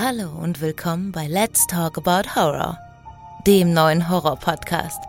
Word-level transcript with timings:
Hallo 0.00 0.28
und 0.40 0.60
willkommen 0.60 1.10
bei 1.10 1.26
Let's 1.26 1.66
Talk 1.66 1.98
About 1.98 2.36
Horror, 2.36 2.78
dem 3.48 3.72
neuen 3.72 4.08
Horror-Podcast. 4.08 5.02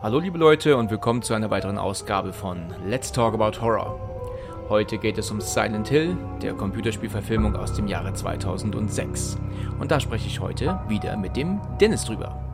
Hallo 0.00 0.18
liebe 0.18 0.38
Leute 0.38 0.78
und 0.78 0.90
willkommen 0.90 1.20
zu 1.20 1.34
einer 1.34 1.50
weiteren 1.50 1.76
Ausgabe 1.76 2.32
von 2.32 2.74
Let's 2.86 3.12
Talk 3.12 3.34
About 3.34 3.60
Horror. 3.60 4.00
Heute 4.70 4.96
geht 4.96 5.18
es 5.18 5.30
um 5.30 5.42
Silent 5.42 5.88
Hill, 5.88 6.16
der 6.40 6.54
Computerspielverfilmung 6.54 7.54
aus 7.54 7.74
dem 7.74 7.86
Jahre 7.86 8.14
2006. 8.14 9.36
Und 9.78 9.90
da 9.90 10.00
spreche 10.00 10.28
ich 10.28 10.40
heute 10.40 10.80
wieder 10.88 11.18
mit 11.18 11.36
dem 11.36 11.60
Dennis 11.78 12.06
drüber. 12.06 12.47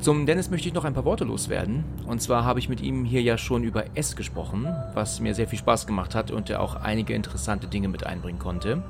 Zum 0.00 0.24
Dennis 0.24 0.48
möchte 0.48 0.66
ich 0.66 0.72
noch 0.72 0.86
ein 0.86 0.94
paar 0.94 1.04
Worte 1.04 1.24
loswerden. 1.24 1.84
Und 2.06 2.22
zwar 2.22 2.46
habe 2.46 2.58
ich 2.58 2.70
mit 2.70 2.80
ihm 2.80 3.04
hier 3.04 3.20
ja 3.20 3.36
schon 3.36 3.62
über 3.64 3.84
S 3.98 4.16
gesprochen, 4.16 4.66
was 4.94 5.20
mir 5.20 5.34
sehr 5.34 5.46
viel 5.46 5.58
Spaß 5.58 5.86
gemacht 5.86 6.14
hat 6.14 6.30
und 6.30 6.48
er 6.48 6.62
auch 6.62 6.74
einige 6.76 7.12
interessante 7.12 7.66
Dinge 7.66 7.88
mit 7.88 8.06
einbringen 8.06 8.38
konnte. 8.38 8.82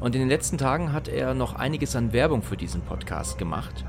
Und 0.00 0.14
in 0.14 0.22
den 0.22 0.30
letzten 0.30 0.56
Tagen 0.56 0.94
hat 0.94 1.06
er 1.06 1.34
noch 1.34 1.54
einiges 1.56 1.94
an 1.96 2.14
Werbung 2.14 2.40
für 2.40 2.56
diesen 2.56 2.80
Podcast 2.80 3.36
gemacht. 3.36 3.84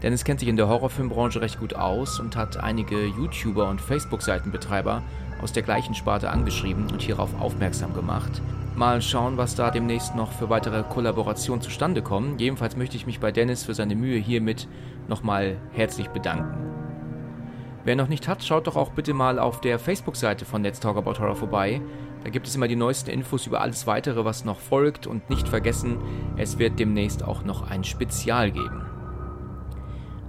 Dennis 0.00 0.22
kennt 0.22 0.38
sich 0.38 0.48
in 0.48 0.56
der 0.56 0.68
Horrorfilmbranche 0.68 1.40
recht 1.40 1.58
gut 1.58 1.74
aus 1.74 2.20
und 2.20 2.36
hat 2.36 2.56
einige 2.56 3.04
YouTuber 3.04 3.68
und 3.68 3.80
Facebook-Seitenbetreiber 3.80 5.02
aus 5.42 5.52
der 5.52 5.64
gleichen 5.64 5.96
Sparte 5.96 6.30
angeschrieben 6.30 6.88
und 6.92 7.02
hierauf 7.02 7.30
aufmerksam 7.40 7.94
gemacht. 7.94 8.40
Mal 8.76 9.00
schauen, 9.00 9.38
was 9.38 9.54
da 9.54 9.70
demnächst 9.70 10.14
noch 10.14 10.32
für 10.32 10.50
weitere 10.50 10.82
Kollaborationen 10.82 11.62
zustande 11.62 12.02
kommen. 12.02 12.38
Jedenfalls 12.38 12.76
möchte 12.76 12.98
ich 12.98 13.06
mich 13.06 13.20
bei 13.20 13.32
Dennis 13.32 13.64
für 13.64 13.72
seine 13.72 13.94
Mühe 13.94 14.18
hiermit 14.18 14.68
nochmal 15.08 15.56
herzlich 15.72 16.08
bedanken. 16.08 16.58
Wer 17.84 17.96
noch 17.96 18.08
nicht 18.08 18.28
hat, 18.28 18.44
schaut 18.44 18.66
doch 18.66 18.76
auch 18.76 18.90
bitte 18.90 19.14
mal 19.14 19.38
auf 19.38 19.62
der 19.62 19.78
Facebook-Seite 19.78 20.44
von 20.44 20.62
Let's 20.62 20.78
Talk 20.78 20.98
About 20.98 21.18
Horror 21.18 21.36
vorbei. 21.36 21.80
Da 22.22 22.28
gibt 22.28 22.46
es 22.46 22.54
immer 22.54 22.68
die 22.68 22.76
neuesten 22.76 23.08
Infos 23.08 23.46
über 23.46 23.62
alles 23.62 23.86
weitere, 23.86 24.26
was 24.26 24.44
noch 24.44 24.60
folgt 24.60 25.06
und 25.06 25.30
nicht 25.30 25.48
vergessen, 25.48 25.96
es 26.36 26.58
wird 26.58 26.78
demnächst 26.78 27.24
auch 27.24 27.44
noch 27.44 27.70
ein 27.70 27.82
Spezial 27.82 28.50
geben. 28.50 28.84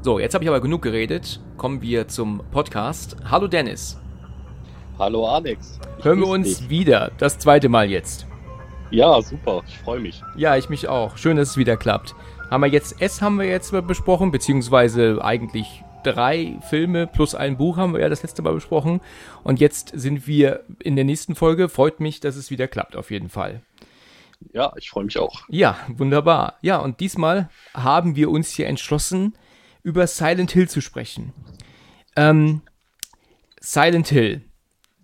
So, 0.04 0.20
jetzt 0.20 0.36
habe 0.36 0.46
ich 0.46 0.50
aber 0.50 0.62
genug 0.62 0.84
geredet. 0.84 1.42
Kommen 1.58 1.82
wir 1.82 2.08
zum 2.08 2.42
Podcast. 2.52 3.18
Hallo 3.30 3.48
Dennis. 3.48 4.00
Hallo 4.98 5.28
Alex. 5.28 5.82
Hören 6.02 6.20
wir 6.20 6.28
uns 6.28 6.60
dich. 6.60 6.70
wieder. 6.70 7.12
Das 7.18 7.40
zweite 7.40 7.68
Mal 7.68 7.90
jetzt. 7.90 8.26
Ja, 8.90 9.22
super. 9.22 9.64
Ich 9.68 9.78
freue 9.80 10.00
mich. 10.00 10.22
Ja, 10.36 10.56
ich 10.58 10.70
mich 10.70 10.88
auch. 10.88 11.18
Schön, 11.18 11.38
dass 11.38 11.52
es 11.52 11.58
wieder 11.58 11.78
klappt. 11.78 12.16
Haben 12.50 12.64
wir 12.64 12.70
jetzt 12.70 13.02
S 13.02 13.22
haben 13.22 13.38
wir 13.38 13.46
jetzt 13.46 13.72
besprochen, 13.86 14.32
beziehungsweise 14.32 15.20
eigentlich 15.24 15.84
drei 16.04 16.58
Filme 16.70 17.08
plus 17.08 17.36
ein 17.36 17.58
Buch 17.58 17.78
haben 17.78 17.94
wir 17.94 18.00
ja 18.00 18.10
das 18.10 18.24
letzte 18.24 18.42
Mal 18.42 18.54
besprochen. 18.54 19.02
Und 19.44 19.60
jetzt 19.60 19.92
sind 19.94 20.28
wir 20.28 20.64
in 20.80 20.96
der 20.96 21.06
nächsten 21.06 21.36
Folge. 21.36 21.70
Freut 21.70 22.00
mich, 22.00 22.20
dass 22.20 22.36
es 22.36 22.50
wieder 22.50 22.68
klappt, 22.68 22.96
auf 22.96 23.12
jeden 23.12 23.30
Fall. 23.30 23.62
Ja, 24.54 24.72
ich 24.78 24.90
freue 24.90 25.04
mich 25.04 25.18
auch. 25.18 25.42
Ja, 25.50 25.78
wunderbar. 25.88 26.58
Ja, 26.62 26.78
und 26.78 27.00
diesmal 27.00 27.50
haben 27.74 28.16
wir 28.16 28.30
uns 28.30 28.52
hier 28.52 28.68
entschlossen, 28.68 29.38
über 29.84 30.08
Silent 30.08 30.52
Hill 30.52 30.70
zu 30.70 30.82
sprechen. 30.82 31.34
Ähm, 32.16 32.62
Silent 33.60 34.08
Hill 34.08 34.48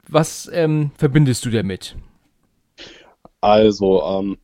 was 0.08 0.50
ähm, 0.54 0.92
verbindest 0.98 1.46
du 1.46 1.50
damit? 1.50 1.96
Also, 3.44 4.02
ähm, 4.04 4.38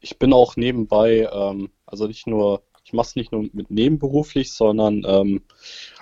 ich 0.00 0.18
bin 0.18 0.32
auch 0.32 0.56
nebenbei, 0.56 1.28
ähm, 1.32 1.70
also 1.86 2.08
nicht 2.08 2.26
nur, 2.26 2.64
ich 2.84 2.92
mache 2.92 3.06
es 3.06 3.14
nicht 3.14 3.30
nur 3.30 3.48
mit 3.52 3.70
nebenberuflich, 3.70 4.52
sondern 4.52 5.04
ähm, 5.06 5.42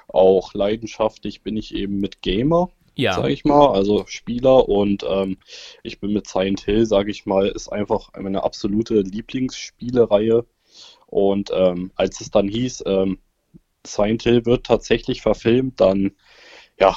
auch 0.08 0.54
leidenschaftlich 0.54 1.42
bin 1.42 1.58
ich 1.58 1.74
eben 1.74 2.00
mit 2.00 2.22
Gamer, 2.22 2.70
ja. 2.94 3.12
sage 3.12 3.34
ich 3.34 3.44
mal, 3.44 3.72
also 3.72 4.06
Spieler 4.06 4.66
und 4.66 5.04
ähm, 5.06 5.36
ich 5.82 6.00
bin 6.00 6.14
mit 6.14 6.26
Silent 6.26 6.62
Hill, 6.62 6.86
sage 6.86 7.10
ich 7.10 7.26
mal, 7.26 7.48
ist 7.48 7.68
einfach 7.68 8.12
meine 8.18 8.42
absolute 8.44 9.02
Lieblingsspielereihe. 9.02 10.46
Und 11.06 11.50
ähm, 11.52 11.90
als 11.96 12.22
es 12.22 12.30
dann 12.30 12.48
hieß, 12.48 12.84
Silent 13.86 14.22
Hill 14.22 14.46
wird 14.46 14.64
tatsächlich 14.64 15.20
verfilmt, 15.20 15.80
dann 15.80 16.12
ja, 16.78 16.94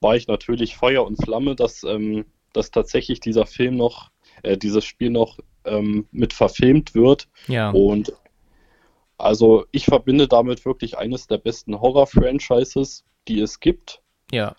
war 0.00 0.16
ich 0.16 0.26
natürlich 0.28 0.76
Feuer 0.76 1.06
und 1.06 1.16
Flamme, 1.22 1.56
dass, 1.56 1.84
ähm, 1.84 2.26
dass 2.52 2.70
tatsächlich 2.70 3.20
dieser 3.20 3.46
Film 3.46 3.76
noch, 3.76 4.10
äh, 4.42 4.56
dieses 4.56 4.84
Spiel 4.84 5.10
noch 5.10 5.38
ähm, 5.64 6.06
mit 6.10 6.32
verfilmt 6.32 6.94
wird. 6.94 7.28
Ja. 7.46 7.70
Und 7.70 8.12
also 9.16 9.66
ich 9.72 9.86
verbinde 9.86 10.28
damit 10.28 10.64
wirklich 10.64 10.96
eines 10.96 11.26
der 11.26 11.38
besten 11.38 11.80
Horror-Franchises, 11.80 13.04
die 13.26 13.40
es 13.40 13.60
gibt. 13.60 14.02
Ja 14.30 14.54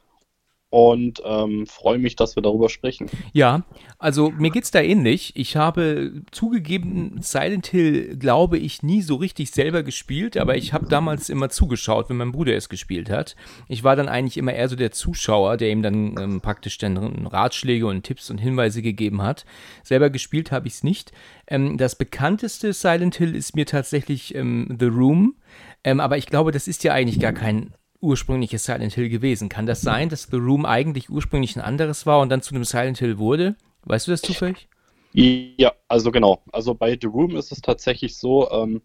und 0.72 1.22
ähm, 1.26 1.66
freue 1.66 1.98
mich, 1.98 2.16
dass 2.16 2.36
wir 2.36 2.44
darüber 2.44 2.70
sprechen. 2.70 3.10
Ja, 3.34 3.64
also 3.98 4.30
mir 4.30 4.52
geht 4.52 4.66
es 4.66 4.72
da 4.72 4.80
ähnlich. 4.80 5.36
Ich 5.36 5.56
habe 5.56 6.22
zugegeben, 6.32 7.18
Silent 7.22 7.68
Hill, 7.68 8.18
glaube 8.18 8.60
ich, 8.60 8.84
nie 8.84 9.02
so 9.02 9.16
richtig 9.16 9.50
selber 9.50 9.82
gespielt, 9.82 10.38
aber 10.38 10.58
ich 10.58 10.72
habe 10.72 10.86
damals 10.86 11.30
immer 11.30 11.50
zugeschaut, 11.50 12.10
wenn 12.10 12.18
mein 12.18 12.32
Bruder 12.32 12.56
es 12.56 12.70
gespielt 12.70 13.10
hat. 13.10 13.36
Ich 13.68 13.84
war 13.84 13.96
dann 13.96 14.08
eigentlich 14.08 14.38
immer 14.38 14.54
eher 14.54 14.70
so 14.70 14.76
der 14.76 14.92
Zuschauer, 14.92 15.58
der 15.58 15.72
ihm 15.72 15.82
dann 15.82 16.16
ähm, 16.20 16.42
praktisch 16.42 16.78
dann 16.78 17.26
Ratschläge 17.26 17.88
und 17.88 18.04
Tipps 18.04 18.30
und 18.30 18.38
Hinweise 18.38 18.84
gegeben 18.84 19.24
hat. 19.24 19.46
Selber 19.84 20.12
gespielt 20.12 20.52
habe 20.52 20.68
ich 20.68 20.76
es 20.76 20.84
nicht. 20.84 21.12
Ähm, 21.48 21.78
das 21.78 21.96
bekannteste 21.96 22.74
Silent 22.74 23.16
Hill 23.16 23.36
ist 23.36 23.56
mir 23.56 23.66
tatsächlich 23.66 24.36
ähm, 24.36 24.78
The 24.80 24.86
Room. 24.86 25.36
Ähm, 25.84 26.00
aber 26.00 26.18
ich 26.18 26.28
glaube, 26.28 26.52
das 26.52 26.68
ist 26.68 26.84
ja 26.84 26.94
eigentlich 26.94 27.20
gar 27.20 27.34
kein 27.34 27.74
ursprüngliches 28.02 28.66
Silent 28.66 28.94
Hill 28.94 29.10
gewesen. 29.10 29.50
Kann 29.50 29.66
das 29.66 29.82
sein, 29.82 30.10
dass 30.10 30.24
The 30.24 30.38
Room 30.38 30.66
eigentlich 30.66 31.10
ursprünglich 31.10 31.56
ein 31.56 31.62
anderes 31.62 32.06
war 32.06 32.20
und 32.22 32.30
dann 32.30 32.42
zu 32.42 32.56
einem 32.56 32.64
Silent 32.64 33.00
Hill 33.00 33.18
wurde? 33.18 33.56
Weißt 33.84 34.08
du 34.08 34.12
das 34.12 34.22
zufällig? 34.22 34.68
Ja, 35.14 35.74
also 35.88 36.12
genau. 36.12 36.44
Also 36.52 36.76
bei 36.76 36.98
The 37.00 37.08
Room 37.08 37.36
ist 37.36 37.52
es 37.52 37.62
tatsächlich 37.62 38.18
so, 38.18 38.50
ähm, 38.52 38.82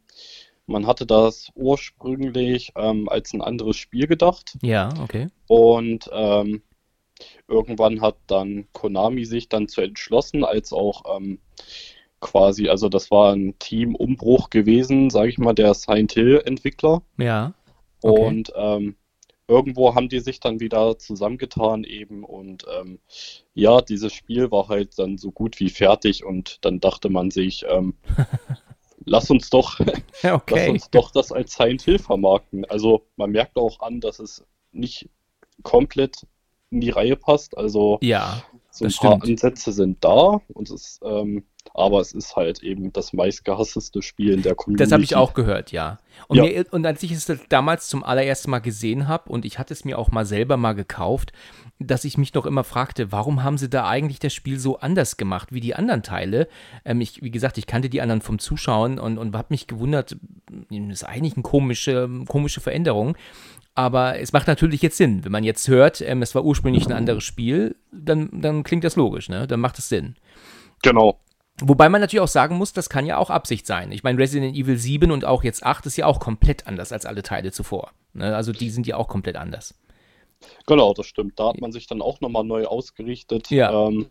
man 0.66 0.86
hatte 0.86 1.06
das 1.06 1.50
ursprünglich 1.54 2.72
ähm, 2.76 3.08
als 3.08 3.34
ein 3.34 3.42
anderes 3.42 3.76
Spiel 3.76 4.06
gedacht. 4.06 4.56
Ja, 4.62 4.88
okay. 5.02 5.28
Und 5.46 6.08
ähm, 6.12 6.62
irgendwann 7.48 8.00
hat 8.00 8.16
dann 8.26 8.66
Konami 8.72 9.24
sich 9.24 9.48
dann 9.48 9.68
zu 9.68 9.82
entschlossen, 9.82 10.44
als 10.44 10.72
auch 10.72 11.16
ähm, 11.16 11.38
quasi, 12.20 12.68
also 12.68 12.88
das 12.88 13.10
war 13.10 13.34
ein 13.34 13.58
Teamumbruch 13.58 14.48
gewesen, 14.48 15.10
sage 15.10 15.28
ich 15.28 15.38
mal, 15.38 15.52
der 15.52 15.74
Silent 15.74 16.12
Hill 16.12 16.42
Entwickler. 16.44 17.02
Ja. 17.18 17.52
Okay. 18.02 18.26
Und 18.26 18.52
ähm, 18.56 18.96
irgendwo 19.46 19.94
haben 19.94 20.08
die 20.08 20.20
sich 20.20 20.40
dann 20.40 20.60
wieder 20.60 20.98
zusammengetan 20.98 21.84
eben 21.84 22.24
und 22.24 22.64
ähm, 22.80 22.98
ja, 23.54 23.80
dieses 23.80 24.12
Spiel 24.12 24.50
war 24.50 24.68
halt 24.68 24.98
dann 24.98 25.18
so 25.18 25.30
gut 25.30 25.60
wie 25.60 25.70
fertig 25.70 26.24
und 26.24 26.64
dann 26.64 26.80
dachte 26.80 27.10
man 27.10 27.30
sich, 27.30 27.64
ähm, 27.68 27.94
lass 29.04 29.30
uns 29.30 29.50
doch, 29.50 29.80
okay. 30.22 30.40
lass 30.50 30.68
uns 30.68 30.90
doch 30.90 31.10
das 31.10 31.32
als 31.32 31.54
Silent 31.54 31.82
Hill 31.82 31.98
vermarkten. 31.98 32.64
Also 32.64 33.06
man 33.16 33.30
merkt 33.30 33.56
auch 33.56 33.80
an, 33.80 34.00
dass 34.00 34.18
es 34.18 34.44
nicht 34.72 35.08
komplett 35.62 36.26
in 36.70 36.80
die 36.80 36.90
Reihe 36.90 37.16
passt. 37.16 37.56
Also 37.56 37.98
ja, 38.02 38.42
so 38.70 38.84
ein 38.84 38.92
paar 38.92 39.16
stimmt. 39.16 39.24
Ansätze 39.24 39.72
sind 39.72 40.02
da 40.02 40.40
und 40.52 40.70
es 40.70 41.00
ähm, 41.04 41.44
aber 41.72 42.00
es 42.00 42.12
ist 42.12 42.36
halt 42.36 42.62
eben 42.62 42.92
das 42.92 43.12
meistgehasseste 43.12 44.02
Spiel 44.02 44.32
in 44.32 44.42
der 44.42 44.54
Community. 44.54 44.84
Das 44.84 44.92
habe 44.92 45.02
ich 45.02 45.16
auch 45.16 45.34
gehört, 45.34 45.72
ja. 45.72 45.98
Und, 46.28 46.36
ja. 46.36 46.44
Mir, 46.44 46.66
und 46.70 46.86
als 46.86 47.02
ich 47.02 47.12
es 47.12 47.30
damals 47.48 47.88
zum 47.88 48.04
allerersten 48.04 48.50
Mal 48.50 48.60
gesehen 48.60 49.08
habe 49.08 49.30
und 49.30 49.44
ich 49.44 49.58
hatte 49.58 49.72
es 49.72 49.84
mir 49.84 49.98
auch 49.98 50.10
mal 50.10 50.24
selber 50.26 50.56
mal 50.56 50.74
gekauft, 50.74 51.32
dass 51.78 52.04
ich 52.04 52.18
mich 52.18 52.34
noch 52.34 52.46
immer 52.46 52.64
fragte, 52.64 53.10
warum 53.10 53.42
haben 53.42 53.58
sie 53.58 53.68
da 53.68 53.88
eigentlich 53.88 54.18
das 54.20 54.32
Spiel 54.32 54.58
so 54.58 54.78
anders 54.78 55.16
gemacht 55.16 55.52
wie 55.52 55.60
die 55.60 55.74
anderen 55.74 56.02
Teile? 56.02 56.48
Ähm, 56.84 57.00
ich, 57.00 57.22
wie 57.22 57.30
gesagt, 57.30 57.58
ich 57.58 57.66
kannte 57.66 57.88
die 57.88 58.00
anderen 58.00 58.20
vom 58.20 58.38
Zuschauen 58.38 58.98
und, 58.98 59.18
und 59.18 59.34
habe 59.36 59.48
mich 59.50 59.66
gewundert, 59.66 60.16
das 60.70 60.78
ist 60.90 61.04
eigentlich 61.04 61.34
eine 61.34 61.42
komische, 61.42 62.08
komische 62.28 62.60
Veränderung. 62.60 63.16
Aber 63.76 64.20
es 64.20 64.32
macht 64.32 64.46
natürlich 64.46 64.82
jetzt 64.82 64.96
Sinn. 64.98 65.24
Wenn 65.24 65.32
man 65.32 65.42
jetzt 65.42 65.66
hört, 65.66 66.00
ähm, 66.00 66.22
es 66.22 66.34
war 66.36 66.44
ursprünglich 66.44 66.86
ein 66.86 66.92
anderes 66.92 67.24
Spiel, 67.24 67.74
dann, 67.90 68.28
dann 68.32 68.62
klingt 68.62 68.84
das 68.84 68.94
logisch, 68.94 69.28
ne? 69.28 69.48
Dann 69.48 69.58
macht 69.58 69.78
es 69.80 69.88
Sinn. 69.88 70.14
Genau. 70.82 71.18
Wobei 71.60 71.88
man 71.88 72.00
natürlich 72.00 72.22
auch 72.22 72.28
sagen 72.28 72.56
muss, 72.56 72.72
das 72.72 72.88
kann 72.88 73.06
ja 73.06 73.16
auch 73.18 73.30
Absicht 73.30 73.66
sein. 73.66 73.92
Ich 73.92 74.02
meine, 74.02 74.18
Resident 74.18 74.56
Evil 74.56 74.76
7 74.76 75.12
und 75.12 75.24
auch 75.24 75.44
jetzt 75.44 75.64
8 75.64 75.86
ist 75.86 75.96
ja 75.96 76.06
auch 76.06 76.18
komplett 76.18 76.66
anders 76.66 76.92
als 76.92 77.06
alle 77.06 77.22
Teile 77.22 77.52
zuvor. 77.52 77.92
Ne? 78.12 78.34
Also 78.34 78.52
die 78.52 78.70
sind 78.70 78.86
ja 78.86 78.96
auch 78.96 79.06
komplett 79.06 79.36
anders. 79.36 79.74
Genau, 80.66 80.92
das 80.94 81.06
stimmt. 81.06 81.38
Da 81.38 81.48
hat 81.48 81.60
man 81.60 81.70
sich 81.70 81.86
dann 81.86 82.02
auch 82.02 82.20
nochmal 82.20 82.44
neu 82.44 82.66
ausgerichtet. 82.66 83.50
Ja. 83.50 83.86
Ähm, 83.86 84.08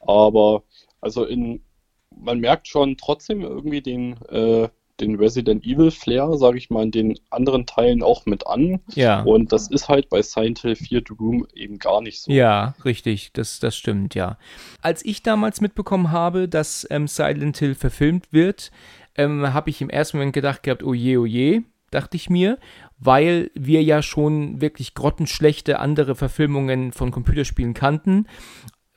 aber 0.00 0.64
also 1.00 1.24
in, 1.24 1.62
man 2.10 2.40
merkt 2.40 2.66
schon 2.66 2.96
trotzdem 2.96 3.42
irgendwie 3.42 3.82
den, 3.82 4.20
äh, 4.26 4.68
den 5.00 5.16
Resident 5.16 5.64
Evil 5.64 5.90
Flair, 5.90 6.36
sage 6.36 6.58
ich 6.58 6.70
mal, 6.70 6.84
in 6.84 6.90
den 6.90 7.18
anderen 7.30 7.66
Teilen 7.66 8.02
auch 8.02 8.26
mit 8.26 8.46
an. 8.46 8.80
Ja. 8.94 9.22
Und 9.22 9.52
das 9.52 9.68
ist 9.70 9.88
halt 9.88 10.08
bei 10.08 10.22
Silent 10.22 10.60
Hill 10.60 10.76
4 10.76 11.02
The 11.06 11.14
Room 11.18 11.46
eben 11.54 11.78
gar 11.78 12.00
nicht 12.00 12.20
so. 12.22 12.30
Ja, 12.30 12.74
richtig, 12.84 13.32
das, 13.32 13.60
das 13.60 13.76
stimmt, 13.76 14.14
ja. 14.14 14.38
Als 14.82 15.04
ich 15.04 15.22
damals 15.22 15.60
mitbekommen 15.60 16.10
habe, 16.10 16.48
dass 16.48 16.86
ähm, 16.90 17.08
Silent 17.08 17.58
Hill 17.58 17.74
verfilmt 17.74 18.32
wird, 18.32 18.70
ähm, 19.16 19.52
habe 19.52 19.70
ich 19.70 19.80
im 19.80 19.90
ersten 19.90 20.18
Moment 20.18 20.32
gedacht 20.32 20.62
gehabt, 20.62 20.82
oh 20.82 20.94
je, 20.94 21.16
oh 21.16 21.26
je, 21.26 21.62
dachte 21.90 22.16
ich 22.16 22.30
mir, 22.30 22.58
weil 22.98 23.50
wir 23.54 23.82
ja 23.82 24.02
schon 24.02 24.60
wirklich 24.60 24.94
grottenschlechte 24.94 25.78
andere 25.78 26.14
Verfilmungen 26.14 26.92
von 26.92 27.10
Computerspielen 27.10 27.74
kannten 27.74 28.26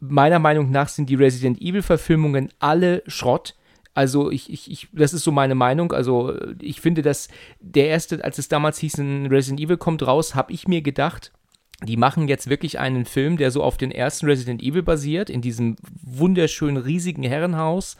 meiner 0.09 0.39
Meinung 0.39 0.69
nach 0.71 0.89
sind 0.89 1.09
die 1.09 1.15
Resident 1.15 1.61
Evil-Verfilmungen 1.61 2.49
alle 2.59 3.03
Schrott. 3.07 3.55
Also 3.93 4.31
ich, 4.31 4.51
ich, 4.51 4.71
ich, 4.71 4.87
das 4.91 5.13
ist 5.13 5.23
so 5.23 5.31
meine 5.31 5.55
Meinung. 5.55 5.91
Also 5.91 6.35
ich 6.59 6.81
finde, 6.81 7.01
dass 7.01 7.27
der 7.59 7.87
erste, 7.87 8.23
als 8.23 8.37
es 8.37 8.47
damals 8.47 8.79
hieß, 8.79 8.97
ein 8.97 9.27
Resident 9.27 9.59
Evil 9.59 9.77
kommt 9.77 10.05
raus, 10.05 10.33
habe 10.35 10.51
ich 10.51 10.67
mir 10.67 10.81
gedacht, 10.81 11.31
die 11.83 11.97
machen 11.97 12.27
jetzt 12.27 12.49
wirklich 12.49 12.79
einen 12.79 13.05
Film, 13.05 13.37
der 13.37 13.51
so 13.51 13.61
auf 13.61 13.77
den 13.77 13.91
ersten 13.91 14.25
Resident 14.25 14.63
Evil 14.63 14.83
basiert, 14.83 15.29
in 15.29 15.41
diesem 15.41 15.75
wunderschönen, 16.01 16.77
riesigen 16.77 17.23
Herrenhaus. 17.23 17.97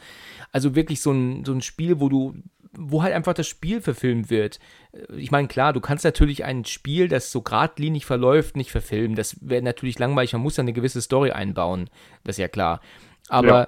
Also 0.52 0.76
wirklich 0.76 1.02
so 1.02 1.12
ein, 1.12 1.46
so 1.46 1.54
ein 1.54 1.62
Spiel, 1.62 2.00
wo 2.00 2.10
du 2.10 2.36
wo 2.76 3.04
halt 3.04 3.14
einfach 3.14 3.36
das 3.36 3.48
Spiel 3.48 3.82
verfilmt 3.82 4.32
wird. 4.32 4.60
Ich 5.16 5.30
meine, 5.30 5.48
klar, 5.48 5.74
du 5.74 5.80
kannst 5.80 6.06
natürlich 6.06 6.44
ein 6.44 6.66
Spiel, 6.66 7.08
das 7.08 7.32
so 7.32 7.44
geradlinig 7.44 8.08
verläuft, 8.08 8.58
nicht 8.58 8.72
verfilmen. 8.72 9.16
Das 9.16 9.38
wäre 9.42 9.62
natürlich 9.62 10.00
langweilig. 10.00 10.34
Man 10.34 10.42
muss 10.42 10.58
ja 10.58 10.64
eine 10.64 10.74
gewisse 10.74 11.00
Story 11.00 11.30
einbauen. 11.30 11.88
Das 12.24 12.34
ist 12.34 12.40
ja 12.40 12.48
klar. 12.48 12.82
Aber 13.30 13.48
ja 13.48 13.68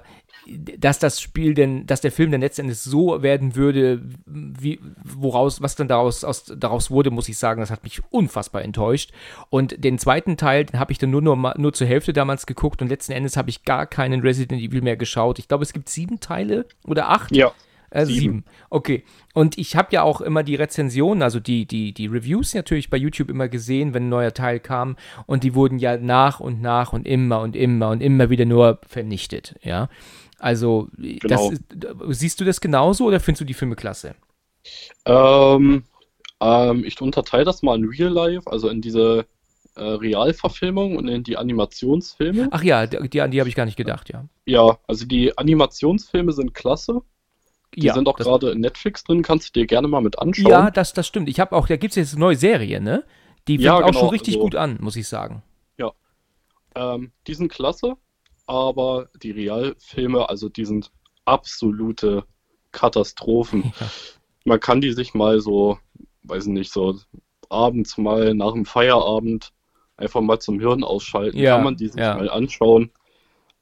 dass 0.78 0.98
das 0.98 1.20
Spiel 1.20 1.54
denn, 1.54 1.86
dass 1.86 2.00
der 2.00 2.12
Film 2.12 2.30
dann 2.30 2.40
letztendlich 2.40 2.78
so 2.78 3.22
werden 3.22 3.56
würde, 3.56 4.02
wie, 4.26 4.80
woraus, 5.02 5.60
was 5.60 5.74
dann 5.74 5.88
daraus, 5.88 6.24
aus, 6.24 6.44
daraus 6.56 6.90
wurde, 6.90 7.10
muss 7.10 7.28
ich 7.28 7.38
sagen, 7.38 7.60
das 7.60 7.70
hat 7.70 7.82
mich 7.82 8.00
unfassbar 8.10 8.62
enttäuscht. 8.62 9.12
Und 9.50 9.82
den 9.82 9.98
zweiten 9.98 10.36
Teil, 10.36 10.64
den 10.64 10.78
habe 10.78 10.92
ich 10.92 10.98
dann 10.98 11.10
nur, 11.10 11.22
nur, 11.22 11.54
nur 11.56 11.72
zur 11.72 11.86
Hälfte 11.86 12.12
damals 12.12 12.46
geguckt 12.46 12.80
und 12.80 12.88
letzten 12.88 13.12
Endes 13.12 13.36
habe 13.36 13.50
ich 13.50 13.64
gar 13.64 13.86
keinen 13.86 14.20
Resident 14.20 14.62
Evil 14.62 14.82
mehr 14.82 14.96
geschaut. 14.96 15.38
Ich 15.38 15.48
glaube, 15.48 15.64
es 15.64 15.72
gibt 15.72 15.88
sieben 15.88 16.20
Teile 16.20 16.66
oder 16.84 17.08
acht. 17.08 17.34
Ja. 17.34 17.52
Äh, 17.90 18.06
sieben. 18.06 18.20
sieben. 18.20 18.44
Okay. 18.70 19.04
Und 19.32 19.58
ich 19.58 19.76
habe 19.76 19.88
ja 19.92 20.02
auch 20.02 20.20
immer 20.20 20.42
die 20.42 20.54
Rezensionen, 20.54 21.22
also 21.22 21.40
die, 21.40 21.66
die, 21.66 21.92
die 21.92 22.06
Reviews 22.06 22.54
natürlich 22.54 22.90
bei 22.90 22.96
YouTube 22.96 23.30
immer 23.30 23.48
gesehen, 23.48 23.94
wenn 23.94 24.04
ein 24.04 24.08
neuer 24.08 24.34
Teil 24.34 24.60
kam. 24.60 24.96
Und 25.26 25.44
die 25.44 25.54
wurden 25.54 25.78
ja 25.78 25.96
nach 25.96 26.40
und 26.40 26.60
nach 26.60 26.92
und 26.92 27.06
immer 27.06 27.40
und 27.40 27.56
immer 27.56 27.90
und 27.90 28.02
immer 28.02 28.30
wieder 28.30 28.44
nur 28.44 28.80
vernichtet, 28.86 29.56
ja. 29.62 29.88
Also, 30.38 30.88
genau. 30.96 31.50
ist, 31.50 31.62
siehst 32.18 32.40
du 32.40 32.44
das 32.44 32.60
genauso 32.60 33.04
oder 33.06 33.20
findest 33.20 33.40
du 33.40 33.44
die 33.44 33.54
Filme 33.54 33.76
klasse? 33.76 34.14
Ähm, 35.04 35.84
ähm, 36.40 36.84
ich 36.84 37.00
unterteile 37.00 37.44
das 37.44 37.62
mal 37.62 37.76
in 37.76 37.84
Real 37.86 38.12
Life, 38.12 38.50
also 38.50 38.68
in 38.68 38.82
diese 38.82 39.26
äh, 39.76 39.82
Realverfilmung 39.82 40.96
und 40.96 41.08
in 41.08 41.22
die 41.22 41.36
Animationsfilme. 41.36 42.48
Ach 42.50 42.62
ja, 42.62 42.86
die, 42.86 42.96
die, 43.08 43.30
die 43.30 43.40
habe 43.40 43.48
ich 43.48 43.54
gar 43.54 43.64
nicht 43.64 43.76
gedacht, 43.76 44.10
ja. 44.10 44.24
Ja, 44.44 44.78
also 44.86 45.06
die 45.06 45.36
Animationsfilme 45.36 46.32
sind 46.32 46.54
klasse. 46.54 47.02
Die 47.74 47.86
ja, 47.86 47.94
sind 47.94 48.08
auch 48.08 48.16
gerade 48.16 48.52
in 48.52 48.60
Netflix 48.60 49.04
drin, 49.04 49.22
kannst 49.22 49.48
du 49.48 49.60
dir 49.60 49.66
gerne 49.66 49.86
mal 49.86 50.00
mit 50.00 50.18
anschauen. 50.18 50.50
Ja, 50.50 50.70
das, 50.70 50.94
das 50.94 51.06
stimmt. 51.06 51.28
Ich 51.28 51.40
habe 51.40 51.54
auch, 51.54 51.66
da 51.66 51.76
gibt 51.76 51.92
es 51.92 51.96
jetzt 51.96 52.12
eine 52.12 52.20
neue 52.20 52.36
Serie, 52.36 52.80
ne? 52.80 53.04
Die 53.48 53.56
fängt 53.56 53.64
ja, 53.64 53.76
genau, 53.76 53.88
auch 53.88 54.00
schon 54.00 54.08
richtig 54.08 54.34
also, 54.34 54.44
gut 54.44 54.54
an, 54.54 54.78
muss 54.80 54.96
ich 54.96 55.06
sagen. 55.06 55.42
Ja. 55.76 55.92
Ähm, 56.74 57.12
die 57.26 57.34
sind 57.34 57.52
klasse 57.52 57.96
aber 58.46 59.08
die 59.22 59.30
Realfilme, 59.32 60.28
also 60.28 60.48
die 60.48 60.64
sind 60.64 60.90
absolute 61.24 62.24
Katastrophen. 62.72 63.72
Ja. 63.80 63.90
Man 64.44 64.60
kann 64.60 64.80
die 64.80 64.92
sich 64.92 65.14
mal 65.14 65.40
so, 65.40 65.78
weiß 66.22 66.46
nicht, 66.46 66.72
so 66.72 66.96
abends 67.48 67.98
mal 67.98 68.34
nach 68.34 68.52
dem 68.52 68.64
Feierabend 68.64 69.52
einfach 69.96 70.20
mal 70.20 70.38
zum 70.38 70.60
Hirn 70.60 70.84
ausschalten. 70.84 71.38
Ja, 71.38 71.56
kann 71.56 71.64
man 71.64 71.76
die 71.76 71.88
sich 71.88 72.00
ja. 72.00 72.16
mal 72.16 72.30
anschauen. 72.30 72.90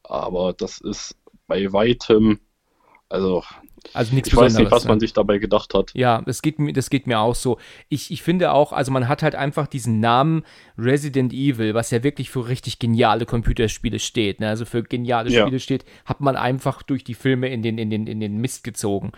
Aber 0.02 0.52
das 0.52 0.80
ist 0.80 1.16
bei 1.46 1.72
weitem, 1.72 2.40
also 3.08 3.42
also 3.92 4.14
nichts 4.14 4.28
Ich 4.28 4.36
weiß 4.36 4.56
nicht, 4.56 4.70
was 4.70 4.84
ne? 4.84 4.88
man 4.88 5.00
sich 5.00 5.12
dabei 5.12 5.38
gedacht 5.38 5.74
hat. 5.74 5.90
Ja, 5.94 6.22
das 6.22 6.42
geht, 6.42 6.58
mir, 6.58 6.72
das 6.72 6.90
geht 6.90 7.06
mir 7.06 7.18
auch 7.18 7.34
so. 7.34 7.58
Ich, 7.88 8.10
ich 8.10 8.22
finde 8.22 8.52
auch, 8.52 8.72
also 8.72 8.90
man 8.90 9.08
hat 9.08 9.22
halt 9.22 9.34
einfach 9.34 9.66
diesen 9.66 10.00
Namen 10.00 10.44
Resident 10.78 11.32
Evil, 11.32 11.74
was 11.74 11.90
ja 11.90 12.02
wirklich 12.02 12.30
für 12.30 12.48
richtig 12.48 12.78
geniale 12.78 13.26
Computerspiele 13.26 13.98
steht, 13.98 14.40
ne? 14.40 14.48
also 14.48 14.64
für 14.64 14.82
geniale 14.82 15.30
ja. 15.30 15.42
Spiele 15.42 15.60
steht, 15.60 15.84
hat 16.04 16.20
man 16.20 16.36
einfach 16.36 16.82
durch 16.82 17.04
die 17.04 17.14
Filme 17.14 17.48
in 17.48 17.62
den, 17.62 17.78
in 17.78 17.90
den, 17.90 18.06
in 18.06 18.20
den 18.20 18.38
Mist 18.38 18.64
gezogen. 18.64 19.12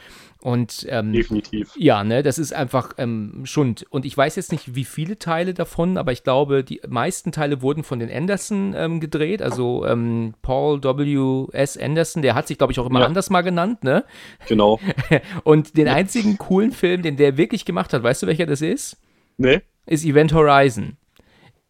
Und 0.46 0.86
ähm, 0.90 1.12
definitiv. 1.12 1.72
Ja, 1.76 2.04
ne, 2.04 2.22
das 2.22 2.38
ist 2.38 2.52
einfach 2.52 2.92
ähm, 2.98 3.40
Schund. 3.46 3.84
Und 3.90 4.04
ich 4.04 4.16
weiß 4.16 4.36
jetzt 4.36 4.52
nicht, 4.52 4.76
wie 4.76 4.84
viele 4.84 5.18
Teile 5.18 5.54
davon, 5.54 5.98
aber 5.98 6.12
ich 6.12 6.22
glaube, 6.22 6.62
die 6.62 6.80
meisten 6.88 7.32
Teile 7.32 7.62
wurden 7.62 7.82
von 7.82 7.98
den 7.98 8.08
Anderson 8.08 8.72
ähm, 8.76 9.00
gedreht. 9.00 9.42
Also 9.42 9.84
ähm, 9.84 10.34
Paul 10.42 10.84
W. 10.84 11.48
S. 11.52 11.76
Anderson, 11.76 12.22
der 12.22 12.36
hat 12.36 12.46
sich, 12.46 12.58
glaube 12.58 12.72
ich, 12.72 12.78
auch 12.78 12.86
immer 12.86 13.00
ja. 13.00 13.06
anders 13.06 13.28
mal 13.28 13.42
genannt, 13.42 13.82
ne? 13.82 14.04
Genau. 14.46 14.78
Und 15.42 15.76
den 15.76 15.88
einzigen 15.88 16.38
coolen 16.38 16.70
Film, 16.70 17.02
den 17.02 17.16
der 17.16 17.36
wirklich 17.36 17.64
gemacht 17.64 17.92
hat, 17.92 18.04
weißt 18.04 18.22
du, 18.22 18.28
welcher 18.28 18.46
das 18.46 18.60
ist? 18.60 18.98
Nee. 19.38 19.62
Ist 19.84 20.04
Event 20.04 20.32
Horizon. 20.32 20.96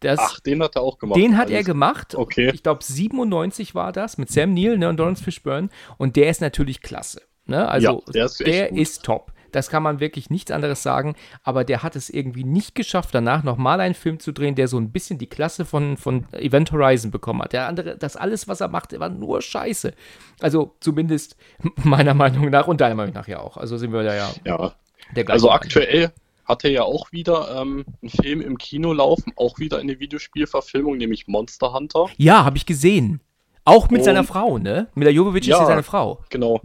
Das, 0.01 0.19
Ach, 0.21 0.39
den 0.39 0.61
hat 0.61 0.75
er 0.75 0.83
auch 0.83 0.99
gemacht. 0.99 1.19
Den 1.19 1.35
hat 1.35 1.49
er 1.49 1.63
gemacht. 1.63 2.13
Okay. 2.13 2.51
Ich 2.53 2.61
glaube, 2.61 2.83
97 2.83 3.73
war 3.73 3.91
das 3.91 4.19
mit 4.19 4.29
Sam 4.29 4.53
Neill 4.53 4.77
ne, 4.77 4.87
und 4.87 4.99
Lawrence 4.99 5.23
Fishburne. 5.23 5.69
Und 5.97 6.15
der 6.15 6.29
ist 6.29 6.41
natürlich 6.41 6.81
klasse. 6.81 7.23
Ne? 7.47 7.67
Also 7.67 8.03
ja, 8.07 8.11
der, 8.13 8.25
ist, 8.25 8.39
der 8.39 8.71
ist, 8.71 9.03
top. 9.03 9.31
Das 9.51 9.69
kann 9.69 9.83
man 9.83 9.99
wirklich 9.99 10.29
nichts 10.29 10.51
anderes 10.51 10.83
sagen, 10.83 11.15
aber 11.43 11.63
der 11.63 11.83
hat 11.83 11.95
es 11.95 12.09
irgendwie 12.09 12.43
nicht 12.43 12.75
geschafft, 12.75 13.09
danach 13.13 13.43
nochmal 13.43 13.79
einen 13.79 13.95
Film 13.95 14.19
zu 14.19 14.31
drehen, 14.31 14.55
der 14.55 14.67
so 14.67 14.77
ein 14.77 14.91
bisschen 14.91 15.17
die 15.17 15.27
Klasse 15.27 15.65
von, 15.65 15.97
von 15.97 16.25
Event 16.33 16.71
Horizon 16.71 17.11
bekommen 17.11 17.41
hat. 17.41 17.53
Der 17.53 17.67
andere, 17.67 17.97
das 17.97 18.15
alles, 18.15 18.47
was 18.47 18.61
er 18.61 18.67
macht, 18.67 18.97
war 18.99 19.09
nur 19.09 19.41
Scheiße. 19.41 19.93
Also 20.41 20.75
zumindest 20.79 21.37
meiner 21.83 22.13
Meinung 22.13 22.49
nach 22.49 22.67
und 22.67 22.81
deiner 22.81 22.95
Meinung 22.95 23.13
nach 23.13 23.27
ja 23.27 23.39
auch. 23.39 23.57
Also 23.57 23.77
sind 23.77 23.93
wir 23.93 24.03
da 24.03 24.15
ja. 24.15 24.31
Ja. 24.45 24.73
also 25.27 25.49
aktuell 25.51 26.11
hat 26.45 26.63
er 26.63 26.71
ja 26.71 26.83
auch 26.83 27.11
wieder 27.11 27.61
ähm, 27.61 27.83
einen 28.01 28.09
Film 28.09 28.41
im 28.41 28.57
Kino 28.57 28.93
laufen, 28.93 29.33
auch 29.35 29.59
wieder 29.59 29.79
eine 29.79 29.99
Videospielverfilmung, 29.99 30.97
nämlich 30.97 31.27
Monster 31.27 31.73
Hunter. 31.73 32.07
Ja, 32.17 32.45
habe 32.45 32.57
ich 32.57 32.65
gesehen. 32.65 33.21
Auch 33.65 33.89
mit 33.89 33.99
und, 33.99 34.05
seiner 34.05 34.23
Frau, 34.23 34.57
ne? 34.57 34.87
Mila 34.95 35.09
Jovovich 35.09 35.45
ja, 35.45 35.57
ist 35.57 35.61
ja 35.61 35.67
seine 35.67 35.83
Frau. 35.83 36.23
Genau 36.29 36.61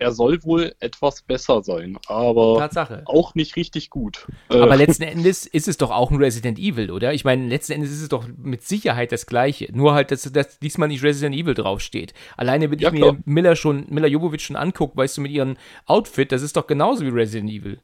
er 0.00 0.12
soll 0.12 0.42
wohl 0.44 0.74
etwas 0.80 1.20
besser 1.20 1.62
sein, 1.62 1.98
aber 2.06 2.56
Tatsache. 2.58 3.02
auch 3.04 3.34
nicht 3.34 3.54
richtig 3.56 3.90
gut. 3.90 4.26
Aber 4.48 4.72
äh. 4.72 4.76
letzten 4.76 5.02
Endes 5.04 5.46
ist 5.46 5.68
es 5.68 5.76
doch 5.76 5.90
auch 5.90 6.10
ein 6.10 6.16
Resident 6.16 6.58
Evil, 6.58 6.90
oder? 6.90 7.12
Ich 7.12 7.24
meine, 7.24 7.46
letzten 7.46 7.72
Endes 7.72 7.90
ist 7.90 8.00
es 8.00 8.08
doch 8.08 8.26
mit 8.36 8.62
Sicherheit 8.62 9.12
das 9.12 9.26
Gleiche. 9.26 9.68
Nur 9.72 9.92
halt, 9.92 10.10
dass, 10.10 10.22
dass 10.22 10.58
diesmal 10.58 10.88
nicht 10.88 11.02
Resident 11.02 11.36
Evil 11.36 11.52
draufsteht. 11.52 12.14
Alleine, 12.38 12.70
wenn 12.70 12.78
ja, 12.78 12.90
ich 12.90 12.98
klar. 12.98 13.12
mir 13.12 13.22
Miller 13.26 13.56
schon, 13.56 13.86
Miller 13.90 14.08
Jovovich 14.08 14.42
schon 14.42 14.56
angucke, 14.56 14.96
weißt 14.96 15.18
du, 15.18 15.20
mit 15.20 15.32
ihrem 15.32 15.58
Outfit, 15.84 16.32
das 16.32 16.40
ist 16.40 16.56
doch 16.56 16.66
genauso 16.66 17.04
wie 17.04 17.10
Resident 17.10 17.50
Evil. 17.50 17.78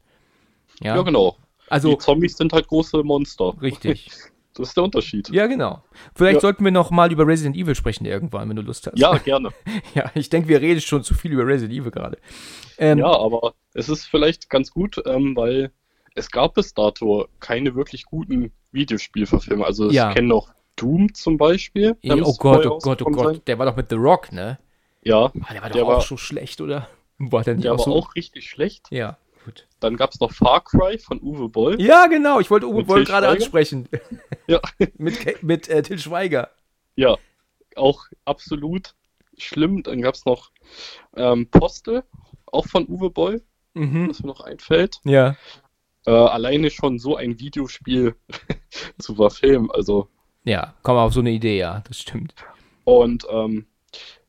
Ja, 0.81 0.97
ja 0.97 1.03
genau. 1.03 1.37
Also, 1.69 1.91
die 1.91 1.99
Zombies 1.99 2.37
sind 2.39 2.55
halt 2.55 2.67
große 2.67 3.03
Monster. 3.03 3.55
Richtig. 3.61 4.11
Das 4.57 4.69
ist 4.69 4.77
der 4.77 4.85
Unterschied. 4.85 5.29
Ja, 5.31 5.47
genau. 5.47 5.83
Vielleicht 6.15 6.37
ja. 6.37 6.41
sollten 6.41 6.65
wir 6.65 6.73
noch 6.73 6.91
mal 6.91 7.13
über 7.13 7.27
Resident 7.27 7.57
Evil 7.57 7.75
sprechen 7.75 8.07
irgendwann, 8.07 8.49
wenn 8.49 8.57
du 8.57 8.63
Lust 8.63 8.87
hast. 8.87 8.99
Ja, 8.99 9.17
gerne. 9.19 9.51
ja, 9.95 10.11
ich 10.15 10.31
denke, 10.31 10.49
wir 10.49 10.61
reden 10.61 10.81
schon 10.81 11.03
zu 11.03 11.15
viel 11.15 11.33
über 11.33 11.47
Resident 11.47 11.79
Evil 11.79 11.91
gerade. 11.91 12.19
Ähm, 12.79 12.99
ja, 12.99 13.07
aber 13.07 13.55
es 13.75 13.89
ist 13.89 14.07
vielleicht 14.07 14.49
ganz 14.49 14.71
gut, 14.71 15.01
ähm, 15.07 15.37
weil 15.37 15.71
es 16.15 16.31
gab 16.31 16.55
bis 16.55 16.73
dato 16.73 17.29
keine 17.41 17.75
wirklich 17.75 18.07
guten 18.07 18.53
Videospielverfilme. 18.73 19.65
Also 19.65 19.91
ja. 19.91 20.09
ich 20.09 20.15
kenne 20.17 20.29
noch 20.29 20.55
Doom 20.77 21.13
zum 21.15 21.37
Beispiel. 21.37 21.97
Ja, 22.03 22.15
oh 22.17 22.35
Gott, 22.39 22.67
oh 22.67 22.79
Gott, 22.79 23.03
oh 23.03 23.11
Gott. 23.11 23.35
Sein. 23.35 23.43
Der 23.47 23.59
war 23.59 23.67
doch 23.67 23.77
mit 23.77 23.91
The 23.91 23.97
Rock, 23.97 24.33
ne? 24.33 24.59
Ja. 25.03 25.27
Ah, 25.27 25.53
der 25.53 25.63
war 25.63 25.69
doch 25.69 25.77
der 25.77 25.85
auch 25.85 25.89
war, 25.89 26.01
so 26.01 26.17
schlecht, 26.17 26.61
oder? 26.61 26.89
War 27.19 27.45
der, 27.45 27.55
der 27.55 27.75
auch 27.75 27.79
war 27.79 27.85
so? 27.85 27.95
auch 27.95 28.15
richtig 28.15 28.49
schlecht. 28.49 28.87
Ja. 28.91 29.19
Gut. 29.47 29.69
Dann 29.79 29.97
gab 29.97 30.11
es 30.11 30.19
noch 30.19 30.33
Far 30.33 30.65
Cry 30.65 30.99
von 30.99 31.21
Uwe 31.23 31.49
Boll. 31.49 31.81
Ja, 31.81 32.09
genau. 32.09 32.41
Ich 32.41 32.51
wollte 32.51 32.67
Uwe 32.67 32.83
Boll 32.83 33.05
gerade 33.05 33.29
ansprechen. 33.29 33.89
Ja. 34.49 34.61
mit 34.97 35.43
mit 35.43 35.69
äh, 35.69 35.83
Till 35.83 35.99
Schweiger. 35.99 36.51
Ja, 36.95 37.17
auch 37.75 38.05
absolut 38.25 38.95
schlimm. 39.37 39.83
Dann 39.83 40.03
gab 40.03 40.15
es 40.15 40.25
noch 40.25 40.51
ähm, 41.17 41.49
Postel, 41.49 42.05
auch 42.47 42.67
von 42.67 42.89
Uwe 42.89 43.11
Boll, 43.11 43.43
mhm. 43.75 44.09
was 44.09 44.21
mir 44.21 44.29
noch 44.29 44.41
einfällt. 44.41 45.01
Ja. 45.05 45.37
Äh, 46.07 46.11
alleine 46.11 46.71
schon 46.71 46.99
so 46.99 47.17
ein 47.17 47.41
Videospiel 47.41 48.15
zu 48.99 49.17
verfilmen, 49.17 49.71
also. 49.71 50.09
Ja, 50.45 50.75
komm 50.83 50.97
auf 50.97 51.13
so 51.13 51.21
eine 51.21 51.31
Idee, 51.31 51.59
ja, 51.59 51.83
das 51.87 51.99
stimmt. 51.99 52.35
Und 52.85 53.27
ähm, 53.31 53.67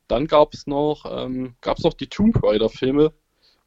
dann 0.07 0.25
gab 0.25 0.53
es 0.53 0.65
noch, 0.65 1.05
ähm, 1.07 1.55
gab's 1.61 1.83
noch 1.83 1.93
die 1.93 2.07
Tomb 2.07 2.41
Raider-Filme 2.41 3.13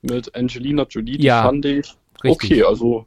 mit 0.03 0.35
Angelina 0.35 0.87
Jolie, 0.89 1.19
die 1.19 1.25
ja, 1.25 1.43
fand 1.43 1.65
ich 1.65 1.95
richtig. 2.25 2.51
okay, 2.53 2.63
also 2.63 3.07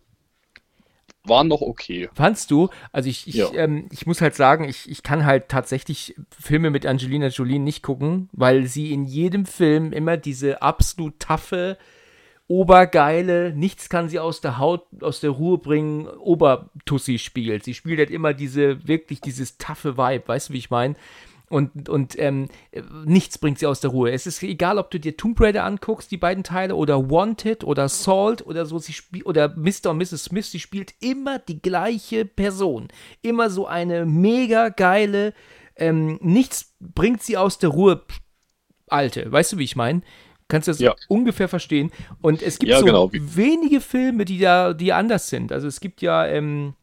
waren 1.25 1.47
noch 1.47 1.61
okay. 1.61 2.09
Fandst 2.13 2.51
du? 2.51 2.69
Also 2.91 3.09
ich, 3.09 3.27
ich, 3.27 3.35
ja. 3.35 3.53
ähm, 3.53 3.87
ich 3.91 4.05
muss 4.05 4.19
halt 4.19 4.35
sagen, 4.35 4.67
ich, 4.67 4.89
ich 4.89 5.03
kann 5.03 5.25
halt 5.25 5.47
tatsächlich 5.47 6.15
Filme 6.37 6.69
mit 6.69 6.85
Angelina 6.85 7.27
Jolie 7.27 7.59
nicht 7.59 7.81
gucken, 7.81 8.29
weil 8.33 8.67
sie 8.67 8.91
in 8.91 9.05
jedem 9.05 9.45
Film 9.45 9.93
immer 9.93 10.17
diese 10.17 10.61
absolut 10.61 11.19
taffe, 11.19 11.77
obergeile, 12.47 13.53
nichts 13.53 13.87
kann 13.87 14.09
sie 14.09 14.19
aus 14.19 14.41
der 14.41 14.57
Haut, 14.57 14.85
aus 15.01 15.21
der 15.21 15.29
Ruhe 15.29 15.57
bringen, 15.57 16.07
Obertussi 16.07 17.17
spielt. 17.17 17.63
Sie 17.63 17.73
spielt 17.73 17.99
halt 17.99 18.11
immer 18.11 18.33
diese, 18.33 18.85
wirklich 18.85 19.21
dieses 19.21 19.57
taffe 19.57 19.97
Vibe, 19.97 20.27
weißt 20.27 20.49
du, 20.49 20.53
wie 20.53 20.57
ich 20.57 20.69
meine? 20.69 20.95
Und, 21.53 21.87
und 21.87 22.17
ähm, 22.17 22.47
nichts 23.05 23.37
bringt 23.37 23.59
sie 23.59 23.67
aus 23.67 23.79
der 23.79 23.91
Ruhe. 23.91 24.11
Es 24.11 24.25
ist 24.25 24.41
egal, 24.41 24.79
ob 24.79 24.89
du 24.89 24.99
dir 24.99 25.15
Tomb 25.15 25.39
Raider 25.39 25.63
anguckst, 25.65 26.09
die 26.09 26.17
beiden 26.17 26.43
Teile, 26.43 26.75
oder 26.75 27.11
Wanted 27.11 27.63
oder 27.63 27.89
Salt 27.89 28.43
oder 28.43 28.65
so, 28.65 28.79
sie 28.79 28.93
spielt, 28.93 29.27
oder 29.27 29.49
Mr. 29.55 29.91
und 29.91 29.97
Mrs. 29.97 30.23
Smith, 30.23 30.49
sie 30.49 30.59
spielt 30.59 30.95
immer 30.99 31.37
die 31.37 31.61
gleiche 31.61 32.25
Person. 32.25 32.87
Immer 33.21 33.51
so 33.51 33.67
eine 33.67 34.07
mega 34.07 34.69
geile, 34.69 35.35
ähm, 35.75 36.17
nichts 36.23 36.73
bringt 36.79 37.21
sie 37.21 37.37
aus 37.37 37.59
der 37.59 37.69
Ruhe, 37.69 38.01
Alte. 38.87 39.31
Weißt 39.31 39.53
du, 39.53 39.57
wie 39.59 39.63
ich 39.63 39.75
meine? 39.75 40.01
Kannst 40.47 40.67
du 40.67 40.71
das 40.71 40.79
ja. 40.79 40.95
ungefähr 41.07 41.47
verstehen? 41.47 41.91
Und 42.21 42.41
es 42.41 42.57
gibt 42.57 42.71
ja, 42.71 42.79
so 42.79 42.85
genau. 42.85 43.11
wenige 43.13 43.79
Filme, 43.79 44.25
die 44.25 44.39
da, 44.39 44.73
die 44.73 44.91
anders 44.91 45.29
sind. 45.29 45.51
Also 45.51 45.67
es 45.67 45.79
gibt 45.79 46.01
ja 46.01 46.25
ähm, 46.25 46.73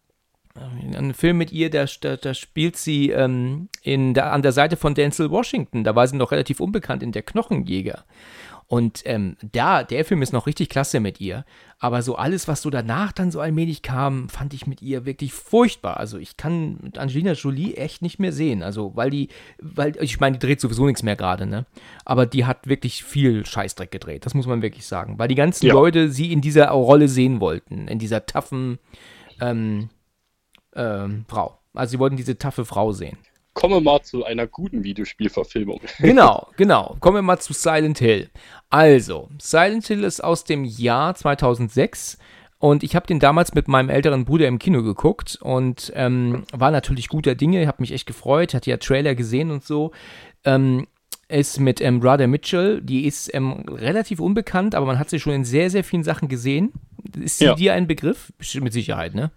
einen 0.64 1.14
Film 1.14 1.38
mit 1.38 1.52
ihr, 1.52 1.70
da, 1.70 1.86
da, 2.00 2.16
da 2.16 2.34
spielt 2.34 2.76
sie 2.76 3.10
ähm, 3.10 3.68
in 3.82 4.14
der, 4.14 4.32
an 4.32 4.42
der 4.42 4.52
Seite 4.52 4.76
von 4.76 4.94
Denzel 4.94 5.30
Washington. 5.30 5.84
Da 5.84 5.94
war 5.94 6.06
sie 6.06 6.16
noch 6.16 6.32
relativ 6.32 6.60
unbekannt 6.60 7.02
in 7.02 7.12
Der 7.12 7.22
Knochenjäger. 7.22 8.04
Und 8.70 9.02
ähm, 9.04 9.36
da, 9.42 9.82
der 9.82 10.04
Film 10.04 10.22
ist 10.22 10.32
noch 10.32 10.46
richtig 10.46 10.68
klasse 10.68 11.00
mit 11.00 11.20
ihr. 11.20 11.44
Aber 11.80 12.02
so 12.02 12.14
alles, 12.14 12.46
was 12.46 12.62
so 12.62 12.70
danach 12.70 13.10
dann 13.10 13.32
so 13.32 13.40
allmählich 13.40 13.82
kam, 13.82 14.28
fand 14.28 14.54
ich 14.54 14.68
mit 14.68 14.80
ihr 14.80 15.04
wirklich 15.06 15.32
furchtbar. 15.32 15.96
Also 15.96 16.18
ich 16.18 16.36
kann 16.36 16.78
mit 16.80 16.96
Angelina 16.96 17.32
Jolie 17.32 17.74
echt 17.74 18.00
nicht 18.00 18.20
mehr 18.20 18.30
sehen. 18.30 18.62
Also, 18.62 18.92
weil 18.94 19.10
die, 19.10 19.28
weil, 19.60 19.94
ich 20.00 20.20
meine, 20.20 20.38
die 20.38 20.46
dreht 20.46 20.60
sowieso 20.60 20.86
nichts 20.86 21.02
mehr 21.02 21.16
gerade, 21.16 21.46
ne? 21.46 21.66
Aber 22.04 22.26
die 22.26 22.44
hat 22.44 22.68
wirklich 22.68 23.02
viel 23.02 23.44
Scheißdreck 23.44 23.90
gedreht, 23.90 24.24
das 24.24 24.34
muss 24.34 24.46
man 24.46 24.62
wirklich 24.62 24.86
sagen. 24.86 25.18
Weil 25.18 25.26
die 25.26 25.34
ganzen 25.34 25.66
ja. 25.66 25.72
Leute 25.74 26.08
sie 26.08 26.32
in 26.32 26.40
dieser 26.40 26.68
Rolle 26.68 27.08
sehen 27.08 27.40
wollten, 27.40 27.88
in 27.88 27.98
dieser 27.98 28.24
taffen 28.24 28.78
ähm, 29.40 29.88
ähm, 30.74 31.24
Frau. 31.28 31.58
Also 31.74 31.92
sie 31.92 31.98
wollten 31.98 32.16
diese 32.16 32.38
taffe 32.38 32.64
Frau 32.64 32.92
sehen. 32.92 33.18
Kommen 33.52 33.74
wir 33.74 33.80
mal 33.80 34.02
zu 34.02 34.24
einer 34.24 34.46
guten 34.46 34.84
Videospielverfilmung. 34.84 35.80
Genau, 35.98 36.46
genau. 36.56 36.96
Kommen 37.00 37.16
wir 37.16 37.22
mal 37.22 37.38
zu 37.40 37.52
Silent 37.52 37.98
Hill. 37.98 38.30
Also, 38.70 39.28
Silent 39.40 39.86
Hill 39.86 40.04
ist 40.04 40.22
aus 40.22 40.44
dem 40.44 40.64
Jahr 40.64 41.14
2006 41.14 42.18
und 42.58 42.82
ich 42.84 42.94
habe 42.94 43.06
den 43.06 43.18
damals 43.20 43.54
mit 43.54 43.68
meinem 43.68 43.88
älteren 43.88 44.24
Bruder 44.24 44.46
im 44.46 44.58
Kino 44.58 44.82
geguckt 44.82 45.38
und 45.40 45.92
ähm, 45.96 46.44
war 46.52 46.70
natürlich 46.70 47.08
guter 47.08 47.34
Dinge, 47.34 47.66
habe 47.66 47.82
mich 47.82 47.92
echt 47.92 48.06
gefreut, 48.06 48.54
hatte 48.54 48.70
ja 48.70 48.76
Trailer 48.76 49.14
gesehen 49.14 49.50
und 49.50 49.64
so. 49.64 49.92
Ähm, 50.44 50.86
ist 51.28 51.60
mit 51.60 51.80
ähm, 51.80 52.00
Rada 52.02 52.26
Mitchell, 52.26 52.80
die 52.82 53.06
ist 53.06 53.32
ähm, 53.34 53.64
relativ 53.68 54.20
unbekannt, 54.20 54.74
aber 54.74 54.86
man 54.86 54.98
hat 54.98 55.10
sie 55.10 55.20
schon 55.20 55.32
in 55.32 55.44
sehr, 55.44 55.70
sehr 55.70 55.84
vielen 55.84 56.04
Sachen 56.04 56.28
gesehen. 56.28 56.72
Ist 57.18 57.38
sie 57.38 57.46
ja. 57.46 57.54
dir 57.54 57.72
ein 57.72 57.86
Begriff? 57.86 58.32
Mit 58.60 58.72
Sicherheit, 58.72 59.14
ne? 59.14 59.30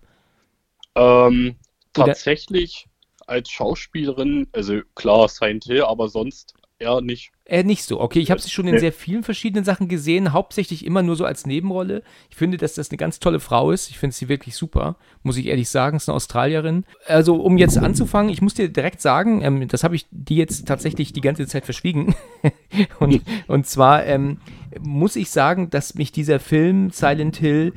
Ähm, 0.96 1.56
tatsächlich 1.94 2.88
als 3.28 3.50
Schauspielerin, 3.50 4.48
also 4.52 4.82
klar, 4.96 5.28
Silent 5.30 5.66
Hill, 5.66 5.84
aber 5.84 6.10
sonst 6.10 6.54
eher 6.84 7.02
nicht. 7.02 7.32
Eher 7.46 7.64
nicht 7.64 7.84
so. 7.84 8.00
Okay, 8.00 8.20
ich 8.20 8.32
habe 8.32 8.40
sie 8.40 8.50
schon 8.50 8.68
in 8.68 8.76
nee. 8.76 8.80
sehr 8.80 8.94
vielen 8.94 9.24
verschiedenen 9.24 9.66
Sachen 9.66 9.88
gesehen, 9.88 10.32
hauptsächlich 10.32 10.86
immer 10.86 11.02
nur 11.02 11.16
so 11.16 11.26
als 11.26 11.46
Nebenrolle. 11.46 12.04
Ich 12.30 12.38
finde, 12.38 12.58
dass 12.58 12.76
das 12.76 12.90
eine 12.90 12.98
ganz 12.98 13.20
tolle 13.20 13.40
Frau 13.40 13.72
ist. 13.72 13.90
Ich 13.90 14.00
finde 14.00 14.16
sie 14.16 14.30
wirklich 14.30 14.56
super, 14.56 14.96
muss 15.24 15.38
ich 15.38 15.48
ehrlich 15.48 15.70
sagen. 15.70 15.98
Ist 15.98 16.08
eine 16.08 16.16
Australierin. 16.16 16.86
Also, 17.06 17.36
um 17.36 17.58
jetzt 17.58 17.78
anzufangen, 17.78 18.32
ich 18.32 18.42
muss 18.42 18.54
dir 18.54 18.70
direkt 18.70 19.02
sagen, 19.02 19.42
ähm, 19.42 19.68
das 19.68 19.84
habe 19.84 19.96
ich 19.96 20.06
dir 20.12 20.38
jetzt 20.38 20.68
tatsächlich 20.68 21.12
die 21.12 21.22
ganze 21.22 21.46
Zeit 21.48 21.66
verschwiegen. 21.66 22.16
und, 23.00 23.22
und 23.48 23.68
zwar 23.68 24.06
ähm, 24.06 24.40
muss 24.80 25.16
ich 25.16 25.30
sagen, 25.30 25.70
dass 25.70 25.96
mich 25.96 26.12
dieser 26.12 26.40
Film 26.40 26.92
Silent 26.92 27.38
Hill, 27.38 27.74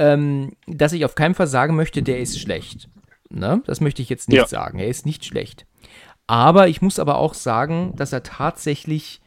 ähm, 0.00 0.56
dass 0.66 0.94
ich 0.94 1.04
auf 1.04 1.14
keinen 1.14 1.34
Fall 1.34 1.46
sagen 1.46 1.76
möchte, 1.76 2.02
der 2.02 2.20
ist 2.20 2.40
schlecht. 2.40 2.88
Ne? 3.28 3.62
Das 3.66 3.80
möchte 3.80 4.00
ich 4.00 4.08
jetzt 4.08 4.28
nicht 4.28 4.38
ja. 4.38 4.46
sagen. 4.46 4.78
Er 4.78 4.88
ist 4.88 5.04
nicht 5.04 5.24
schlecht. 5.26 5.66
Aber 6.26 6.68
ich 6.68 6.80
muss 6.80 6.98
aber 6.98 7.18
auch 7.18 7.34
sagen, 7.34 7.92
dass 7.96 8.12
er 8.12 8.22
tatsächlich 8.22 9.20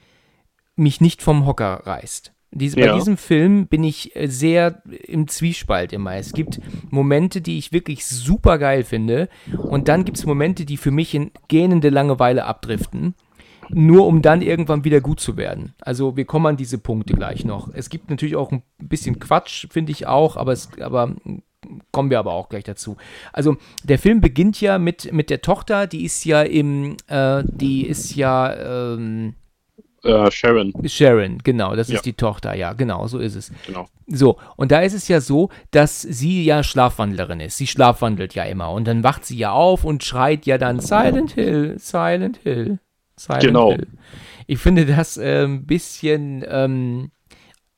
mich 0.75 0.99
nicht 0.99 1.21
vom 1.21 1.45
Hocker 1.45 1.83
reißt. 1.85 2.33
Dies, 2.51 2.75
ja. 2.75 2.87
Bei 2.87 2.97
diesem 2.97 3.17
Film 3.17 3.67
bin 3.67 3.83
ich 3.83 4.15
äh, 4.15 4.27
sehr 4.27 4.81
im 4.85 5.27
Zwiespalt 5.27 5.93
immer. 5.93 6.15
Es 6.15 6.33
gibt 6.33 6.59
Momente, 6.89 7.41
die 7.41 7.57
ich 7.57 7.71
wirklich 7.71 8.05
super 8.05 8.57
geil 8.57 8.83
finde, 8.83 9.29
und 9.57 9.87
dann 9.87 10.05
gibt 10.05 10.17
es 10.17 10.25
Momente, 10.25 10.65
die 10.65 10.77
für 10.77 10.91
mich 10.91 11.13
in 11.13 11.31
gähnende 11.47 11.89
Langeweile 11.89 12.45
abdriften, 12.45 13.15
nur 13.69 14.05
um 14.07 14.21
dann 14.21 14.41
irgendwann 14.41 14.83
wieder 14.83 15.01
gut 15.01 15.19
zu 15.19 15.37
werden. 15.37 15.73
Also 15.81 16.15
wir 16.17 16.25
kommen 16.25 16.45
an 16.47 16.57
diese 16.57 16.77
Punkte 16.77 17.13
gleich 17.13 17.45
noch. 17.45 17.69
Es 17.73 17.89
gibt 17.89 18.09
natürlich 18.09 18.35
auch 18.35 18.51
ein 18.51 18.63
bisschen 18.79 19.19
Quatsch, 19.19 19.67
finde 19.69 19.91
ich 19.91 20.07
auch, 20.07 20.37
aber, 20.37 20.51
es, 20.51 20.69
aber 20.79 21.15
kommen 21.91 22.09
wir 22.09 22.19
aber 22.19 22.33
auch 22.33 22.49
gleich 22.49 22.63
dazu. 22.63 22.97
Also 23.31 23.57
der 23.83 23.99
Film 23.99 24.21
beginnt 24.21 24.59
ja 24.61 24.77
mit, 24.77 25.11
mit 25.11 25.29
der 25.29 25.41
Tochter, 25.41 25.87
die 25.87 26.03
ist 26.03 26.25
ja 26.25 26.41
im, 26.41 26.97
äh, 27.07 27.43
die 27.45 27.85
ist 27.85 28.15
ja 28.15 28.93
ähm, 28.93 29.35
äh, 30.03 30.29
Sharon. 30.31 30.73
Sharon, 30.85 31.37
genau, 31.43 31.75
das 31.75 31.87
ja. 31.87 31.95
ist 31.95 32.05
die 32.05 32.13
Tochter, 32.13 32.53
ja, 32.55 32.73
genau, 32.73 33.07
so 33.07 33.19
ist 33.19 33.35
es. 33.35 33.51
Genau. 33.65 33.87
So, 34.07 34.37
und 34.57 34.71
da 34.71 34.81
ist 34.81 34.93
es 34.93 35.07
ja 35.07 35.21
so, 35.21 35.49
dass 35.71 36.01
sie 36.01 36.43
ja 36.43 36.61
Schlafwandlerin 36.61 37.39
ist. 37.39 37.57
Sie 37.57 37.67
schlafwandelt 37.67 38.35
ja 38.35 38.43
immer 38.43 38.71
und 38.71 38.85
dann 38.85 39.03
wacht 39.03 39.25
sie 39.25 39.37
ja 39.37 39.51
auf 39.51 39.85
und 39.85 40.03
schreit 40.03 40.45
ja 40.45 40.57
dann 40.57 40.81
Silent 40.81 41.31
Hill, 41.31 41.75
Silent 41.79 42.39
Hill, 42.43 42.79
Silent 43.17 43.43
genau. 43.43 43.71
Hill. 43.71 43.87
Ich 44.47 44.59
finde 44.59 44.85
das 44.85 45.17
äh, 45.17 45.43
ein 45.45 45.65
bisschen 45.65 46.43
ähm, 46.47 47.11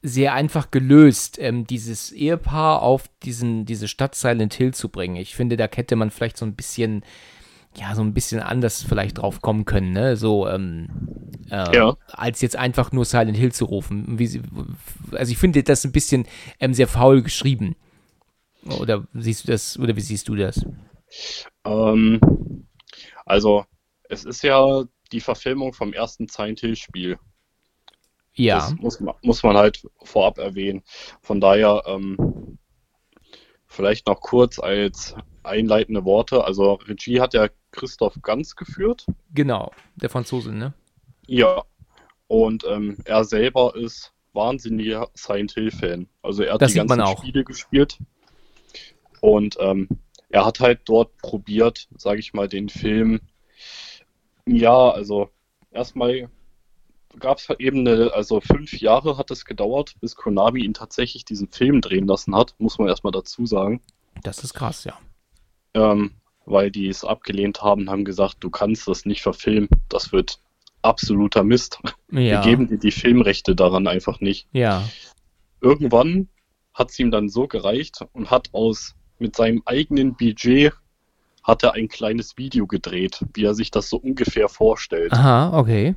sehr 0.02 0.34
einfach 0.34 0.72
gelöst, 0.72 1.38
ähm, 1.40 1.66
dieses 1.66 2.12
Ehepaar 2.12 2.82
auf 2.82 3.10
diesen, 3.24 3.66
diese 3.66 3.88
Stadt 3.88 4.16
Silent 4.16 4.54
Hill 4.54 4.74
zu 4.74 4.90
bringen. 4.90 5.16
Ich 5.16 5.36
finde, 5.36 5.58
da 5.58 5.68
hätte 5.74 5.96
man 5.96 6.12
vielleicht 6.12 6.38
so 6.38 6.46
ein 6.46 6.56
bisschen, 6.56 7.04
ja, 7.76 7.96
so 7.96 8.02
ein 8.02 8.14
bisschen 8.14 8.40
anders 8.40 8.84
vielleicht 8.84 9.18
drauf 9.18 9.42
kommen 9.42 9.66
können, 9.66 9.94
ne? 9.94 10.16
So, 10.16 10.48
ähm, 10.48 10.90
äh, 11.50 11.76
ja. 11.76 11.98
als 12.08 12.42
jetzt 12.42 12.56
einfach 12.56 12.92
nur 12.92 13.06
Silent 13.06 13.38
Hill 13.38 13.52
zu 13.52 13.66
rufen. 13.66 14.20
Wie, 14.20 14.42
also 15.12 15.32
ich 15.32 15.38
finde 15.38 15.64
das 15.64 15.84
ein 15.86 15.92
bisschen 15.92 16.28
ähm, 16.60 16.74
sehr 16.74 16.88
faul 16.88 17.22
geschrieben. 17.22 17.76
Oder 18.80 19.08
siehst 19.14 19.48
du 19.48 19.52
das, 19.52 19.78
oder 19.80 19.96
wie 19.96 20.02
siehst 20.02 20.28
du 20.28 20.36
das? 20.36 20.66
Ähm, 21.66 22.20
also, 23.26 23.66
es 24.10 24.24
ist 24.24 24.44
ja 24.44 24.84
die 25.12 25.22
Verfilmung 25.22 25.74
vom 25.74 25.94
ersten 25.94 26.28
Silent 26.28 26.60
Hill-Spiel. 26.60 27.18
Ja. 28.34 28.58
Das 28.58 28.76
muss, 28.76 29.00
muss 29.22 29.44
man 29.44 29.56
halt 29.56 29.88
vorab 30.04 30.38
erwähnen. 30.38 30.84
Von 31.22 31.40
daher 31.40 31.84
ähm, 31.86 32.58
vielleicht 33.66 34.08
noch 34.08 34.20
kurz 34.20 34.60
als 34.60 35.16
einleitende 35.44 36.04
Worte. 36.06 36.44
Also 36.44 36.74
Regie 36.74 37.22
hat 37.22 37.34
ja 37.34 37.50
Christoph 37.72 38.22
Ganz 38.22 38.56
geführt. 38.56 39.06
Genau, 39.34 39.72
der 39.96 40.10
Franzose, 40.10 40.52
ne? 40.54 40.74
Ja. 41.28 41.64
Und 42.28 42.66
ähm, 42.68 42.98
er 43.06 43.24
selber 43.24 43.76
ist 43.76 44.14
wahnsinniger 44.34 45.10
Silent 45.14 45.54
Hill-Fan. 45.54 46.08
Also 46.22 46.44
er 46.44 46.56
hat 46.56 46.62
das 46.62 46.74
die 46.74 46.80
ganzen 46.80 47.18
Spiele 47.18 47.44
gespielt. 47.44 48.00
Und 49.22 49.58
ähm, 49.60 49.88
er 50.30 50.46
hat 50.46 50.60
halt 50.60 50.82
dort 50.86 51.18
probiert, 51.18 51.88
sage 51.98 52.20
ich 52.20 52.34
mal, 52.34 52.48
den 52.48 52.70
Film. 52.70 53.22
Ja, 54.48 54.90
also 54.90 55.30
erstmal 55.72 56.30
gab 57.20 57.38
es 57.38 57.50
eben 57.60 57.88
eine, 57.88 58.14
also 58.14 58.42
fünf 58.42 58.80
Jahre 58.80 59.18
hat 59.18 59.32
es 59.32 59.46
gedauert, 59.46 59.96
bis 60.02 60.16
Konami 60.16 60.64
ihn 60.64 60.74
tatsächlich 60.74 61.26
diesen 61.26 61.50
Film 61.50 61.82
drehen 61.82 62.08
lassen 62.08 62.36
hat, 62.36 62.56
muss 62.58 62.78
man 62.78 62.88
erstmal 62.88 63.12
dazu 63.12 63.46
sagen. 63.46 63.82
Das 64.24 64.44
ist 64.44 64.54
krass, 64.54 64.84
ja. 64.84 64.98
Ähm, 65.74 66.12
weil 66.46 66.72
die 66.72 66.88
es 66.88 67.04
abgelehnt 67.04 67.62
haben, 67.62 67.90
haben 67.90 68.06
gesagt, 68.06 68.38
du 68.40 68.50
kannst 68.50 68.88
das 68.88 69.06
nicht 69.06 69.22
verfilmen, 69.22 69.70
das 69.90 70.12
wird 70.12 70.40
absoluter 70.82 71.44
Mist. 71.44 71.80
Ja. 72.12 72.20
Wir 72.20 72.40
geben 72.42 72.68
dir 72.68 72.78
die 72.78 72.92
Filmrechte 72.92 73.56
daran 73.56 73.88
einfach 73.88 74.20
nicht. 74.20 74.48
Ja. 74.52 74.88
Irgendwann 75.60 76.30
hat 76.74 76.92
es 76.92 77.00
ihm 77.00 77.12
dann 77.12 77.30
so 77.30 77.48
gereicht 77.48 78.06
und 78.14 78.30
hat 78.30 78.50
aus 78.54 78.96
mit 79.18 79.36
seinem 79.36 79.64
eigenen 79.66 80.16
Budget 80.16 80.74
hat 81.46 81.62
er 81.62 81.74
ein 81.74 81.88
kleines 81.88 82.38
Video 82.38 82.66
gedreht, 82.66 83.24
wie 83.36 83.44
er 83.44 83.54
sich 83.54 83.70
das 83.70 83.88
so 83.88 83.98
ungefähr 83.98 84.50
vorstellt. 84.50 85.14
Aha, 85.14 85.58
okay. 85.58 85.96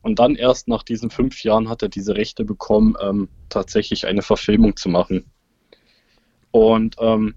Und 0.00 0.18
dann 0.18 0.36
erst 0.36 0.68
nach 0.68 0.82
diesen 0.82 1.10
fünf 1.10 1.44
Jahren 1.44 1.68
hat 1.68 1.82
er 1.82 1.90
diese 1.90 2.16
Rechte 2.16 2.44
bekommen, 2.44 2.96
ähm, 3.00 3.28
tatsächlich 3.50 4.06
eine 4.06 4.22
Verfilmung 4.22 4.74
zu 4.74 4.88
machen. 4.88 5.30
Und 6.50 6.96
ähm, 6.98 7.34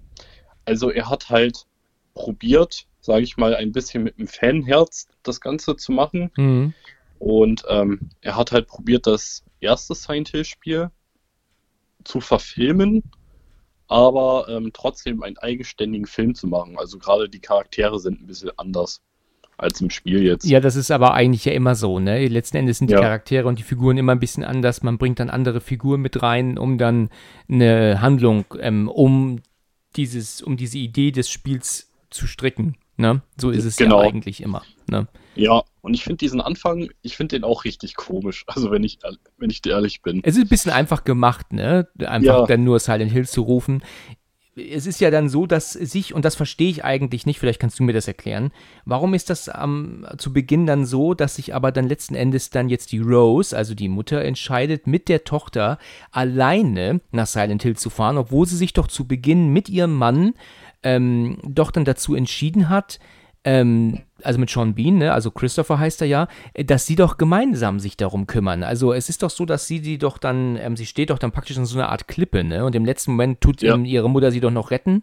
also 0.64 0.90
er 0.90 1.10
hat 1.10 1.28
halt 1.28 1.66
probiert, 2.14 2.86
sage 3.00 3.24
ich 3.24 3.36
mal, 3.36 3.54
ein 3.54 3.72
bisschen 3.72 4.04
mit 4.04 4.18
dem 4.18 4.26
Fanherz 4.26 5.06
das 5.22 5.42
Ganze 5.42 5.76
zu 5.76 5.92
machen. 5.92 6.30
Mhm. 6.38 6.72
Und 7.18 7.64
ähm, 7.68 8.08
er 8.22 8.36
hat 8.36 8.52
halt 8.52 8.68
probiert, 8.68 9.06
das 9.06 9.44
erste 9.60 9.94
Silent 9.94 10.30
Hill 10.30 10.46
Spiel 10.46 10.90
zu 12.04 12.22
verfilmen, 12.22 13.02
aber 13.90 14.46
ähm, 14.48 14.70
trotzdem 14.72 15.22
einen 15.22 15.36
eigenständigen 15.38 16.06
Film 16.06 16.34
zu 16.34 16.46
machen. 16.46 16.78
Also 16.78 16.96
gerade 16.96 17.28
die 17.28 17.40
Charaktere 17.40 17.98
sind 17.98 18.22
ein 18.22 18.26
bisschen 18.26 18.50
anders 18.56 19.02
als 19.58 19.80
im 19.80 19.90
Spiel 19.90 20.22
jetzt. 20.22 20.46
Ja, 20.46 20.60
das 20.60 20.76
ist 20.76 20.92
aber 20.92 21.12
eigentlich 21.12 21.44
ja 21.44 21.52
immer 21.52 21.74
so, 21.74 21.98
ne? 21.98 22.26
Letzten 22.28 22.56
Endes 22.56 22.78
sind 22.78 22.88
die 22.88 22.94
ja. 22.94 23.00
Charaktere 23.00 23.48
und 23.48 23.58
die 23.58 23.64
Figuren 23.64 23.98
immer 23.98 24.12
ein 24.12 24.20
bisschen 24.20 24.44
anders. 24.44 24.82
Man 24.84 24.96
bringt 24.96 25.18
dann 25.18 25.28
andere 25.28 25.60
Figuren 25.60 26.00
mit 26.00 26.22
rein, 26.22 26.56
um 26.56 26.78
dann 26.78 27.10
eine 27.48 28.00
Handlung, 28.00 28.44
ähm, 28.60 28.88
um 28.88 29.40
dieses, 29.96 30.40
um 30.40 30.56
diese 30.56 30.78
Idee 30.78 31.10
des 31.10 31.28
Spiels 31.28 31.90
zu 32.10 32.28
stricken. 32.28 32.76
Ne? 32.96 33.22
So 33.38 33.50
ist 33.50 33.64
es 33.64 33.76
genau. 33.76 34.02
ja 34.02 34.08
eigentlich 34.08 34.40
immer. 34.40 34.62
Ne? 34.88 35.08
Ja, 35.34 35.62
und 35.80 35.94
ich 35.94 36.02
finde 36.02 36.18
diesen 36.18 36.40
Anfang, 36.40 36.90
ich 37.02 37.16
finde 37.16 37.36
den 37.36 37.44
auch 37.44 37.64
richtig 37.64 37.94
komisch. 37.94 38.44
Also 38.46 38.70
wenn 38.70 38.82
ich, 38.82 38.98
wenn 39.38 39.50
ich 39.50 39.64
ehrlich 39.66 40.02
bin. 40.02 40.20
Es 40.24 40.36
ist 40.36 40.42
ein 40.42 40.48
bisschen 40.48 40.72
einfach 40.72 41.04
gemacht, 41.04 41.52
ne? 41.52 41.88
Einfach 41.98 42.40
ja. 42.40 42.46
dann 42.46 42.64
nur 42.64 42.78
Silent 42.80 43.12
Hill 43.12 43.28
zu 43.28 43.42
rufen 43.42 43.82
es 44.56 44.86
ist 44.86 45.00
ja 45.00 45.10
dann 45.10 45.28
so, 45.28 45.46
dass 45.46 45.72
sich, 45.72 46.14
und 46.14 46.24
das 46.24 46.34
verstehe 46.34 46.70
ich 46.70 46.84
eigentlich 46.84 47.26
nicht, 47.26 47.38
vielleicht 47.38 47.60
kannst 47.60 47.78
du 47.78 47.82
mir 47.82 47.92
das 47.92 48.08
erklären, 48.08 48.50
warum 48.84 49.14
ist 49.14 49.30
das 49.30 49.48
ähm, 49.48 50.06
zu 50.18 50.32
Beginn 50.32 50.66
dann 50.66 50.84
so, 50.84 51.14
dass 51.14 51.36
sich 51.36 51.54
aber 51.54 51.72
dann 51.72 51.88
letzten 51.88 52.14
Endes 52.14 52.50
dann 52.50 52.68
jetzt 52.68 52.92
die 52.92 52.98
Rose, 52.98 53.56
also 53.56 53.74
die 53.74 53.88
Mutter, 53.88 54.22
entscheidet, 54.24 54.86
mit 54.86 55.08
der 55.08 55.24
Tochter 55.24 55.78
alleine 56.10 57.00
nach 57.12 57.26
Silent 57.26 57.62
Hill 57.62 57.76
zu 57.76 57.90
fahren, 57.90 58.18
obwohl 58.18 58.46
sie 58.46 58.56
sich 58.56 58.72
doch 58.72 58.88
zu 58.88 59.06
Beginn 59.06 59.48
mit 59.48 59.68
ihrem 59.68 59.94
Mann 59.94 60.34
ähm, 60.82 61.38
doch 61.46 61.70
dann 61.70 61.84
dazu 61.84 62.14
entschieden 62.14 62.68
hat, 62.68 62.98
ähm, 63.44 64.00
also 64.22 64.38
mit 64.38 64.50
Sean 64.50 64.74
Bean, 64.74 64.98
ne, 64.98 65.12
also 65.12 65.30
Christopher 65.30 65.78
heißt 65.78 66.02
er 66.02 66.06
ja, 66.06 66.28
äh, 66.52 66.64
dass 66.64 66.86
sie 66.86 66.96
doch 66.96 67.16
gemeinsam 67.16 67.80
sich 67.80 67.96
darum 67.96 68.26
kümmern. 68.26 68.62
Also 68.62 68.92
es 68.92 69.08
ist 69.08 69.22
doch 69.22 69.30
so, 69.30 69.46
dass 69.46 69.66
sie 69.66 69.80
die 69.80 69.98
doch 69.98 70.18
dann, 70.18 70.56
ähm, 70.56 70.76
sie 70.76 70.86
steht 70.86 71.10
doch 71.10 71.18
dann 71.18 71.32
praktisch 71.32 71.56
in 71.56 71.64
so 71.64 71.78
einer 71.78 71.88
Art 71.88 72.08
Klippe, 72.08 72.44
ne? 72.44 72.64
Und 72.64 72.74
im 72.74 72.84
letzten 72.84 73.12
Moment 73.12 73.40
tut 73.40 73.62
ja. 73.62 73.76
ihre 73.76 74.10
Mutter 74.10 74.30
sie 74.30 74.40
doch 74.40 74.50
noch 74.50 74.70
retten. 74.70 75.02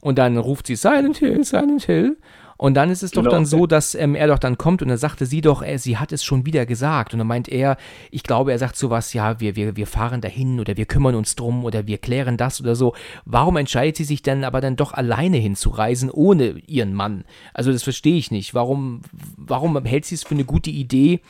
Und 0.00 0.18
dann 0.18 0.36
ruft 0.36 0.68
sie 0.68 0.76
Silent 0.76 1.18
Hill, 1.18 1.42
Silent 1.44 1.84
Hill. 1.84 2.16
Und 2.56 2.74
dann 2.74 2.90
ist 2.90 3.02
es 3.02 3.10
doch 3.10 3.22
genau. 3.22 3.34
dann 3.34 3.46
so, 3.46 3.66
dass 3.66 3.94
ähm, 3.94 4.14
er 4.14 4.28
doch 4.28 4.38
dann 4.38 4.56
kommt 4.56 4.82
und 4.82 4.88
dann 4.88 4.98
sagte 4.98 5.26
sie 5.26 5.40
doch, 5.40 5.62
äh, 5.62 5.78
sie 5.78 5.98
hat 5.98 6.12
es 6.12 6.24
schon 6.24 6.46
wieder 6.46 6.66
gesagt. 6.66 7.12
Und 7.12 7.18
dann 7.18 7.26
meint 7.26 7.48
er, 7.48 7.76
ich 8.10 8.22
glaube, 8.22 8.52
er 8.52 8.58
sagt 8.58 8.76
sowas, 8.76 9.12
ja, 9.12 9.40
wir, 9.40 9.56
wir, 9.56 9.76
wir 9.76 9.86
fahren 9.86 10.20
dahin 10.20 10.60
oder 10.60 10.76
wir 10.76 10.86
kümmern 10.86 11.14
uns 11.14 11.36
drum 11.36 11.64
oder 11.64 11.86
wir 11.86 11.98
klären 11.98 12.36
das 12.36 12.60
oder 12.60 12.74
so. 12.74 12.94
Warum 13.24 13.56
entscheidet 13.56 13.96
sie 13.96 14.04
sich 14.04 14.22
denn 14.22 14.44
aber 14.44 14.60
dann 14.60 14.76
doch 14.76 14.92
alleine 14.92 15.36
hinzureisen, 15.36 16.10
ohne 16.10 16.58
ihren 16.66 16.94
Mann? 16.94 17.24
Also 17.52 17.72
das 17.72 17.82
verstehe 17.82 18.16
ich 18.16 18.30
nicht. 18.30 18.54
Warum, 18.54 19.02
warum 19.36 19.84
hält 19.84 20.06
sie 20.06 20.14
es 20.14 20.24
für 20.24 20.34
eine 20.34 20.44
gute 20.44 20.70
Idee, 20.70 21.20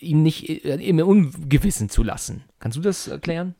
ihn 0.00 0.22
nicht 0.22 0.48
äh, 0.64 0.74
im 0.76 0.98
Ungewissen 0.98 1.88
zu 1.88 2.02
lassen? 2.02 2.44
Kannst 2.58 2.76
du 2.76 2.82
das 2.82 3.08
erklären? 3.08 3.54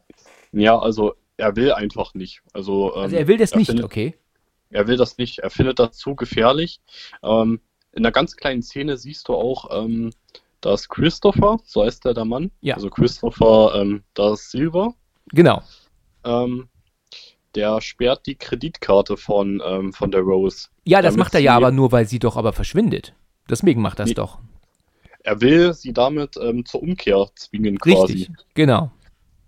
Ja, 0.52 0.78
also 0.78 1.14
er 1.38 1.56
will 1.56 1.72
einfach 1.72 2.14
nicht. 2.14 2.42
Also, 2.52 2.94
ähm, 2.94 3.02
also 3.02 3.16
er 3.16 3.28
will 3.28 3.38
das 3.38 3.54
nicht, 3.54 3.68
findet, 3.68 3.84
okay. 3.84 4.14
Er 4.72 4.86
will 4.86 4.96
das 4.96 5.18
nicht. 5.18 5.40
Er 5.40 5.50
findet 5.50 5.78
das 5.78 5.96
zu 5.96 6.14
gefährlich. 6.14 6.80
Ähm, 7.22 7.60
in 7.92 8.04
einer 8.04 8.12
ganz 8.12 8.36
kleinen 8.36 8.62
Szene 8.62 8.96
siehst 8.96 9.28
du 9.28 9.34
auch, 9.34 9.84
ähm, 9.84 10.10
dass 10.60 10.88
Christopher, 10.88 11.58
so 11.64 11.84
heißt 11.84 12.04
der 12.04 12.14
der 12.14 12.24
Mann, 12.24 12.50
ja. 12.60 12.74
also 12.74 12.88
Christopher 12.88 13.74
ähm, 13.76 14.02
da 14.14 14.36
Silver. 14.36 14.94
Genau. 15.32 15.62
Ähm, 16.24 16.68
der 17.54 17.80
sperrt 17.80 18.26
die 18.26 18.36
Kreditkarte 18.36 19.16
von, 19.16 19.62
ähm, 19.64 19.92
von 19.92 20.10
der 20.10 20.20
Rose. 20.20 20.68
Ja, 20.84 21.02
das 21.02 21.16
macht 21.16 21.34
er 21.34 21.40
ja 21.40 21.54
aber 21.54 21.70
nur, 21.70 21.92
weil 21.92 22.06
sie 22.06 22.18
doch 22.18 22.36
aber 22.36 22.52
verschwindet. 22.52 23.14
Deswegen 23.50 23.82
macht 23.82 23.98
das 23.98 24.08
nee. 24.08 24.14
doch. 24.14 24.38
Er 25.24 25.40
will 25.40 25.74
sie 25.74 25.92
damit 25.92 26.36
ähm, 26.40 26.64
zur 26.64 26.82
Umkehr 26.82 27.28
zwingen, 27.34 27.78
quasi. 27.78 28.12
Richtig, 28.12 28.30
genau. 28.54 28.90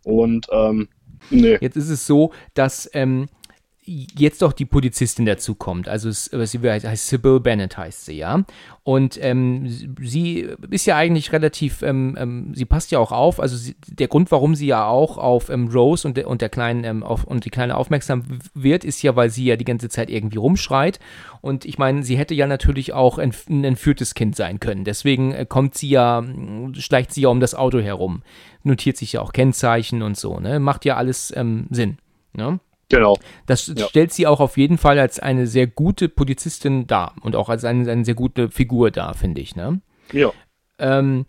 Und 0.04 0.46
ähm, 0.52 0.88
nee. 1.30 1.58
Jetzt 1.60 1.76
ist 1.76 1.88
es 1.88 2.06
so, 2.06 2.32
dass 2.52 2.88
ähm, 2.92 3.28
jetzt 3.86 4.40
doch 4.40 4.52
die 4.52 4.64
Polizistin 4.64 5.26
dazu 5.26 5.54
kommt. 5.54 5.88
Also 5.88 6.10
sie 6.10 6.58
heißt 6.58 7.08
Sybil 7.08 7.40
Bennett 7.40 7.76
heißt 7.76 8.06
sie, 8.06 8.14
ja. 8.14 8.44
Und 8.82 9.18
ähm, 9.22 9.68
sie 10.00 10.48
ist 10.70 10.86
ja 10.86 10.96
eigentlich 10.96 11.32
relativ, 11.32 11.82
ähm, 11.82 12.16
ähm, 12.18 12.54
sie 12.54 12.64
passt 12.64 12.90
ja 12.92 12.98
auch 12.98 13.12
auf. 13.12 13.40
Also 13.40 13.56
sie, 13.56 13.76
der 13.86 14.08
Grund, 14.08 14.30
warum 14.30 14.54
sie 14.54 14.66
ja 14.66 14.86
auch 14.86 15.18
auf 15.18 15.50
ähm, 15.50 15.68
Rose 15.68 16.06
und 16.08 16.18
und 16.24 16.40
der 16.40 16.48
kleinen 16.48 16.84
ähm, 16.84 17.02
auf, 17.02 17.24
und 17.24 17.44
die 17.44 17.50
Kleine 17.50 17.76
aufmerksam 17.76 18.24
wird, 18.54 18.84
ist 18.84 19.02
ja, 19.02 19.16
weil 19.16 19.30
sie 19.30 19.44
ja 19.44 19.56
die 19.56 19.64
ganze 19.64 19.88
Zeit 19.88 20.10
irgendwie 20.10 20.38
rumschreit. 20.38 20.98
Und 21.42 21.64
ich 21.64 21.76
meine, 21.76 22.02
sie 22.02 22.16
hätte 22.16 22.34
ja 22.34 22.46
natürlich 22.46 22.94
auch 22.94 23.18
ein, 23.18 23.34
ein 23.50 23.64
entführtes 23.64 24.14
Kind 24.14 24.34
sein 24.36 24.60
können. 24.60 24.84
Deswegen 24.84 25.32
äh, 25.32 25.46
kommt 25.46 25.74
sie 25.74 25.88
ja, 25.88 26.24
schleicht 26.72 27.12
sie 27.12 27.22
ja 27.22 27.28
um 27.28 27.40
das 27.40 27.54
Auto 27.54 27.80
herum, 27.80 28.22
notiert 28.62 28.96
sich 28.96 29.14
ja 29.14 29.20
auch 29.20 29.32
Kennzeichen 29.32 30.02
und 30.02 30.16
so. 30.16 30.40
Ne, 30.40 30.58
macht 30.58 30.84
ja 30.84 30.96
alles 30.96 31.34
ähm, 31.36 31.66
Sinn. 31.70 31.98
Ne? 32.32 32.60
Genau. 32.94 33.16
Das 33.46 33.66
ja. 33.66 33.86
stellt 33.86 34.12
sie 34.12 34.26
auch 34.26 34.40
auf 34.40 34.56
jeden 34.56 34.78
Fall 34.78 34.98
als 34.98 35.18
eine 35.18 35.46
sehr 35.46 35.66
gute 35.66 36.08
Polizistin 36.08 36.86
dar 36.86 37.14
und 37.22 37.36
auch 37.36 37.48
als 37.48 37.64
eine, 37.64 37.90
eine 37.90 38.04
sehr 38.04 38.14
gute 38.14 38.50
Figur 38.50 38.90
dar, 38.90 39.14
finde 39.14 39.40
ich. 39.40 39.56
Ne? 39.56 39.80
Ja. 40.12 40.32
Ähm, 40.78 41.26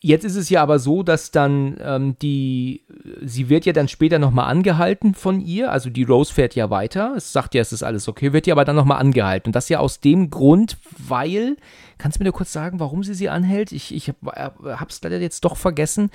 jetzt 0.00 0.24
ist 0.24 0.36
es 0.36 0.48
ja 0.48 0.62
aber 0.62 0.78
so, 0.78 1.02
dass 1.02 1.30
dann 1.30 1.76
ähm, 1.82 2.16
die, 2.22 2.84
sie 3.22 3.48
wird 3.48 3.66
ja 3.66 3.72
dann 3.72 3.88
später 3.88 4.18
nochmal 4.18 4.50
angehalten 4.50 5.14
von 5.14 5.40
ihr, 5.40 5.72
also 5.72 5.90
die 5.90 6.04
Rose 6.04 6.32
fährt 6.32 6.54
ja 6.54 6.70
weiter, 6.70 7.14
es 7.16 7.32
sagt 7.32 7.54
ja, 7.54 7.60
es 7.60 7.72
ist 7.72 7.82
alles 7.82 8.08
okay, 8.08 8.32
wird 8.32 8.46
ja 8.46 8.54
aber 8.54 8.64
dann 8.64 8.76
nochmal 8.76 9.00
angehalten. 9.00 9.48
Und 9.48 9.56
das 9.56 9.68
ja 9.68 9.80
aus 9.80 10.00
dem 10.00 10.30
Grund, 10.30 10.78
weil, 10.96 11.56
kannst 11.98 12.18
du 12.18 12.22
mir 12.22 12.28
nur 12.28 12.34
kurz 12.34 12.52
sagen, 12.52 12.80
warum 12.80 13.02
sie 13.02 13.14
sie 13.14 13.28
anhält? 13.28 13.72
Ich, 13.72 13.94
ich 13.94 14.08
habe 14.08 14.86
es 14.88 15.02
leider 15.02 15.18
jetzt 15.18 15.44
doch 15.44 15.56
vergessen. 15.56 16.10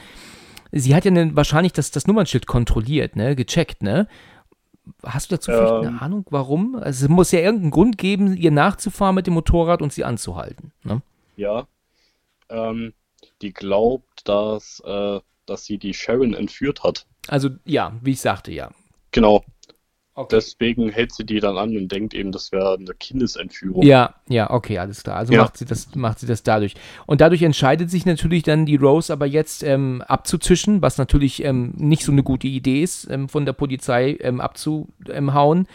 Sie 0.72 0.96
hat 0.96 1.06
ja 1.06 1.12
ne, 1.12 1.36
wahrscheinlich 1.36 1.74
das, 1.74 1.92
das 1.92 2.08
Nummernschild 2.08 2.48
kontrolliert, 2.48 3.16
ne, 3.16 3.36
gecheckt, 3.36 3.84
ne? 3.84 4.08
Hast 5.04 5.32
du 5.32 5.36
dazu 5.36 5.52
ähm, 5.52 5.58
vielleicht 5.58 5.88
eine 5.88 6.02
Ahnung, 6.02 6.26
warum? 6.30 6.76
Also 6.76 7.06
es 7.06 7.10
muss 7.10 7.32
ja 7.32 7.40
irgendeinen 7.40 7.72
Grund 7.72 7.98
geben, 7.98 8.36
ihr 8.36 8.52
nachzufahren 8.52 9.16
mit 9.16 9.28
dem 9.28 9.34
Motorrad 9.34 9.82
und 9.82 9.94
sie 9.94 10.04
anzuhalten. 10.04 10.72
Ne? 10.84 11.02
Ja. 11.36 11.68
Ähm, 12.50 12.94
die 13.42 13.54
glaubt, 13.54 14.28
dass, 14.28 14.82
äh, 14.86 15.20
dass 15.46 15.66
sie 15.66 15.78
die 15.78 15.94
Sharon 15.94 16.34
entführt 16.34 16.84
hat. 16.84 17.06
Also 17.28 17.50
ja, 17.66 17.94
wie 18.02 18.12
ich 18.12 18.22
sagte, 18.22 18.52
ja. 18.52 18.72
Genau. 19.12 19.44
Okay. 20.16 20.36
Deswegen 20.36 20.90
hält 20.90 21.12
sie 21.12 21.26
die 21.26 21.40
dann 21.40 21.58
an 21.58 21.76
und 21.76 21.92
denkt 21.92 22.14
eben, 22.14 22.32
das 22.32 22.52
wäre 22.52 22.76
eine 22.76 22.94
Kindesentführung. 22.94 23.82
Ja, 23.84 24.14
ja, 24.30 24.52
okay, 24.52 24.78
alles 24.78 25.04
klar. 25.04 25.18
Also 25.18 25.34
ja. 25.34 25.42
macht, 25.42 25.58
sie 25.58 25.66
das, 25.66 25.96
macht 25.96 26.20
sie 26.20 26.28
das 26.28 26.44
dadurch. 26.44 26.76
Und 27.08 27.20
dadurch 27.20 27.42
entscheidet 27.42 27.90
sich 27.90 28.06
natürlich 28.06 28.44
dann 28.44 28.68
die 28.68 28.76
Rose 28.76 29.12
aber 29.12 29.26
jetzt 29.26 29.64
ähm, 29.64 30.04
abzuzischen, 30.08 30.84
was 30.84 31.00
natürlich 31.00 31.44
ähm, 31.44 31.74
nicht 31.78 32.04
so 32.04 32.12
eine 32.12 32.22
gute 32.22 32.48
Idee 32.48 32.84
ist, 32.84 33.10
ähm, 33.10 33.28
von 33.28 33.46
der 33.46 33.54
Polizei 33.54 34.16
ähm, 34.20 34.40
abzuhauen. 34.40 35.68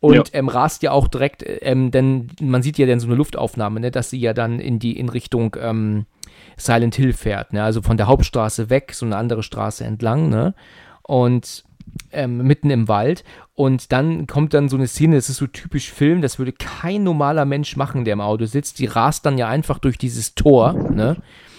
Und 0.00 0.14
ja. 0.14 0.24
Ähm, 0.32 0.48
rast 0.48 0.82
ja 0.82 0.92
auch 0.92 1.08
direkt, 1.08 1.42
ähm, 1.46 1.90
denn 1.90 2.28
man 2.40 2.62
sieht 2.62 2.78
ja 2.78 2.86
dann 2.86 3.00
so 3.00 3.06
eine 3.08 3.16
Luftaufnahme, 3.16 3.80
ne, 3.80 3.90
dass 3.90 4.10
sie 4.10 4.20
ja 4.20 4.34
dann 4.34 4.60
in 4.60 4.78
die 4.78 4.96
in 4.96 5.08
Richtung 5.08 5.56
Silent 6.56 6.94
Hill 6.94 7.12
fährt, 7.14 7.52
ne? 7.52 7.62
Also 7.62 7.82
von 7.82 7.96
der 7.96 8.06
Hauptstraße 8.06 8.70
weg, 8.70 8.92
so 8.92 9.06
eine 9.06 9.16
andere 9.16 9.42
Straße 9.42 9.84
entlang, 9.84 10.28
ne? 10.28 10.54
Und 11.02 11.64
ähm, 12.12 12.38
mitten 12.38 12.70
im 12.70 12.88
Wald. 12.88 13.24
Und 13.54 13.92
dann 13.92 14.26
kommt 14.26 14.54
dann 14.54 14.68
so 14.68 14.76
eine 14.76 14.86
Szene, 14.86 15.16
das 15.16 15.28
ist 15.28 15.38
so 15.38 15.46
typisch 15.46 15.90
Film, 15.90 16.22
das 16.22 16.38
würde 16.38 16.52
kein 16.52 17.02
normaler 17.02 17.44
Mensch 17.44 17.76
machen, 17.76 18.04
der 18.04 18.12
im 18.12 18.20
Auto 18.20 18.44
sitzt. 18.46 18.78
Die 18.78 18.86
rast 18.86 19.26
dann 19.26 19.38
ja 19.38 19.48
einfach 19.48 19.78
durch 19.78 19.98
dieses 19.98 20.34
Tor, 20.34 20.72
ne? 20.72 21.16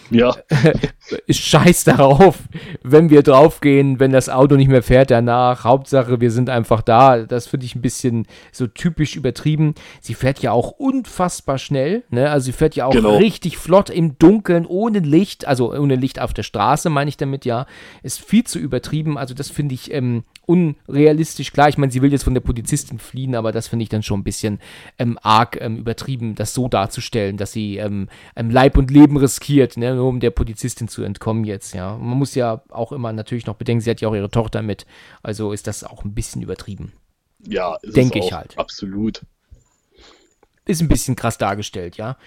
Ja. 0.10 0.36
Scheiß 1.30 1.84
darauf, 1.84 2.40
wenn 2.84 3.10
wir 3.10 3.24
draufgehen, 3.24 4.00
wenn 4.00 4.12
das 4.12 4.30
Auto 4.30 4.56
nicht 4.56 4.70
mehr 4.70 4.84
fährt 4.84 5.12
danach. 5.12 5.64
Hauptsache, 5.64 6.22
wir 6.22 6.32
sind 6.32 6.50
einfach 6.50 6.82
da. 6.82 7.24
Das 7.24 7.48
finde 7.48 7.66
ich 7.66 7.76
ein 7.76 7.82
bisschen 7.82 8.26
so 8.52 8.68
typisch 8.68 9.16
übertrieben. 9.16 9.76
Sie 10.02 10.14
fährt 10.14 10.40
ja 10.40 10.52
auch 10.52 10.72
unfassbar 10.72 11.58
schnell. 11.58 12.04
Ne? 12.10 12.30
Also 12.30 12.46
sie 12.46 12.52
fährt 12.54 12.76
ja 12.76 12.86
auch 12.86 12.92
genau. 12.92 13.18
richtig 13.18 13.58
flott 13.58 13.90
im 13.90 14.18
Dunkeln, 14.18 14.66
ohne 14.66 15.00
Licht. 15.00 15.48
Also 15.48 15.74
ohne 15.74 15.96
Licht 15.96 16.20
auf 16.20 16.34
der 16.34 16.44
Straße, 16.44 16.90
meine 16.90 17.10
ich 17.10 17.18
damit 17.18 17.46
ja. 17.46 17.66
Ist 18.04 18.22
viel 18.24 18.44
zu 18.44 18.60
übertrieben. 18.60 19.18
Also 19.18 19.34
das 19.34 19.50
finde 19.50 19.76
ich 19.76 19.94
ähm, 19.94 20.24
unrealistisch. 20.50 21.54
Klar, 21.54 21.70
ich 21.70 21.78
meine, 21.78 21.92
sie 21.92 22.02
will 22.02 22.12
jetzt 22.12 22.24
von 22.24 22.34
der 22.34 22.42
Polizistin 22.42 22.98
fliehen, 22.98 23.36
aber 23.36 23.52
das 23.52 23.68
finde 23.68 23.84
ich 23.84 23.90
dann 23.90 24.02
schon 24.02 24.22
ein 24.22 24.24
bisschen 24.24 24.60
ähm, 24.98 25.20
arg 25.22 25.62
ähm, 25.62 25.78
übertrieben, 25.78 26.34
das 26.34 26.56
so 26.56 26.68
darzustellen, 26.68 27.38
dass 27.38 27.52
sie 27.52 27.78
ähm, 27.78 28.10
Leib 28.36 28.76
und 28.76 28.90
Leben 28.90 29.18
riskiert, 29.18 29.78
ne, 29.78 29.94
nur 29.94 30.08
um 30.08 30.20
der 30.20 30.32
Polizistin 30.32 30.88
zu 30.88 31.04
entkommen 31.04 31.44
jetzt, 31.44 31.76
ja. 31.76 31.96
man 31.96 32.18
muss 32.18 32.34
ja 32.34 32.64
auch 32.70 32.92
immer 32.92 33.14
natürlich 33.14 33.46
noch 33.46 33.58
bedenken, 33.58 33.82
sie 33.82 33.92
hat 33.92 34.02
ja 34.02 34.10
auch 34.10 34.16
ihre 34.16 34.32
Tochter 34.32 34.64
mit, 34.64 34.88
also 35.22 35.54
ist 35.54 35.68
das 35.68 35.84
auch 35.84 36.04
ein 36.04 36.16
bisschen 36.16 36.42
übertrieben. 36.42 36.94
Ja, 37.46 37.78
denke 37.84 38.18
ich 38.18 38.34
halt. 38.34 38.58
Absolut. 38.58 39.22
Ist 40.66 40.82
ein 40.82 40.88
bisschen 40.88 41.16
krass 41.16 41.38
dargestellt, 41.38 41.98
ja. 41.98 42.18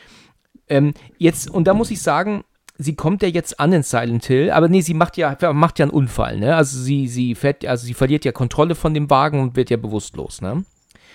Ähm, 0.69 0.95
jetzt, 1.19 1.51
und 1.51 1.65
da 1.65 1.75
muss 1.75 1.91
ich 1.91 2.01
sagen, 2.01 2.45
sie 2.79 2.95
kommt 2.95 3.23
ja 3.23 3.29
jetzt 3.29 3.61
an 3.61 3.73
in 3.73 3.83
Silent 3.83 4.27
Hill, 4.27 4.51
aber 4.51 4.69
nee, 4.69 4.81
sie 4.81 4.95
macht 4.95 5.17
ja, 5.17 5.37
macht 5.53 5.79
ja 5.79 5.85
einen 5.85 5.93
Unfall, 5.93 6.39
ne? 6.39 6.57
Also 6.57 6.79
sie, 6.79 7.09
sie 7.09 7.35
fährt, 7.35 7.65
also 7.65 7.87
sie 7.87 7.95
verliert 7.95 8.25
ja 8.25 8.33
Kontrolle 8.33 8.75
von 8.75 8.95
dem 8.95 9.11
Wagen 9.11 9.41
und 9.41 9.57
wird 9.57 9.71
ja 9.71 9.77
bewusstlos, 9.77 10.41
ne? 10.41 10.65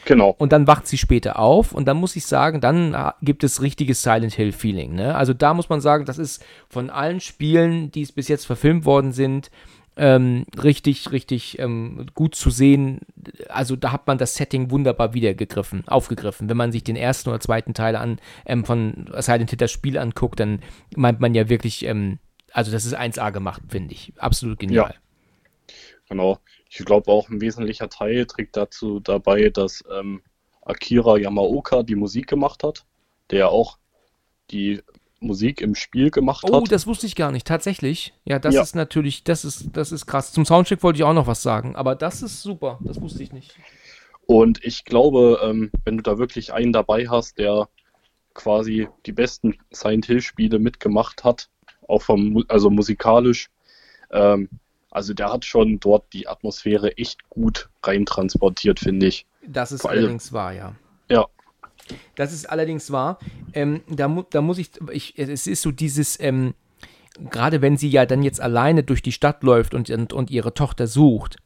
Genau. 0.05 0.33
Und 0.37 0.53
dann 0.53 0.67
wacht 0.67 0.87
sie 0.87 0.97
später 0.97 1.37
auf 1.37 1.73
und 1.73 1.85
dann 1.85 1.97
muss 1.97 2.15
ich 2.15 2.25
sagen, 2.25 2.61
dann 2.61 2.95
gibt 3.21 3.43
es 3.43 3.61
richtiges 3.61 4.01
Silent 4.01 4.33
Hill 4.33 4.53
Feeling, 4.53 4.95
ne? 4.95 5.15
Also 5.15 5.33
da 5.33 5.53
muss 5.53 5.67
man 5.69 5.81
sagen, 5.81 6.05
das 6.05 6.17
ist 6.17 6.43
von 6.69 6.89
allen 6.89 7.19
Spielen, 7.19 7.91
die 7.91 8.03
es 8.03 8.13
bis 8.13 8.29
jetzt 8.29 8.45
verfilmt 8.45 8.85
worden 8.85 9.11
sind, 9.11 9.51
ähm, 9.97 10.45
richtig, 10.61 11.11
richtig 11.11 11.57
ähm, 11.59 12.05
gut 12.13 12.35
zu 12.35 12.49
sehen. 12.49 13.01
Also 13.49 13.75
da 13.75 13.91
hat 13.91 14.07
man 14.07 14.17
das 14.17 14.35
Setting 14.35 14.69
wunderbar 14.69 15.13
wiedergegriffen, 15.13 15.87
aufgegriffen. 15.87 16.49
Wenn 16.49 16.57
man 16.57 16.71
sich 16.71 16.83
den 16.83 16.95
ersten 16.95 17.29
oder 17.29 17.39
zweiten 17.39 17.73
Teil 17.73 17.95
an, 17.95 18.19
ähm, 18.45 18.63
von 18.63 19.09
Silent 19.17 19.49
Hill 19.49 19.57
das 19.57 19.71
Spiel 19.71 19.97
anguckt, 19.97 20.39
dann 20.39 20.61
meint 20.95 21.19
man 21.19 21.33
ja 21.33 21.49
wirklich, 21.49 21.83
ähm, 21.85 22.19
also 22.51 22.71
das 22.71 22.85
ist 22.85 22.95
1A 22.95 23.31
gemacht, 23.31 23.63
finde 23.67 23.93
ich. 23.93 24.13
Absolut 24.17 24.59
genial. 24.59 24.93
Ja. 24.93 25.73
Genau. 26.09 26.39
Ich 26.69 26.77
glaube 26.85 27.11
auch 27.11 27.29
ein 27.29 27.41
wesentlicher 27.41 27.89
Teil 27.89 28.25
trägt 28.25 28.55
dazu 28.55 28.99
dabei, 28.99 29.49
dass 29.49 29.83
ähm, 29.91 30.21
Akira 30.61 31.17
Yamaoka 31.17 31.83
die 31.83 31.95
Musik 31.95 32.27
gemacht 32.27 32.63
hat, 32.63 32.85
der 33.31 33.49
auch 33.49 33.77
die 34.51 34.81
Musik 35.19 35.61
im 35.61 35.75
Spiel 35.75 36.11
gemacht 36.11 36.43
oh, 36.43 36.55
hat. 36.55 36.61
Oh, 36.61 36.65
das 36.65 36.87
wusste 36.87 37.07
ich 37.07 37.15
gar 37.15 37.31
nicht. 37.31 37.47
Tatsächlich. 37.47 38.13
Ja, 38.25 38.39
das 38.39 38.55
ja. 38.55 38.61
ist 38.61 38.75
natürlich, 38.75 39.23
das 39.23 39.45
ist, 39.45 39.69
das 39.73 39.91
ist 39.91 40.05
krass. 40.05 40.31
Zum 40.31 40.45
Soundtrack 40.45 40.83
wollte 40.83 40.97
ich 40.97 41.03
auch 41.03 41.13
noch 41.13 41.27
was 41.27 41.41
sagen, 41.41 41.75
aber 41.75 41.95
das 41.95 42.21
ist 42.21 42.41
super. 42.41 42.79
Das 42.81 43.01
wusste 43.01 43.23
ich 43.23 43.31
nicht. 43.31 43.55
Und 44.25 44.63
ich 44.63 44.85
glaube, 44.85 45.39
ähm, 45.41 45.71
wenn 45.85 45.97
du 45.97 46.03
da 46.03 46.17
wirklich 46.17 46.53
einen 46.53 46.73
dabei 46.73 47.07
hast, 47.07 47.37
der 47.37 47.69
quasi 48.33 48.87
die 49.05 49.13
besten 49.13 49.57
Silent 49.71 50.05
Hill 50.05 50.21
Spiele 50.21 50.59
mitgemacht 50.59 51.23
hat, 51.23 51.49
auch 51.87 52.01
vom, 52.01 52.43
also 52.49 52.69
musikalisch, 52.69 53.49
ähm, 54.11 54.49
also 54.91 55.13
der 55.13 55.31
hat 55.31 55.45
schon 55.45 55.79
dort 55.79 56.11
die 56.13 56.27
Atmosphäre 56.27 56.97
echt 56.97 57.29
gut 57.29 57.69
reintransportiert, 57.83 58.79
finde 58.79 59.07
ich. 59.07 59.25
Das 59.45 59.71
ist 59.71 59.81
Vor 59.81 59.91
allerdings 59.91 60.33
wahr, 60.33 60.53
ja. 60.53 60.75
Das 62.15 62.33
ist 62.33 62.49
allerdings 62.49 62.91
wahr. 62.91 63.19
Ähm, 63.53 63.81
da, 63.89 64.07
mu 64.07 64.23
da 64.29 64.41
muss 64.41 64.57
ich, 64.57 64.71
ich, 64.91 65.17
es 65.17 65.47
ist 65.47 65.61
so 65.61 65.71
dieses, 65.71 66.19
ähm, 66.19 66.53
gerade 67.29 67.61
wenn 67.61 67.77
sie 67.77 67.89
ja 67.89 68.05
dann 68.05 68.23
jetzt 68.23 68.41
alleine 68.41 68.83
durch 68.83 69.01
die 69.01 69.11
Stadt 69.11 69.43
läuft 69.43 69.73
und, 69.73 69.89
und, 69.89 70.13
und 70.13 70.31
ihre 70.31 70.53
Tochter 70.53 70.87
sucht, 70.87 71.37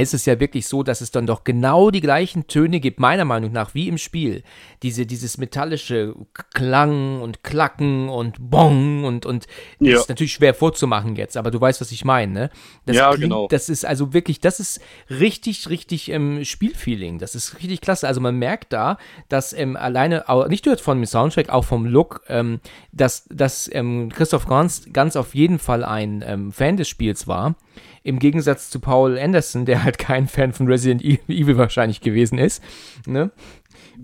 ist 0.00 0.14
es 0.14 0.26
ja 0.26 0.40
wirklich 0.40 0.66
so, 0.66 0.82
dass 0.82 1.00
es 1.00 1.10
dann 1.10 1.26
doch 1.26 1.44
genau 1.44 1.90
die 1.90 2.00
gleichen 2.00 2.46
Töne 2.46 2.80
gibt, 2.80 2.98
meiner 2.98 3.24
Meinung 3.24 3.52
nach, 3.52 3.74
wie 3.74 3.88
im 3.88 3.98
Spiel. 3.98 4.42
Diese, 4.82 5.06
dieses 5.06 5.38
metallische 5.38 6.14
Klang 6.54 7.20
und 7.20 7.42
Klacken 7.44 8.08
und 8.08 8.36
Bong 8.38 9.04
und, 9.04 9.26
und 9.26 9.46
ja. 9.80 9.92
das 9.92 10.02
ist 10.02 10.08
natürlich 10.08 10.32
schwer 10.32 10.54
vorzumachen 10.54 11.16
jetzt, 11.16 11.36
aber 11.36 11.50
du 11.50 11.60
weißt, 11.60 11.80
was 11.80 11.92
ich 11.92 12.04
meine, 12.04 12.32
ne? 12.32 12.50
Das 12.86 12.96
ja, 12.96 13.08
klingt, 13.10 13.22
genau. 13.22 13.48
Das 13.48 13.68
ist 13.68 13.84
also 13.84 14.12
wirklich, 14.12 14.40
das 14.40 14.60
ist 14.60 14.80
richtig, 15.10 15.68
richtig 15.68 16.10
ähm, 16.10 16.44
Spielfeeling. 16.44 17.18
Das 17.18 17.34
ist 17.34 17.58
richtig 17.58 17.80
klasse. 17.80 18.06
Also 18.08 18.20
man 18.20 18.36
merkt 18.36 18.72
da, 18.72 18.98
dass 19.28 19.52
ähm, 19.52 19.76
alleine, 19.76 20.24
nicht 20.48 20.66
nur 20.66 20.76
von 20.78 20.98
dem 20.98 21.06
Soundtrack, 21.06 21.50
auch 21.50 21.64
vom 21.64 21.86
Look, 21.86 22.22
ähm, 22.28 22.60
dass, 22.92 23.24
dass 23.30 23.70
ähm, 23.72 24.10
Christoph 24.10 24.46
Gans 24.46 24.88
ganz 24.92 25.16
auf 25.16 25.34
jeden 25.34 25.58
Fall 25.58 25.84
ein 25.84 26.24
ähm, 26.26 26.52
Fan 26.52 26.76
des 26.76 26.88
Spiels 26.88 27.26
war. 27.26 27.56
Im 28.02 28.18
Gegensatz 28.18 28.70
zu 28.70 28.80
Paul 28.80 29.18
Anderson, 29.18 29.64
der 29.64 29.84
halt 29.84 29.98
kein 29.98 30.26
Fan 30.26 30.52
von 30.52 30.66
Resident 30.66 31.04
e- 31.04 31.20
Evil 31.28 31.56
wahrscheinlich 31.58 32.00
gewesen 32.00 32.38
ist. 32.38 32.62
Ne? 33.06 33.30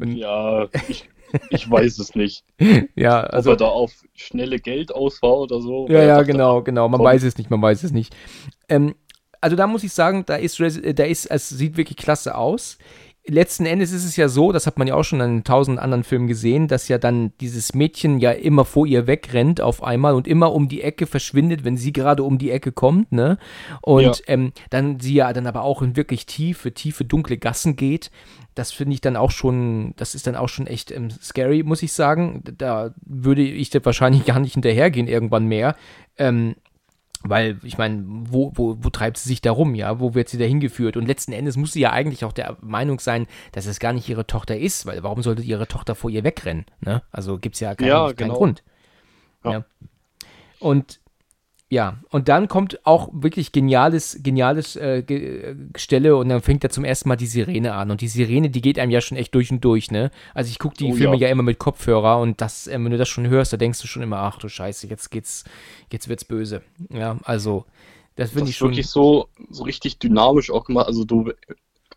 ja, 0.04 0.68
ich, 0.88 1.08
ich 1.50 1.70
weiß 1.70 1.98
es 1.98 2.14
nicht. 2.14 2.44
ja, 2.94 3.20
also. 3.20 3.50
Ob 3.50 3.54
er 3.54 3.58
da 3.58 3.66
auf 3.66 3.92
schnelle 4.14 4.58
Geldauswahl 4.58 5.38
oder 5.38 5.60
so. 5.60 5.88
Ja, 5.88 6.02
ja, 6.02 6.22
genau, 6.22 6.62
genau. 6.62 6.88
Man 6.88 6.98
kommt. 6.98 7.08
weiß 7.08 7.22
es 7.24 7.38
nicht, 7.38 7.50
man 7.50 7.62
weiß 7.62 7.82
es 7.84 7.92
nicht. 7.92 8.14
Ähm, 8.68 8.94
also 9.40 9.56
da 9.56 9.66
muss 9.66 9.84
ich 9.84 9.92
sagen, 9.92 10.24
da 10.26 10.36
ist, 10.36 10.58
da 10.60 11.04
ist, 11.04 11.26
es 11.26 11.48
sieht 11.48 11.76
wirklich 11.76 11.96
klasse 11.96 12.36
aus 12.36 12.78
letzten 13.28 13.66
Endes 13.66 13.92
ist 13.92 14.04
es 14.04 14.16
ja 14.16 14.28
so, 14.28 14.52
das 14.52 14.66
hat 14.66 14.78
man 14.78 14.88
ja 14.88 14.94
auch 14.94 15.04
schon 15.04 15.20
in 15.20 15.44
tausend 15.44 15.78
anderen 15.78 16.04
Filmen 16.04 16.26
gesehen, 16.26 16.68
dass 16.68 16.88
ja 16.88 16.98
dann 16.98 17.32
dieses 17.40 17.74
Mädchen 17.74 18.18
ja 18.18 18.32
immer 18.32 18.64
vor 18.64 18.86
ihr 18.86 19.06
wegrennt 19.06 19.60
auf 19.60 19.82
einmal 19.82 20.14
und 20.14 20.26
immer 20.26 20.52
um 20.52 20.68
die 20.68 20.82
Ecke 20.82 21.06
verschwindet, 21.06 21.64
wenn 21.64 21.76
sie 21.76 21.92
gerade 21.92 22.22
um 22.22 22.38
die 22.38 22.50
Ecke 22.50 22.72
kommt, 22.72 23.12
ne? 23.12 23.38
Und 23.82 24.02
ja. 24.02 24.14
ähm, 24.26 24.52
dann 24.70 25.00
sie 25.00 25.14
ja 25.14 25.32
dann 25.32 25.46
aber 25.46 25.62
auch 25.62 25.82
in 25.82 25.96
wirklich 25.96 26.26
tiefe, 26.26 26.72
tiefe, 26.72 27.04
dunkle 27.04 27.38
Gassen 27.38 27.76
geht. 27.76 28.10
Das 28.54 28.72
finde 28.72 28.94
ich 28.94 29.00
dann 29.00 29.16
auch 29.16 29.30
schon, 29.30 29.94
das 29.96 30.14
ist 30.14 30.26
dann 30.26 30.34
auch 30.34 30.48
schon 30.48 30.66
echt 30.66 30.90
ähm, 30.90 31.10
scary, 31.10 31.62
muss 31.62 31.82
ich 31.82 31.92
sagen. 31.92 32.42
Da 32.56 32.94
würde 33.04 33.42
ich 33.42 33.72
wahrscheinlich 33.84 34.24
gar 34.26 34.40
nicht 34.40 34.54
hinterhergehen 34.54 35.06
irgendwann 35.06 35.46
mehr. 35.46 35.76
Ähm, 36.16 36.56
weil, 37.24 37.58
ich 37.64 37.78
meine, 37.78 38.04
wo, 38.06 38.52
wo, 38.54 38.76
wo 38.80 38.90
treibt 38.90 39.18
sie 39.18 39.28
sich 39.28 39.40
da 39.40 39.50
rum, 39.50 39.74
ja? 39.74 39.98
Wo 39.98 40.14
wird 40.14 40.28
sie 40.28 40.38
da 40.38 40.44
hingeführt? 40.44 40.96
Und 40.96 41.06
letzten 41.06 41.32
Endes 41.32 41.56
muss 41.56 41.72
sie 41.72 41.80
ja 41.80 41.90
eigentlich 41.90 42.24
auch 42.24 42.32
der 42.32 42.56
Meinung 42.60 43.00
sein, 43.00 43.26
dass 43.52 43.66
es 43.66 43.80
gar 43.80 43.92
nicht 43.92 44.08
ihre 44.08 44.26
Tochter 44.26 44.56
ist, 44.56 44.86
weil 44.86 45.02
warum 45.02 45.22
sollte 45.22 45.42
ihre 45.42 45.66
Tochter 45.66 45.94
vor 45.94 46.10
ihr 46.10 46.22
wegrennen? 46.22 46.66
Ne? 46.80 47.02
Also 47.10 47.38
gibt 47.38 47.56
es 47.56 47.60
ja, 47.60 47.74
keinen, 47.74 47.88
ja, 47.88 48.12
keinen 48.12 48.30
Grund. 48.30 48.62
Ja. 49.44 49.52
ja. 49.52 49.64
Und 50.60 51.00
ja, 51.70 51.98
und 52.10 52.28
dann 52.28 52.48
kommt 52.48 52.86
auch 52.86 53.10
wirklich 53.12 53.52
geniales, 53.52 54.20
geniales 54.22 54.74
äh, 54.76 55.02
Ge 55.02 55.54
Stelle 55.76 56.16
und 56.16 56.30
dann 56.30 56.40
fängt 56.40 56.64
er 56.64 56.70
zum 56.70 56.82
ersten 56.82 57.10
Mal 57.10 57.16
die 57.16 57.26
Sirene 57.26 57.74
an. 57.74 57.90
Und 57.90 58.00
die 58.00 58.08
Sirene, 58.08 58.48
die 58.48 58.62
geht 58.62 58.78
einem 58.78 58.90
ja 58.90 59.02
schon 59.02 59.18
echt 59.18 59.34
durch 59.34 59.50
und 59.50 59.62
durch, 59.62 59.90
ne? 59.90 60.10
Also 60.32 60.50
ich 60.50 60.58
gucke 60.58 60.76
die 60.76 60.92
oh, 60.92 60.94
Filme 60.94 61.16
ja. 61.16 61.26
ja. 61.26 61.28
immer 61.28 61.42
mit 61.42 61.58
Kopfhörer 61.58 62.20
und 62.20 62.40
das, 62.40 62.68
äh, 62.68 62.72
wenn 62.72 62.90
du 62.90 62.96
das 62.96 63.08
schon 63.08 63.28
hörst, 63.28 63.52
da 63.52 63.58
denkst 63.58 63.82
du 63.82 63.86
schon 63.86 64.02
immer, 64.02 64.18
ach 64.18 64.38
du 64.38 64.48
Scheiße, 64.48 64.86
jetzt 64.86 65.10
geht's, 65.10 65.44
jetzt 65.92 66.08
wird's 66.08 66.24
böse. 66.24 66.62
Ja, 66.90 67.18
also 67.24 67.66
das 68.16 68.30
finde 68.30 68.48
ich 68.48 68.56
schon. 68.56 68.70
wirklich 68.70 68.86
so, 68.88 69.28
so 69.50 69.64
richtig 69.64 69.98
dynamisch 69.98 70.50
auch 70.50 70.64
gemacht. 70.64 70.86
Also 70.86 71.04
du 71.04 71.32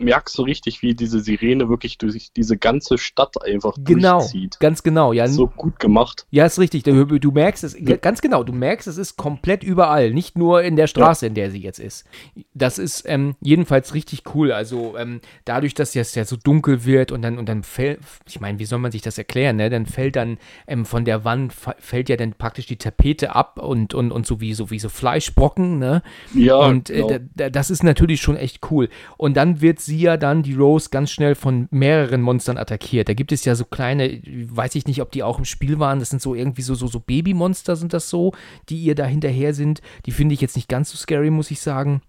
merkst 0.02 0.36
so 0.36 0.44
richtig, 0.44 0.82
wie 0.82 0.96
diese 0.96 1.20
Sirene 1.20 1.70
wirklich 1.70 1.98
durch 1.98 2.32
diese 2.36 2.58
ganze 2.58 2.98
Stadt 2.98 3.42
einfach 3.44 3.76
genau, 3.84 4.20
durchzieht. 4.20 4.60
Ganz 4.60 4.84
genau, 4.84 5.14
ja. 5.14 5.28
So 5.28 5.48
gut 5.48 5.80
gemacht. 5.80 6.26
Ja, 6.32 6.46
ist 6.46 6.60
richtig. 6.60 6.84
Du, 6.84 7.06
du 7.06 7.32
merkst 7.32 7.64
es, 7.64 7.78
ja. 7.80 7.96
ganz 7.98 8.22
genau, 8.22 8.44
du 8.44 8.54
merkst, 8.54 8.88
es 8.88 8.98
ist 8.98 9.18
komplett 9.18 9.64
überall, 9.64 10.12
nicht 10.12 10.38
nur 10.38 10.64
in 10.64 10.76
der 10.76 10.88
Straße, 10.88 11.26
ja. 11.26 11.28
in 11.30 11.36
der 11.36 11.52
sie 11.52 11.60
jetzt 11.60 11.80
ist. 11.80 12.06
Das 12.54 12.78
ist 12.78 13.04
ähm, 13.08 13.36
jedenfalls 13.42 13.94
richtig 13.94 14.24
cool. 14.34 14.52
Also 14.52 14.98
ähm, 14.98 15.22
dadurch, 15.46 15.74
dass 15.74 15.96
es 15.96 16.16
ja 16.16 16.26
so 16.26 16.36
dunkel 16.36 16.86
wird 16.86 17.12
und 17.12 17.22
dann, 17.22 17.38
und 17.38 17.48
dann 17.48 17.64
fällt, 17.64 18.00
ich 18.28 18.40
meine, 18.40 18.60
wie 18.60 18.66
soll 18.66 18.80
man 18.80 18.92
sich 18.92 19.02
das 19.02 19.18
erklären, 19.18 19.58
ne? 19.58 19.70
Dann 19.70 19.86
fällt 19.86 20.16
dann 20.16 20.38
ähm, 20.68 20.86
von 20.86 21.06
der 21.06 21.24
Wand, 21.24 21.54
fällt 21.54 22.10
ja 22.10 22.18
dann 22.18 22.34
praktisch 22.34 22.66
die 22.66 22.78
Tapete 22.78 23.36
ab 23.36 23.60
und, 23.60 23.94
und, 23.94 24.12
und 24.12 24.26
so 24.26 24.42
wie 24.42 24.54
so, 24.54 24.70
wie 24.72 24.80
so 24.80 24.90
Fleischbrocken, 24.90 25.80
ne? 25.80 26.02
Ja. 26.34 26.56
Und 26.56 26.90
äh, 26.90 27.20
genau. 27.36 27.50
das 27.50 27.70
ist 27.70 27.84
natürlich 27.84 28.22
schon 28.22 28.38
echt 28.38 28.72
cool. 28.72 28.90
Und 29.18 29.38
dann 29.38 29.62
wird 29.62 29.80
sie 29.80 29.91
sie 29.92 30.00
ja 30.00 30.16
dann, 30.16 30.42
die 30.42 30.54
Rose, 30.54 30.90
ganz 30.90 31.12
schnell 31.12 31.36
von 31.36 31.68
mehreren 31.70 32.22
Monstern 32.22 32.58
attackiert. 32.58 33.10
Da 33.10 33.14
gibt 33.14 33.34
es 33.34 33.44
ja 33.44 33.56
so 33.56 33.66
kleine, 33.66 34.22
weiß 34.24 34.76
ich 34.76 34.88
nicht, 34.88 35.02
ob 35.02 35.12
die 35.12 35.22
auch 35.22 35.38
im 35.38 35.46
Spiel 35.46 35.80
waren, 35.80 36.00
das 36.00 36.10
sind 36.10 36.22
so 36.22 36.34
irgendwie 36.34 36.62
so, 36.62 36.76
so, 36.76 36.88
so 36.88 37.02
Babymonster 37.02 37.76
sind 37.76 37.92
das 37.92 38.10
so, 38.10 38.32
die 38.70 38.78
ihr 38.78 38.96
da 38.96 39.06
hinterher 39.06 39.54
sind. 39.54 39.82
Die 40.06 40.12
finde 40.12 40.34
ich 40.34 40.40
jetzt 40.40 40.56
nicht 40.56 40.70
ganz 40.70 40.92
so 40.92 40.98
scary, 40.98 41.30
muss 41.30 41.52
ich 41.52 41.60
sagen. 41.60 42.02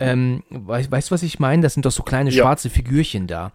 Ähm, 0.00 0.42
weißt 0.50 1.10
du, 1.10 1.14
was 1.14 1.22
ich 1.22 1.38
meine? 1.38 1.62
Das 1.62 1.74
sind 1.74 1.86
doch 1.86 1.92
so 1.92 2.02
kleine 2.02 2.30
ja. 2.30 2.42
schwarze 2.42 2.70
Figürchen 2.70 3.28
da. 3.28 3.52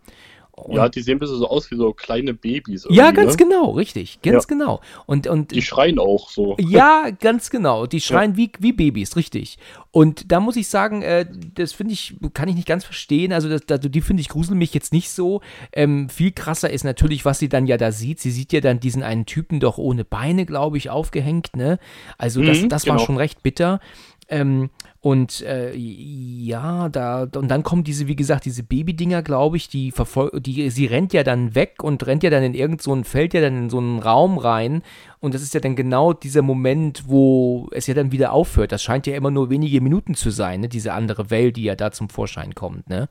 Und 0.66 0.76
ja, 0.76 0.90
die 0.90 1.02
sehen 1.02 1.16
ein 1.16 1.20
bisschen 1.20 1.38
so 1.38 1.48
aus 1.48 1.70
wie 1.72 1.76
so 1.76 1.94
kleine 1.94 2.34
Babys. 2.34 2.86
Ja, 2.90 3.12
ganz 3.12 3.38
ne? 3.38 3.46
genau, 3.46 3.72
richtig, 3.72 4.22
ganz 4.22 4.44
ja. 4.44 4.48
genau. 4.48 4.82
Und, 5.06 5.28
und, 5.28 5.52
die 5.52 5.62
schreien 5.62 6.00
auch 6.00 6.30
so. 6.30 6.56
Ja, 6.70 7.10
ganz 7.10 7.50
genau. 7.50 7.86
Die 7.86 8.02
schreien 8.02 8.32
ja. 8.32 8.38
wie, 8.38 8.52
wie 8.60 8.74
Babys, 8.74 9.16
richtig. 9.16 9.58
Und 9.92 10.32
da 10.32 10.40
muss 10.40 10.56
ich 10.56 10.68
sagen, 10.68 11.02
äh, 11.02 11.26
das 11.56 11.74
finde 11.74 11.94
ich, 11.94 12.16
kann 12.34 12.48
ich 12.48 12.56
nicht 12.56 12.68
ganz 12.68 12.86
verstehen. 12.86 13.34
Also, 13.34 13.50
das, 13.50 13.62
das, 13.66 13.80
die 13.82 14.02
finde 14.02 14.22
ich 14.22 14.30
gruseln 14.30 14.58
mich 14.58 14.74
jetzt 14.74 14.94
nicht 14.94 15.10
so. 15.10 15.42
Ähm, 15.74 16.10
viel 16.10 16.32
krasser 16.32 16.70
ist 16.70 16.84
natürlich, 16.84 17.26
was 17.26 17.40
sie 17.40 17.50
dann 17.50 17.66
ja 17.66 17.78
da 17.78 17.92
sieht. 17.92 18.20
Sie 18.20 18.32
sieht 18.32 18.54
ja 18.54 18.62
dann 18.62 18.80
diesen 18.80 19.02
einen 19.02 19.26
Typen 19.26 19.60
doch 19.60 19.78
ohne 19.78 20.06
Beine, 20.06 20.46
glaube 20.46 20.78
ich, 20.78 20.90
aufgehängt, 20.90 21.56
ne? 21.56 21.80
Also, 22.18 22.44
das, 22.44 22.62
mhm, 22.62 22.70
das 22.70 22.84
genau. 22.84 22.96
war 22.96 23.06
schon 23.06 23.18
recht 23.18 23.42
bitter. 23.42 23.80
Ähm, 24.28 24.70
und 25.02 25.42
äh, 25.44 25.74
ja, 25.76 26.90
da, 26.90 27.22
und 27.24 27.48
dann 27.48 27.64
kommen 27.64 27.86
diese, 27.86 28.08
wie 28.08 28.18
gesagt, 28.18 28.44
diese 28.44 28.64
Babydinger, 28.64 29.22
glaube 29.22 29.56
ich, 29.56 29.70
die 29.70 29.92
verfolgen, 29.92 30.44
die, 30.44 30.70
sie 30.72 30.88
rennt 30.88 31.14
ja 31.14 31.24
dann 31.24 31.56
weg 31.56 31.82
und 31.82 32.06
rennt 32.06 32.22
ja 32.22 32.30
dann 32.30 32.44
in 32.44 32.54
irgend 32.54 32.82
so 32.82 32.94
ein, 32.94 33.06
fällt 33.06 33.34
ja 33.34 33.40
dann 33.40 33.56
in 33.56 33.70
so 33.70 33.78
einen 33.78 34.00
Raum 34.00 34.38
rein. 34.38 34.84
Und 35.22 35.34
das 35.34 35.42
ist 35.42 35.54
ja 35.54 35.62
dann 35.62 35.78
genau 35.78 36.12
dieser 36.12 36.42
Moment, 36.42 37.04
wo 37.08 37.70
es 37.72 37.88
ja 37.88 37.94
dann 37.94 38.12
wieder 38.12 38.34
aufhört. 38.34 38.74
Das 38.74 38.84
scheint 38.84 39.08
ja 39.08 39.16
immer 39.16 39.32
nur 39.32 39.50
wenige 39.50 39.80
Minuten 39.80 40.16
zu 40.16 40.32
sein, 40.32 40.62
ne? 40.62 40.68
diese 40.68 40.92
andere 40.92 41.30
Welt, 41.30 41.56
die 41.56 41.64
ja 41.64 41.76
da 41.76 41.92
zum 41.92 42.10
Vorschein 42.10 42.54
kommt, 42.54 42.90
ne? 42.90 43.08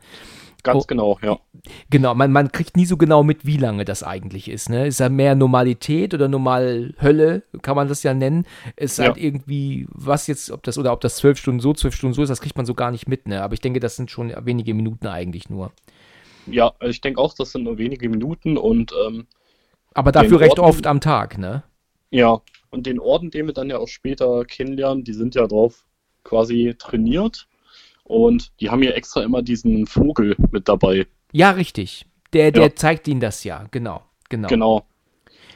Ganz 0.65 0.83
oh, 0.83 0.87
genau, 0.89 1.19
ja. 1.23 1.39
Genau, 1.89 2.15
man, 2.15 2.33
man 2.33 2.51
kriegt 2.51 2.77
nie 2.77 2.85
so 2.85 2.97
genau 2.97 3.23
mit, 3.23 3.47
wie 3.47 3.57
lange 3.57 3.85
das 3.85 4.03
eigentlich 4.03 4.49
ist. 4.49 4.69
Ne? 4.69 4.89
Ist 4.89 4.99
ja 4.99 5.09
mehr 5.09 5.37
Normalität 5.37 6.15
oder 6.15 6.27
normal 6.27 6.95
Hölle, 7.01 7.45
kann 7.63 7.77
man 7.77 7.89
das 7.89 8.03
ja 8.03 8.13
nennen. 8.13 8.45
Ist 8.77 8.99
halt 8.99 9.17
ja. 9.17 9.23
irgendwie, 9.23 9.87
was 9.91 10.27
jetzt, 10.27 10.51
ob 10.51 10.65
das, 10.65 10.77
oder 10.77 10.93
ob 10.93 11.01
das 11.01 11.17
zwölf 11.17 11.39
Stunden 11.39 11.61
so, 11.61 11.75
zwölf 11.75 11.95
Stunden 11.95 12.15
so 12.15 12.23
ist, 12.23 12.29
das 12.29 12.41
kriegt 12.41 12.57
man 12.57 12.67
so 12.67 12.75
gar 12.75 12.91
nicht 12.91 13.07
mit, 13.07 13.29
ne? 13.29 13.43
Aber 13.43 13.55
ich 13.55 13.61
denke, 13.61 13.79
das 13.79 13.97
sind 13.97 14.11
schon 14.11 14.35
wenige 14.45 14.75
Minuten 14.75 15.07
eigentlich 15.07 15.49
nur. 15.49 15.73
Ja, 16.47 16.73
ich 16.81 17.01
denke 17.01 17.21
auch, 17.21 17.35
das 17.35 17.53
sind 17.53 17.65
nur 17.65 17.79
wenige 17.79 18.09
Minuten 18.09 18.57
und 18.57 18.93
ähm, 19.07 19.27
Aber 19.95 20.11
dafür 20.11 20.41
recht 20.41 20.59
Orden, 20.59 20.71
oft 20.71 20.87
am 20.87 21.01
Tag, 21.01 21.39
ne? 21.39 21.63
Ja, 22.11 22.41
und 22.71 22.87
den 22.87 22.99
Orden, 22.99 23.31
den 23.31 23.47
wir 23.47 23.55
dann 23.55 23.71
ja 23.71 23.79
auch 23.79 23.89
später 23.89 24.45
kennenlernen, 24.45 25.05
die 25.05 25.13
sind 25.13 25.35
ja 25.35 25.47
drauf 25.47 25.85
quasi 26.25 26.75
trainiert 26.79 27.48
und 28.09 28.51
die 28.61 28.71
haben 28.71 28.83
ja 28.83 28.91
extra 28.93 29.23
immer 29.23 29.43
diesen 29.43 29.87
Vogel 29.87 30.35
mit 30.51 30.69
dabei. 30.69 31.07
Ja, 31.33 31.51
richtig. 31.51 32.07
Der, 32.33 32.51
der 32.51 32.63
ja. 32.65 32.75
zeigt 32.75 33.07
ihnen 33.07 33.21
das 33.21 33.45
ja, 33.45 33.67
genau. 33.71 34.03
Genau. 34.29 34.49
Genau. 34.49 34.87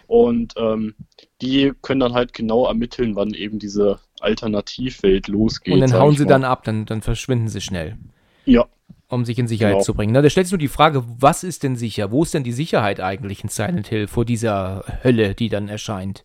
Und 0.07 0.55
ähm, 0.57 0.95
die 1.41 1.73
können 1.81 2.01
dann 2.01 2.13
halt 2.13 2.35
genau 2.35 2.67
ermitteln, 2.67 3.17
wann 3.17 3.33
eben 3.33 3.59
diese 3.59 3.99
Alternativwelt 4.21 5.29
losgeht. 5.29 5.75
Und 5.75 5.81
dann 5.81 5.95
hauen 5.95 6.15
sie 6.15 6.25
mal. 6.25 6.29
dann 6.29 6.45
ab, 6.45 6.65
dann, 6.65 6.85
dann 6.85 7.01
verschwinden 7.01 7.49
sie 7.49 7.63
schnell. 7.63 7.97
Ja. 8.45 8.67
Um 9.09 9.25
sich 9.25 9.39
in 9.39 9.47
Sicherheit 9.47 9.75
genau. 9.75 9.85
zu 9.85 9.95
bringen. 9.95 10.13
Na, 10.13 10.23
da 10.23 10.29
stellt 10.29 10.47
sich 10.47 10.53
nur 10.53 10.59
die 10.59 10.69
Frage, 10.69 11.05
was 11.07 11.45
ist 11.45 11.63
denn 11.63 11.77
sicher? 11.77 12.11
Wo 12.11 12.23
ist 12.23 12.35
denn 12.35 12.45
die 12.45 12.53
Sicherheit 12.53 13.01
eigentlich 13.01 13.43
in 13.43 13.49
Silent 13.49 13.89
Hill 13.89 14.07
vor 14.07 14.25
dieser 14.25 14.85
Hölle, 15.03 15.35
die 15.35 15.49
dann 15.49 15.69
erscheint? 15.69 16.25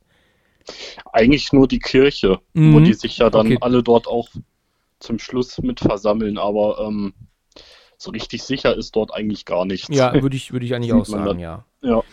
Eigentlich 1.13 1.53
nur 1.53 1.67
die 1.67 1.79
Kirche, 1.79 2.39
mhm. 2.53 2.73
wo 2.73 2.79
die 2.81 2.93
sich 2.93 3.17
ja 3.17 3.29
dann 3.29 3.47
okay. 3.47 3.57
alle 3.61 3.83
dort 3.83 4.07
auch 4.07 4.29
zum 4.99 5.19
Schluss 5.19 5.57
mit 5.59 5.79
versammeln, 5.79 6.37
aber 6.37 6.79
ähm, 6.79 7.13
so 7.97 8.11
richtig 8.11 8.43
sicher 8.43 8.75
ist 8.75 8.95
dort 8.95 9.13
eigentlich 9.13 9.45
gar 9.45 9.65
nichts. 9.65 9.87
Ja, 9.89 10.13
würde 10.21 10.35
ich, 10.35 10.51
würd 10.51 10.63
ich 10.63 10.75
eigentlich 10.75 10.93
auch 10.93 11.05
sagen, 11.05 11.39
ja. 11.39 11.65
Ja. 11.81 12.03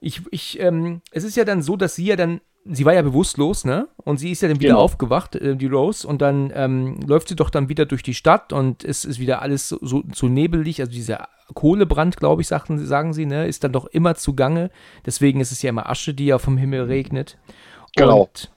Ich, 0.00 0.22
ich, 0.30 0.60
ähm, 0.60 1.00
es 1.12 1.24
ist 1.24 1.36
ja 1.36 1.44
dann 1.44 1.62
so, 1.62 1.76
dass 1.76 1.94
sie 1.94 2.06
ja 2.06 2.16
dann 2.16 2.40
sie 2.64 2.84
war 2.84 2.94
ja 2.94 3.02
bewusstlos, 3.02 3.64
ne? 3.64 3.88
Und 3.96 4.18
sie 4.18 4.30
ist 4.30 4.42
ja 4.42 4.48
dann 4.48 4.58
wieder 4.58 4.70
genau. 4.70 4.80
aufgewacht, 4.80 5.36
äh, 5.36 5.56
die 5.56 5.66
Rose, 5.66 6.06
und 6.06 6.22
dann 6.22 6.52
ähm, 6.54 6.98
läuft 7.06 7.28
sie 7.28 7.36
doch 7.36 7.50
dann 7.50 7.68
wieder 7.68 7.86
durch 7.86 8.02
die 8.02 8.14
Stadt 8.14 8.52
und 8.52 8.84
es 8.84 9.04
ist 9.04 9.18
wieder 9.18 9.42
alles 9.42 9.68
so, 9.68 9.78
so, 9.82 10.02
so 10.12 10.28
nebelig, 10.28 10.80
also 10.80 10.92
dieser 10.92 11.28
Kohlebrand, 11.52 12.16
glaube 12.16 12.42
ich, 12.42 12.48
sagten, 12.48 12.84
sagen 12.84 13.12
sie, 13.12 13.26
ne, 13.26 13.46
ist 13.46 13.64
dann 13.64 13.72
doch 13.72 13.86
immer 13.86 14.14
zugange. 14.14 14.70
Deswegen 15.04 15.40
ist 15.40 15.52
es 15.52 15.60
ja 15.60 15.70
immer 15.70 15.90
Asche, 15.90 16.14
die 16.14 16.26
ja 16.26 16.38
vom 16.38 16.56
Himmel 16.56 16.84
regnet. 16.84 17.38
Genau. 17.96 18.22
Und 18.22 18.50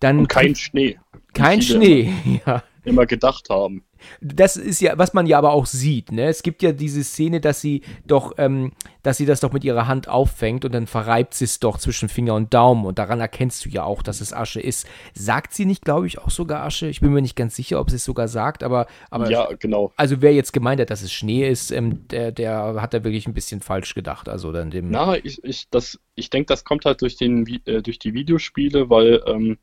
dann 0.00 0.20
und 0.20 0.28
kein 0.28 0.54
Schnee. 0.54 0.98
Kein 1.34 1.60
Schnee, 1.60 2.12
ja. 2.46 2.62
Immer 2.84 3.06
gedacht 3.06 3.50
haben 3.50 3.84
das 4.20 4.56
ist 4.56 4.80
ja, 4.80 4.98
was 4.98 5.14
man 5.14 5.26
ja 5.26 5.38
aber 5.38 5.52
auch 5.52 5.66
sieht, 5.66 6.12
ne? 6.12 6.26
Es 6.28 6.42
gibt 6.42 6.62
ja 6.62 6.72
diese 6.72 7.04
Szene, 7.04 7.40
dass 7.40 7.60
sie 7.60 7.82
doch, 8.06 8.34
ähm, 8.38 8.72
dass 9.02 9.16
sie 9.16 9.26
das 9.26 9.40
doch 9.40 9.52
mit 9.52 9.64
ihrer 9.64 9.86
Hand 9.86 10.08
auffängt 10.08 10.64
und 10.64 10.72
dann 10.72 10.86
verreibt 10.86 11.34
sie 11.34 11.44
es 11.44 11.60
doch 11.60 11.78
zwischen 11.78 12.08
Finger 12.08 12.34
und 12.34 12.52
Daumen 12.52 12.84
und 12.84 12.98
daran 12.98 13.20
erkennst 13.20 13.64
du 13.64 13.68
ja 13.68 13.84
auch, 13.84 14.02
dass 14.02 14.20
es 14.20 14.32
Asche 14.32 14.60
ist. 14.60 14.86
Sagt 15.14 15.54
sie 15.54 15.64
nicht, 15.64 15.84
glaube 15.84 16.06
ich, 16.06 16.18
auch 16.18 16.30
sogar 16.30 16.64
Asche? 16.64 16.88
Ich 16.88 17.00
bin 17.00 17.12
mir 17.12 17.22
nicht 17.22 17.36
ganz 17.36 17.56
sicher, 17.56 17.80
ob 17.80 17.90
sie 17.90 17.96
es 17.96 18.04
sogar 18.04 18.28
sagt, 18.28 18.62
aber, 18.62 18.86
aber 19.10 19.30
ja, 19.30 19.48
genau. 19.58 19.92
Also 19.96 20.20
wer 20.20 20.34
jetzt 20.34 20.52
gemeint 20.52 20.80
hat, 20.80 20.90
dass 20.90 21.02
es 21.02 21.12
Schnee 21.12 21.48
ist, 21.48 21.70
ähm, 21.70 22.06
der, 22.08 22.32
der 22.32 22.80
hat 22.80 22.94
da 22.94 23.04
wirklich 23.04 23.26
ein 23.26 23.34
bisschen 23.34 23.60
falsch 23.60 23.94
gedacht. 23.94 24.28
Also 24.28 24.52
dann 24.52 24.70
dem. 24.70 24.90
Na, 24.90 25.16
ich, 25.16 25.42
ich, 25.44 25.68
ich 26.14 26.30
denke, 26.30 26.46
das 26.46 26.64
kommt 26.64 26.84
halt 26.84 27.02
durch 27.02 27.16
den, 27.16 27.46
äh, 27.66 27.82
durch 27.82 27.98
die 27.98 28.14
Videospiele, 28.14 28.90
weil 28.90 29.22
ähm, 29.26 29.58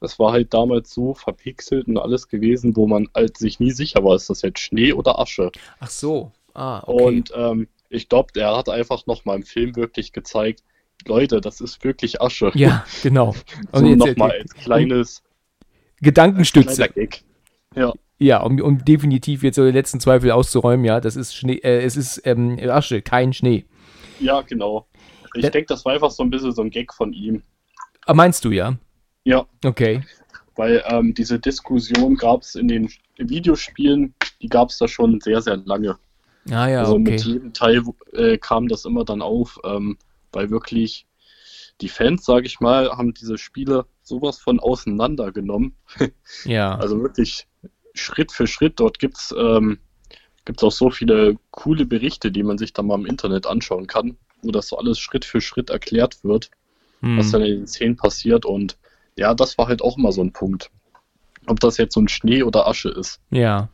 das 0.00 0.18
war 0.18 0.32
halt 0.32 0.52
damals 0.54 0.92
so 0.92 1.14
verpixelt 1.14 1.86
und 1.86 1.98
alles 1.98 2.28
gewesen, 2.28 2.74
wo 2.74 2.86
man 2.86 3.08
halt 3.14 3.36
sich 3.36 3.60
nie 3.60 3.70
sicher 3.70 4.02
war, 4.02 4.16
ist 4.16 4.30
das 4.30 4.42
jetzt 4.42 4.58
Schnee 4.58 4.92
oder 4.92 5.18
Asche. 5.18 5.52
Ach 5.78 5.90
so. 5.90 6.32
Ah, 6.54 6.82
okay. 6.86 7.04
Und 7.04 7.32
ähm, 7.36 7.68
ich 7.90 8.08
glaube, 8.08 8.28
er 8.40 8.56
hat 8.56 8.68
einfach 8.68 9.06
noch 9.06 9.24
mal 9.24 9.36
im 9.36 9.42
Film 9.42 9.76
wirklich 9.76 10.12
gezeigt, 10.12 10.62
Leute, 11.06 11.40
das 11.40 11.60
ist 11.60 11.82
wirklich 11.84 12.20
Asche. 12.20 12.50
Ja, 12.54 12.84
genau. 13.02 13.34
Und 13.72 13.86
so 13.86 14.06
nochmal 14.06 14.32
als 14.32 14.54
kleines 14.54 15.22
Gedankenstütze. 16.00 16.82
Als 16.82 17.22
ja. 17.76 17.92
Ja, 18.18 18.42
um, 18.42 18.60
um 18.60 18.84
definitiv 18.84 19.42
jetzt 19.42 19.56
so 19.56 19.64
die 19.64 19.72
letzten 19.72 19.98
Zweifel 19.98 20.30
auszuräumen, 20.30 20.84
ja, 20.84 21.00
das 21.00 21.16
ist 21.16 21.34
Schnee, 21.34 21.56
äh, 21.62 21.82
es 21.82 21.96
ist 21.96 22.20
ähm, 22.26 22.58
Asche, 22.68 23.00
kein 23.00 23.32
Schnee. 23.32 23.64
Ja, 24.18 24.42
genau. 24.42 24.86
Ich 25.34 25.48
denke, 25.48 25.66
das 25.68 25.84
war 25.86 25.94
einfach 25.94 26.10
so 26.10 26.22
ein 26.22 26.28
bisschen 26.28 26.52
so 26.52 26.60
ein 26.60 26.70
Gag 26.70 26.92
von 26.92 27.14
ihm. 27.14 27.42
Ah, 28.04 28.12
meinst 28.12 28.44
du, 28.44 28.50
ja? 28.50 28.76
Ja. 29.24 29.46
Okay. 29.64 30.02
Weil 30.56 30.82
ähm, 30.86 31.14
diese 31.14 31.38
Diskussion 31.38 32.16
gab 32.16 32.42
es 32.42 32.54
in 32.54 32.68
den 32.68 32.90
Videospielen, 33.16 34.14
die 34.42 34.48
gab 34.48 34.70
es 34.70 34.78
da 34.78 34.88
schon 34.88 35.20
sehr, 35.20 35.40
sehr 35.40 35.56
lange. 35.56 35.98
Ah 36.50 36.68
ja, 36.68 36.80
also 36.80 36.94
okay. 36.94 37.02
mit 37.02 37.24
jedem 37.24 37.52
Teil 37.52 37.82
äh, 38.12 38.38
kam 38.38 38.68
das 38.68 38.84
immer 38.84 39.04
dann 39.04 39.22
auf, 39.22 39.58
ähm, 39.64 39.98
weil 40.32 40.50
wirklich 40.50 41.06
die 41.80 41.88
Fans, 41.88 42.24
sage 42.24 42.46
ich 42.46 42.60
mal, 42.60 42.90
haben 42.90 43.14
diese 43.14 43.38
Spiele 43.38 43.86
sowas 44.02 44.38
von 44.38 44.58
auseinandergenommen. 44.58 45.74
ja. 46.44 46.76
Also 46.76 47.00
wirklich 47.00 47.46
Schritt 47.94 48.32
für 48.32 48.46
Schritt. 48.46 48.80
Dort 48.80 48.98
gibt 48.98 49.18
es 49.18 49.34
ähm, 49.36 49.78
gibt's 50.44 50.62
auch 50.62 50.72
so 50.72 50.90
viele 50.90 51.36
coole 51.50 51.86
Berichte, 51.86 52.32
die 52.32 52.42
man 52.42 52.58
sich 52.58 52.72
dann 52.72 52.86
mal 52.86 52.98
im 52.98 53.06
Internet 53.06 53.46
anschauen 53.46 53.86
kann, 53.86 54.16
wo 54.42 54.50
das 54.50 54.68
so 54.68 54.78
alles 54.78 54.98
Schritt 54.98 55.24
für 55.24 55.40
Schritt 55.40 55.70
erklärt 55.70 56.24
wird 56.24 56.50
hm. 57.00 57.18
was 57.18 57.30
dann 57.30 57.42
in 57.42 57.60
den 57.60 57.66
Szenen 57.66 57.96
passiert. 57.96 58.44
Und 58.44 58.78
ja, 59.20 59.34
das 59.34 59.58
war 59.58 59.68
halt 59.68 59.82
auch 59.82 59.98
immer 59.98 60.12
so 60.12 60.22
ein 60.22 60.32
Punkt. 60.32 60.70
Ob 61.46 61.60
das 61.60 61.76
jetzt 61.76 61.94
so 61.94 62.00
ein 62.00 62.08
Schnee 62.08 62.42
oder 62.42 62.66
Asche 62.66 62.88
ist. 62.88 63.20
Ja. 63.30 63.68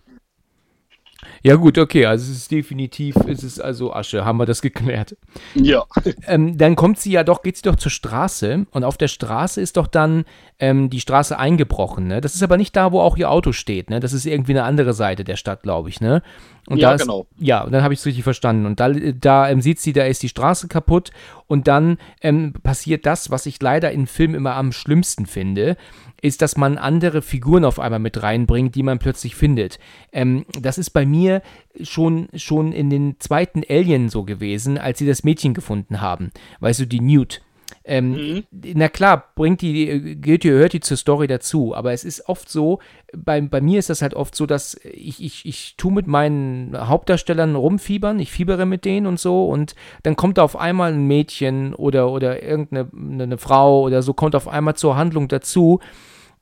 Ja, 1.42 1.54
gut, 1.54 1.78
okay, 1.78 2.06
also 2.06 2.30
es 2.30 2.36
ist 2.36 2.50
definitiv, 2.50 3.16
es 3.26 3.42
ist 3.42 3.60
also 3.60 3.92
Asche, 3.92 4.24
haben 4.24 4.38
wir 4.38 4.46
das 4.46 4.60
geklärt. 4.68 5.16
Ja. 5.54 5.84
Ähm, 6.26 6.58
dann 6.58 6.74
kommt 6.74 6.98
sie 6.98 7.12
ja 7.12 7.22
doch, 7.22 7.42
geht 7.42 7.56
sie 7.56 7.62
doch 7.62 7.76
zur 7.76 7.90
Straße 7.90 8.66
und 8.70 8.84
auf 8.84 8.96
der 8.96 9.08
Straße 9.08 9.60
ist 9.60 9.76
doch 9.76 9.86
dann 9.86 10.24
ähm, 10.58 10.90
die 10.90 11.00
Straße 11.00 11.38
eingebrochen, 11.38 12.08
ne? 12.08 12.20
Das 12.20 12.34
ist 12.34 12.42
aber 12.42 12.56
nicht 12.56 12.74
da, 12.74 12.90
wo 12.90 13.00
auch 13.00 13.16
ihr 13.16 13.30
Auto 13.30 13.52
steht, 13.52 13.88
ne? 13.88 14.00
Das 14.00 14.12
ist 14.12 14.26
irgendwie 14.26 14.52
eine 14.52 14.64
andere 14.64 14.94
Seite 14.94 15.22
der 15.22 15.36
Stadt, 15.36 15.62
glaube 15.62 15.88
ich, 15.88 16.00
ne? 16.00 16.22
Und 16.68 16.78
ja, 16.78 16.92
ist, 16.92 17.02
genau. 17.02 17.26
Ja, 17.38 17.62
und 17.62 17.72
dann 17.72 17.82
habe 17.82 17.94
ich 17.94 18.00
es 18.00 18.06
richtig 18.06 18.24
verstanden. 18.24 18.66
Und 18.66 18.80
da, 18.80 18.90
da 18.90 19.48
ähm, 19.48 19.60
sieht 19.60 19.80
sie, 19.80 19.92
da 19.92 20.04
ist 20.04 20.22
die 20.22 20.28
Straße 20.28 20.68
kaputt 20.68 21.10
und 21.46 21.68
dann 21.68 21.98
ähm, 22.22 22.54
passiert 22.62 23.06
das, 23.06 23.30
was 23.30 23.46
ich 23.46 23.60
leider 23.62 23.92
in 23.92 24.06
Filmen 24.06 24.34
immer 24.34 24.54
am 24.54 24.72
schlimmsten 24.72 25.26
finde 25.26 25.76
ist, 26.22 26.42
dass 26.42 26.56
man 26.56 26.78
andere 26.78 27.22
Figuren 27.22 27.64
auf 27.64 27.78
einmal 27.78 27.98
mit 27.98 28.22
reinbringt, 28.22 28.74
die 28.74 28.82
man 28.82 28.98
plötzlich 28.98 29.34
findet. 29.34 29.78
Ähm, 30.12 30.44
das 30.60 30.78
ist 30.78 30.90
bei 30.90 31.06
mir 31.06 31.42
schon, 31.82 32.28
schon 32.34 32.72
in 32.72 32.90
den 32.90 33.16
zweiten 33.20 33.62
Alien 33.68 34.08
so 34.08 34.24
gewesen, 34.24 34.78
als 34.78 34.98
sie 34.98 35.06
das 35.06 35.24
Mädchen 35.24 35.54
gefunden 35.54 36.00
haben. 36.00 36.30
Weißt 36.60 36.80
du, 36.80 36.86
die 36.86 37.00
Newt. 37.00 37.42
Ähm, 37.88 38.10
mhm. 38.10 38.44
Na 38.50 38.88
klar, 38.88 39.32
bringt 39.36 39.62
die, 39.62 40.20
gehört 40.20 40.42
die, 40.42 40.50
hört 40.50 40.72
die 40.72 40.80
zur 40.80 40.96
Story 40.96 41.28
dazu, 41.28 41.72
aber 41.72 41.92
es 41.92 42.04
ist 42.04 42.28
oft 42.28 42.48
so, 42.48 42.80
bei, 43.16 43.40
bei 43.40 43.60
mir 43.60 43.78
ist 43.78 43.90
das 43.90 44.02
halt 44.02 44.14
oft 44.14 44.34
so, 44.34 44.44
dass 44.44 44.74
ich, 44.82 45.22
ich, 45.22 45.46
ich 45.46 45.76
tue 45.76 45.92
mit 45.92 46.08
meinen 46.08 46.76
Hauptdarstellern 46.76 47.54
rumfiebern, 47.54 48.18
ich 48.18 48.32
fiebere 48.32 48.66
mit 48.66 48.84
denen 48.84 49.06
und 49.06 49.20
so 49.20 49.46
und 49.46 49.76
dann 50.02 50.16
kommt 50.16 50.38
da 50.38 50.42
auf 50.42 50.56
einmal 50.56 50.92
ein 50.92 51.06
Mädchen 51.06 51.74
oder, 51.74 52.10
oder 52.10 52.42
irgendeine 52.42 52.90
eine 53.22 53.38
Frau 53.38 53.82
oder 53.82 54.02
so, 54.02 54.14
kommt 54.14 54.34
auf 54.34 54.48
einmal 54.48 54.74
zur 54.74 54.96
Handlung 54.96 55.28
dazu 55.28 55.78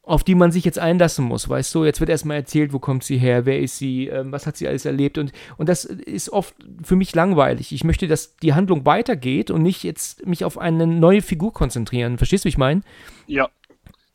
auf 0.07 0.23
die 0.23 0.35
man 0.35 0.53
sich 0.53 0.65
jetzt 0.65 0.79
einlassen 0.79 1.25
muss, 1.25 1.49
weißt 1.49 1.75
du? 1.75 1.85
Jetzt 1.85 2.01
wird 2.01 2.11
erstmal 2.11 2.37
erzählt, 2.37 2.73
wo 2.73 2.79
kommt 2.79 3.05
sie 3.05 3.17
her, 3.17 3.47
wer 3.47 3.59
ist 3.59 3.79
sie, 3.79 4.09
ähm, 4.09 4.33
was 4.33 4.47
hat 4.47 4.57
sie 4.57 4.69
alles 4.69 4.85
erlebt 4.85 5.17
und, 5.19 5.33
und 5.57 5.69
das 5.69 5.85
ist 5.85 6.31
oft 6.31 6.55
für 6.83 6.97
mich 6.97 7.15
langweilig. 7.15 7.73
Ich 7.73 7.85
möchte, 7.85 8.07
dass 8.07 8.37
die 8.37 8.55
Handlung 8.55 8.85
weitergeht 8.85 9.51
und 9.51 9.63
nicht 9.63 9.83
jetzt 9.83 10.27
mich 10.27 10.45
auf 10.45 10.59
eine 10.59 10.87
neue 10.87 11.23
Figur 11.23 11.53
konzentrieren. 11.53 12.19
Verstehst 12.19 12.45
du, 12.45 12.47
wie 12.47 12.51
ich 12.51 12.59
meine? 12.59 12.83
Ja, 13.27 13.49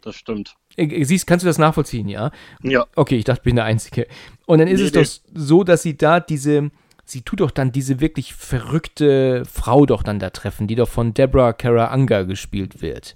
das 0.03 0.15
stimmt. 0.15 0.55
Äh, 0.77 0.85
äh, 0.85 1.03
siehst, 1.03 1.25
kannst 1.25 1.43
du 1.43 1.47
das 1.47 1.57
nachvollziehen, 1.57 2.07
ja? 2.07 2.31
Ja. 2.61 2.85
Okay, 2.95 3.17
ich 3.17 3.25
dachte, 3.25 3.39
ich 3.39 3.45
bin 3.45 3.55
der 3.55 3.65
Einzige. 3.65 4.07
Und 4.45 4.59
dann 4.59 4.67
ist 4.67 4.79
nee, 4.79 4.87
es 4.87 4.93
nee. 4.93 5.01
doch 5.33 5.41
so, 5.41 5.63
dass 5.63 5.81
sie 5.81 5.97
da 5.97 6.19
diese, 6.19 6.69
sie 7.03 7.21
tut 7.21 7.39
doch 7.39 7.51
dann 7.51 7.71
diese 7.71 7.99
wirklich 7.99 8.35
verrückte 8.35 9.43
Frau 9.45 9.87
doch 9.87 10.03
dann 10.03 10.19
da 10.19 10.29
treffen, 10.29 10.67
die 10.67 10.75
doch 10.75 10.89
von 10.89 11.15
Deborah 11.15 11.53
Kara 11.53 11.93
Unger 11.93 12.25
gespielt 12.25 12.81
wird. 12.83 13.15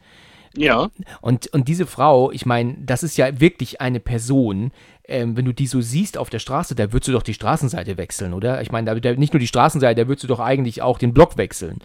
Ja. 0.55 0.89
Und, 1.21 1.47
und 1.47 1.67
diese 1.67 1.85
Frau, 1.85 2.31
ich 2.31 2.45
meine, 2.45 2.75
das 2.79 3.03
ist 3.03 3.17
ja 3.17 3.39
wirklich 3.39 3.81
eine 3.81 3.99
Person, 3.99 4.71
ähm, 5.05 5.35
wenn 5.35 5.45
du 5.45 5.53
die 5.53 5.67
so 5.67 5.81
siehst 5.81 6.17
auf 6.17 6.29
der 6.29 6.39
Straße, 6.39 6.75
da 6.75 6.93
würdest 6.93 7.09
du 7.09 7.11
doch 7.11 7.23
die 7.23 7.33
Straßenseite 7.33 7.97
wechseln, 7.97 8.33
oder? 8.33 8.61
Ich 8.61 8.71
meine, 8.71 8.99
da, 8.99 9.13
nicht 9.13 9.33
nur 9.33 9.39
die 9.39 9.47
Straßenseite, 9.47 10.01
da 10.01 10.07
würdest 10.07 10.23
du 10.23 10.27
doch 10.27 10.39
eigentlich 10.39 10.81
auch 10.81 10.97
den 10.97 11.13
Block 11.13 11.37
wechseln. 11.37 11.79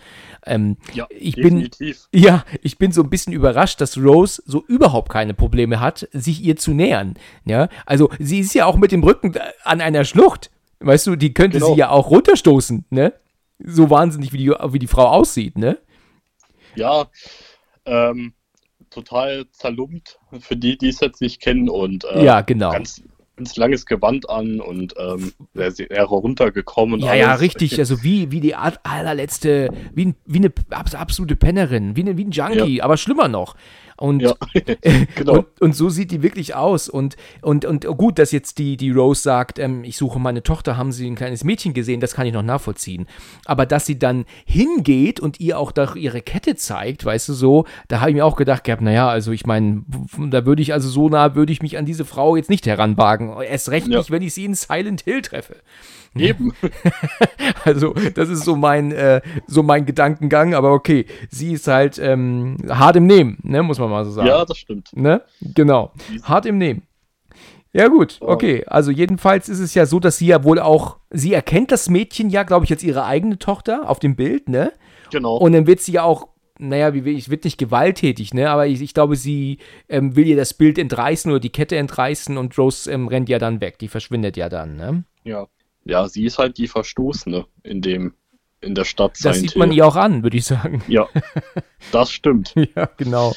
Ähm, 0.46 0.76
ja, 0.92 1.06
ich 1.10 1.34
definitiv. 1.34 2.06
Bin, 2.10 2.22
ja, 2.22 2.44
ich 2.62 2.78
bin 2.78 2.92
so 2.92 3.02
ein 3.02 3.10
bisschen 3.10 3.32
überrascht, 3.32 3.80
dass 3.80 3.98
Rose 3.98 4.42
so 4.46 4.64
überhaupt 4.68 5.10
keine 5.10 5.34
Probleme 5.34 5.80
hat, 5.80 6.08
sich 6.12 6.42
ihr 6.42 6.56
zu 6.56 6.72
nähern. 6.72 7.14
Ja, 7.44 7.68
also 7.86 8.10
sie 8.18 8.40
ist 8.40 8.54
ja 8.54 8.66
auch 8.66 8.76
mit 8.76 8.92
dem 8.92 9.02
Rücken 9.02 9.34
an 9.64 9.80
einer 9.80 10.04
Schlucht. 10.04 10.50
Weißt 10.80 11.08
du, 11.08 11.16
die 11.16 11.34
könnte 11.34 11.58
genau. 11.58 11.72
sie 11.72 11.78
ja 11.80 11.90
auch 11.90 12.10
runterstoßen, 12.10 12.84
ne? 12.90 13.12
So 13.58 13.90
wahnsinnig, 13.90 14.32
wie 14.32 14.38
die, 14.38 14.50
wie 14.50 14.78
die 14.78 14.86
Frau 14.86 15.08
aussieht, 15.08 15.58
ne? 15.58 15.78
Ja, 16.76 17.08
ähm, 17.84 18.32
total 18.98 19.46
zerlumpt, 19.52 20.18
für 20.40 20.56
die, 20.56 20.76
die 20.76 20.88
es 20.88 21.00
jetzt 21.00 21.20
nicht 21.20 21.40
kennen. 21.40 21.68
Und 21.68 22.04
äh, 22.04 22.24
ja, 22.24 22.40
genau. 22.40 22.72
ganz, 22.72 23.02
ganz 23.36 23.56
langes 23.56 23.86
Gewand 23.86 24.28
an 24.28 24.60
und 24.60 24.94
ähm, 24.98 25.32
er 25.54 26.04
runtergekommen. 26.04 27.00
Ja, 27.00 27.10
alles. 27.10 27.20
ja, 27.20 27.34
richtig. 27.34 27.78
Also 27.78 28.02
wie, 28.02 28.30
wie 28.30 28.40
die 28.40 28.54
allerletzte, 28.54 29.70
wie, 29.94 30.14
wie 30.26 30.38
eine 30.38 30.52
absolute 30.72 31.36
Pennerin, 31.36 31.96
wie, 31.96 32.02
eine, 32.02 32.16
wie 32.16 32.24
ein 32.24 32.30
Junkie, 32.30 32.76
ja. 32.76 32.84
aber 32.84 32.96
schlimmer 32.96 33.28
noch. 33.28 33.54
Und, 33.98 34.22
ja, 34.22 34.34
genau. 35.16 35.38
und, 35.38 35.60
und, 35.60 35.76
so 35.76 35.88
sieht 35.88 36.10
die 36.12 36.22
wirklich 36.22 36.54
aus. 36.54 36.88
Und, 36.88 37.16
und, 37.42 37.64
und 37.64 37.84
gut, 37.96 38.18
dass 38.18 38.30
jetzt 38.32 38.58
die, 38.58 38.76
die 38.76 38.90
Rose 38.90 39.22
sagt, 39.22 39.58
ähm, 39.58 39.82
ich 39.82 39.96
suche 39.96 40.20
meine 40.20 40.42
Tochter, 40.42 40.76
haben 40.76 40.92
sie 40.92 41.08
ein 41.08 41.16
kleines 41.16 41.42
Mädchen 41.44 41.74
gesehen, 41.74 42.00
das 42.00 42.14
kann 42.14 42.26
ich 42.26 42.32
noch 42.32 42.42
nachvollziehen. 42.42 43.06
Aber 43.44 43.66
dass 43.66 43.86
sie 43.86 43.98
dann 43.98 44.24
hingeht 44.46 45.18
und 45.18 45.40
ihr 45.40 45.58
auch 45.58 45.72
doch 45.72 45.96
ihre 45.96 46.22
Kette 46.22 46.54
zeigt, 46.54 47.04
weißt 47.04 47.28
du 47.28 47.32
so, 47.32 47.64
da 47.88 48.00
habe 48.00 48.10
ich 48.10 48.16
mir 48.16 48.24
auch 48.24 48.36
gedacht 48.36 48.64
gehabt, 48.64 48.82
naja, 48.82 49.08
also 49.08 49.32
ich 49.32 49.46
meine, 49.46 49.82
da 50.16 50.46
würde 50.46 50.62
ich 50.62 50.72
also 50.72 50.88
so 50.88 51.08
nah, 51.08 51.34
würde 51.34 51.52
ich 51.52 51.62
mich 51.62 51.76
an 51.76 51.84
diese 51.84 52.04
Frau 52.04 52.36
jetzt 52.36 52.50
nicht 52.50 52.66
heranwagen. 52.66 53.40
Erst 53.42 53.70
recht 53.70 53.88
ja. 53.88 53.98
nicht, 53.98 54.10
wenn 54.10 54.22
ich 54.22 54.32
sie 54.32 54.44
in 54.44 54.54
Silent 54.54 55.02
Hill 55.02 55.22
treffe. 55.22 55.56
Eben. 56.16 56.52
also, 57.64 57.94
das 58.14 58.28
ist 58.28 58.44
so 58.44 58.56
mein, 58.56 58.92
äh, 58.92 59.20
so 59.46 59.62
mein 59.62 59.86
Gedankengang, 59.86 60.54
aber 60.54 60.72
okay, 60.72 61.06
sie 61.30 61.52
ist 61.52 61.68
halt 61.68 61.98
ähm, 61.98 62.56
hart 62.68 62.96
im 62.96 63.06
Nehmen, 63.06 63.38
ne, 63.42 63.62
muss 63.62 63.78
man 63.78 63.90
mal 63.90 64.04
so 64.04 64.10
sagen. 64.10 64.28
Ja, 64.28 64.44
das 64.44 64.58
stimmt. 64.58 64.90
Ne? 64.94 65.22
Genau. 65.40 65.92
Hart 66.22 66.46
im 66.46 66.58
Nehmen. 66.58 66.82
Ja, 67.72 67.88
gut, 67.88 68.18
okay. 68.20 68.64
Also, 68.66 68.90
jedenfalls 68.90 69.48
ist 69.48 69.60
es 69.60 69.74
ja 69.74 69.86
so, 69.86 70.00
dass 70.00 70.18
sie 70.18 70.26
ja 70.26 70.42
wohl 70.42 70.58
auch, 70.58 70.96
sie 71.10 71.34
erkennt 71.34 71.70
das 71.70 71.88
Mädchen 71.88 72.30
ja, 72.30 72.42
glaube 72.42 72.64
ich, 72.64 72.72
als 72.72 72.82
ihre 72.82 73.04
eigene 73.04 73.38
Tochter 73.38 73.88
auf 73.88 73.98
dem 73.98 74.16
Bild, 74.16 74.48
ne? 74.48 74.72
Genau. 75.10 75.36
Und 75.36 75.52
dann 75.52 75.66
wird 75.66 75.80
sie 75.80 75.92
ja 75.92 76.02
auch 76.02 76.28
naja, 76.60 76.92
wie 76.92 77.08
ich 77.10 77.30
wird 77.30 77.44
nicht 77.44 77.56
gewalttätig, 77.56 78.34
ne? 78.34 78.50
Aber 78.50 78.66
ich, 78.66 78.82
ich 78.82 78.92
glaube, 78.92 79.14
sie 79.14 79.58
ähm, 79.88 80.16
will 80.16 80.26
ihr 80.26 80.34
das 80.34 80.54
Bild 80.54 80.76
entreißen 80.76 81.30
oder 81.30 81.38
die 81.38 81.52
Kette 81.52 81.76
entreißen 81.76 82.36
und 82.36 82.58
Rose 82.58 82.90
ähm, 82.90 83.06
rennt 83.06 83.28
ja 83.28 83.38
dann 83.38 83.60
weg. 83.60 83.78
Die 83.78 83.86
verschwindet 83.86 84.36
ja 84.36 84.48
dann, 84.48 84.76
ne? 84.76 85.04
Ja 85.22 85.46
ja, 85.88 86.06
sie 86.06 86.24
ist 86.24 86.38
halt 86.38 86.58
die 86.58 86.68
Verstoßene 86.68 87.46
in 87.62 87.80
dem, 87.80 88.14
in 88.60 88.74
der 88.74 88.84
Stadt. 88.84 89.18
Das 89.22 89.40
sieht 89.40 89.56
man 89.56 89.72
ihr 89.72 89.86
auch 89.86 89.96
an, 89.96 90.22
würde 90.22 90.36
ich 90.36 90.44
sagen. 90.44 90.82
Ja, 90.86 91.08
das 91.92 92.12
stimmt. 92.12 92.54
ja, 92.76 92.90
genau. 92.96 93.34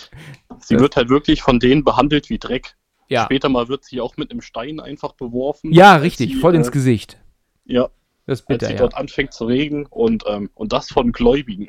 sie 0.59 0.77
wird 0.77 0.95
halt 0.97 1.09
wirklich 1.09 1.41
von 1.41 1.59
denen 1.59 1.83
behandelt 1.83 2.29
wie 2.29 2.37
Dreck. 2.37 2.75
Ja. 3.07 3.25
Später 3.25 3.49
mal 3.49 3.67
wird 3.67 3.85
sie 3.85 4.01
auch 4.01 4.17
mit 4.17 4.31
einem 4.31 4.41
Stein 4.41 4.79
einfach 4.79 5.13
beworfen. 5.13 5.71
Ja, 5.71 5.95
richtig, 5.95 6.33
sie, 6.33 6.39
voll 6.39 6.55
ins 6.55 6.67
äh, 6.67 6.71
Gesicht. 6.71 7.17
Ja. 7.65 7.89
Das 8.25 8.41
ist 8.41 8.47
bitter, 8.47 8.67
als 8.67 8.67
sie 8.67 8.73
ja. 8.75 8.79
dort 8.79 8.95
anfängt 8.95 9.33
zu 9.33 9.45
regen 9.45 9.85
und, 9.87 10.23
ähm, 10.27 10.49
und 10.53 10.73
das 10.73 10.89
von 10.89 11.11
Gläubigen. 11.11 11.67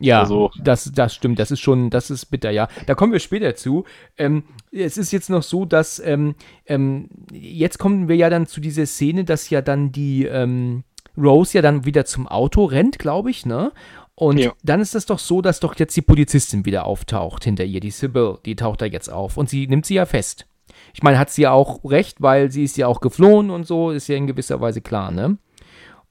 Ja, 0.00 0.20
also, 0.20 0.50
das, 0.60 0.90
das 0.92 1.14
stimmt. 1.14 1.38
Das 1.38 1.50
ist 1.50 1.60
schon, 1.60 1.88
das 1.90 2.10
ist 2.10 2.26
bitter, 2.26 2.50
ja. 2.50 2.68
Da 2.86 2.94
kommen 2.94 3.12
wir 3.12 3.20
später 3.20 3.54
zu. 3.54 3.84
Ähm, 4.18 4.44
es 4.72 4.98
ist 4.98 5.12
jetzt 5.12 5.30
noch 5.30 5.42
so, 5.42 5.64
dass 5.64 6.00
ähm, 6.00 6.34
ähm, 6.66 7.08
jetzt 7.32 7.78
kommen 7.78 8.08
wir 8.08 8.16
ja 8.16 8.28
dann 8.28 8.46
zu 8.46 8.60
dieser 8.60 8.86
Szene, 8.86 9.24
dass 9.24 9.50
ja 9.50 9.62
dann 9.62 9.92
die 9.92 10.24
ähm, 10.24 10.82
Rose 11.16 11.56
ja 11.56 11.62
dann 11.62 11.84
wieder 11.84 12.04
zum 12.04 12.26
Auto 12.26 12.64
rennt, 12.64 12.98
glaube 12.98 13.30
ich, 13.30 13.46
ne? 13.46 13.72
Und 14.16 14.38
ja. 14.38 14.52
dann 14.62 14.80
ist 14.80 14.94
es 14.94 15.06
doch 15.06 15.18
so, 15.18 15.42
dass 15.42 15.60
doch 15.60 15.76
jetzt 15.76 15.96
die 15.96 16.02
Polizistin 16.02 16.64
wieder 16.64 16.86
auftaucht 16.86 17.44
hinter 17.44 17.64
ihr, 17.64 17.80
die 17.80 17.90
Sybil, 17.90 18.38
die 18.44 18.54
taucht 18.54 18.82
da 18.82 18.86
jetzt 18.86 19.10
auf 19.10 19.36
und 19.36 19.48
sie 19.48 19.66
nimmt 19.66 19.86
sie 19.86 19.94
ja 19.94 20.06
fest. 20.06 20.46
Ich 20.92 21.02
meine, 21.02 21.18
hat 21.18 21.30
sie 21.30 21.42
ja 21.42 21.52
auch 21.52 21.84
recht, 21.84 22.22
weil 22.22 22.50
sie 22.50 22.64
ist 22.64 22.76
ja 22.76 22.86
auch 22.86 23.00
geflohen 23.00 23.50
und 23.50 23.66
so, 23.66 23.90
ist 23.90 24.08
ja 24.08 24.16
in 24.16 24.26
gewisser 24.26 24.60
Weise 24.60 24.80
klar, 24.80 25.10
ne? 25.10 25.38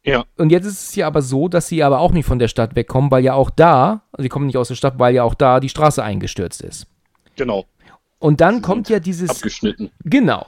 Ja. 0.05 0.25
Und 0.37 0.51
jetzt 0.51 0.65
ist 0.65 0.89
es 0.89 0.95
ja 0.95 1.07
aber 1.07 1.21
so, 1.21 1.47
dass 1.47 1.67
sie 1.67 1.83
aber 1.83 1.99
auch 1.99 2.11
nicht 2.11 2.25
von 2.25 2.39
der 2.39 2.49
Stadt 2.49 2.75
wegkommen, 2.75 3.09
weil 3.09 3.23
ja 3.23 3.33
auch 3.33 3.49
da, 3.49 4.01
also 4.11 4.23
sie 4.23 4.29
kommen 4.29 4.47
nicht 4.47 4.57
aus 4.57 4.67
der 4.67 4.75
Stadt, 4.75 4.99
weil 4.99 5.15
ja 5.15 5.23
auch 5.23 5.33
da 5.33 5.59
die 5.59 5.69
Straße 5.69 6.03
eingestürzt 6.03 6.61
ist. 6.61 6.87
Genau. 7.35 7.65
Und 8.19 8.41
dann 8.41 8.61
kommt 8.61 8.89
ja 8.89 8.99
dieses. 8.99 9.29
Abgeschnitten. 9.29 9.91
Genau. 10.03 10.47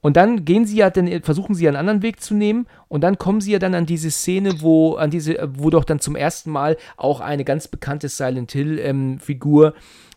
Und 0.00 0.18
dann 0.18 0.44
gehen 0.44 0.66
sie 0.66 0.76
ja, 0.76 0.90
dann 0.90 1.22
versuchen 1.22 1.54
sie 1.54 1.66
einen 1.66 1.78
anderen 1.78 2.02
Weg 2.02 2.20
zu 2.20 2.34
nehmen 2.34 2.66
und 2.88 3.00
dann 3.00 3.16
kommen 3.16 3.40
sie 3.40 3.52
ja 3.52 3.58
dann 3.58 3.74
an 3.74 3.86
diese 3.86 4.10
Szene, 4.10 4.60
wo, 4.60 4.96
an 4.96 5.10
diese, 5.10 5.48
wo 5.54 5.70
doch 5.70 5.84
dann 5.84 5.98
zum 5.98 6.14
ersten 6.14 6.50
Mal 6.50 6.76
auch 6.98 7.20
eine 7.20 7.42
ganz 7.42 7.68
bekannte 7.68 8.10
Silent 8.10 8.52
Hill-Figur 8.52 9.66
ähm, 9.68 9.72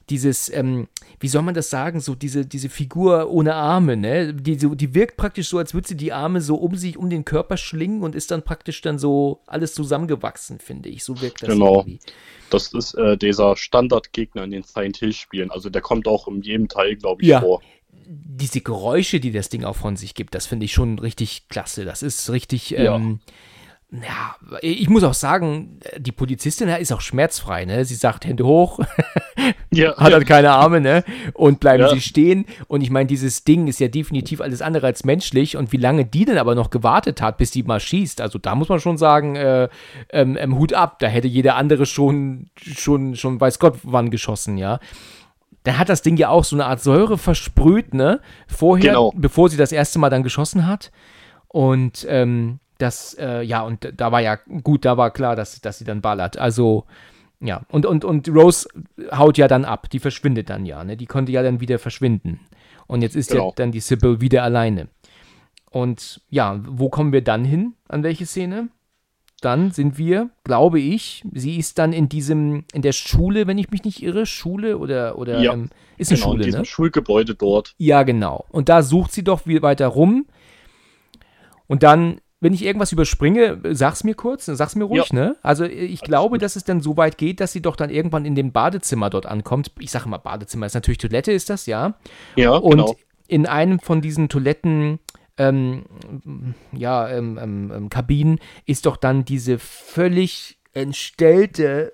dieses, 0.09 0.51
ähm, 0.53 0.87
wie 1.19 1.27
soll 1.27 1.41
man 1.41 1.53
das 1.53 1.69
sagen, 1.69 1.99
so 1.99 2.15
diese, 2.15 2.45
diese 2.45 2.69
Figur 2.69 3.29
ohne 3.29 3.55
Arme, 3.55 3.97
ne? 3.97 4.33
Die, 4.33 4.57
so, 4.57 4.75
die 4.75 4.93
wirkt 4.93 5.17
praktisch 5.17 5.49
so, 5.49 5.57
als 5.57 5.73
würde 5.73 5.87
sie 5.87 5.97
die 5.97 6.13
Arme 6.13 6.41
so 6.41 6.55
um 6.55 6.75
sich, 6.75 6.97
um 6.97 7.09
den 7.09 7.25
Körper 7.25 7.57
schlingen 7.57 8.03
und 8.03 8.15
ist 8.15 8.31
dann 8.31 8.43
praktisch 8.43 8.81
dann 8.81 8.99
so 8.99 9.41
alles 9.47 9.73
zusammengewachsen, 9.73 10.59
finde 10.59 10.89
ich. 10.89 11.03
So 11.03 11.19
wirkt 11.21 11.41
das 11.41 11.49
genau. 11.49 11.79
irgendwie. 11.79 11.99
Das 12.49 12.73
ist 12.73 12.93
äh, 12.93 13.17
dieser 13.17 13.57
Standardgegner 13.57 14.43
in 14.45 14.51
den 14.51 14.63
Silent 14.63 14.97
Hill-Spielen. 14.97 15.51
Also 15.51 15.69
der 15.69 15.81
kommt 15.81 16.07
auch 16.07 16.27
in 16.27 16.41
jedem 16.41 16.69
Teil, 16.69 16.95
glaube 16.95 17.21
ich, 17.21 17.27
ja. 17.27 17.41
vor 17.41 17.61
diese 18.09 18.61
Geräusche, 18.61 19.19
die 19.19 19.31
das 19.31 19.49
Ding 19.49 19.65
auch 19.65 19.75
von 19.75 19.97
sich 19.97 20.15
gibt, 20.15 20.33
das 20.33 20.45
finde 20.45 20.65
ich 20.65 20.71
schon 20.71 20.97
richtig 20.99 21.49
klasse. 21.49 21.83
Das 21.83 22.03
ist 22.03 22.29
richtig, 22.29 22.69
ja. 22.69 22.95
Ähm, 22.95 23.19
ja, 23.89 24.36
ich 24.62 24.89
muss 24.89 25.06
auch 25.06 25.13
sagen, 25.13 25.80
die 25.97 26.12
Polizistin 26.12 26.67
ist 26.67 26.91
auch 26.91 27.00
schmerzfrei, 27.00 27.63
ne? 27.63 27.86
Sie 27.86 27.95
sagt 27.95 28.26
Hände 28.26 28.45
hoch, 28.45 28.80
ja, 29.71 29.95
hat 29.97 30.12
halt 30.12 30.28
keine 30.28 30.52
Arme, 30.52 30.82
ne? 30.82 31.06
Und 31.34 31.62
bleiben 31.62 31.84
ja. 31.84 31.89
sie 31.89 32.02
stehen. 32.02 32.45
Und 32.67 32.82
ich 32.82 32.89
meine, 32.89 33.08
dieses 33.08 33.45
Ding 33.45 33.67
ist 33.67 33.80
ja 33.80 33.88
definitiv 33.88 34.41
alles 34.41 34.62
andere 34.62 34.88
als 34.88 35.06
menschlich. 35.06 35.56
Und 35.56 35.71
wie 35.71 35.78
lange 35.78 36.04
die 36.04 36.26
denn 36.26 36.38
aber 36.38 36.54
noch 36.54 36.69
gewartet 36.69 37.21
hat, 37.21 37.38
bis 37.38 37.54
sie 37.54 37.63
mal 37.63 37.80
schießt, 37.80 38.19
also 38.19 38.38
da 38.39 38.56
muss 38.56 38.67
man 38.67 38.82
schon 38.82 38.97
sagen, 38.97 39.38
äh, 39.38 39.69
ähm, 40.10 40.36
ähm, 40.38 40.58
Hut 40.58 40.73
ab, 40.73 41.00
da 41.00 41.08
hätte 41.08 41.30
jeder 41.30 41.56
andere 41.56 41.86
schon, 41.86 42.50
schon, 42.58 43.15
schon 43.15 43.39
weiß 43.39 43.58
Gott 43.58 43.80
wann 43.84 44.12
geschossen, 44.12 44.58
ja 44.58 44.80
dann 45.63 45.78
hat 45.78 45.89
das 45.89 46.02
Ding 46.02 46.15
ja 46.15 46.30
auch 46.30 46.45
so 46.45 46.56
eine 46.56 46.65
Art 46.65 46.82
Säure 46.82 47.17
versprüht, 47.17 47.93
ne? 47.93 48.21
Vorher, 48.47 48.91
genau. 48.91 49.12
bevor 49.13 49.50
sie 49.50 49.58
das 49.58 49.73
erste 49.73 50.00
Mal 50.00 50.10
dann 50.10 50.23
geschossen 50.23 50.65
hat. 50.65 50.93
Und 51.50 52.06
ähm, 52.10 52.62
das, 52.77 53.15
äh, 53.19 53.41
ja, 53.41 53.61
und 53.61 53.93
da 53.95 54.11
war 54.11 54.21
ja 54.21 54.35
gut, 54.35 54.85
da 54.85 54.97
war 54.97 55.11
klar, 55.11 55.35
dass, 55.35 55.59
dass 55.61 55.79
sie 55.79 55.85
dann 55.85 56.01
ballert. 56.01 56.37
Also, 56.37 56.85
ja, 57.39 57.61
und, 57.69 57.85
und, 57.85 58.03
und 58.03 58.27
Rose 58.29 58.67
haut 59.11 59.37
ja 59.37 59.47
dann 59.47 59.65
ab, 59.65 59.89
die 59.89 59.99
verschwindet 59.99 60.49
dann 60.49 60.65
ja, 60.65 60.83
ne? 60.83 60.97
Die 60.97 61.05
konnte 61.05 61.31
ja 61.31 61.43
dann 61.43 61.59
wieder 61.59 61.79
verschwinden. 61.79 62.39
Und 62.87 63.01
jetzt 63.01 63.15
ist 63.15 63.31
genau. 63.31 63.49
ja 63.49 63.53
dann 63.55 63.71
die 63.71 63.79
Sybil 63.79 64.21
wieder 64.21 64.43
alleine. 64.43 64.87
Und 65.69 66.21
ja, 66.29 66.61
wo 66.65 66.89
kommen 66.89 67.11
wir 67.11 67.23
dann 67.23 67.43
hin? 67.45 67.73
An 67.87 68.03
welche 68.03 68.25
Szene? 68.25 68.69
Dann 69.41 69.69
sind 69.69 69.99
wir, 69.99 70.31
glaube 70.43 70.79
ich, 70.79 71.23
sie 71.31 71.57
ist 71.57 71.77
dann 71.77 71.93
in 71.93 72.09
diesem, 72.09 72.65
in 72.73 72.81
der 72.81 72.93
Schule, 72.93 73.45
wenn 73.45 73.59
ich 73.59 73.69
mich 73.69 73.83
nicht 73.83 74.01
irre, 74.01 74.25
Schule 74.25 74.79
oder, 74.79 75.19
oder 75.19 75.39
ja, 75.39 75.53
ähm, 75.53 75.69
ist 75.97 76.09
eine 76.09 76.17
genau, 76.17 76.31
Schule, 76.31 76.43
in 76.43 76.45
diesem 76.47 76.61
ne? 76.61 76.65
Schulgebäude 76.65 77.35
dort. 77.35 77.75
Ja, 77.77 78.01
genau. 78.01 78.45
Und 78.49 78.69
da 78.69 78.81
sucht 78.81 79.11
sie 79.11 79.23
doch 79.23 79.45
wie 79.45 79.61
weiter 79.61 79.87
rum. 79.87 80.25
Und 81.67 81.83
dann 81.83 82.19
wenn 82.39 82.54
ich 82.54 82.63
irgendwas 82.63 82.91
überspringe, 82.91 83.60
sag's 83.71 84.04
mir 84.04 84.13
kurz, 84.13 84.45
sag's 84.45 84.76
mir 84.76 84.84
ruhig, 84.84 85.10
ja. 85.10 85.15
ne? 85.15 85.36
Also 85.41 85.65
ich 85.65 86.02
glaube, 86.02 86.38
dass 86.38 86.56
es 86.56 86.63
dann 86.63 86.82
so 86.82 86.95
weit 86.95 87.17
geht, 87.17 87.39
dass 87.39 87.52
sie 87.52 87.62
doch 87.62 87.76
dann 87.76 87.89
irgendwann 87.89 88.26
in 88.26 88.36
dem 88.36 88.52
Badezimmer 88.52 89.10
dort 89.10 89.26
ankommt. 89.26 89.71
Ich 89.80 89.89
sage 89.89 90.08
mal 90.08 90.17
Badezimmer, 90.17 90.67
ist 90.67 90.76
natürlich 90.76 91.00
Toilette, 91.00 91.32
ist 91.32 91.50
das, 91.50 91.65
ja? 91.65 91.95
Ja, 92.36 92.52
Und 92.52 92.78
genau. 92.78 92.95
in 93.28 93.47
einem 93.47 93.80
von 93.80 94.02
diesen 94.02 94.30
Toiletten, 94.30 95.00
ähm, 95.38 95.86
ja, 96.73 97.10
ähm, 97.10 97.39
ähm, 97.41 97.71
ähm 97.76 97.89
Kabinen 97.89 98.39
ist 98.65 98.86
doch 98.86 98.97
dann 98.97 99.26
diese 99.26 99.58
völlig 99.58 100.60
entstellte 100.73 101.93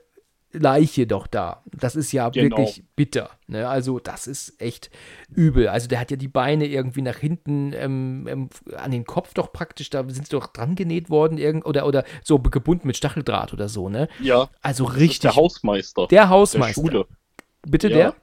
Leiche 0.54 1.08
doch 1.08 1.28
da. 1.28 1.64
Das 1.66 1.96
ist 1.96 2.12
ja 2.12 2.30
genau. 2.30 2.58
wirklich 2.58 2.84
bitter. 2.96 3.32
Ne? 3.48 3.68
Also, 3.68 4.00
das 4.00 4.28
ist 4.28 4.62
echt 4.62 4.92
übel. 5.30 5.68
Also, 5.68 5.88
der 5.88 6.00
hat 6.00 6.12
ja 6.12 6.18
die 6.18 6.28
Beine 6.28 6.68
irgendwie 6.68 7.02
nach 7.02 7.18
hinten 7.18 7.74
ähm, 7.74 8.28
ähm, 8.30 8.50
an 8.78 8.92
den 8.92 9.06
Kopf 9.06 9.34
doch 9.34 9.52
praktisch, 9.52 9.90
da 9.90 10.04
sind 10.08 10.28
sie 10.28 10.32
doch 10.32 10.48
dran 10.48 10.76
genäht 10.76 11.10
worden 11.10 11.38
irgend, 11.38 11.66
oder, 11.66 11.86
oder 11.86 12.04
so 12.24 12.40
gebunden 12.40 12.88
mit 12.88 12.98
Stacheldraht 12.98 13.54
oder 13.54 13.68
so, 13.68 13.90
ne? 13.90 14.08
Ja. 14.22 14.50
Also 14.62 14.86
richtig. 14.86 15.20
der 15.20 15.36
Hausmeister. 15.36 16.08
Der 16.08 16.30
Hausmeister. 16.30 16.82
Der 16.82 16.90
Schule. 16.90 17.08
Bitte 17.64 17.90
ja. 17.90 17.96
der? 17.96 18.16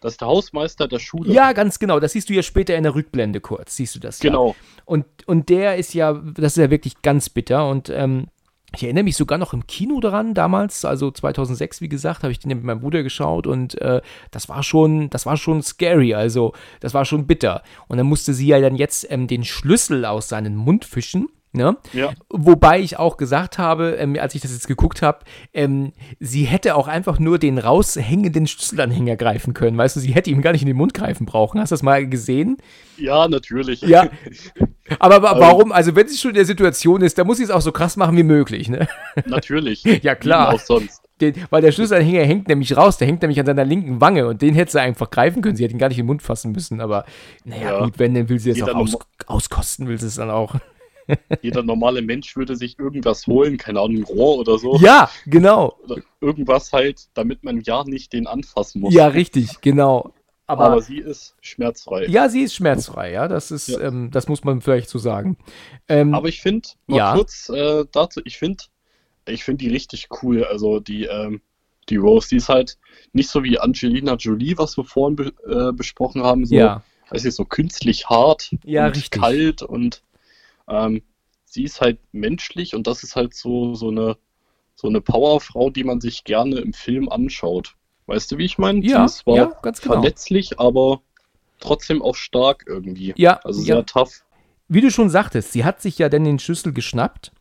Das 0.00 0.12
ist 0.12 0.20
der 0.20 0.28
Hausmeister 0.28 0.88
der 0.88 0.98
Schule. 0.98 1.32
Ja, 1.32 1.52
ganz 1.52 1.78
genau. 1.78 2.00
Das 2.00 2.12
siehst 2.12 2.28
du 2.30 2.32
ja 2.32 2.42
später 2.42 2.74
in 2.76 2.84
der 2.84 2.94
Rückblende 2.94 3.40
kurz. 3.40 3.76
Siehst 3.76 3.94
du 3.94 3.98
das? 3.98 4.18
Genau. 4.18 4.48
Ja. 4.48 4.54
Und, 4.86 5.06
und 5.26 5.48
der 5.50 5.76
ist 5.76 5.94
ja, 5.94 6.14
das 6.14 6.56
ist 6.56 6.62
ja 6.62 6.70
wirklich 6.70 7.02
ganz 7.02 7.28
bitter 7.28 7.68
und 7.68 7.90
ähm, 7.90 8.28
ich 8.74 8.84
erinnere 8.84 9.04
mich 9.04 9.16
sogar 9.16 9.38
noch 9.38 9.52
im 9.52 9.66
Kino 9.66 10.00
daran, 10.00 10.34
damals, 10.34 10.84
also 10.84 11.10
2006, 11.10 11.80
wie 11.80 11.88
gesagt, 11.88 12.22
habe 12.22 12.32
ich 12.32 12.38
den 12.38 12.50
mit 12.50 12.62
meinem 12.62 12.80
Bruder 12.80 13.02
geschaut 13.02 13.46
und 13.46 13.80
äh, 13.80 14.00
das 14.30 14.48
war 14.48 14.62
schon, 14.62 15.10
das 15.10 15.26
war 15.26 15.36
schon 15.36 15.62
scary, 15.62 16.14
also 16.14 16.52
das 16.80 16.94
war 16.94 17.04
schon 17.04 17.26
bitter. 17.26 17.62
Und 17.88 17.98
dann 17.98 18.06
musste 18.06 18.32
sie 18.32 18.46
ja 18.46 18.60
dann 18.60 18.76
jetzt 18.76 19.10
ähm, 19.10 19.26
den 19.26 19.44
Schlüssel 19.44 20.04
aus 20.04 20.28
seinem 20.28 20.56
Mund 20.56 20.84
fischen 20.84 21.28
Ne? 21.52 21.76
Ja. 21.92 22.12
Wobei 22.28 22.78
ich 22.78 22.98
auch 22.98 23.16
gesagt 23.16 23.58
habe, 23.58 23.96
ähm, 23.98 24.16
als 24.20 24.36
ich 24.36 24.40
das 24.40 24.52
jetzt 24.52 24.68
geguckt 24.68 25.02
habe, 25.02 25.20
ähm, 25.52 25.92
sie 26.20 26.44
hätte 26.44 26.76
auch 26.76 26.86
einfach 26.86 27.18
nur 27.18 27.40
den 27.40 27.58
raushängenden 27.58 28.46
Schlüsselanhänger 28.46 29.16
greifen 29.16 29.52
können. 29.52 29.76
Weißt 29.76 29.96
du, 29.96 30.00
sie 30.00 30.12
hätte 30.12 30.30
ihm 30.30 30.42
gar 30.42 30.52
nicht 30.52 30.62
in 30.62 30.68
den 30.68 30.76
Mund 30.76 30.94
greifen 30.94 31.26
brauchen. 31.26 31.60
Hast 31.60 31.72
du 31.72 31.74
das 31.74 31.82
mal 31.82 32.06
gesehen? 32.06 32.58
Ja, 32.98 33.26
natürlich. 33.26 33.80
Ja. 33.80 34.08
Aber, 34.98 35.16
aber 35.16 35.30
also 35.30 35.40
warum? 35.40 35.70
Also, 35.70 35.94
wenn 35.94 36.08
sie 36.08 36.18
schon 36.18 36.30
in 36.30 36.34
der 36.34 36.44
Situation 36.44 37.00
ist, 37.00 37.16
dann 37.16 37.24
muss 37.24 37.36
sie 37.36 37.44
es 37.44 37.50
auch 37.50 37.60
so 37.60 37.70
krass 37.70 37.96
machen 37.96 38.16
wie 38.16 38.24
möglich, 38.24 38.68
ne? 38.68 38.88
Natürlich. 39.24 39.84
ja, 40.02 40.16
klar. 40.16 40.52
Auch 40.52 40.58
sonst. 40.58 41.02
Den, 41.20 41.34
weil 41.50 41.62
der 41.62 41.70
Schlüsselanhänger 41.70 42.24
hängt 42.24 42.48
nämlich 42.48 42.76
raus, 42.76 42.96
der 42.96 43.06
hängt 43.06 43.22
nämlich 43.22 43.38
an 43.38 43.46
seiner 43.46 43.64
linken 43.64 44.00
Wange 44.00 44.26
und 44.26 44.42
den 44.42 44.54
hätte 44.54 44.72
sie 44.72 44.80
einfach 44.80 45.10
greifen 45.10 45.42
können. 45.42 45.54
Sie 45.54 45.62
hätte 45.62 45.74
ihn 45.74 45.78
gar 45.78 45.88
nicht 45.88 45.98
in 45.98 46.04
den 46.04 46.08
Mund 46.08 46.22
fassen 46.22 46.50
müssen, 46.50 46.80
aber 46.80 47.04
naja, 47.44 47.72
ja. 47.72 47.84
gut, 47.84 48.00
wenn, 48.00 48.14
dann 48.14 48.28
will 48.28 48.40
sie 48.40 48.50
es 48.50 48.62
auch 48.62 48.74
aus, 48.74 48.98
auskosten, 49.26 49.86
will 49.86 50.00
sie 50.00 50.08
es 50.08 50.16
dann 50.16 50.30
auch. 50.30 50.56
Jeder 51.42 51.62
normale 51.62 52.02
Mensch 52.02 52.36
würde 52.36 52.56
sich 52.56 52.78
irgendwas 52.78 53.26
holen, 53.26 53.56
keine 53.56 53.80
Ahnung, 53.80 53.98
ein 53.98 54.04
Rohr 54.04 54.38
oder 54.38 54.58
so. 54.58 54.76
Ja, 54.78 55.10
genau. 55.26 55.76
Oder 55.84 56.02
irgendwas 56.20 56.72
halt, 56.72 57.08
damit 57.14 57.44
man 57.44 57.60
ja 57.60 57.84
nicht 57.84 58.12
den 58.12 58.26
anfassen 58.26 58.82
muss. 58.82 58.94
Ja, 58.94 59.08
richtig, 59.08 59.60
genau. 59.60 60.12
Aber, 60.46 60.64
Aber 60.64 60.82
sie 60.82 60.98
ist 60.98 61.36
schmerzfrei. 61.40 62.06
Ja, 62.06 62.28
sie 62.28 62.42
ist 62.42 62.56
schmerzfrei, 62.56 63.12
ja. 63.12 63.28
Das 63.28 63.52
ist, 63.52 63.68
ja. 63.68 63.80
Ähm, 63.82 64.10
das 64.10 64.26
muss 64.26 64.42
man 64.42 64.60
vielleicht 64.60 64.88
so 64.88 64.98
sagen. 64.98 65.36
Ähm, 65.86 66.12
Aber 66.12 66.26
ich 66.26 66.42
finde, 66.42 66.68
mal 66.88 66.96
ja. 66.96 67.14
kurz 67.14 67.48
äh, 67.50 67.84
dazu, 67.92 68.20
ich 68.24 68.36
finde, 68.36 68.64
ich 69.26 69.44
finde 69.44 69.64
die 69.64 69.70
richtig 69.70 70.08
cool. 70.22 70.42
Also 70.42 70.80
die, 70.80 71.04
ähm, 71.04 71.40
die 71.88 71.96
Rose, 71.96 72.28
die 72.30 72.36
ist 72.36 72.48
halt 72.48 72.78
nicht 73.12 73.30
so 73.30 73.44
wie 73.44 73.60
Angelina 73.60 74.14
Jolie, 74.14 74.58
was 74.58 74.76
wir 74.76 74.84
vorhin 74.84 75.16
be 75.16 75.32
äh, 75.46 75.72
besprochen 75.72 76.24
haben, 76.24 76.44
so, 76.44 76.56
ja. 76.56 76.82
also 77.08 77.30
so 77.30 77.44
künstlich 77.44 78.08
hart 78.08 78.50
ja, 78.64 78.86
und 78.86 78.96
richtig. 78.96 79.20
kalt 79.20 79.62
und 79.62 80.02
ähm, 80.70 81.02
sie 81.44 81.64
ist 81.64 81.80
halt 81.80 81.98
menschlich 82.12 82.74
und 82.74 82.86
das 82.86 83.02
ist 83.02 83.16
halt 83.16 83.34
so, 83.34 83.74
so 83.74 83.88
eine, 83.88 84.16
so 84.74 84.88
eine 84.88 85.00
Powerfrau, 85.00 85.70
die 85.70 85.84
man 85.84 86.00
sich 86.00 86.24
gerne 86.24 86.60
im 86.60 86.72
Film 86.72 87.08
anschaut. 87.08 87.74
Weißt 88.06 88.30
du, 88.32 88.38
wie 88.38 88.44
ich 88.44 88.58
meine? 88.58 88.80
Ja, 88.84 89.00
sie 89.00 89.14
ist 89.14 89.18
zwar 89.18 89.36
ja, 89.36 89.52
ganz 89.62 89.80
genau. 89.80 89.94
verletzlich, 89.94 90.58
aber 90.58 91.02
trotzdem 91.58 92.02
auch 92.02 92.14
stark 92.14 92.64
irgendwie. 92.66 93.12
Ja. 93.16 93.40
Also 93.44 93.60
sehr 93.60 93.76
ja. 93.76 93.82
tough. 93.82 94.24
Wie 94.68 94.80
du 94.80 94.90
schon 94.90 95.10
sagtest, 95.10 95.52
sie 95.52 95.64
hat 95.64 95.82
sich 95.82 95.98
ja 95.98 96.08
dann 96.08 96.24
den 96.24 96.38
Schlüssel 96.38 96.72
geschnappt 96.72 97.32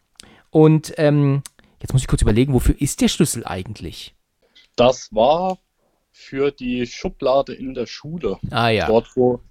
und 0.50 0.94
ähm, 0.98 1.44
jetzt 1.82 1.94
muss 1.94 2.02
ich 2.02 2.08
kurz 2.08 2.22
überlegen, 2.22 2.54
wofür 2.54 2.80
ist 2.80 3.02
der 3.02 3.08
Schlüssel 3.08 3.46
eigentlich? 3.46 4.16
Das 4.76 5.14
war 5.14 5.60
für 6.12 6.52
die 6.52 6.86
Schublade 6.88 7.54
in 7.54 7.74
der 7.74 7.86
Schule. 7.86 8.40
Ah 8.50 8.70
ja. 8.70 8.88
Dort, 8.88 9.16
wo 9.16 9.42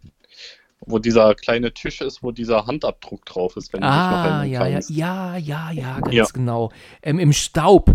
wo 0.86 0.98
dieser 0.98 1.34
kleine 1.34 1.72
Tisch 1.72 2.00
ist, 2.00 2.22
wo 2.22 2.30
dieser 2.30 2.66
Handabdruck 2.66 3.24
drauf 3.24 3.56
ist, 3.56 3.72
wenn 3.72 3.82
ah, 3.82 4.42
du 4.42 4.48
dich 4.48 4.58
noch 4.58 4.66
ja. 4.66 4.78
Ja, 4.88 5.36
ja, 5.36 5.38
ja, 5.38 5.70
ja, 5.72 6.00
ganz 6.00 6.14
ja. 6.14 6.24
genau. 6.32 6.70
Ähm, 7.02 7.18
Im 7.18 7.32
Staub. 7.32 7.90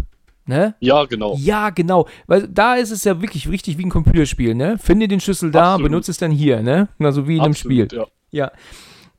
Ne? 0.45 0.75
Ja, 0.81 1.05
genau. 1.05 1.38
Ja, 1.39 1.69
genau. 1.69 2.05
Weil 2.27 2.49
da 2.49 2.75
ist 2.75 2.91
es 2.91 3.05
ja 3.05 3.21
wirklich 3.21 3.47
richtig 3.47 3.77
wie 3.77 3.86
ein 3.86 3.89
Computerspiel, 3.89 4.55
ne? 4.55 4.77
Finde 4.77 5.07
den 5.07 5.21
Schlüssel 5.21 5.51
da, 5.51 5.77
benutze 5.77 6.11
es 6.11 6.17
dann 6.17 6.31
hier, 6.31 6.61
ne? 6.61 6.89
Also 6.99 7.29
wie 7.29 7.38
in 7.38 7.41
einem 7.43 7.53
Spiel. 7.53 7.88
Ja. 7.91 8.05
ja. 8.31 8.51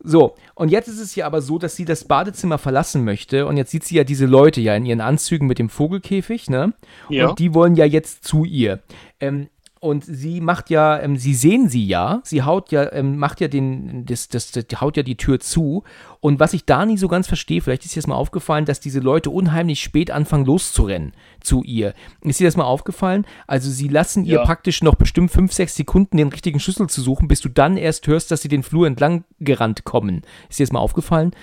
So, 0.07 0.35
und 0.55 0.69
jetzt 0.69 0.89
ist 0.89 1.01
es 1.01 1.15
ja 1.15 1.25
aber 1.25 1.41
so, 1.41 1.59
dass 1.59 1.77
sie 1.77 1.87
das 1.87 2.05
Badezimmer 2.05 2.59
verlassen 2.59 3.05
möchte 3.05 3.47
und 3.47 3.57
jetzt 3.57 3.71
sieht 3.71 3.85
sie 3.85 3.97
ja 3.97 4.05
diese 4.05 4.27
Leute 4.27 4.61
ja 4.61 4.77
in 4.77 4.85
ihren 4.85 5.01
Anzügen 5.01 5.47
mit 5.47 5.59
dem 5.59 5.71
Vogelkäfig, 5.71 6.51
ne? 6.51 6.75
Ja. 7.09 7.29
Und 7.29 7.39
die 7.39 7.55
wollen 7.55 7.75
ja 7.75 7.87
jetzt 7.87 8.23
zu 8.25 8.45
ihr. 8.45 8.83
Ähm, 9.19 9.49
und 9.85 10.03
sie 10.03 10.41
macht 10.41 10.71
ja, 10.71 10.99
ähm, 10.99 11.19
sie 11.19 11.35
sehen 11.35 11.69
sie 11.69 11.87
ja, 11.87 12.23
sie 12.25 12.43
haut 12.43 12.73
ja, 12.73 12.91
ähm, 12.93 13.19
macht 13.19 13.43
ja 13.43 13.49
den, 13.49 14.07
das, 14.07 14.29
das, 14.29 14.51
das, 14.51 14.65
haut 14.81 14.97
ja 14.97 15.03
die 15.03 15.19
Tür 15.19 15.41
zu. 15.41 15.85
Und 16.21 16.41
was 16.41 16.55
ich 16.55 16.65
da 16.65 16.87
nie 16.87 16.97
so 16.97 17.07
ganz 17.07 17.29
verstehe, 17.29 17.61
vielleicht 17.61 17.85
ist 17.85 17.95
dir 17.95 18.01
das 18.01 18.07
mal 18.07 18.15
aufgefallen, 18.15 18.65
dass 18.65 18.81
diese 18.81 19.01
Leute 19.01 19.29
unheimlich 19.29 19.83
spät 19.83 20.11
anfangen 20.11 20.47
loszurennen 20.47 21.13
zu 21.41 21.63
ihr. 21.65 21.93
Ist 22.23 22.41
dir 22.41 22.47
das 22.47 22.57
mal 22.57 22.65
aufgefallen? 22.65 23.27
Also 23.47 23.71
sie 23.71 23.89
lassen 23.89 24.25
ihr 24.25 24.39
praktisch 24.39 24.83
noch 24.83 24.95
bestimmt 24.95 25.31
fünf, 25.31 25.53
sechs 25.53 25.77
Sekunden 25.77 26.17
den 26.17 26.29
richtigen 26.29 26.61
Schlüssel 26.61 26.89
zu 26.89 27.03
suchen, 27.03 27.29
bis 27.29 27.43
du 27.43 27.51
dann 27.51 27.77
erst 27.77 28.07
hörst, 28.07 28.31
dass 28.31 28.41
sie 28.41 28.49
den 28.49 28.63
Flur 28.63 28.87
entlang 28.87 29.25
gerannt 29.39 29.85
kommen. 29.85 30.23
Ist 30.49 30.59
dir 30.61 30.65
das 30.65 30.73
mal 30.73 30.81
aufgefallen? 30.81 31.37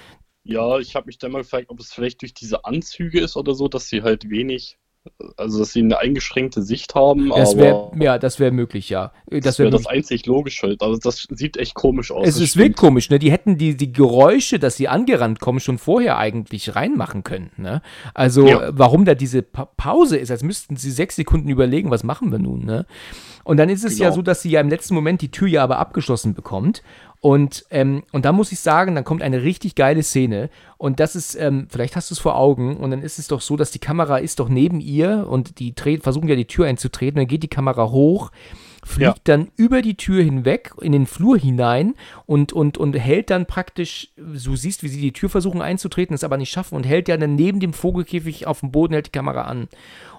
Ja, 0.44 0.80
ich 0.80 0.96
habe 0.96 1.06
mich 1.06 1.20
dann 1.20 1.32
mal 1.32 1.44
gefragt, 1.44 1.68
ob 1.70 1.80
es 1.80 1.94
vielleicht 1.94 2.24
durch 2.24 2.34
diese 2.34 2.66
Anzüge 2.66 3.20
ist 3.20 3.38
oder 3.38 3.54
so, 3.54 3.68
dass 3.68 3.88
sie 3.88 4.02
halt 4.02 4.32
wenig 4.32 4.80
also 5.38 5.60
dass 5.60 5.74
sie 5.74 5.82
eine 5.82 5.98
eingeschränkte 5.98 6.62
Sicht 6.62 6.94
haben. 6.94 7.30
Das 7.30 7.58
wär, 7.58 7.92
ja, 8.00 8.20
das 8.20 8.40
wäre 8.40 8.52
möglich, 8.52 8.90
ja. 8.90 9.12
Das, 9.28 9.42
das 9.42 9.60
wäre 9.60 9.72
wär 9.72 9.78
das 9.78 9.88
einzig 9.88 10.26
logische. 10.28 10.76
Also 10.80 10.98
das 10.98 11.28
sieht 11.30 11.58
echt 11.58 11.74
komisch 11.74 12.12
aus. 12.12 12.28
Es 12.28 12.40
ist 12.40 12.56
wirklich 12.56 12.78
komisch, 12.78 13.10
ne? 13.10 13.18
Die 13.18 13.32
hätten 13.32 13.58
die, 13.58 13.76
die 13.76 13.92
Geräusche, 13.92 14.60
dass 14.60 14.78
sie 14.78 14.88
angerannt 14.88 15.40
kommen, 15.40 15.60
schon 15.60 15.80
vorher 15.80 16.18
eigentlich 16.18 16.76
reinmachen 16.76 17.24
können. 17.24 17.52
Ne? 17.58 17.82
Also 18.14 18.48
ja. 18.48 18.70
warum 18.72 19.06
da 19.06 19.16
diese 19.16 19.42
pa 19.42 19.66
Pause 19.66 20.18
ist, 20.18 20.30
als 20.30 20.44
müssten 20.44 20.76
sie 20.76 20.92
sechs 20.92 21.16
Sekunden 21.16 21.50
überlegen, 21.50 21.90
was 21.90 22.04
machen 22.04 22.32
wir 22.32 22.40
nun, 22.40 22.66
ne? 22.66 22.86
Und 23.44 23.58
dann 23.58 23.70
ist 23.70 23.84
es 23.84 23.94
genau. 23.94 24.10
ja 24.10 24.12
so, 24.12 24.22
dass 24.22 24.44
sie 24.44 24.52
ja 24.52 24.62
im 24.62 24.70
letzten 24.70 24.94
Moment 24.94 25.22
die 25.22 25.32
Tür 25.32 25.48
ja 25.48 25.64
aber 25.64 25.80
abgeschlossen 25.80 26.36
bekommt. 26.36 26.84
Und, 27.22 27.66
ähm, 27.70 28.04
und 28.12 28.26
da 28.26 28.32
muss 28.32 28.52
ich 28.52 28.60
sagen, 28.60 28.96
dann 28.96 29.04
kommt 29.04 29.22
eine 29.22 29.44
richtig 29.44 29.76
geile 29.76 30.02
Szene. 30.02 30.50
Und 30.78 31.00
das 31.00 31.16
ist, 31.16 31.36
ähm, 31.36 31.68
vielleicht 31.70 31.96
hast 31.96 32.10
du 32.10 32.16
es 32.16 32.20
vor 32.20 32.36
Augen. 32.36 32.78
Und 32.78 32.90
dann 32.90 33.04
ist 33.04 33.20
es 33.20 33.28
doch 33.28 33.42
so, 33.42 33.56
dass 33.56 33.70
die 33.70 33.80
Kamera 33.80 34.18
ist 34.18 34.40
doch 34.40 34.50
neben 34.50 34.80
ihr 34.80 35.28
und 35.30 35.60
die 35.60 35.74
versuchen 36.02 36.28
ja 36.28 36.36
die 36.36 36.48
Tür 36.48 36.66
einzutreten. 36.66 37.18
Dann 37.18 37.28
geht 37.28 37.44
die 37.44 37.48
Kamera 37.48 37.92
hoch 37.92 38.32
fliegt 38.84 39.28
ja. 39.28 39.36
dann 39.36 39.52
über 39.58 39.82
die 39.82 39.96
Tür 39.96 40.24
hinweg 40.24 40.74
in 40.82 40.92
den 40.92 41.06
Flur 41.06 41.38
hinein 41.38 41.94
und, 42.26 42.52
und, 42.52 42.78
und 42.78 42.94
hält 42.94 43.30
dann 43.30 43.46
praktisch, 43.46 44.12
du 44.16 44.56
siehst, 44.56 44.84
wie 44.84 44.88
sie 44.88 45.02
die 45.02 45.14
Tür 45.14 45.30
versuchen 45.30 45.62
einzutreten, 45.62 46.16
es 46.16 46.24
aber 46.24 46.38
nicht 46.38 46.52
schaffen 46.52 46.76
und 46.76 46.86
hält 46.86 47.08
ja 47.08 47.18
dann 47.18 47.36
neben 47.36 47.60
dem 47.60 47.74
Vogelkäfig 47.74 48.48
auf 48.48 48.62
dem 48.62 48.72
Boden, 48.72 48.94
hält 48.94 49.08
die 49.08 49.12
Kamera 49.12 49.44
an. 49.44 49.68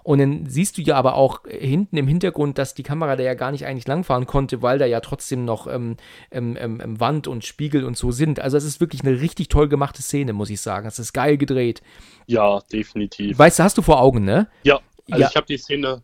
Und 0.05 0.19
dann 0.19 0.47
siehst 0.47 0.79
du 0.79 0.83
ja 0.83 0.97
aber 0.97 1.15
auch 1.15 1.43
hinten 1.49 1.97
im 1.97 2.09
Hintergrund, 2.09 2.59
dass 2.59 2.75
die 2.75 2.83
Kamera 2.83 3.15
da 3.15 3.23
ja 3.23 3.35
gar 3.35 3.53
nicht 3.53 3.67
eigentlich 3.67 3.87
langfahren 3.87 4.27
konnte, 4.27 4.61
weil 4.61 4.79
da 4.79 4.87
ja 4.87 5.01
trotzdem 5.01 5.45
noch 5.45 5.69
ähm, 5.69 5.97
ähm, 6.33 6.57
ähm, 6.59 7.01
Wand 7.01 7.29
und 7.29 7.45
Spiegel 7.45 7.85
und 7.85 7.97
so 7.97 8.11
sind. 8.11 8.41
Also 8.41 8.57
es 8.57 8.65
ist 8.65 8.81
wirklich 8.81 9.03
eine 9.03 9.21
richtig 9.21 9.49
toll 9.49 9.69
gemachte 9.69 10.03
Szene, 10.03 10.33
muss 10.33 10.51
ich 10.51 10.61
sagen. 10.61 10.89
Es 10.89 10.99
ist 10.99 11.13
geil 11.13 11.37
gedreht. 11.37 11.83
Ja, 12.27 12.61
definitiv. 12.73 13.39
Weißt 13.39 13.61
du, 13.61 13.63
hast 13.63 13.79
du 13.79 13.83
vor 13.83 14.01
Augen, 14.01 14.25
ne? 14.25 14.49
Ja, 14.65 14.81
also 15.09 15.23
ja. 15.23 15.29
ich 15.29 15.37
habe 15.37 15.47
die 15.47 15.57
Szene 15.57 16.03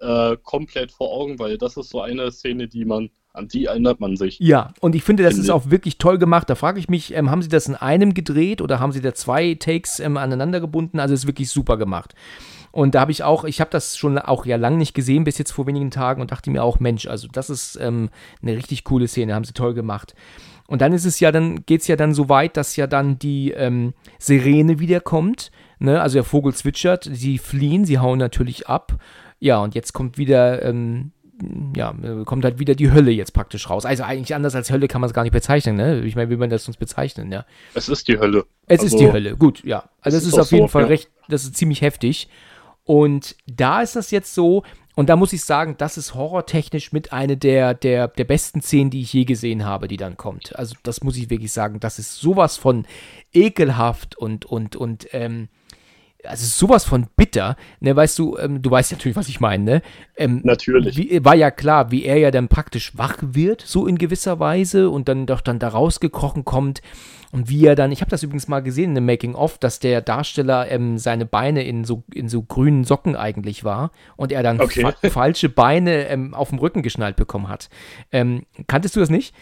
äh, 0.00 0.36
komplett 0.42 0.92
vor 0.92 1.12
Augen, 1.12 1.38
weil 1.38 1.58
das 1.58 1.76
ist 1.76 1.90
so 1.90 2.00
eine 2.00 2.30
Szene, 2.30 2.68
die 2.68 2.84
man, 2.84 3.10
an 3.32 3.48
die 3.48 3.66
erinnert 3.66 4.00
man 4.00 4.16
sich. 4.16 4.38
Ja, 4.40 4.72
und 4.80 4.94
ich 4.94 5.02
finde, 5.02 5.22
das 5.22 5.34
finde 5.34 5.46
ist 5.46 5.50
auch 5.50 5.70
wirklich 5.70 5.98
toll 5.98 6.18
gemacht. 6.18 6.48
Da 6.50 6.54
frage 6.54 6.78
ich 6.78 6.88
mich, 6.88 7.14
ähm, 7.14 7.30
haben 7.30 7.42
Sie 7.42 7.48
das 7.48 7.66
in 7.66 7.74
einem 7.74 8.14
gedreht 8.14 8.60
oder 8.60 8.80
haben 8.80 8.92
Sie 8.92 9.00
da 9.00 9.14
zwei 9.14 9.54
Takes 9.54 10.00
ähm, 10.00 10.16
aneinander 10.16 10.60
gebunden? 10.60 11.00
Also 11.00 11.14
es 11.14 11.20
ist 11.20 11.26
wirklich 11.26 11.50
super 11.50 11.76
gemacht. 11.76 12.14
Und 12.74 12.96
da 12.96 13.00
habe 13.00 13.12
ich 13.12 13.22
auch, 13.22 13.44
ich 13.44 13.60
habe 13.60 13.70
das 13.70 13.96
schon 13.96 14.18
auch 14.18 14.46
ja 14.46 14.56
lang 14.56 14.78
nicht 14.78 14.94
gesehen, 14.94 15.22
bis 15.22 15.38
jetzt 15.38 15.52
vor 15.52 15.68
wenigen 15.68 15.92
Tagen 15.92 16.20
und 16.20 16.32
dachte 16.32 16.50
mir 16.50 16.64
auch, 16.64 16.80
Mensch, 16.80 17.06
also 17.06 17.28
das 17.30 17.48
ist 17.48 17.78
ähm, 17.80 18.10
eine 18.42 18.56
richtig 18.56 18.82
coole 18.82 19.06
Szene, 19.06 19.32
haben 19.32 19.44
sie 19.44 19.52
toll 19.52 19.74
gemacht. 19.74 20.14
Und 20.66 20.82
dann 20.82 20.92
ist 20.92 21.04
es 21.04 21.20
ja, 21.20 21.30
dann 21.30 21.64
geht 21.66 21.82
es 21.82 21.86
ja 21.86 21.94
dann 21.94 22.14
so 22.14 22.28
weit, 22.28 22.56
dass 22.56 22.74
ja 22.74 22.88
dann 22.88 23.18
die 23.18 23.52
ähm, 23.52 23.94
Sirene 24.18 24.80
wiederkommt. 24.80 25.52
Ne? 25.78 26.00
Also 26.00 26.14
der 26.14 26.24
Vogel 26.24 26.54
zwitschert, 26.54 27.08
sie 27.12 27.38
fliehen, 27.38 27.84
sie 27.84 27.98
hauen 27.98 28.18
natürlich 28.18 28.66
ab. 28.66 28.98
Ja, 29.44 29.58
und 29.58 29.74
jetzt 29.74 29.92
kommt 29.92 30.16
wieder, 30.16 30.62
ähm, 30.62 31.10
ja, 31.76 31.94
kommt 32.24 32.46
halt 32.46 32.58
wieder 32.58 32.74
die 32.74 32.92
Hölle 32.92 33.10
jetzt 33.10 33.34
praktisch 33.34 33.68
raus. 33.68 33.84
Also 33.84 34.02
eigentlich 34.02 34.34
anders 34.34 34.54
als 34.54 34.70
Hölle 34.70 34.88
kann 34.88 35.02
man 35.02 35.10
es 35.10 35.12
gar 35.12 35.22
nicht 35.22 35.32
bezeichnen, 35.32 35.76
ne? 35.76 36.00
Ich 36.00 36.16
meine, 36.16 36.30
wie 36.30 36.38
man 36.38 36.48
das 36.48 36.66
uns 36.66 36.78
bezeichnen, 36.78 37.30
ja. 37.30 37.44
Es 37.74 37.90
ist 37.90 38.08
die 38.08 38.18
Hölle. 38.18 38.46
Es 38.68 38.80
also, 38.80 38.96
ist 38.96 39.00
die 39.00 39.12
Hölle, 39.12 39.36
gut, 39.36 39.62
ja. 39.62 39.90
Also 40.00 40.16
es 40.16 40.22
ist, 40.22 40.32
ist 40.32 40.38
auf 40.38 40.50
jeden 40.50 40.64
so, 40.64 40.68
Fall 40.68 40.84
ja. 40.84 40.88
recht, 40.88 41.10
das 41.28 41.44
ist 41.44 41.58
ziemlich 41.58 41.82
heftig. 41.82 42.30
Und 42.84 43.36
da 43.46 43.82
ist 43.82 43.96
das 43.96 44.10
jetzt 44.10 44.34
so, 44.34 44.62
und 44.94 45.10
da 45.10 45.16
muss 45.16 45.34
ich 45.34 45.44
sagen, 45.44 45.74
das 45.76 45.98
ist 45.98 46.14
horrortechnisch 46.14 46.92
mit 46.92 47.12
einer 47.12 47.36
der, 47.36 47.74
der, 47.74 48.08
der 48.08 48.24
besten 48.24 48.62
Szenen, 48.62 48.88
die 48.88 49.02
ich 49.02 49.12
je 49.12 49.26
gesehen 49.26 49.66
habe, 49.66 49.88
die 49.88 49.98
dann 49.98 50.16
kommt. 50.16 50.56
Also 50.56 50.74
das 50.84 51.02
muss 51.02 51.18
ich 51.18 51.28
wirklich 51.28 51.52
sagen, 51.52 51.80
das 51.80 51.98
ist 51.98 52.18
sowas 52.18 52.56
von 52.56 52.86
ekelhaft 53.34 54.16
und, 54.16 54.46
und, 54.46 54.74
und, 54.74 55.06
ähm, 55.12 55.48
also 56.24 56.46
sowas 56.46 56.84
von 56.84 57.06
bitter, 57.16 57.56
ne, 57.80 57.94
weißt 57.94 58.18
du, 58.18 58.36
ähm, 58.38 58.62
du 58.62 58.70
weißt 58.70 58.92
natürlich, 58.92 59.16
was 59.16 59.28
ich 59.28 59.40
meine, 59.40 59.64
ne? 59.64 59.82
Ähm, 60.16 60.40
natürlich. 60.44 60.96
Wie, 60.96 61.24
war 61.24 61.34
ja 61.34 61.50
klar, 61.50 61.90
wie 61.90 62.04
er 62.04 62.18
ja 62.18 62.30
dann 62.30 62.48
praktisch 62.48 62.96
wach 62.96 63.18
wird, 63.20 63.62
so 63.62 63.86
in 63.86 63.98
gewisser 63.98 64.40
Weise 64.40 64.90
und 64.90 65.08
dann 65.08 65.26
doch 65.26 65.40
dann 65.40 65.58
da 65.58 65.68
rausgekrochen 65.68 66.44
kommt 66.44 66.82
und 67.34 67.48
wie 67.48 67.66
er 67.66 67.74
dann, 67.74 67.90
ich 67.90 68.00
habe 68.00 68.10
das 68.12 68.22
übrigens 68.22 68.46
mal 68.46 68.62
gesehen 68.62 68.90
in 68.90 68.94
dem 68.94 69.06
Making-of, 69.06 69.58
dass 69.58 69.80
der 69.80 70.00
Darsteller 70.00 70.70
ähm, 70.70 70.98
seine 70.98 71.26
Beine 71.26 71.64
in 71.64 71.84
so, 71.84 72.04
in 72.14 72.28
so 72.28 72.42
grünen 72.42 72.84
Socken 72.84 73.16
eigentlich 73.16 73.64
war 73.64 73.90
und 74.16 74.30
er 74.30 74.44
dann 74.44 74.60
okay. 74.60 74.82
fa 74.82 75.10
falsche 75.10 75.48
Beine 75.48 76.06
ähm, 76.06 76.32
auf 76.32 76.50
dem 76.50 76.58
Rücken 76.60 76.82
geschnallt 76.82 77.16
bekommen 77.16 77.48
hat. 77.48 77.70
Ähm, 78.12 78.44
kanntest 78.68 78.94
du 78.94 79.00
das 79.00 79.10
nicht? 79.10 79.34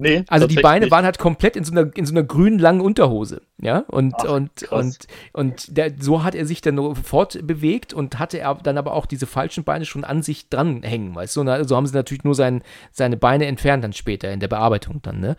Nee, 0.00 0.24
also 0.28 0.46
die 0.46 0.56
Beine 0.56 0.90
waren 0.92 1.04
halt 1.04 1.18
komplett 1.18 1.56
in 1.56 1.64
so 1.64 1.72
einer, 1.72 1.90
in 1.96 2.06
so 2.06 2.14
einer 2.14 2.22
grünen 2.22 2.60
langen 2.60 2.80
Unterhose, 2.80 3.42
ja, 3.60 3.84
und, 3.88 4.14
Ach, 4.18 4.30
und, 4.30 4.62
und, 4.70 4.96
und 5.32 5.76
der, 5.76 5.92
so 5.98 6.22
hat 6.22 6.36
er 6.36 6.46
sich 6.46 6.60
dann 6.60 6.94
fortbewegt 6.94 7.92
und 7.92 8.20
hatte 8.20 8.38
er 8.38 8.54
dann 8.54 8.78
aber 8.78 8.92
auch 8.92 9.06
diese 9.06 9.26
falschen 9.26 9.64
Beine 9.64 9.84
schon 9.84 10.04
an 10.04 10.22
sich 10.22 10.48
dranhängen, 10.48 11.16
weißt 11.16 11.36
du, 11.36 11.40
und 11.40 11.68
so 11.68 11.76
haben 11.76 11.86
sie 11.86 11.94
natürlich 11.94 12.22
nur 12.22 12.36
sein, 12.36 12.62
seine 12.92 13.16
Beine 13.16 13.46
entfernt 13.46 13.82
dann 13.82 13.92
später 13.92 14.30
in 14.30 14.38
der 14.38 14.46
Bearbeitung 14.46 15.02
dann, 15.02 15.18
ne. 15.18 15.36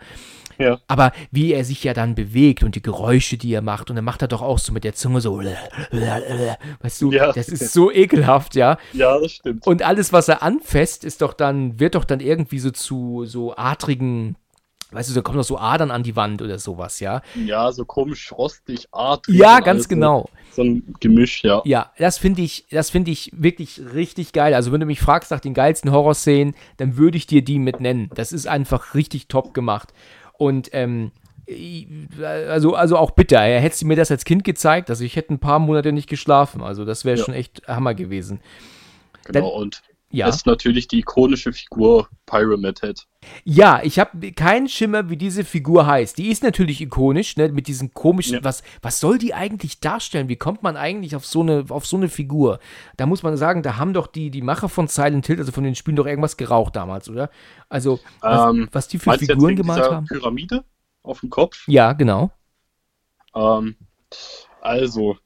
Ja. 0.59 0.77
Aber 0.87 1.13
wie 1.31 1.53
er 1.53 1.63
sich 1.63 1.83
ja 1.85 1.93
dann 1.93 2.15
bewegt 2.15 2.63
und 2.63 2.75
die 2.75 2.81
Geräusche, 2.81 3.37
die 3.37 3.53
er 3.53 3.61
macht, 3.61 3.89
und 3.89 3.95
dann 3.95 4.03
macht 4.03 4.21
er 4.21 4.27
doch 4.27 4.41
auch 4.41 4.59
so 4.59 4.73
mit 4.73 4.83
der 4.83 4.93
Zunge 4.93 5.21
so, 5.21 5.39
weißt 5.39 7.01
du, 7.01 7.11
ja. 7.13 7.31
das 7.31 7.47
ist 7.47 7.71
so 7.71 7.89
ekelhaft, 7.89 8.55
ja. 8.55 8.77
Ja, 8.91 9.17
das 9.17 9.31
stimmt. 9.31 9.65
Und 9.65 9.83
alles, 9.83 10.11
was 10.11 10.27
er 10.27 10.43
anfasst, 10.43 11.05
ist 11.05 11.21
doch 11.21 11.33
dann, 11.33 11.79
wird 11.79 11.95
doch 11.95 12.03
dann 12.03 12.19
irgendwie 12.19 12.59
so 12.59 12.71
zu 12.71 13.23
so 13.25 13.55
adrigen 13.55 14.35
weißt 14.91 15.09
du, 15.09 15.13
da 15.13 15.21
kommen 15.21 15.37
noch 15.37 15.43
so 15.43 15.57
Adern 15.57 15.91
an 15.91 16.03
die 16.03 16.15
Wand 16.15 16.41
oder 16.41 16.57
sowas, 16.57 16.99
ja. 16.99 17.21
Ja, 17.35 17.71
so 17.71 17.85
komisch 17.85 18.31
rostig, 18.31 18.87
adrig. 18.91 19.35
Ja, 19.35 19.59
ganz 19.59 19.87
genau. 19.87 20.29
So 20.51 20.63
ein 20.63 20.95
Gemisch, 20.99 21.43
ja. 21.43 21.61
Ja, 21.65 21.91
das 21.97 22.17
finde 22.17 22.41
ich, 22.41 22.65
das 22.71 22.89
finde 22.89 23.11
ich 23.11 23.31
wirklich 23.35 23.81
richtig 23.93 24.33
geil. 24.33 24.53
Also, 24.53 24.71
wenn 24.71 24.79
du 24.79 24.85
mich 24.85 24.99
fragst 24.99 25.31
nach 25.31 25.39
den 25.39 25.53
geilsten 25.53 25.91
Horrorszenen, 25.91 26.55
dann 26.77 26.97
würde 26.97 27.17
ich 27.17 27.27
dir 27.27 27.43
die 27.43 27.59
mit 27.59 27.79
nennen. 27.79 28.09
Das 28.15 28.31
ist 28.31 28.47
einfach 28.47 28.95
richtig 28.95 29.27
top 29.27 29.53
gemacht. 29.53 29.93
Und, 30.37 30.69
ähm, 30.73 31.11
also, 32.23 32.75
also 32.75 32.97
auch 32.97 33.11
bitter. 33.11 33.41
Er 33.41 33.59
hätte 33.59 33.85
mir 33.85 33.95
das 33.95 34.11
als 34.11 34.23
Kind 34.23 34.43
gezeigt, 34.43 34.89
also 34.89 35.03
ich 35.03 35.15
hätte 35.15 35.33
ein 35.33 35.39
paar 35.39 35.59
Monate 35.59 35.91
nicht 35.91 36.09
geschlafen. 36.09 36.61
Also 36.61 36.85
das 36.85 37.05
wäre 37.05 37.17
ja. 37.17 37.25
schon 37.25 37.33
echt 37.33 37.67
Hammer 37.67 37.95
gewesen. 37.95 38.39
Genau, 39.25 39.51
Dann, 39.51 39.61
und 39.61 39.81
ja. 40.11 40.25
Das 40.25 40.37
ist 40.37 40.45
natürlich 40.47 40.87
die 40.87 40.99
ikonische 40.99 41.53
Figur 41.53 42.09
Pyramid 42.25 42.79
Head. 42.79 43.05
Ja, 43.43 43.81
ich 43.83 43.99
habe 43.99 44.31
keinen 44.31 44.67
Schimmer, 44.67 45.09
wie 45.09 45.17
diese 45.17 45.43
Figur 45.43 45.85
heißt. 45.85 46.17
Die 46.17 46.29
ist 46.29 46.41
natürlich 46.41 46.81
ikonisch, 46.81 47.37
ne, 47.37 47.49
mit 47.49 47.67
diesen 47.67 47.93
komischen, 47.93 48.35
ja. 48.35 48.43
was, 48.43 48.63
was 48.81 48.99
soll 48.99 49.19
die 49.19 49.35
eigentlich 49.35 49.81
darstellen? 49.81 50.27
Wie 50.27 50.35
kommt 50.35 50.63
man 50.63 50.77
eigentlich 50.77 51.15
auf 51.15 51.27
so, 51.27 51.41
eine, 51.41 51.65
auf 51.69 51.85
so 51.85 51.97
eine 51.97 52.09
Figur? 52.09 52.59
Da 52.97 53.05
muss 53.05 53.21
man 53.21 53.37
sagen, 53.37 53.61
da 53.61 53.77
haben 53.77 53.93
doch 53.93 54.07
die, 54.07 54.31
die 54.31 54.41
Macher 54.41 54.67
von 54.67 54.87
Silent 54.87 55.27
Hill, 55.27 55.37
also 55.37 55.51
von 55.51 55.63
den 55.63 55.75
Spielen, 55.75 55.95
doch 55.95 56.07
irgendwas 56.07 56.37
geraucht 56.37 56.75
damals, 56.75 57.07
oder? 57.07 57.29
Also, 57.67 57.99
was, 58.21 58.49
ähm, 58.49 58.67
was 58.71 58.87
die 58.87 58.97
für 58.97 59.13
Figuren 59.17 59.55
gemalt 59.55 59.91
haben. 59.91 60.05
Pyramide 60.07 60.63
auf 61.03 61.19
dem 61.19 61.29
Kopf? 61.29 61.67
Ja, 61.67 61.93
genau. 61.93 62.31
Ähm, 63.35 63.75
also, 64.61 65.17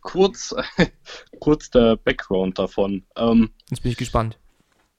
kurz, 0.00 0.54
kurz 1.40 1.70
der 1.70 1.96
Background 1.96 2.60
davon. 2.60 3.04
Ähm, 3.16 3.50
Jetzt 3.72 3.80
bin 3.80 3.92
ich 3.92 3.96
gespannt. 3.96 4.38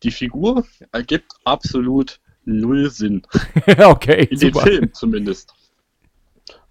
Die 0.02 0.10
Figur 0.10 0.66
ergibt 0.92 1.32
absolut 1.44 2.20
null 2.44 2.90
Sinn. 2.90 3.22
okay. 3.78 4.28
In 4.32 4.38
super. 4.38 4.62
dem 4.62 4.68
Film 4.68 4.94
zumindest. 4.96 5.54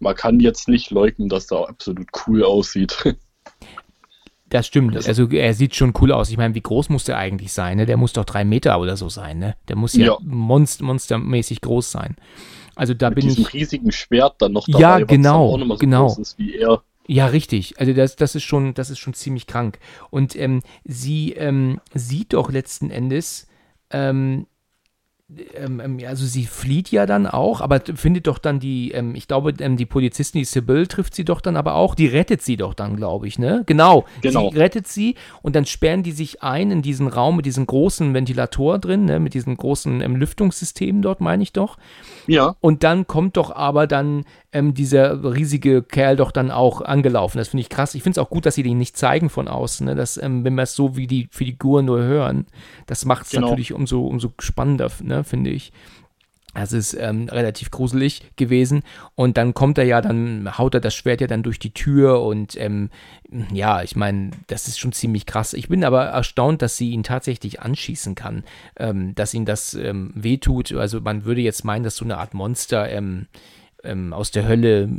Man 0.00 0.16
kann 0.16 0.40
jetzt 0.40 0.66
nicht 0.66 0.90
leugnen, 0.90 1.28
dass 1.28 1.52
er 1.52 1.68
absolut 1.68 2.08
cool 2.26 2.42
aussieht. 2.44 3.04
Das 4.48 4.66
stimmt. 4.66 4.94
Also 4.94 5.30
er 5.30 5.54
sieht 5.54 5.74
schon 5.74 5.94
cool 5.98 6.12
aus. 6.12 6.28
Ich 6.28 6.36
meine, 6.36 6.54
wie 6.54 6.60
groß 6.60 6.90
muss 6.90 7.04
der 7.04 7.16
eigentlich 7.16 7.54
sein? 7.54 7.78
Ne? 7.78 7.86
Der 7.86 7.96
muss 7.96 8.12
doch 8.12 8.26
drei 8.26 8.44
Meter 8.44 8.78
oder 8.78 8.98
so 8.98 9.08
sein. 9.08 9.38
Ne? 9.38 9.56
Der 9.68 9.76
muss 9.76 9.94
ja, 9.94 10.08
ja. 10.08 10.18
Monster, 10.20 10.84
monstermäßig 10.84 11.62
groß 11.62 11.90
sein. 11.90 12.16
Also 12.74 12.92
da 12.92 13.08
Mit 13.08 13.20
bin 13.20 13.28
diesem 13.28 13.44
ich. 13.44 13.54
riesigen 13.54 13.90
Schwert 13.92 14.42
dann 14.42 14.52
noch 14.52 14.66
dabei, 14.66 14.78
ja, 14.78 14.98
genau, 14.98 15.46
was 15.46 15.54
auch 15.54 15.58
noch 15.58 15.66
mal 15.66 15.74
so 15.76 15.78
genau. 15.78 16.06
groß 16.08 16.18
ist 16.18 16.38
wie 16.38 16.54
er. 16.56 16.82
Ja, 17.06 17.26
richtig. 17.26 17.78
Also 17.80 17.92
das, 17.92 18.16
das 18.16 18.34
ist 18.34 18.44
schon, 18.44 18.74
das 18.74 18.90
ist 18.90 18.98
schon 18.98 19.14
ziemlich 19.14 19.46
krank. 19.46 19.78
Und 20.10 20.36
ähm, 20.36 20.62
sie 20.84 21.32
ähm, 21.32 21.80
sieht 21.94 22.32
doch 22.32 22.50
letzten 22.50 22.90
Endes, 22.90 23.48
ähm, 23.90 24.46
ähm, 25.54 25.80
ähm, 25.80 25.98
also 26.06 26.26
sie 26.26 26.46
flieht 26.46 26.90
ja 26.90 27.06
dann 27.06 27.26
auch, 27.26 27.60
aber 27.60 27.80
findet 27.94 28.26
doch 28.26 28.38
dann 28.38 28.60
die, 28.60 28.92
ähm, 28.92 29.14
ich 29.14 29.28
glaube, 29.28 29.54
ähm, 29.58 29.76
die 29.76 29.86
Polizistin, 29.86 30.40
die 30.40 30.44
Sybil, 30.44 30.86
trifft 30.86 31.14
sie 31.14 31.24
doch 31.24 31.40
dann 31.40 31.56
aber 31.56 31.74
auch, 31.74 31.94
die 31.94 32.06
rettet 32.06 32.42
sie 32.42 32.56
doch 32.56 32.74
dann, 32.74 32.96
glaube 32.96 33.28
ich, 33.28 33.38
ne? 33.38 33.62
Genau, 33.66 34.04
genau. 34.20 34.50
Sie 34.50 34.58
rettet 34.58 34.88
sie 34.88 35.14
und 35.42 35.56
dann 35.56 35.66
sperren 35.66 36.02
die 36.02 36.12
sich 36.12 36.42
ein 36.42 36.70
in 36.70 36.82
diesen 36.82 37.08
Raum 37.08 37.36
mit 37.36 37.46
diesem 37.46 37.66
großen 37.66 38.14
Ventilator 38.14 38.78
drin, 38.78 39.04
ne? 39.04 39.20
Mit 39.20 39.34
diesem 39.34 39.56
großen 39.56 40.00
ähm, 40.00 40.16
Lüftungssystem 40.16 41.02
dort, 41.02 41.20
meine 41.20 41.42
ich 41.42 41.52
doch. 41.52 41.78
Ja. 42.26 42.56
Und 42.60 42.82
dann 42.82 43.06
kommt 43.06 43.36
doch 43.36 43.54
aber 43.54 43.86
dann 43.86 44.24
ähm, 44.52 44.74
dieser 44.74 45.22
riesige 45.24 45.82
Kerl 45.82 46.16
doch 46.16 46.30
dann 46.30 46.50
auch 46.50 46.82
angelaufen. 46.82 47.38
Das 47.38 47.48
finde 47.48 47.62
ich 47.62 47.68
krass. 47.68 47.94
Ich 47.94 48.02
finde 48.02 48.20
es 48.20 48.26
auch 48.26 48.30
gut, 48.30 48.44
dass 48.44 48.54
sie 48.54 48.62
den 48.62 48.78
nicht 48.78 48.96
zeigen 48.96 49.30
von 49.30 49.48
außen, 49.48 49.86
ne? 49.86 49.94
Dass, 49.94 50.18
wenn 50.22 50.54
wir 50.54 50.62
es 50.62 50.74
so 50.74 50.96
wie 50.96 51.06
die 51.06 51.28
Figuren 51.30 51.86
nur 51.86 52.02
hören, 52.02 52.46
das 52.86 53.04
macht 53.04 53.26
es 53.26 53.32
genau. 53.32 53.48
natürlich 53.48 53.72
umso, 53.72 54.06
umso 54.06 54.32
spannender, 54.38 54.90
ne? 55.02 55.21
Finde 55.24 55.50
ich. 55.50 55.72
Das 56.54 56.72
ist 56.72 56.92
ähm, 56.92 57.28
relativ 57.30 57.70
gruselig 57.70 58.22
gewesen. 58.36 58.82
Und 59.14 59.38
dann 59.38 59.54
kommt 59.54 59.78
er 59.78 59.84
ja, 59.84 60.02
dann 60.02 60.58
haut 60.58 60.74
er 60.74 60.80
das 60.80 60.94
Schwert 60.94 61.22
ja 61.22 61.26
dann 61.26 61.42
durch 61.42 61.58
die 61.58 61.72
Tür 61.72 62.20
und 62.22 62.56
ähm, 62.58 62.90
ja, 63.52 63.82
ich 63.82 63.96
meine, 63.96 64.32
das 64.48 64.68
ist 64.68 64.78
schon 64.78 64.92
ziemlich 64.92 65.24
krass. 65.24 65.54
Ich 65.54 65.68
bin 65.68 65.82
aber 65.82 66.04
erstaunt, 66.04 66.60
dass 66.60 66.76
sie 66.76 66.90
ihn 66.90 67.04
tatsächlich 67.04 67.62
anschießen 67.62 68.14
kann, 68.14 68.44
ähm, 68.76 69.14
dass 69.14 69.32
ihm 69.32 69.46
das 69.46 69.72
ähm, 69.72 70.12
wehtut. 70.14 70.72
Also 70.72 71.00
man 71.00 71.24
würde 71.24 71.40
jetzt 71.40 71.64
meinen, 71.64 71.84
dass 71.84 71.96
so 71.96 72.04
eine 72.04 72.18
Art 72.18 72.34
Monster 72.34 72.90
ähm, 72.90 73.28
ähm, 73.82 74.12
aus 74.12 74.30
der 74.30 74.46
Hölle 74.46 74.90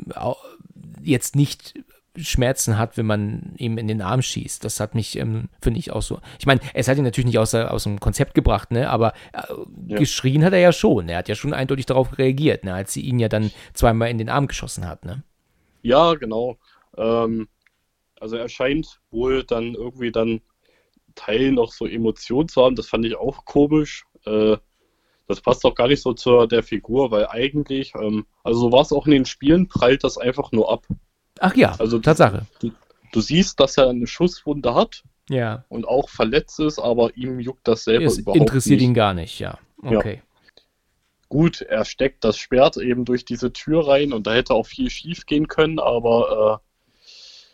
jetzt 1.04 1.36
nicht 1.36 1.76
Schmerzen 2.18 2.78
hat, 2.78 2.98
wenn 2.98 3.06
man 3.06 3.54
ihm 3.58 3.78
in 3.78 3.88
den 3.88 4.02
Arm 4.02 4.22
schießt. 4.22 4.64
Das 4.64 4.80
hat 4.80 4.94
mich, 4.94 5.18
ähm, 5.18 5.50
finde 5.62 5.80
ich, 5.80 5.92
auch 5.92 6.02
so. 6.02 6.20
Ich 6.40 6.46
meine, 6.46 6.62
es 6.74 6.88
hat 6.88 6.98
ihn 6.98 7.04
natürlich 7.04 7.26
nicht 7.26 7.40
aus, 7.40 7.56
aus 7.56 7.84
dem 7.84 8.00
Konzept 8.00 8.36
gebracht, 8.36 8.72
ne? 8.72 8.90
aber 8.90 9.14
äh, 9.34 9.42
ja. 9.88 9.98
geschrien 9.98 10.46
hat 10.46 10.54
er 10.54 10.60
ja 10.60 10.72
schon. 10.72 11.10
Er 11.10 11.18
hat 11.18 11.30
ja 11.30 11.36
schon 11.36 11.54
eindeutig 11.54 11.88
darauf 11.88 12.18
reagiert, 12.18 12.66
ne? 12.66 12.74
als 12.74 12.94
sie 12.94 13.02
ihn 13.02 13.20
ja 13.20 13.30
dann 13.30 13.52
zweimal 13.74 14.10
in 14.10 14.20
den 14.20 14.30
Arm 14.30 14.48
geschossen 14.48 14.88
hat. 14.88 15.06
Ne? 15.06 15.24
Ja, 15.82 16.14
genau. 16.14 16.58
Ähm, 16.98 17.48
also 18.20 18.36
er 18.36 18.48
scheint 18.48 19.00
wohl 19.10 19.44
dann 19.44 19.74
irgendwie 19.74 20.12
dann 20.12 20.42
Teil 21.16 21.52
noch 21.52 21.72
so 21.72 21.88
Emotionen 21.88 22.48
zu 22.48 22.64
haben. 22.64 22.76
Das 22.76 22.88
fand 22.88 23.06
ich 23.06 23.16
auch 23.16 23.46
komisch. 23.46 24.06
Äh, 24.26 24.58
das 25.28 25.42
passt 25.42 25.66
auch 25.66 25.76
gar 25.76 25.88
nicht 25.88 26.02
so 26.02 26.14
zur 26.14 26.48
der 26.48 26.64
Figur, 26.64 27.10
weil 27.12 27.28
eigentlich, 27.28 27.94
ähm, 28.00 28.26
also 28.44 28.60
so 28.60 28.72
war 28.72 28.82
es 28.82 28.92
auch 28.92 29.06
in 29.06 29.14
den 29.14 29.26
Spielen, 29.26 29.68
prallt 29.68 30.04
das 30.04 30.18
einfach 30.18 30.52
nur 30.52 30.72
ab. 30.72 30.86
Ach 31.40 31.56
ja, 31.56 31.76
also 31.80 32.00
Tatsache. 32.00 32.46
Du, 32.60 32.72
du 33.12 33.22
siehst, 33.22 33.60
dass 33.60 33.78
er 33.78 33.90
eine 33.90 34.08
Schusswunde 34.08 34.74
hat. 34.76 35.04
Ja. 35.30 35.64
Und 35.70 35.88
auch 35.88 36.10
verletzt 36.10 36.60
ist, 36.60 36.80
aber 36.80 37.16
ihm 37.16 37.40
juckt 37.40 37.68
das 37.68 37.86
selber 37.86 38.06
es 38.06 38.18
überhaupt 38.18 38.40
interessiert 38.40 38.80
nicht. 38.80 38.90
ihn 38.90 38.94
gar 38.94 39.14
nicht, 39.14 39.40
ja. 39.40 39.58
Okay. 39.82 40.16
Ja. 40.16 40.22
Gut, 41.30 41.62
er 41.62 41.86
steckt 41.86 42.24
das 42.24 42.38
Schwert 42.38 42.78
eben 42.78 43.06
durch 43.06 43.26
diese 43.26 43.54
Tür 43.54 43.88
rein 43.88 44.14
und 44.14 44.28
da 44.28 44.34
hätte 44.34 44.54
auch 44.54 44.68
viel 44.68 44.90
schief 44.90 45.26
gehen 45.26 45.48
können, 45.48 45.80
aber 45.80 46.62
äh, 46.62 46.73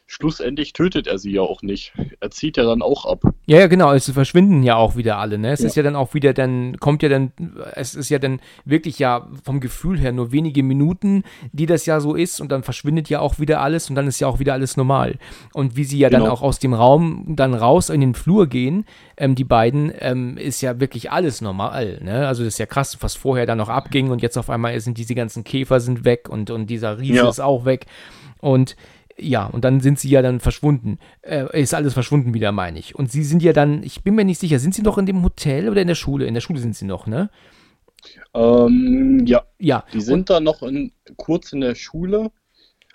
schlussendlich 0.09 0.73
tötet 0.73 1.05
er 1.05 1.19
sie 1.19 1.31
ja 1.31 1.41
auch 1.41 1.61
nicht. 1.61 1.93
Er 2.19 2.31
zieht 2.31 2.57
ja 2.57 2.63
dann 2.63 2.81
auch 2.81 3.05
ab. 3.05 3.21
Ja, 3.45 3.59
ja, 3.59 3.67
genau. 3.67 3.93
Es 3.93 4.09
verschwinden 4.09 4.63
ja 4.63 4.75
auch 4.75 4.95
wieder 4.95 5.19
alle. 5.19 5.37
Ne? 5.37 5.51
Es 5.51 5.59
ja. 5.59 5.67
ist 5.67 5.75
ja 5.75 5.83
dann 5.83 5.95
auch 5.95 6.15
wieder, 6.15 6.33
dann 6.33 6.77
kommt 6.79 7.03
ja 7.03 7.09
dann, 7.09 7.31
es 7.75 7.93
ist 7.93 8.09
ja 8.09 8.17
dann 8.17 8.41
wirklich 8.65 8.97
ja 8.97 9.27
vom 9.43 9.59
Gefühl 9.59 9.99
her 9.99 10.11
nur 10.11 10.31
wenige 10.31 10.63
Minuten, 10.63 11.23
die 11.51 11.67
das 11.67 11.85
ja 11.85 11.99
so 11.99 12.15
ist 12.15 12.41
und 12.41 12.51
dann 12.51 12.63
verschwindet 12.63 13.07
ja 13.09 13.19
auch 13.19 13.37
wieder 13.37 13.61
alles 13.61 13.87
und 13.87 13.95
dann 13.95 14.07
ist 14.07 14.19
ja 14.19 14.27
auch 14.27 14.39
wieder 14.39 14.53
alles 14.53 14.77
normal. 14.77 15.19
Und 15.53 15.75
wie 15.75 15.83
sie 15.83 15.99
ja 15.99 16.09
genau. 16.09 16.23
dann 16.23 16.31
auch 16.31 16.41
aus 16.41 16.57
dem 16.57 16.73
Raum 16.73 17.25
dann 17.27 17.53
raus 17.53 17.91
in 17.91 18.01
den 18.01 18.15
Flur 18.15 18.47
gehen, 18.47 18.85
ähm, 19.15 19.35
die 19.35 19.43
beiden, 19.43 19.93
ähm, 19.99 20.37
ist 20.37 20.61
ja 20.61 20.79
wirklich 20.79 21.11
alles 21.11 21.39
normal. 21.39 21.99
Ne? 22.03 22.27
Also 22.27 22.43
das 22.43 22.55
ist 22.55 22.59
ja 22.59 22.65
krass, 22.65 22.97
was 23.01 23.13
vorher 23.13 23.45
dann 23.45 23.59
noch 23.59 23.69
abging 23.69 24.09
und 24.09 24.23
jetzt 24.23 24.39
auf 24.39 24.49
einmal 24.49 24.79
sind 24.79 24.97
diese 24.97 25.13
ganzen 25.13 25.43
Käfer 25.43 25.79
sind 25.79 26.03
weg 26.03 26.29
und, 26.29 26.49
und 26.49 26.65
dieser 26.65 26.97
Riese 26.97 27.13
ja. 27.13 27.29
ist 27.29 27.39
auch 27.39 27.65
weg. 27.65 27.85
Und 28.41 28.75
ja, 29.19 29.45
und 29.45 29.63
dann 29.63 29.81
sind 29.81 29.99
sie 29.99 30.09
ja 30.09 30.21
dann 30.21 30.39
verschwunden. 30.39 30.99
Äh, 31.21 31.61
ist 31.61 31.73
alles 31.73 31.93
verschwunden 31.93 32.33
wieder, 32.33 32.51
meine 32.51 32.79
ich. 32.79 32.95
Und 32.95 33.11
sie 33.11 33.23
sind 33.23 33.43
ja 33.43 33.53
dann, 33.53 33.83
ich 33.83 34.03
bin 34.03 34.15
mir 34.15 34.25
nicht 34.25 34.39
sicher, 34.39 34.59
sind 34.59 34.73
sie 34.73 34.81
noch 34.81 34.97
in 34.97 35.05
dem 35.05 35.23
Hotel 35.23 35.69
oder 35.69 35.81
in 35.81 35.87
der 35.87 35.95
Schule? 35.95 36.25
In 36.25 36.33
der 36.33 36.41
Schule 36.41 36.59
sind 36.59 36.75
sie 36.75 36.85
noch, 36.85 37.07
ne? 37.07 37.29
Ähm, 38.33 39.23
ja. 39.25 39.43
Ja. 39.59 39.83
Die 39.93 40.01
sind 40.01 40.29
dann 40.29 40.43
noch 40.43 40.63
in, 40.63 40.91
kurz 41.17 41.53
in 41.53 41.61
der 41.61 41.75
Schule. 41.75 42.31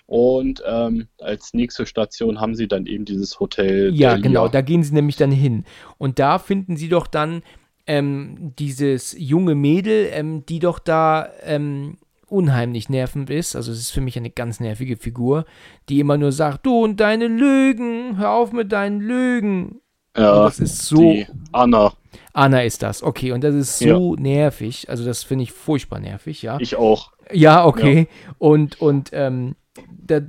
Und 0.07 0.61
ähm, 0.67 1.07
als 1.19 1.53
nächste 1.53 1.85
Station 1.85 2.39
haben 2.39 2.55
sie 2.55 2.67
dann 2.67 2.85
eben 2.85 3.05
dieses 3.05 3.39
Hotel. 3.39 3.93
Ja, 3.95 4.17
genau, 4.17 4.47
da 4.47 4.61
gehen 4.61 4.83
sie 4.83 4.93
nämlich 4.93 5.15
dann 5.15 5.31
hin. 5.31 5.65
Und 5.97 6.19
da 6.19 6.37
finden 6.37 6.77
sie 6.77 6.89
doch 6.89 7.07
dann 7.07 7.41
ähm, 7.87 8.53
dieses 8.59 9.15
junge 9.17 9.55
Mädel, 9.55 10.09
ähm, 10.11 10.45
die 10.45 10.59
doch 10.59 10.77
da 10.77 11.29
ähm, 11.43 11.97
unheimlich 12.29 12.89
nervend 12.89 13.29
ist. 13.29 13.55
Also 13.55 13.71
es 13.71 13.79
ist 13.79 13.91
für 13.91 14.01
mich 14.01 14.17
eine 14.17 14.29
ganz 14.29 14.59
nervige 14.59 14.97
Figur, 14.97 15.45
die 15.89 15.99
immer 15.99 16.17
nur 16.17 16.31
sagt, 16.31 16.65
du 16.65 16.83
und 16.83 16.99
deine 16.99 17.27
Lügen, 17.27 18.17
hör 18.17 18.31
auf 18.31 18.51
mit 18.51 18.71
deinen 18.71 19.01
Lügen. 19.01 19.81
Ja, 20.17 20.33
und 20.33 20.43
das 20.45 20.59
ist 20.59 20.83
so. 20.83 21.15
Anna. 21.51 21.93
Anna 22.33 22.61
ist 22.63 22.83
das, 22.83 23.03
okay. 23.03 23.31
Und 23.31 23.43
das 23.43 23.55
ist 23.55 23.79
so 23.79 24.15
ja. 24.15 24.21
nervig. 24.21 24.89
Also 24.89 25.05
das 25.05 25.23
finde 25.23 25.43
ich 25.43 25.51
furchtbar 25.51 25.99
nervig, 25.99 26.41
ja. 26.41 26.57
Ich 26.59 26.75
auch. 26.75 27.11
Ja, 27.31 27.65
okay. 27.65 28.07
Ja. 28.09 28.35
Und, 28.37 28.79
und 28.81 29.09
ähm, 29.13 29.55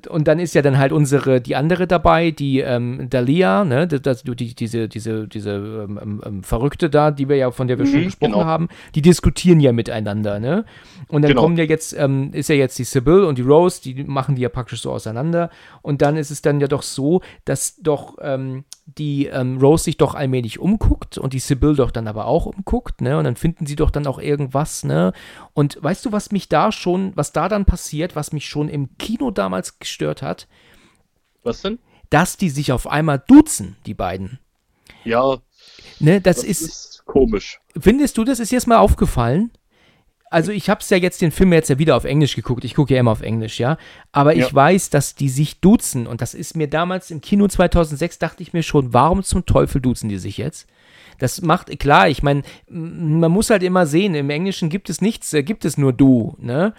und 0.09 0.27
dann 0.27 0.39
ist 0.39 0.55
ja 0.55 0.63
dann 0.63 0.79
halt 0.79 0.91
unsere, 0.91 1.41
die 1.41 1.55
andere 1.55 1.87
dabei, 1.87 2.31
die 2.31 2.61
ähm, 2.61 3.09
Dalia, 3.09 3.65
ne, 3.65 3.87
das, 3.87 4.25
die, 4.25 4.35
diese, 4.35 4.89
diese, 4.89 5.29
diese 5.29 5.51
ähm, 5.51 6.01
ähm, 6.03 6.23
ähm, 6.25 6.43
Verrückte 6.43 6.91
da, 6.91 7.11
die 7.11 7.29
wir 7.29 7.37
ja, 7.37 7.51
von 7.51 7.69
der 7.69 7.79
wir 7.79 7.87
mhm, 7.87 7.91
schon 7.91 8.05
gesprochen 8.05 8.33
genau. 8.33 8.45
haben, 8.45 8.69
die 8.95 9.03
diskutieren 9.03 9.61
ja 9.61 9.73
miteinander, 9.73 10.41
ne? 10.41 10.65
Und 11.09 11.23
dann 11.23 11.31
genau. 11.31 11.43
kommen 11.43 11.57
ja 11.57 11.65
jetzt, 11.65 11.97
ähm, 11.97 12.31
ist 12.33 12.49
ja 12.49 12.57
jetzt 12.57 12.79
die 12.79 12.85
Sybil 12.85 13.25
und 13.25 13.39
die 13.39 13.43
Rose, 13.43 13.81
die 13.83 14.03
machen 14.03 14.35
die 14.35 14.43
ja 14.43 14.49
praktisch 14.49 14.83
so 14.83 14.91
auseinander. 14.91 15.51
Und 15.83 16.03
dann 16.03 16.17
ist 16.17 16.31
es 16.31 16.43
dann 16.43 16.59
ja 16.61 16.67
doch 16.67 16.83
so, 16.83 17.21
dass 17.45 17.77
doch 17.77 18.17
ähm, 18.21 18.65
die 18.87 19.29
Rose 19.29 19.85
sich 19.85 19.97
doch 19.97 20.15
allmählich 20.15 20.61
umguckt 20.61 21.19
und 21.19 21.33
die 21.33 21.41
Sybil 21.41 21.75
doch 21.75 21.91
dann 21.91 22.07
aber 22.07 22.27
auch 22.27 22.47
umguckt, 22.47 23.01
ne? 23.01 23.19
Und 23.19 23.25
dann 23.25 23.37
finden 23.37 23.67
sie 23.67 23.77
doch 23.77 23.91
dann 23.91 24.07
auch 24.07 24.19
irgendwas, 24.19 24.85
ne? 24.85 25.13
Und 25.55 25.79
weißt 25.81 26.05
du, 26.05 26.13
was 26.13 26.31
mich 26.31 26.49
da 26.49 26.71
schon, 26.73 27.13
was 27.15 27.33
da 27.33 27.49
dann 27.49 27.65
passiert, 27.65 28.15
was 28.17 28.33
mich 28.33 28.47
schon 28.47 28.69
im 28.69 28.97
Kino 28.97 29.31
damals 29.39 29.79
gestört 29.79 30.23
hat? 30.23 30.49
Was 31.43 31.63
denn? 31.63 31.79
Dass 32.11 32.37
die 32.37 32.51
sich 32.51 32.73
auf 32.73 32.87
einmal 32.87 33.23
duzen, 33.27 33.77
die 33.87 33.95
beiden. 33.95 34.39
Ja. 35.05 35.39
Ne, 35.99 36.21
das, 36.21 36.37
das 36.37 36.45
ist, 36.45 36.63
ist 36.63 37.03
komisch. 37.07 37.61
Findest 37.79 38.19
du, 38.19 38.25
das 38.25 38.41
ist 38.41 38.53
jetzt 38.53 38.67
mal 38.67 38.79
aufgefallen? 38.79 39.51
also 40.31 40.53
ich 40.53 40.69
habe 40.69 40.81
es 40.81 40.91
ja 40.91 40.97
jetzt 40.97 41.23
den 41.23 41.31
Film 41.31 41.53
jetzt 41.53 41.71
ja 41.71 41.79
wieder 41.79 41.97
auf 41.97 42.05
Englisch 42.05 42.35
geguckt. 42.35 42.65
Ich 42.65 42.75
gucke 42.75 42.95
ja 42.95 43.01
immer 43.01 43.13
auf 43.13 43.23
Englisch, 43.23 43.61
ja. 43.61 43.79
Aber 44.13 44.35
ja. 44.35 44.47
ich 44.47 44.55
weiß, 44.55 44.91
dass 44.91 45.15
die 45.15 45.29
sich 45.29 45.61
duzen 45.61 46.07
und 46.07 46.21
das 46.21 46.35
ist 46.35 46.57
mir 46.57 46.69
damals 46.69 47.11
im 47.11 47.21
Kino 47.21 47.49
2006 47.49 48.19
dachte 48.19 48.43
ich 48.43 48.53
mir 48.53 48.63
schon, 48.63 48.93
warum 48.93 49.23
zum 49.23 49.47
Teufel 49.47 49.81
duzen 49.81 50.09
die 50.09 50.19
sich 50.19 50.37
jetzt? 50.37 50.69
Das 51.19 51.41
macht 51.41 51.79
klar. 51.79 52.09
Ich 52.09 52.23
meine, 52.23 52.43
man 52.69 53.33
muss 53.33 53.49
halt 53.49 53.63
immer 53.63 53.87
sehen. 53.87 54.15
Im 54.15 54.29
Englischen 54.29 54.69
gibt 54.69 54.91
es 54.91 55.01
nichts, 55.01 55.33
äh, 55.33 55.43
gibt 55.43 55.65
es 55.65 55.79
nur 55.79 55.93
du, 55.93 56.37
ne? 56.39 56.75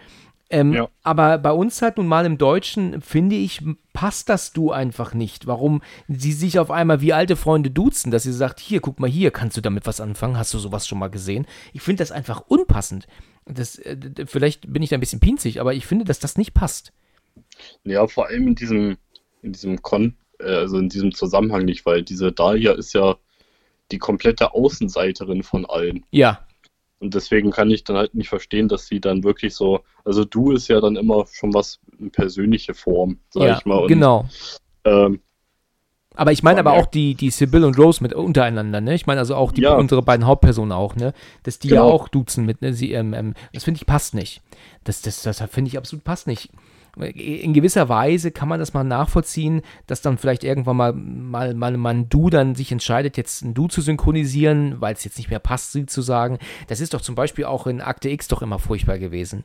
Ähm, 0.49 0.73
ja. 0.73 0.89
Aber 1.03 1.37
bei 1.37 1.51
uns 1.51 1.81
halt 1.81 1.97
nun 1.97 2.07
mal 2.07 2.25
im 2.25 2.37
Deutschen, 2.37 3.01
finde 3.01 3.35
ich, 3.35 3.61
passt 3.93 4.29
das 4.29 4.53
Du 4.53 4.71
einfach 4.71 5.13
nicht. 5.13 5.45
Warum 5.47 5.81
sie 6.07 6.31
sich 6.31 6.59
auf 6.59 6.71
einmal 6.71 7.01
wie 7.01 7.13
alte 7.13 7.35
Freunde 7.35 7.69
duzen, 7.69 8.11
dass 8.11 8.23
sie 8.23 8.33
sagt, 8.33 8.59
hier, 8.59 8.79
guck 8.79 8.99
mal 8.99 9.09
hier, 9.09 9.31
kannst 9.31 9.57
du 9.57 9.61
damit 9.61 9.85
was 9.85 9.99
anfangen? 9.99 10.37
Hast 10.37 10.53
du 10.53 10.59
sowas 10.59 10.87
schon 10.87 10.99
mal 10.99 11.09
gesehen? 11.09 11.45
Ich 11.73 11.81
finde 11.81 12.01
das 12.01 12.11
einfach 12.11 12.41
unpassend. 12.47 13.07
Das, 13.45 13.77
äh, 13.77 13.97
vielleicht 14.25 14.71
bin 14.71 14.83
ich 14.83 14.89
da 14.89 14.97
ein 14.97 15.01
bisschen 15.01 15.19
pinzig, 15.19 15.59
aber 15.59 15.73
ich 15.73 15.85
finde, 15.85 16.05
dass 16.05 16.19
das 16.19 16.37
nicht 16.37 16.53
passt. 16.53 16.93
Ja, 17.83 18.07
vor 18.07 18.27
allem 18.27 18.47
in 18.47 18.55
diesem, 18.55 18.97
in 19.41 19.51
diesem 19.51 19.81
Kon 19.81 20.15
äh, 20.39 20.55
also 20.55 20.77
in 20.77 20.89
diesem 20.89 21.13
Zusammenhang 21.13 21.65
nicht, 21.65 21.85
weil 21.85 22.03
diese 22.03 22.31
Dahlia 22.31 22.73
ist 22.73 22.93
ja 22.93 23.17
die 23.91 23.99
komplette 23.99 24.53
Außenseiterin 24.53 25.43
von 25.43 25.65
allen. 25.65 26.05
Ja. 26.11 26.45
Und 26.99 27.13
deswegen 27.13 27.51
kann 27.51 27.69
ich 27.69 27.83
dann 27.83 27.95
halt 27.95 28.15
nicht 28.15 28.29
verstehen, 28.29 28.67
dass 28.67 28.87
sie 28.87 28.99
dann 28.99 29.23
wirklich 29.23 29.53
so, 29.53 29.81
also 30.03 30.25
du 30.25 30.51
ist 30.51 30.67
ja 30.67 30.81
dann 30.81 30.95
immer 30.95 31.25
schon 31.31 31.53
was 31.53 31.79
eine 31.99 32.09
persönliche 32.09 32.73
Form, 32.73 33.19
sag 33.29 33.43
ja, 33.43 33.57
ich 33.57 33.65
mal. 33.65 33.79
Und, 33.79 33.87
genau. 33.87 34.25
Ähm, 34.83 35.21
aber 36.15 36.31
ich 36.31 36.41
meine 36.41 36.59
aber 36.59 36.73
auch 36.73 36.87
die, 36.87 37.13
die 37.13 37.29
Sybil 37.29 37.63
und 37.63 37.77
Rose 37.77 38.01
mit 38.01 38.11
untereinander, 38.15 38.81
ne? 38.81 38.95
Ich 38.95 39.05
meine 39.05 39.19
also 39.19 39.35
auch 39.35 39.51
die 39.51 39.61
ja. 39.61 39.75
unsere 39.75 40.01
beiden 40.01 40.25
Hauptpersonen 40.25 40.71
auch, 40.71 40.95
ne? 40.95 41.13
Dass 41.43 41.59
die 41.59 41.67
genau. 41.67 41.87
ja 41.87 41.93
auch 41.93 42.07
duzen 42.07 42.43
mit, 42.43 42.63
ne? 42.63 42.73
Sie, 42.73 42.91
ähm, 42.91 43.13
ähm, 43.13 43.35
das 43.53 43.63
finde 43.63 43.79
ich 43.79 43.85
passt 43.85 44.15
nicht. 44.15 44.41
Das, 44.83 45.03
das, 45.03 45.21
das 45.21 45.39
finde 45.51 45.69
ich 45.69 45.77
absolut 45.77 46.03
passt 46.03 46.25
nicht. 46.25 46.49
In 46.99 47.53
gewisser 47.53 47.89
Weise 47.89 48.31
kann 48.31 48.49
man 48.49 48.59
das 48.59 48.73
mal 48.73 48.83
nachvollziehen, 48.83 49.61
dass 49.85 50.01
dann 50.01 50.17
vielleicht 50.17 50.43
irgendwann 50.43 50.77
mal, 50.77 50.93
mal, 50.93 51.53
mal, 51.53 51.77
mal 51.77 51.93
ein 51.93 52.09
Du 52.09 52.29
dann 52.29 52.55
sich 52.55 52.71
entscheidet, 52.71 53.17
jetzt 53.17 53.43
ein 53.43 53.53
Du 53.53 53.67
zu 53.67 53.81
synchronisieren, 53.81 54.81
weil 54.81 54.93
es 54.93 55.03
jetzt 55.03 55.17
nicht 55.17 55.29
mehr 55.29 55.39
passt, 55.39 55.71
sie 55.71 55.85
zu 55.85 56.01
sagen. 56.01 56.39
Das 56.67 56.81
ist 56.81 56.93
doch 56.93 57.01
zum 57.01 57.15
Beispiel 57.15 57.45
auch 57.45 57.67
in 57.67 57.81
Akte 57.81 58.09
X 58.09 58.27
doch 58.27 58.41
immer 58.41 58.59
furchtbar 58.59 58.97
gewesen. 58.97 59.43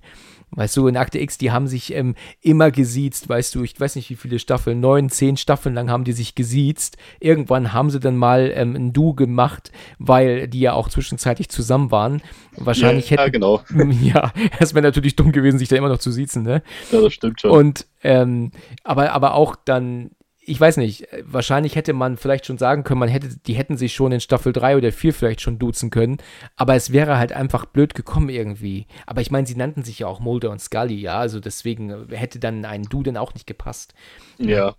Weißt 0.55 0.77
du, 0.77 0.87
in 0.87 0.99
Akte 0.99 1.19
X, 1.19 1.39
die 1.39 1.51
haben 1.51 1.67
sich 1.67 1.95
ähm, 1.95 2.15
immer 2.43 2.71
gesiezt, 2.71 3.27
weißt 3.27 3.55
du, 3.55 3.63
ich 3.63 3.79
weiß 3.81 3.97
nicht 3.97 4.11
wie 4.11 4.17
viele 4.17 4.39
Staffeln, 4.39 4.81
neun, 4.81 5.09
zehn 5.09 5.39
Staffeln 5.39 5.75
lang 5.75 5.91
haben 5.91 6.05
die 6.05 6.13
sich 6.13 6.35
gesiezt. 6.35 6.99
Irgendwann 7.21 7.73
haben 7.73 7.89
sie 7.89 8.01
dann 8.01 8.17
mal 8.17 8.53
ähm, 8.55 8.77
ein 8.77 8.93
Du 8.93 9.15
gemacht, 9.15 9.73
weil 9.99 10.49
die 10.49 10.61
ja 10.61 10.75
auch 10.75 10.91
zwischenzeitlich 10.91 11.49
zusammen 11.49 11.91
waren. 11.91 12.21
Wahrscheinlich 12.57 13.09
ja, 13.09 13.23
hätten. 13.23 13.23
Ja, 13.23 13.29
genau. 13.29 13.63
Ja, 14.03 14.33
es 14.59 14.75
wäre 14.75 14.83
natürlich 14.83 15.17
dumm 15.17 15.33
gewesen, 15.33 15.59
sich 15.59 15.69
da 15.69 15.77
immer 15.77 15.89
noch 15.89 15.99
zu 15.99 16.11
siezen, 16.11 16.43
ne? 16.43 16.63
Ja, 16.91 17.01
das 17.01 17.15
stimmt 17.15 17.41
schon. 17.43 17.51
Und, 17.51 17.87
ähm, 18.03 18.51
aber, 18.85 19.13
aber 19.13 19.35
auch 19.35 19.57
dann 19.57 20.11
ich 20.45 20.61
weiß 20.61 20.79
nicht, 20.79 21.07
wahrscheinlich 21.23 21.77
hätte 21.77 21.93
man 21.93 22.17
vielleicht 22.17 22.47
schon 22.47 22.59
sagen 22.59 22.83
können, 22.83 22.99
man 22.99 23.09
hätte, 23.09 23.29
die 23.47 23.55
hätten 23.55 23.77
sich 23.77 23.95
schon 23.95 24.11
in 24.11 24.21
Staffel 24.21 24.53
3 24.53 24.77
oder 24.77 24.91
4 24.91 25.15
vielleicht 25.15 25.41
schon 25.41 25.59
duzen 25.59 25.91
können, 25.91 26.17
aber 26.57 26.75
es 26.75 26.93
wäre 26.93 27.17
halt 27.17 27.33
einfach 27.33 27.65
blöd 27.65 27.95
gekommen 27.95 28.29
irgendwie. 28.29 28.87
Aber 29.07 29.21
ich 29.21 29.31
meine, 29.31 29.47
sie 29.47 29.55
nannten 29.55 29.85
sich 29.85 30.01
ja 30.01 30.09
auch 30.09 30.19
Mulder 30.19 30.51
und 30.51 30.61
Scully, 30.61 30.97
ja, 30.97 31.19
also 31.19 31.39
deswegen 31.39 32.09
hätte 32.11 32.41
dann 32.41 32.65
ein 32.65 32.83
Du 32.83 33.05
denn 33.05 33.17
auch 33.17 33.35
nicht 33.35 33.47
gepasst. 33.47 33.95
Ja. 34.39 34.75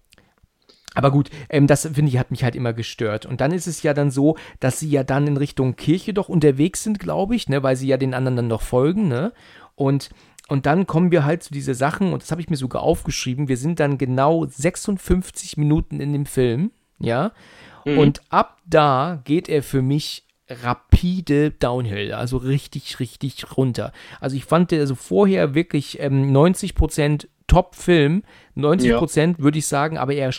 Aber 0.95 1.11
gut, 1.11 1.29
ähm, 1.49 1.65
das 1.65 1.83
finde 1.83 2.09
ich 2.09 2.17
hat 2.17 2.29
mich 2.29 2.43
halt 2.43 2.55
immer 2.55 2.73
gestört. 2.73 3.25
Und 3.25 3.41
dann 3.41 3.51
ist 3.51 3.65
es 3.65 3.81
ja 3.81 3.93
dann 3.93 4.11
so, 4.11 4.37
dass 4.59 4.79
sie 4.79 4.89
ja 4.89 5.03
dann 5.03 5.25
in 5.27 5.37
Richtung 5.37 5.75
Kirche 5.75 6.13
doch 6.13 6.29
unterwegs 6.29 6.83
sind, 6.83 6.99
glaube 6.99 7.35
ich, 7.35 7.49
ne, 7.49 7.63
weil 7.63 7.75
sie 7.75 7.87
ja 7.87 7.97
den 7.97 8.13
anderen 8.13 8.35
dann 8.35 8.47
noch 8.47 8.61
folgen, 8.61 9.07
ne? 9.07 9.33
Und 9.75 10.09
und 10.53 10.67
dann 10.67 10.85
kommen 10.85 11.09
wir 11.09 11.25
halt 11.25 11.41
zu 11.41 11.51
diese 11.51 11.73
Sachen, 11.73 12.13
und 12.13 12.21
das 12.21 12.29
habe 12.29 12.39
ich 12.39 12.47
mir 12.47 12.57
sogar 12.57 12.83
aufgeschrieben. 12.83 13.47
Wir 13.47 13.57
sind 13.57 13.79
dann 13.79 13.97
genau 13.97 14.45
56 14.45 15.57
Minuten 15.57 15.99
in 15.99 16.13
dem 16.13 16.27
Film, 16.27 16.69
ja. 16.99 17.31
Mhm. 17.85 17.97
Und 17.97 18.21
ab 18.29 18.59
da 18.67 19.19
geht 19.23 19.49
er 19.49 19.63
für 19.63 19.81
mich 19.81 20.27
rapide 20.47 21.49
downhill, 21.49 22.13
also 22.13 22.37
richtig, 22.37 22.99
richtig 22.99 23.57
runter. 23.57 23.93
Also 24.19 24.35
ich 24.35 24.45
fand 24.45 24.71
also 24.71 24.93
vorher 24.93 25.55
wirklich 25.55 25.99
ähm, 25.99 26.31
90% 26.31 27.25
Top-Film, 27.47 28.21
90% 28.55 29.19
ja. 29.21 29.39
würde 29.39 29.57
ich 29.57 29.65
sagen, 29.65 29.97
aber 29.97 30.13
er 30.13 30.29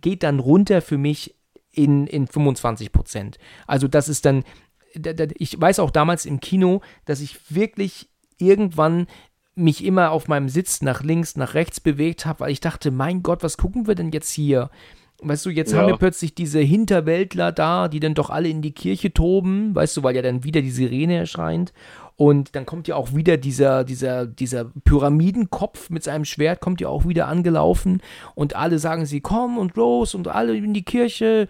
geht 0.00 0.24
dann 0.24 0.40
runter 0.40 0.82
für 0.82 0.98
mich 0.98 1.36
in, 1.70 2.08
in 2.08 2.26
25%. 2.26 3.36
Also 3.68 3.86
das 3.86 4.08
ist 4.08 4.24
dann, 4.24 4.42
ich 5.38 5.60
weiß 5.60 5.78
auch 5.78 5.92
damals 5.92 6.26
im 6.26 6.40
Kino, 6.40 6.80
dass 7.04 7.20
ich 7.20 7.54
wirklich 7.54 8.08
irgendwann 8.38 9.06
mich 9.54 9.84
immer 9.84 10.10
auf 10.10 10.28
meinem 10.28 10.48
Sitz 10.48 10.82
nach 10.82 11.02
links, 11.02 11.36
nach 11.36 11.54
rechts 11.54 11.80
bewegt 11.80 12.26
habe, 12.26 12.40
weil 12.40 12.50
ich 12.50 12.60
dachte, 12.60 12.90
mein 12.90 13.22
Gott, 13.22 13.42
was 13.42 13.56
gucken 13.56 13.86
wir 13.86 13.94
denn 13.94 14.12
jetzt 14.12 14.30
hier? 14.30 14.70
Weißt 15.22 15.46
du, 15.46 15.50
jetzt 15.50 15.72
ja. 15.72 15.78
haben 15.78 15.86
wir 15.86 15.96
plötzlich 15.96 16.34
diese 16.34 16.60
Hinterwäldler 16.60 17.50
da, 17.50 17.88
die 17.88 18.00
dann 18.00 18.12
doch 18.12 18.28
alle 18.28 18.48
in 18.48 18.60
die 18.60 18.72
Kirche 18.72 19.14
toben, 19.14 19.74
weißt 19.74 19.96
du, 19.96 20.02
weil 20.02 20.14
ja 20.14 20.20
dann 20.20 20.44
wieder 20.44 20.60
die 20.60 20.70
Sirene 20.70 21.16
erscheint. 21.16 21.72
Und 22.16 22.54
dann 22.54 22.66
kommt 22.66 22.86
ja 22.86 22.96
auch 22.96 23.14
wieder 23.14 23.38
dieser, 23.38 23.84
dieser, 23.84 24.26
dieser 24.26 24.66
Pyramidenkopf 24.84 25.88
mit 25.88 26.04
seinem 26.04 26.26
Schwert, 26.26 26.60
kommt 26.60 26.82
ja 26.82 26.88
auch 26.88 27.06
wieder 27.06 27.28
angelaufen. 27.28 28.02
Und 28.34 28.56
alle 28.56 28.78
sagen 28.78 29.06
sie, 29.06 29.22
komm 29.22 29.56
und 29.56 29.76
los 29.76 30.14
und 30.14 30.28
alle 30.28 30.54
in 30.54 30.74
die 30.74 30.84
Kirche. 30.84 31.48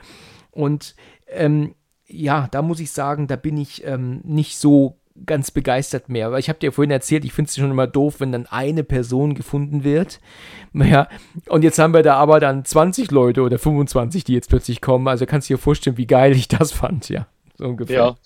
Und 0.52 0.94
ähm, 1.28 1.74
ja, 2.06 2.46
da 2.50 2.62
muss 2.62 2.78
ich 2.78 2.92
sagen, 2.92 3.26
da 3.26 3.34
bin 3.34 3.56
ich 3.56 3.84
ähm, 3.84 4.20
nicht 4.22 4.58
so 4.58 4.96
ganz 5.24 5.50
begeistert 5.50 6.08
mehr. 6.08 6.32
Weil 6.32 6.40
ich 6.40 6.48
habe 6.48 6.58
dir 6.58 6.72
vorhin 6.72 6.90
erzählt, 6.90 7.24
ich 7.24 7.32
finde 7.32 7.48
es 7.48 7.56
schon 7.56 7.70
immer 7.70 7.86
doof, 7.86 8.20
wenn 8.20 8.32
dann 8.32 8.46
eine 8.46 8.84
Person 8.84 9.34
gefunden 9.34 9.84
wird. 9.84 10.20
Naja, 10.72 11.08
und 11.48 11.64
jetzt 11.64 11.78
haben 11.78 11.94
wir 11.94 12.02
da 12.02 12.16
aber 12.16 12.38
dann 12.38 12.62
20 12.62 13.10
Leute 13.10 13.40
oder 13.40 13.58
25, 13.58 14.24
die 14.24 14.34
jetzt 14.34 14.50
plötzlich 14.50 14.82
kommen. 14.82 15.08
Also 15.08 15.24
kannst 15.24 15.48
du 15.48 15.54
dir 15.54 15.58
vorstellen, 15.58 15.96
wie 15.96 16.06
geil 16.06 16.32
ich 16.32 16.48
das 16.48 16.70
fand, 16.72 17.08
ja. 17.08 17.28
So 17.56 17.64
ungefähr. 17.64 17.96
Ja, 17.96 18.16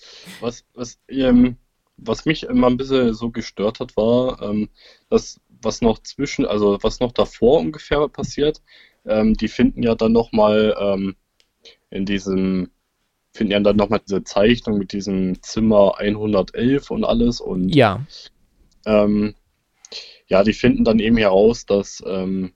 was, 0.41 0.65
was, 0.73 0.99
ähm, 1.07 1.55
was 1.95 2.25
mich 2.25 2.43
immer 2.43 2.67
ein 2.67 2.75
bisschen 2.75 3.13
so 3.13 3.29
gestört 3.29 3.79
hat, 3.79 3.95
war, 3.95 4.41
ähm, 4.41 4.67
dass 5.09 5.39
was 5.61 5.81
noch 5.81 5.99
zwischen, 5.99 6.45
also 6.45 6.77
was 6.81 6.99
noch 6.99 7.13
davor 7.13 7.59
ungefähr 7.59 8.07
passiert, 8.09 8.61
ähm, 9.05 9.35
die 9.35 9.47
finden 9.47 9.83
ja 9.83 9.95
dann 9.95 10.11
nochmal 10.11 10.75
ähm, 10.77 11.15
in 11.89 12.05
diesem 12.05 12.69
finden 13.31 13.51
ja 13.53 13.59
dann 13.59 13.77
nochmal 13.77 14.01
diese 14.05 14.23
Zeichnung 14.23 14.77
mit 14.77 14.91
diesem 14.91 15.41
Zimmer 15.41 15.97
111 15.97 16.91
und 16.91 17.03
alles 17.03 17.39
und 17.39 17.69
ja. 17.69 18.05
Ähm, 18.85 19.35
ja, 20.27 20.43
die 20.43 20.53
finden 20.53 20.83
dann 20.83 20.99
eben 20.99 21.17
heraus, 21.17 21.65
dass, 21.65 22.03
ähm, 22.05 22.53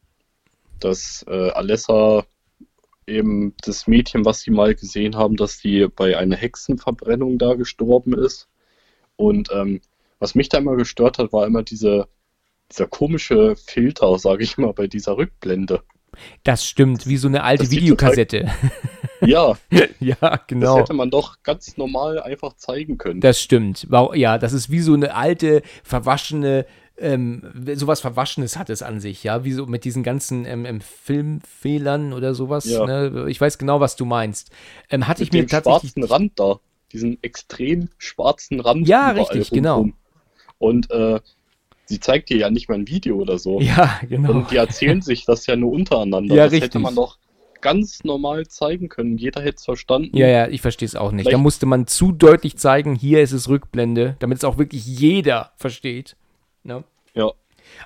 dass 0.80 1.26
äh, 1.28 1.49
Alessa 1.51 2.26
eben 3.07 3.53
das 3.63 3.88
Mädchen, 3.88 4.26
was 4.26 4.41
sie 4.41 4.51
mal 4.51 4.76
gesehen 4.76 5.15
haben, 5.15 5.36
dass 5.36 5.59
sie 5.59 5.88
bei 5.93 6.17
einer 6.17 6.36
Hexenverbrennung 6.36 7.38
da 7.38 7.53
gestorben 7.53 8.13
ist. 8.13 8.47
Und 9.15 9.49
ähm, 9.51 9.82
was 10.19 10.36
mich 10.36 10.49
da 10.49 10.57
immer 10.57 10.76
gestört 10.76 11.17
hat, 11.17 11.32
war 11.34 11.45
immer 11.45 11.63
diese, 11.63 12.07
dieser 12.71 12.88
komische 12.88 13.55
Filter, 13.55 14.17
sage 14.17 14.43
ich 14.43 14.57
mal, 14.57 14.73
bei 14.73 14.88
dieser 14.88 15.17
Rückblende. 15.17 15.84
Das 16.43 16.65
stimmt, 16.65 17.07
wie 17.07 17.17
so 17.17 17.28
eine 17.28 17.43
alte 17.43 17.69
Videokassette. 17.69 18.49
Ja. 19.26 19.57
ja, 19.99 20.39
genau. 20.47 20.73
Das 20.73 20.84
hätte 20.84 20.93
man 20.93 21.09
doch 21.09 21.41
ganz 21.43 21.78
normal 21.78 22.21
einfach 22.21 22.53
zeigen 22.55 22.97
können. 22.97 23.21
Das 23.21 23.39
stimmt. 23.39 23.88
Ja, 24.13 24.38
das 24.38 24.53
ist 24.53 24.69
wie 24.69 24.80
so 24.80 24.93
eine 24.93 25.15
alte, 25.15 25.61
verwaschene, 25.84 26.65
ähm, 26.97 27.43
sowas 27.73 27.99
Verwaschenes 27.99 28.57
hat 28.57 28.69
es 28.69 28.82
an 28.82 28.99
sich, 28.99 29.23
ja, 29.23 29.43
wie 29.43 29.51
so 29.51 29.65
mit 29.65 29.84
diesen 29.84 30.03
ganzen 30.03 30.45
ähm, 30.45 30.65
ähm 30.65 30.82
Filmfehlern 30.82 32.13
oder 32.13 32.34
sowas. 32.34 32.65
Ja. 32.65 32.86
Ne? 32.86 33.26
Ich 33.30 33.39
weiß 33.41 33.57
genau, 33.57 33.80
was 33.80 33.95
du 33.95 34.05
meinst. 34.05 34.51
Ähm, 34.89 35.07
hatte 35.07 35.21
mit 35.21 35.34
ich 35.34 35.34
mir 35.34 35.47
tatsächlich. 35.47 35.91
schwarzen 35.91 36.03
Rand 36.03 36.39
da, 36.39 36.59
diesen 36.93 37.21
extrem 37.21 37.89
schwarzen 37.97 38.61
Rand. 38.61 38.88
Ja, 38.88 39.09
richtig, 39.11 39.49
genau. 39.49 39.89
Und 40.57 40.89
äh, 40.89 41.19
sie 41.86 41.99
zeigt 41.99 42.30
dir 42.30 42.38
ja 42.38 42.49
nicht 42.49 42.69
mal 42.69 42.76
ein 42.76 42.88
Video 42.88 43.17
oder 43.17 43.38
so. 43.39 43.59
Ja, 43.59 43.99
genau. 44.07 44.32
Und 44.32 44.51
die 44.51 44.57
erzählen 44.57 45.01
sich 45.01 45.26
das 45.26 45.45
ja 45.47 45.55
nur 45.57 45.71
untereinander. 45.71 46.34
Ja, 46.34 46.45
das 46.45 46.53
richtig. 46.53 46.69
hätte 46.69 46.80
man 46.80 46.95
doch 46.95 47.17
ganz 47.62 48.03
normal 48.03 48.47
zeigen 48.47 48.89
können. 48.89 49.18
Jeder 49.18 49.41
hätte 49.41 49.58
es 49.58 49.66
verstanden. 49.66 50.16
Ja, 50.16 50.28
ja, 50.28 50.47
ich 50.47 50.62
verstehe 50.62 50.86
es 50.86 50.95
auch 50.95 51.12
nicht. 51.12 51.24
Vielleicht 51.24 51.34
da 51.34 51.39
musste 51.39 51.66
man 51.66 51.88
zu 51.88 52.12
deutlich 52.12 52.58
zeigen, 52.58 52.95
hier 52.95 53.22
ist 53.22 53.32
es 53.32 53.49
Rückblende, 53.49 54.16
damit 54.20 54.39
es 54.39 54.43
auch 54.43 54.58
wirklich 54.58 54.86
jeder 54.86 55.51
versteht. 55.58 56.16
Ne? 56.64 56.84
Ja. 57.14 57.32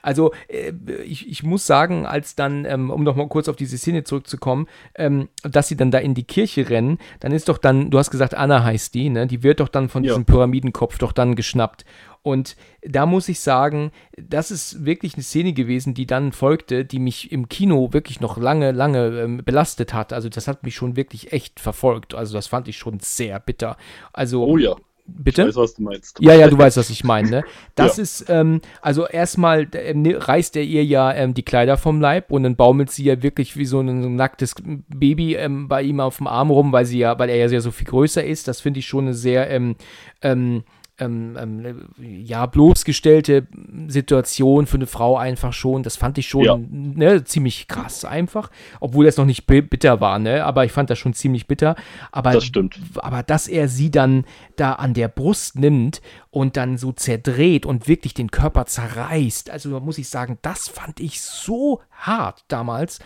Also 0.01 0.31
äh, 0.47 0.71
ich, 1.03 1.29
ich 1.29 1.43
muss 1.43 1.65
sagen, 1.65 2.05
als 2.05 2.35
dann, 2.35 2.65
ähm, 2.65 2.89
um 2.89 3.03
noch 3.03 3.15
mal 3.15 3.27
kurz 3.27 3.47
auf 3.47 3.55
diese 3.55 3.77
Szene 3.77 4.03
zurückzukommen, 4.03 4.67
ähm, 4.95 5.29
dass 5.43 5.67
sie 5.67 5.77
dann 5.77 5.91
da 5.91 5.97
in 5.99 6.13
die 6.13 6.23
Kirche 6.23 6.69
rennen, 6.69 6.97
dann 7.19 7.31
ist 7.31 7.49
doch 7.49 7.57
dann, 7.57 7.89
du 7.89 7.97
hast 7.97 8.11
gesagt, 8.11 8.33
Anna 8.33 8.63
heißt 8.63 8.93
die, 8.93 9.09
ne? 9.09 9.27
Die 9.27 9.43
wird 9.43 9.59
doch 9.59 9.69
dann 9.69 9.89
von 9.89 10.03
ja. 10.03 10.11
diesem 10.11 10.25
Pyramidenkopf 10.25 10.97
doch 10.97 11.11
dann 11.11 11.35
geschnappt. 11.35 11.85
Und 12.21 12.57
da 12.81 13.05
muss 13.05 13.29
ich 13.29 13.39
sagen, 13.39 13.91
das 14.17 14.51
ist 14.51 14.83
wirklich 14.85 15.13
eine 15.13 15.23
Szene 15.23 15.53
gewesen, 15.53 15.93
die 15.93 16.05
dann 16.05 16.33
folgte, 16.33 16.83
die 16.83 16.99
mich 16.99 17.31
im 17.31 17.47
Kino 17.47 17.93
wirklich 17.93 18.19
noch 18.19 18.37
lange, 18.37 18.71
lange 18.71 19.21
ähm, 19.21 19.41
belastet 19.43 19.93
hat. 19.93 20.11
Also 20.11 20.27
das 20.27 20.47
hat 20.47 20.63
mich 20.63 20.75
schon 20.75 20.97
wirklich 20.97 21.31
echt 21.31 21.59
verfolgt. 21.59 22.13
Also 22.13 22.33
das 22.33 22.47
fand 22.47 22.67
ich 22.67 22.77
schon 22.77 22.99
sehr 22.99 23.39
bitter. 23.39 23.77
Also 24.11 24.45
oh 24.45 24.57
ja. 24.57 24.75
Bitte? 25.17 25.43
Ich 25.43 25.47
weiß, 25.49 25.55
was 25.55 25.73
du 25.75 25.83
meinst. 25.83 26.19
Ja, 26.19 26.33
ja, 26.33 26.47
du 26.47 26.57
weißt, 26.57 26.77
was 26.77 26.89
ich 26.89 27.03
meine. 27.03 27.29
Ne? 27.29 27.43
Das 27.75 27.97
ja. 27.97 28.03
ist, 28.03 28.25
ähm, 28.27 28.61
also 28.81 29.07
erstmal 29.07 29.67
ähm, 29.73 30.05
reißt 30.05 30.57
er 30.57 30.63
ihr 30.63 30.83
ja 30.83 31.13
ähm, 31.13 31.33
die 31.33 31.43
Kleider 31.43 31.77
vom 31.77 32.01
Leib 32.01 32.31
und 32.31 32.43
dann 32.43 32.55
baumelt 32.55 32.91
sie 32.91 33.05
ja 33.05 33.23
wirklich 33.23 33.55
wie 33.55 33.65
so 33.65 33.79
ein, 33.79 34.01
so 34.01 34.09
ein 34.09 34.15
nacktes 34.15 34.55
Baby 34.89 35.35
ähm, 35.35 35.67
bei 35.67 35.81
ihm 35.81 35.99
auf 35.99 36.17
dem 36.17 36.27
Arm 36.27 36.51
rum, 36.51 36.71
weil 36.73 36.85
sie 36.85 36.99
ja, 36.99 37.17
weil 37.17 37.29
er 37.29 37.37
ja 37.37 37.47
sehr 37.47 37.61
so 37.61 37.71
viel 37.71 37.87
größer 37.87 38.23
ist. 38.23 38.47
Das 38.47 38.59
finde 38.59 38.79
ich 38.79 38.87
schon 38.87 39.05
eine 39.05 39.13
sehr, 39.13 39.49
ähm, 39.49 39.75
ähm, 40.21 40.63
ähm, 40.99 41.37
ähm, 41.39 41.89
ja, 41.99 42.45
bloßgestellte 42.45 43.47
Situation 43.87 44.65
für 44.65 44.77
eine 44.77 44.87
Frau 44.87 45.17
einfach 45.17 45.53
schon. 45.53 45.83
Das 45.83 45.95
fand 45.95 46.17
ich 46.17 46.27
schon 46.27 46.43
ja. 46.43 46.59
ne, 46.69 47.23
ziemlich 47.23 47.67
krass 47.67 48.05
einfach. 48.05 48.49
Obwohl 48.79 49.05
das 49.05 49.17
noch 49.17 49.25
nicht 49.25 49.45
bitter 49.45 50.01
war, 50.01 50.19
ne? 50.19 50.45
Aber 50.45 50.65
ich 50.65 50.71
fand 50.71 50.89
das 50.89 50.99
schon 50.99 51.13
ziemlich 51.13 51.47
bitter. 51.47 51.75
Aber, 52.11 52.31
das 52.31 52.43
stimmt. 52.43 52.79
Aber 52.97 53.23
dass 53.23 53.47
er 53.47 53.67
sie 53.67 53.91
dann 53.91 54.25
da 54.55 54.73
an 54.73 54.93
der 54.93 55.07
Brust 55.07 55.57
nimmt 55.57 56.01
und 56.31 56.57
dann 56.57 56.77
so 56.77 56.91
zerdreht 56.91 57.65
und 57.65 57.87
wirklich 57.87 58.13
den 58.13 58.29
Körper 58.29 58.65
zerreißt. 58.65 59.49
Also 59.49 59.79
muss 59.79 59.97
ich 59.97 60.09
sagen, 60.09 60.37
das 60.41 60.67
fand 60.67 60.99
ich 60.99 61.21
so 61.21 61.81
hart 61.91 62.43
damals. 62.47 62.99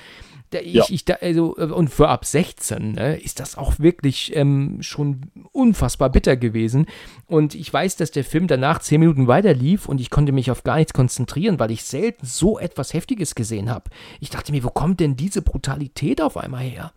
Ich, 0.51 0.73
ja. 0.73 0.85
ich, 0.87 1.05
also, 1.21 1.57
äh, 1.57 1.63
und 1.63 1.89
für 1.89 2.09
ab 2.09 2.25
16 2.25 2.91
ne, 2.91 3.15
ist 3.15 3.39
das 3.39 3.57
auch 3.57 3.79
wirklich 3.79 4.35
ähm, 4.35 4.77
schon 4.81 5.31
unfassbar 5.51 6.09
bitter 6.09 6.37
gewesen. 6.37 6.85
Und 7.25 7.55
ich 7.55 7.71
weiß, 7.73 7.95
dass 7.95 8.11
der 8.11 8.23
Film 8.23 8.47
danach 8.47 8.79
zehn 8.79 8.99
Minuten 8.99 9.27
weiter 9.27 9.53
lief 9.53 9.87
und 9.87 9.99
ich 9.99 10.09
konnte 10.09 10.31
mich 10.31 10.51
auf 10.51 10.63
gar 10.63 10.75
nichts 10.75 10.93
konzentrieren, 10.93 11.59
weil 11.59 11.71
ich 11.71 11.83
selten 11.83 12.25
so 12.25 12.59
etwas 12.59 12.93
Heftiges 12.93 13.35
gesehen 13.35 13.69
habe. 13.69 13.89
Ich 14.19 14.29
dachte 14.29 14.51
mir, 14.51 14.63
wo 14.63 14.69
kommt 14.69 14.99
denn 14.99 15.15
diese 15.15 15.41
Brutalität 15.41 16.21
auf 16.21 16.37
einmal 16.37 16.63
her? 16.63 16.91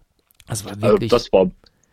Das 0.49 0.65
war 0.65 0.81
wirklich. 0.81 1.13
Also 1.13 1.25
das 1.25 1.33
war 1.33 1.51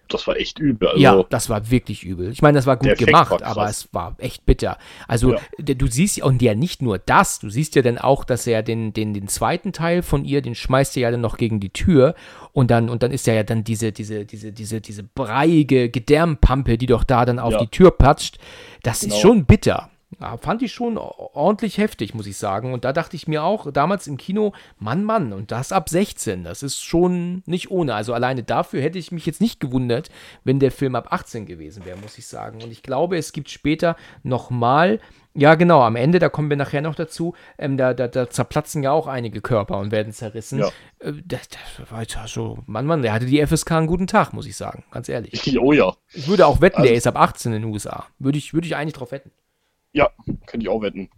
das 0.10 0.28
war 0.28 0.38
echt 0.38 0.60
übel. 0.60 0.90
Also 0.90 1.00
ja, 1.00 1.24
das 1.30 1.50
war 1.50 1.72
wirklich 1.72 2.04
übel. 2.04 2.32
Ich 2.32 2.42
meine, 2.42 2.58
das 2.58 2.66
war 2.66 2.78
gut 2.78 2.98
gemacht, 2.98 3.42
aber 3.42 3.68
es 3.68 3.90
war 3.94 4.16
echt 4.20 4.46
bitter. 4.46 4.78
Also 5.08 5.34
ja. 5.34 5.74
du 5.74 5.88
siehst 5.88 6.18
ja, 6.18 6.26
und 6.26 6.42
ja 6.42 6.56
nicht 6.56 6.82
nur 6.82 7.00
das, 7.00 7.40
du 7.40 7.50
siehst 7.50 7.76
ja 7.76 7.82
dann 7.82 7.98
auch, 7.98 8.24
dass 8.24 8.46
er 8.46 8.64
den, 8.64 8.94
den, 8.94 9.14
den 9.14 9.28
zweiten 9.28 9.72
Teil 9.72 10.02
von 10.02 10.26
ihr, 10.26 10.42
den 10.42 10.56
schmeißt 10.56 10.98
er 10.98 11.04
ja 11.04 11.12
dann 11.12 11.22
noch 11.22 11.38
gegen 11.38 11.60
die 11.60 11.70
Tür 11.70 12.16
und 12.52 12.70
dann, 12.70 12.90
und 12.90 13.02
dann 13.02 13.12
ist 13.12 13.28
er 13.28 13.36
ja 13.36 13.44
dann 13.44 13.64
diese, 13.64 13.92
diese, 13.92 14.26
diese, 14.26 14.52
diese, 14.52 14.82
diese 14.82 15.04
breiige 15.04 15.90
Gedärmpampe, 15.90 16.78
die 16.78 16.86
doch 16.86 17.04
da 17.04 17.26
dann 17.26 17.40
auf 17.40 17.54
ja. 17.54 17.60
die 17.60 17.68
Tür 17.68 17.92
patscht. 17.92 18.38
Das 18.84 19.02
genau. 19.02 19.16
ist 19.16 19.22
schon 19.22 19.46
bitter. 19.46 19.90
Ja, 20.20 20.38
fand 20.38 20.62
ich 20.62 20.72
schon 20.72 20.98
ordentlich 20.98 21.78
heftig, 21.78 22.14
muss 22.14 22.28
ich 22.28 22.38
sagen. 22.38 22.74
Und 22.74 22.86
da 22.86 22.94
dachte 22.94 23.16
ich 23.16 23.28
mir 23.28 23.44
auch 23.44 23.72
damals 23.72 24.08
im 24.08 24.18
Kino, 24.18 24.54
Mann, 24.80 25.04
Mann, 25.04 25.34
und 25.34 25.52
das 25.52 25.72
ab 25.72 25.90
16, 25.90 26.44
das 26.44 26.64
ist 26.64 26.82
schon 26.82 27.44
nicht 27.46 27.72
ohne. 27.72 27.96
Also 27.96 28.14
alleine 28.14 28.44
dafür 28.44 28.82
hätte 28.82 29.00
ich 29.00 29.12
mich 29.12 29.26
jetzt 29.26 29.42
nicht 29.42 29.60
gewundert, 29.60 30.10
wenn 30.44 30.60
der 30.60 30.72
Film 30.72 30.96
ab 30.96 31.08
18 31.12 31.46
gewesen 31.46 31.86
wäre, 31.86 31.98
muss 31.98 32.18
ich 32.18 32.28
sagen. 32.28 32.62
Und 32.62 32.72
ich 32.72 32.84
glaube, 32.84 33.18
es 33.18 33.34
gibt 33.34 33.50
später 33.50 33.96
nochmal, 34.24 35.00
ja 35.36 35.56
genau, 35.56 35.82
am 35.82 35.96
Ende, 35.96 36.20
da 36.20 36.30
kommen 36.30 36.50
wir 36.50 36.58
nachher 36.58 36.82
noch 36.82 36.96
dazu, 36.96 37.34
ähm, 37.58 37.78
da, 37.78 37.94
da, 37.94 38.08
da, 38.08 38.30
zerplatzen 38.30 38.84
ja 38.84 38.92
auch 38.92 39.08
einige 39.08 39.42
Körper 39.42 39.80
und 39.80 39.92
werden 39.92 40.14
zerrissen. 40.14 40.60
Ja. 40.60 40.68
Äh, 41.00 41.14
das, 41.26 41.48
das 41.50 41.92
war 41.92 42.04
ja 42.04 42.28
so, 42.28 42.60
Mann, 42.66 42.86
Mann, 42.86 43.02
der 43.02 43.14
hatte 43.14 43.26
die 43.26 43.46
FSK 43.46 43.72
einen 43.72 43.88
guten 43.88 44.08
Tag, 44.08 44.34
muss 44.34 44.46
ich 44.46 44.56
sagen, 44.56 44.84
ganz 44.92 45.10
ehrlich. 45.10 45.58
Oh 45.60 45.74
ja. 45.74 45.94
Ich 46.14 46.28
würde 46.28 46.46
auch 46.46 46.62
wetten, 46.62 46.78
also, 46.78 46.88
der 46.88 46.98
ist 46.98 47.08
ab 47.08 47.18
18 47.18 47.54
in 47.54 47.64
den 47.64 47.72
USA. 47.72 48.06
Würde 48.20 48.38
ich, 48.38 48.54
würde 48.54 48.68
ich 48.68 48.76
eigentlich 48.76 48.94
drauf 48.94 49.12
wetten. 49.12 49.32
Ja, 49.94 50.10
könnte 50.46 50.66
ich 50.66 50.70
auch 50.70 50.82
wetten. 50.82 51.10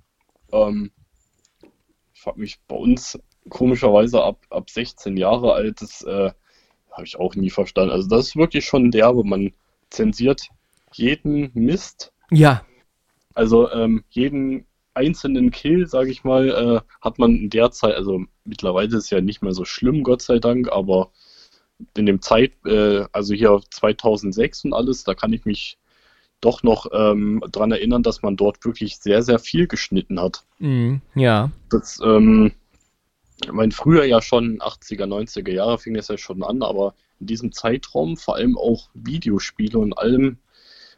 Ähm, 0.52 0.92
ich 2.14 2.22
frage 2.22 2.40
mich, 2.40 2.60
bei 2.68 2.76
uns 2.76 3.20
komischerweise 3.50 4.24
ab, 4.24 4.46
ab 4.50 4.70
16 4.70 5.18
Jahre 5.18 5.54
alt, 5.54 5.82
das 5.82 6.02
äh, 6.04 6.32
habe 6.92 7.06
ich 7.06 7.18
auch 7.18 7.36
nie 7.36 7.50
verstanden. 7.50 7.92
Also 7.92 8.08
das 8.08 8.28
ist 8.28 8.36
wirklich 8.36 8.66
schon 8.66 8.92
derbe. 8.92 9.24
Man 9.24 9.54
zensiert 9.90 10.50
jeden 10.94 11.52
Mist. 11.54 12.14
Ja. 12.32 12.66
Also 13.34 13.70
ähm, 13.72 14.04
jeden 14.10 14.66
einzelnen 14.94 15.52
Kill, 15.52 15.88
sage 15.88 16.10
ich 16.10 16.24
mal, 16.24 16.50
äh, 16.50 16.82
hat 17.02 17.20
man 17.20 17.36
in 17.36 17.50
der 17.50 17.72
Zeit, 17.72 17.96
also 17.96 18.24
mittlerweile 18.46 18.88
ist 18.88 18.94
es 18.94 19.10
ja 19.10 19.20
nicht 19.20 19.42
mehr 19.42 19.52
so 19.52 19.66
schlimm, 19.66 20.04
Gott 20.04 20.22
sei 20.22 20.40
Dank, 20.40 20.72
aber 20.72 21.12
in 21.98 22.06
dem 22.06 22.22
Zeit, 22.22 22.54
äh, 22.66 23.04
also 23.12 23.34
hier 23.34 23.60
2006 23.70 24.66
und 24.66 24.74
alles, 24.74 25.04
da 25.04 25.14
kann 25.14 25.34
ich 25.34 25.44
mich 25.44 25.78
doch 26.42 26.64
noch 26.64 26.88
ähm, 26.94 27.44
daran 27.52 27.72
erinnern, 27.72 28.04
dass 28.04 28.22
man 28.22 28.36
dort 28.36 28.64
wirklich 28.66 28.98
sehr, 28.98 29.24
sehr 29.24 29.40
viel 29.40 29.68
geschnitten 29.68 30.20
hat. 30.20 30.44
Mm, 30.60 30.98
ja. 31.16 31.52
Das, 31.70 32.00
ähm, 32.04 32.52
ich 33.44 33.52
meine, 33.52 33.72
früher 33.72 34.06
ja 34.06 34.22
schon 34.22 34.60
80er, 34.60 35.06
90er 35.06 35.52
Jahre 35.52 35.78
fing 35.78 35.94
das 35.94 36.08
ja 36.08 36.18
schon 36.18 36.44
an, 36.44 36.62
aber 36.62 36.94
in 37.20 37.28
diesem 37.28 37.52
Zeitraum 37.52 38.18
vor 38.18 38.36
allem 38.36 38.58
auch 38.58 38.90
Videospiele 38.94 39.78
und 39.80 39.98
allem 39.98 40.38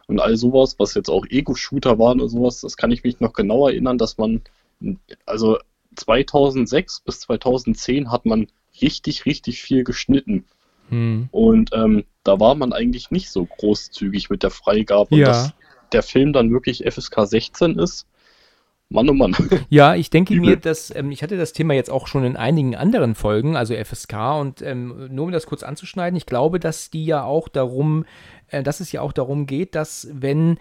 und 0.08 0.20
all 0.20 0.38
sowas, 0.38 0.76
was 0.80 0.94
jetzt 0.94 1.10
auch 1.10 1.26
Ego-Shooter 1.30 2.00
waren 2.00 2.22
und 2.22 2.30
sowas, 2.30 2.62
das 2.62 2.78
kann 2.78 2.92
ich 2.92 3.04
mich 3.04 3.20
noch 3.20 3.34
genau 3.34 3.68
erinnern, 3.68 3.98
dass 3.98 4.18
man, 4.18 4.42
also 5.26 5.58
2006 5.96 7.02
bis 7.02 7.20
2010 7.22 8.12
hat 8.12 8.26
man 8.26 8.48
richtig, 8.82 9.26
richtig 9.26 9.62
viel 9.62 9.84
geschnitten. 9.84 10.46
Hm. 10.90 11.30
Und 11.32 11.72
ähm, 11.74 12.04
da 12.24 12.40
war 12.40 12.56
man 12.56 12.74
eigentlich 12.74 13.12
nicht 13.12 13.30
so 13.30 13.46
großzügig 13.46 14.30
mit 14.30 14.44
der 14.44 14.52
Freigabe. 14.52 15.16
Ja. 15.16 15.28
dass 15.28 15.54
der 15.92 16.04
Film 16.04 16.34
dann 16.34 16.52
wirklich 16.52 16.84
FSK 16.86 17.26
16 17.26 17.80
ist. 17.80 18.08
Mann, 18.90 19.10
oh 19.10 19.14
Mann. 19.14 19.36
Ja, 19.70 19.96
ich 19.96 20.10
denke 20.10 20.36
mir, 20.36 20.56
dass 20.56 20.96
ähm, 20.96 21.12
ich 21.12 21.22
hatte 21.22 21.38
das 21.38 21.52
Thema 21.52 21.74
jetzt 21.74 21.90
auch 21.90 22.08
schon 22.08 22.24
in 22.24 22.38
einigen 22.38 22.76
anderen 22.76 23.16
Folgen, 23.16 23.58
also 23.58 23.74
FSK, 23.74 24.40
und 24.40 24.62
ähm, 24.62 25.10
nur 25.12 25.26
um 25.26 25.32
das 25.32 25.46
kurz 25.46 25.64
anzuschneiden, 25.64 26.16
ich 26.16 26.26
glaube, 26.26 26.60
dass 26.60 26.90
die 26.90 27.06
ja 27.06 27.24
auch 27.24 27.50
darum, 27.50 28.06
äh, 28.48 28.64
dass 28.64 28.80
es 28.80 28.92
ja 28.94 29.02
auch 29.02 29.12
darum 29.12 29.46
geht, 29.46 29.76
dass 29.76 30.08
wenn 30.14 30.58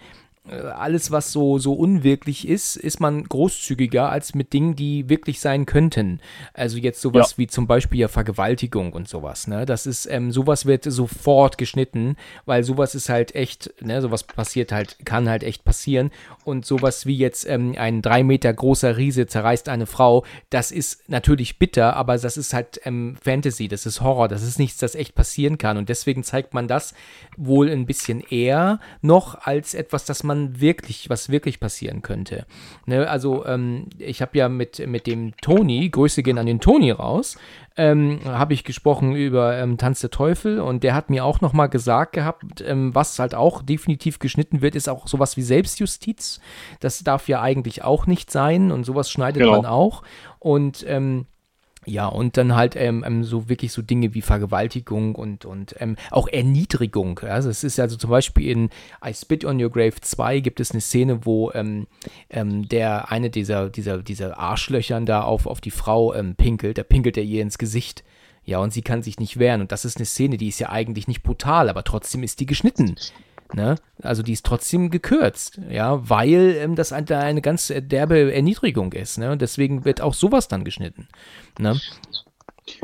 alles, 0.51 1.11
was 1.11 1.31
so, 1.31 1.59
so 1.59 1.73
unwirklich 1.73 2.47
ist, 2.47 2.75
ist 2.75 2.99
man 2.99 3.23
großzügiger 3.23 4.09
als 4.09 4.33
mit 4.35 4.53
Dingen, 4.53 4.75
die 4.75 5.09
wirklich 5.09 5.39
sein 5.39 5.65
könnten. 5.65 6.21
Also 6.53 6.77
jetzt 6.77 7.01
sowas 7.01 7.31
ja. 7.31 7.37
wie 7.39 7.47
zum 7.47 7.67
Beispiel 7.67 7.99
ja 7.99 8.07
Vergewaltigung 8.07 8.93
und 8.93 9.09
sowas. 9.09 9.47
Ne? 9.47 9.65
Das 9.65 9.85
ist, 9.85 10.05
ähm, 10.05 10.31
sowas 10.31 10.65
wird 10.65 10.83
sofort 10.83 11.57
geschnitten, 11.57 12.15
weil 12.45 12.63
sowas 12.63 12.95
ist 12.95 13.09
halt 13.09 13.35
echt, 13.35 13.73
ne, 13.81 14.01
sowas 14.01 14.23
passiert 14.23 14.71
halt, 14.71 14.97
kann 15.05 15.29
halt 15.29 15.43
echt 15.43 15.65
passieren. 15.65 16.11
Und 16.45 16.65
sowas 16.65 17.05
wie 17.05 17.17
jetzt 17.17 17.47
ähm, 17.49 17.75
ein 17.77 18.01
drei 18.01 18.23
Meter 18.23 18.53
großer 18.53 18.97
Riese 18.97 19.27
zerreißt 19.27 19.69
eine 19.69 19.85
Frau, 19.85 20.23
das 20.49 20.71
ist 20.71 21.09
natürlich 21.09 21.59
bitter, 21.59 21.95
aber 21.95 22.17
das 22.17 22.37
ist 22.37 22.53
halt 22.53 22.79
ähm, 22.85 23.17
Fantasy, 23.21 23.67
das 23.67 23.85
ist 23.85 24.01
Horror, 24.01 24.27
das 24.27 24.43
ist 24.43 24.59
nichts, 24.59 24.77
das 24.77 24.95
echt 24.95 25.15
passieren 25.15 25.57
kann. 25.57 25.77
Und 25.77 25.89
deswegen 25.89 26.23
zeigt 26.23 26.53
man 26.53 26.67
das 26.67 26.93
wohl 27.35 27.69
ein 27.69 27.85
bisschen 27.85 28.21
eher 28.21 28.79
noch 29.01 29.45
als 29.45 29.73
etwas, 29.73 30.05
das 30.05 30.23
man 30.23 30.36
man 30.37 30.61
wirklich, 30.61 31.09
was 31.09 31.29
wirklich 31.29 31.59
passieren 31.59 32.01
könnte. 32.01 32.45
Ne, 32.85 33.09
also 33.09 33.45
ähm, 33.45 33.87
ich 33.97 34.21
habe 34.21 34.37
ja 34.37 34.49
mit, 34.49 34.85
mit 34.87 35.07
dem 35.07 35.35
Toni, 35.41 35.89
Grüße 35.89 36.23
gehen 36.23 36.37
an 36.37 36.45
den 36.45 36.59
Toni 36.59 36.91
raus, 36.91 37.37
ähm, 37.75 38.19
habe 38.25 38.53
ich 38.53 38.63
gesprochen 38.63 39.15
über 39.15 39.57
ähm, 39.57 39.77
Tanz 39.77 39.99
der 39.99 40.09
Teufel 40.09 40.59
und 40.59 40.83
der 40.83 40.95
hat 40.95 41.09
mir 41.09 41.23
auch 41.23 41.41
nochmal 41.41 41.69
gesagt 41.69 42.13
gehabt, 42.13 42.61
ähm, 42.65 42.93
was 42.95 43.19
halt 43.19 43.35
auch 43.35 43.61
definitiv 43.61 44.19
geschnitten 44.19 44.61
wird, 44.61 44.75
ist 44.75 44.89
auch 44.89 45.07
sowas 45.07 45.37
wie 45.37 45.43
Selbstjustiz. 45.43 46.39
Das 46.79 47.03
darf 47.03 47.27
ja 47.27 47.41
eigentlich 47.41 47.83
auch 47.83 48.07
nicht 48.07 48.31
sein 48.31 48.71
und 48.71 48.83
sowas 48.83 49.11
schneidet 49.11 49.43
genau. 49.43 49.57
man 49.57 49.65
auch. 49.65 50.03
Und 50.39 50.85
ähm, 50.87 51.25
ja, 51.87 52.05
und 52.07 52.35
dann 52.35 52.53
halt 52.53 52.75
ähm, 52.75 53.03
ähm, 53.07 53.23
so 53.23 53.47
wirklich 53.47 53.71
so 53.71 53.81
Dinge 53.81 54.13
wie 54.13 54.21
Vergewaltigung 54.21 55.15
und, 55.15 55.45
und 55.45 55.73
ähm, 55.79 55.95
auch 56.11 56.27
Erniedrigung. 56.27 57.19
Also 57.19 57.49
es 57.49 57.63
ist 57.63 57.79
also 57.79 57.95
zum 57.95 58.09
Beispiel 58.09 58.51
in 58.51 58.69
I 59.03 59.13
Spit 59.13 59.45
on 59.45 59.61
Your 59.63 59.71
Grave 59.71 59.95
2 60.01 60.41
gibt 60.41 60.59
es 60.59 60.71
eine 60.71 60.81
Szene, 60.81 61.25
wo 61.25 61.49
ähm, 61.53 61.87
ähm, 62.29 62.67
der 62.67 63.09
eine 63.09 63.29
dieser, 63.29 63.69
dieser, 63.69 64.03
dieser 64.03 64.37
Arschlöchern 64.37 65.05
da 65.05 65.21
auf, 65.21 65.47
auf 65.47 65.61
die 65.61 65.71
Frau 65.71 66.13
ähm, 66.13 66.35
pinkelt, 66.35 66.77
da 66.77 66.83
pinkelt 66.83 67.15
er 67.15 67.23
ihr 67.23 67.41
ins 67.41 67.57
Gesicht. 67.57 68.03
Ja, 68.43 68.59
und 68.59 68.71
sie 68.71 68.81
kann 68.81 69.01
sich 69.01 69.19
nicht 69.19 69.39
wehren. 69.39 69.61
Und 69.61 69.71
das 69.71 69.85
ist 69.85 69.97
eine 69.97 70.05
Szene, 70.05 70.37
die 70.37 70.47
ist 70.49 70.59
ja 70.59 70.69
eigentlich 70.69 71.07
nicht 71.07 71.23
brutal, 71.23 71.69
aber 71.69 71.83
trotzdem 71.83 72.23
ist 72.23 72.39
die 72.39 72.45
geschnitten. 72.45 72.95
Ne? 73.53 73.75
Also 74.01 74.23
die 74.23 74.33
ist 74.33 74.45
trotzdem 74.45 74.91
gekürzt, 74.91 75.59
ja, 75.69 76.09
weil 76.09 76.55
ähm, 76.59 76.75
das 76.75 76.91
eine, 76.91 77.17
eine 77.17 77.41
ganz 77.41 77.71
derbe 77.75 78.33
Erniedrigung 78.33 78.91
ist. 78.93 79.17
Ne? 79.17 79.31
Und 79.31 79.41
deswegen 79.41 79.85
wird 79.85 80.01
auch 80.01 80.13
sowas 80.13 80.47
dann 80.47 80.65
geschnitten. 80.65 81.07
Ne? 81.57 81.79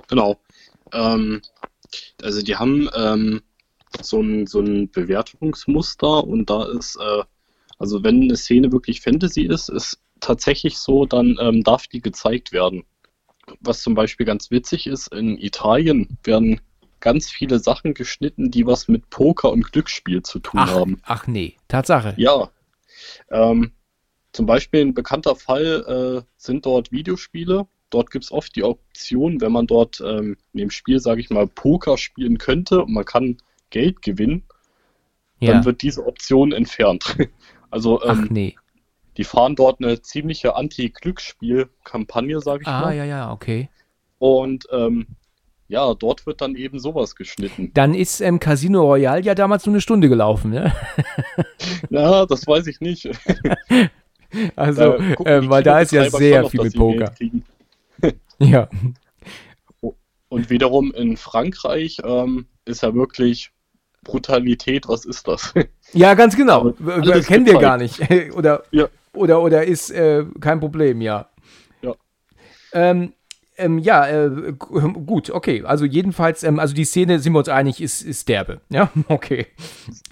Genau. 0.07 0.39
Ähm, 0.93 1.41
also 2.21 2.41
die 2.41 2.55
haben 2.55 2.89
ähm, 2.95 3.41
so, 4.01 4.21
ein, 4.21 4.47
so 4.47 4.61
ein 4.61 4.89
Bewertungsmuster 4.89 6.23
und 6.23 6.49
da 6.49 6.65
ist, 6.65 6.95
äh, 6.95 7.23
also 7.77 8.03
wenn 8.03 8.21
eine 8.23 8.37
Szene 8.37 8.71
wirklich 8.71 9.01
Fantasy 9.01 9.43
ist, 9.43 9.69
ist 9.69 9.99
tatsächlich 10.21 10.77
so, 10.77 11.05
dann 11.05 11.37
ähm, 11.41 11.63
darf 11.63 11.87
die 11.87 12.01
gezeigt 12.01 12.53
werden. 12.53 12.83
Was 13.59 13.81
zum 13.81 13.93
Beispiel 13.93 14.25
ganz 14.25 14.51
witzig 14.51 14.87
ist, 14.87 15.13
in 15.13 15.37
Italien 15.37 16.17
werden 16.23 16.61
ganz 17.03 17.29
viele 17.29 17.59
Sachen 17.59 17.93
geschnitten, 17.93 18.49
die 18.49 18.65
was 18.65 18.87
mit 18.87 19.09
Poker 19.09 19.51
und 19.51 19.73
Glücksspiel 19.73 20.23
zu 20.23 20.39
tun 20.39 20.61
ach, 20.63 20.71
haben. 20.71 21.01
Ach 21.03 21.27
nee, 21.27 21.57
Tatsache. 21.67 22.13
Ja. 22.15 22.49
Ähm, 23.29 23.73
zum 24.31 24.45
Beispiel 24.45 24.79
ein 24.79 24.93
bekannter 24.93 25.35
Fall 25.35 26.23
äh, 26.23 26.25
sind 26.37 26.65
dort 26.65 26.93
Videospiele. 26.93 27.67
Dort 27.89 28.09
gibt 28.09 28.23
es 28.23 28.31
oft 28.31 28.55
die 28.55 28.63
Option, 28.63 29.41
wenn 29.41 29.51
man 29.51 29.67
dort 29.67 29.99
ähm, 29.99 30.37
in 30.53 30.59
dem 30.59 30.69
Spiel, 30.69 31.01
sage 31.01 31.19
ich 31.19 31.29
mal, 31.29 31.45
Poker 31.45 31.97
spielen 31.97 32.37
könnte 32.37 32.83
und 32.83 32.93
man 32.93 33.03
kann 33.03 33.37
Geld 33.69 34.01
gewinnen, 34.01 34.43
ja. 35.41 35.51
dann 35.51 35.65
wird 35.65 35.81
diese 35.81 36.07
Option 36.07 36.53
entfernt. 36.53 37.17
also 37.69 38.01
ähm, 38.01 38.09
Ach 38.23 38.29
nee. 38.29 38.55
Die 39.17 39.25
fahren 39.25 39.57
dort 39.57 39.81
eine 39.81 40.01
ziemliche 40.01 40.55
Anti-Glücksspiel-Kampagne, 40.55 42.39
sage 42.39 42.61
ich 42.61 42.67
ah, 42.67 42.79
mal. 42.79 42.87
Ah, 42.87 42.93
ja, 42.93 43.03
ja, 43.03 43.31
okay. 43.31 43.69
Und 44.19 44.67
ähm, 44.71 45.05
ja, 45.67 45.93
dort 45.93 46.25
wird 46.25 46.41
dann 46.41 46.55
eben 46.55 46.79
sowas 46.79 47.15
geschnitten. 47.15 47.71
Dann 47.73 47.93
ist 47.93 48.21
ähm, 48.21 48.39
Casino 48.39 48.81
Royale 48.81 49.21
ja 49.21 49.35
damals 49.35 49.65
nur 49.65 49.73
eine 49.73 49.81
Stunde 49.81 50.09
gelaufen, 50.09 50.51
ne? 50.51 50.73
ja, 51.89 52.25
das 52.25 52.45
weiß 52.45 52.67
ich 52.67 52.81
nicht. 52.81 53.09
also, 54.55 54.93
äh, 54.93 55.13
äh, 55.23 55.49
weil 55.49 55.63
da 55.63 55.79
ist 55.79 55.91
ja 55.91 56.09
sehr 56.09 56.47
viel 56.49 56.63
mit 56.63 56.75
Poker. 56.75 57.13
ja. 58.39 58.69
Und 60.29 60.49
wiederum 60.49 60.91
in 60.93 61.15
Frankreich 61.15 61.97
ähm, 62.03 62.47
ist 62.65 62.83
ja 62.83 62.93
wirklich 62.93 63.51
Brutalität, 64.03 64.87
was 64.87 65.05
ist 65.05 65.27
das? 65.27 65.53
ja, 65.93 66.13
ganz 66.13 66.35
genau. 66.35 66.71
Kennen 66.73 67.45
wir 67.45 67.59
gar 67.59 67.77
nicht. 67.77 68.01
oder, 68.33 68.63
ja. 68.71 68.87
oder, 69.13 69.41
oder 69.41 69.63
ist 69.63 69.91
äh, 69.91 70.25
kein 70.39 70.59
Problem, 70.59 71.01
ja. 71.01 71.29
Ja. 71.81 71.93
Ähm, 72.73 73.13
ähm, 73.57 73.79
ja, 73.79 74.07
äh, 74.07 74.53
gut, 74.53 75.29
okay. 75.29 75.63
Also 75.63 75.85
jedenfalls, 75.85 76.43
ähm, 76.43 76.59
also 76.59 76.73
die 76.73 76.85
Szene, 76.85 77.19
sind 77.19 77.33
wir 77.33 77.39
uns 77.39 77.49
einig, 77.49 77.81
ist, 77.81 78.01
ist 78.01 78.29
derbe. 78.29 78.61
Ja, 78.69 78.91
okay. 79.07 79.47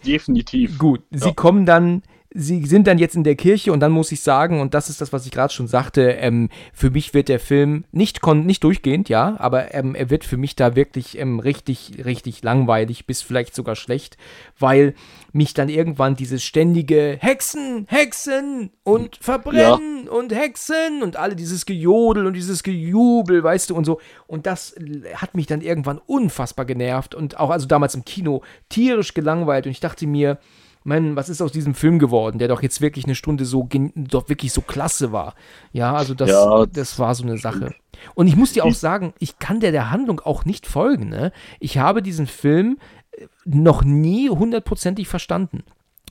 Definitiv. 0.06 0.78
Gut. 0.78 1.02
Sie 1.12 1.30
ja. 1.30 1.34
kommen 1.34 1.66
dann 1.66 2.04
sie 2.34 2.66
sind 2.66 2.88
dann 2.88 2.98
jetzt 2.98 3.16
in 3.16 3.24
der 3.24 3.36
Kirche 3.36 3.74
und 3.74 3.82
dann 3.82 3.92
muss 3.92 4.12
ich 4.12 4.22
sagen, 4.22 4.62
und 4.62 4.74
das 4.74 4.90
ist 4.90 5.02
das, 5.02 5.12
was 5.12 5.26
ich 5.26 5.32
gerade 5.32 5.54
schon 5.54 5.68
sagte, 5.68 6.12
ähm, 6.12 6.50
für 6.74 6.90
mich 6.90 7.14
wird 7.14 7.28
der 7.28 7.40
Film 7.40 7.84
nicht, 7.92 8.26
nicht 8.26 8.64
durchgehend, 8.64 9.10
ja, 9.10 9.36
aber 9.40 9.74
ähm, 9.74 9.96
er 9.96 10.10
wird 10.10 10.24
für 10.24 10.38
mich 10.38 10.56
da 10.56 10.76
wirklich 10.76 11.18
ähm, 11.18 11.40
richtig, 11.40 12.06
richtig 12.06 12.42
langweilig, 12.44 13.06
bis 13.06 13.22
vielleicht 13.22 13.54
sogar 13.54 13.76
schlecht, 13.76 14.18
weil 14.58 14.94
mich 15.34 15.54
dann 15.54 15.68
irgendwann 15.68 16.16
dieses 16.16 16.44
ständige 16.44 17.18
Hexen, 17.20 17.86
Hexen 17.90 18.72
und 18.84 19.18
Verbrennen 19.18 20.06
ja. 20.06 20.12
und 20.12 20.34
Hexen 20.34 21.04
und 21.04 21.18
alle 21.18 21.36
dieses 21.36 21.66
Gejodel 21.66 22.26
und 22.26 22.34
dieses 22.34 22.64
Gejubel, 22.64 23.44
weißt 23.44 23.70
du, 23.70 23.76
und 23.76 23.86
so. 23.86 24.00
Und 24.28 24.46
das 24.46 24.76
hat 25.16 25.36
mich 25.36 25.48
dann 25.48 25.62
irgendwann 25.62 26.00
unfassbar 26.06 26.66
genervt 26.66 27.14
und 27.14 27.40
auch 27.40 27.50
also 27.50 27.68
damals 27.68 27.94
im 27.96 28.06
Kino 28.06 28.42
tierisch 28.70 29.14
gelangweilt 29.14 29.66
und 29.66 29.72
ich 29.72 29.82
dachte 29.82 30.08
mir, 30.08 30.38
Mann, 30.84 31.16
was 31.16 31.30
ist 31.30 31.42
aus 31.42 31.52
diesem 31.52 31.76
Film 31.76 32.00
geworden, 32.00 32.40
der 32.40 32.48
doch 32.48 32.64
jetzt 32.64 32.82
wirklich 32.82 33.06
eine 33.06 33.16
Stunde 33.16 33.46
so, 33.46 33.68
doch 33.96 34.30
wirklich 34.30 34.52
so 34.52 34.62
klasse 34.62 35.12
war. 35.12 35.36
Ja, 35.72 35.94
also 35.94 36.14
das, 36.14 36.30
ja, 36.30 36.66
das 36.66 36.98
war 36.98 37.14
so 37.14 37.24
eine 37.24 37.38
Sache. 37.38 37.74
Und 38.16 38.28
ich 38.28 38.36
muss 38.36 38.54
dir 38.54 38.66
auch 38.66 38.74
sagen, 38.74 39.14
ich 39.20 39.38
kann 39.38 39.60
der, 39.60 39.72
der 39.72 39.92
Handlung 39.92 40.20
auch 40.22 40.46
nicht 40.46 40.66
folgen. 40.66 41.10
Ne? 41.10 41.32
Ich 41.60 41.78
habe 41.78 42.02
diesen 42.02 42.26
Film 42.26 42.80
äh, 43.12 43.28
noch 43.46 43.84
nie 43.84 44.30
hundertprozentig 44.30 45.08
verstanden. 45.08 45.64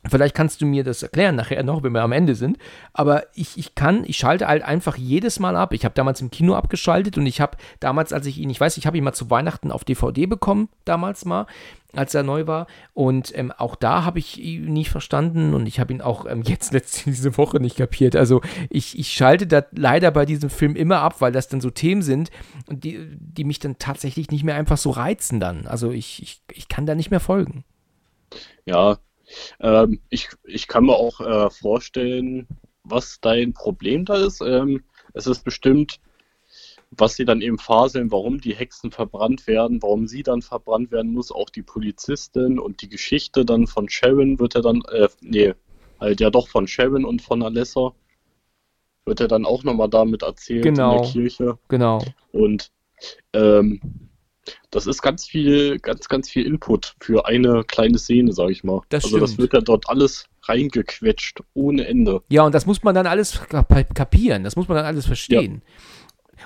Vielleicht 0.08 0.34
kannst 0.34 0.62
du 0.62 0.66
mir 0.66 0.82
das 0.82 1.02
erklären 1.02 1.36
nachher 1.36 1.62
noch, 1.62 1.82
wenn 1.82 1.92
wir 1.92 2.00
am 2.00 2.12
Ende 2.12 2.34
sind. 2.34 2.56
Aber 2.94 3.24
ich, 3.34 3.58
ich 3.58 3.74
kann, 3.74 4.04
ich 4.06 4.16
schalte 4.16 4.48
halt 4.48 4.62
einfach 4.62 4.96
jedes 4.96 5.38
Mal 5.40 5.56
ab. 5.56 5.74
Ich 5.74 5.84
habe 5.84 5.94
damals 5.94 6.22
im 6.22 6.30
Kino 6.30 6.54
abgeschaltet 6.54 7.18
und 7.18 7.26
ich 7.26 7.40
habe 7.40 7.58
damals, 7.80 8.14
als 8.14 8.24
ich 8.24 8.38
ihn, 8.38 8.48
ich 8.48 8.60
weiß, 8.60 8.78
ich 8.78 8.86
habe 8.86 8.96
ihn 8.96 9.04
mal 9.04 9.12
zu 9.12 9.28
Weihnachten 9.28 9.70
auf 9.70 9.84
DVD 9.84 10.24
bekommen, 10.24 10.70
damals 10.86 11.26
mal, 11.26 11.46
als 11.94 12.14
er 12.14 12.22
neu 12.22 12.46
war. 12.46 12.66
Und 12.94 13.36
ähm, 13.36 13.52
auch 13.52 13.76
da 13.76 14.04
habe 14.04 14.18
ich 14.18 14.38
ihn 14.38 14.72
nicht 14.72 14.90
verstanden 14.90 15.54
und 15.54 15.66
ich 15.66 15.80
habe 15.80 15.92
ihn 15.92 16.00
auch 16.00 16.26
ähm, 16.26 16.42
jetzt 16.42 16.72
letzte 16.72 17.10
diese 17.10 17.36
Woche 17.36 17.58
nicht 17.60 17.76
kapiert. 17.76 18.16
Also 18.16 18.40
ich, 18.68 18.98
ich 18.98 19.12
schalte 19.12 19.46
da 19.46 19.64
leider 19.72 20.10
bei 20.10 20.26
diesem 20.26 20.50
Film 20.50 20.76
immer 20.76 21.00
ab, 21.00 21.20
weil 21.20 21.32
das 21.32 21.48
dann 21.48 21.60
so 21.60 21.70
Themen 21.70 22.02
sind, 22.02 22.30
die, 22.68 23.16
die 23.18 23.44
mich 23.44 23.58
dann 23.58 23.78
tatsächlich 23.78 24.30
nicht 24.30 24.44
mehr 24.44 24.54
einfach 24.54 24.78
so 24.78 24.90
reizen 24.90 25.40
dann. 25.40 25.66
Also 25.66 25.90
ich, 25.90 26.22
ich, 26.22 26.42
ich 26.52 26.68
kann 26.68 26.86
da 26.86 26.94
nicht 26.94 27.10
mehr 27.10 27.20
folgen. 27.20 27.64
Ja, 28.64 28.98
ähm, 29.60 30.00
ich, 30.08 30.28
ich 30.44 30.68
kann 30.68 30.84
mir 30.84 30.94
auch 30.94 31.20
äh, 31.20 31.50
vorstellen, 31.50 32.46
was 32.84 33.20
dein 33.20 33.52
Problem 33.52 34.04
da 34.04 34.14
ist. 34.14 34.40
Ähm, 34.40 34.82
es 35.12 35.26
ist 35.26 35.44
bestimmt, 35.44 36.00
was 36.90 37.14
sie 37.14 37.24
dann 37.24 37.40
eben 37.40 37.58
faseln, 37.58 38.10
warum 38.10 38.40
die 38.40 38.54
Hexen 38.54 38.90
verbrannt 38.90 39.46
werden, 39.46 39.82
warum 39.82 40.06
sie 40.06 40.22
dann 40.22 40.42
verbrannt 40.42 40.90
werden 40.90 41.12
muss, 41.12 41.30
auch 41.30 41.48
die 41.48 41.62
Polizistin 41.62 42.58
und 42.58 42.82
die 42.82 42.88
Geschichte 42.88 43.44
dann 43.44 43.66
von 43.66 43.88
Sharon 43.88 44.38
wird 44.38 44.56
er 44.56 44.62
dann, 44.62 44.82
äh, 44.90 45.08
nee, 45.20 45.54
halt 46.00 46.20
ja 46.20 46.30
doch 46.30 46.48
von 46.48 46.66
Sharon 46.66 47.04
und 47.04 47.22
von 47.22 47.42
Alessa 47.42 47.92
wird 49.04 49.20
er 49.20 49.28
dann 49.28 49.44
auch 49.44 49.64
nochmal 49.64 49.88
damit 49.88 50.22
erzählt 50.22 50.62
genau, 50.62 50.96
in 50.96 51.02
der 51.02 51.10
Kirche. 51.12 51.58
Genau. 51.68 52.04
Und 52.32 52.70
ähm, 53.32 53.80
das 54.70 54.86
ist 54.86 55.02
ganz 55.02 55.26
viel, 55.26 55.78
ganz, 55.78 56.08
ganz 56.08 56.28
viel 56.28 56.46
Input 56.46 56.94
für 57.00 57.26
eine 57.26 57.64
kleine 57.64 57.98
Szene, 57.98 58.32
sag 58.32 58.50
ich 58.50 58.64
mal. 58.64 58.80
Das 58.88 59.04
also 59.04 59.16
stimmt. 59.16 59.30
das 59.30 59.38
wird 59.38 59.52
ja 59.52 59.60
dort 59.60 59.88
alles 59.88 60.26
reingequetscht, 60.42 61.42
ohne 61.54 61.86
Ende. 61.86 62.22
Ja, 62.30 62.44
und 62.44 62.54
das 62.54 62.66
muss 62.66 62.82
man 62.82 62.94
dann 62.94 63.06
alles 63.06 63.40
kapieren, 63.48 64.44
das 64.44 64.56
muss 64.56 64.68
man 64.68 64.76
dann 64.76 64.86
alles 64.86 65.06
verstehen. 65.06 65.62
Ja. 65.64 65.72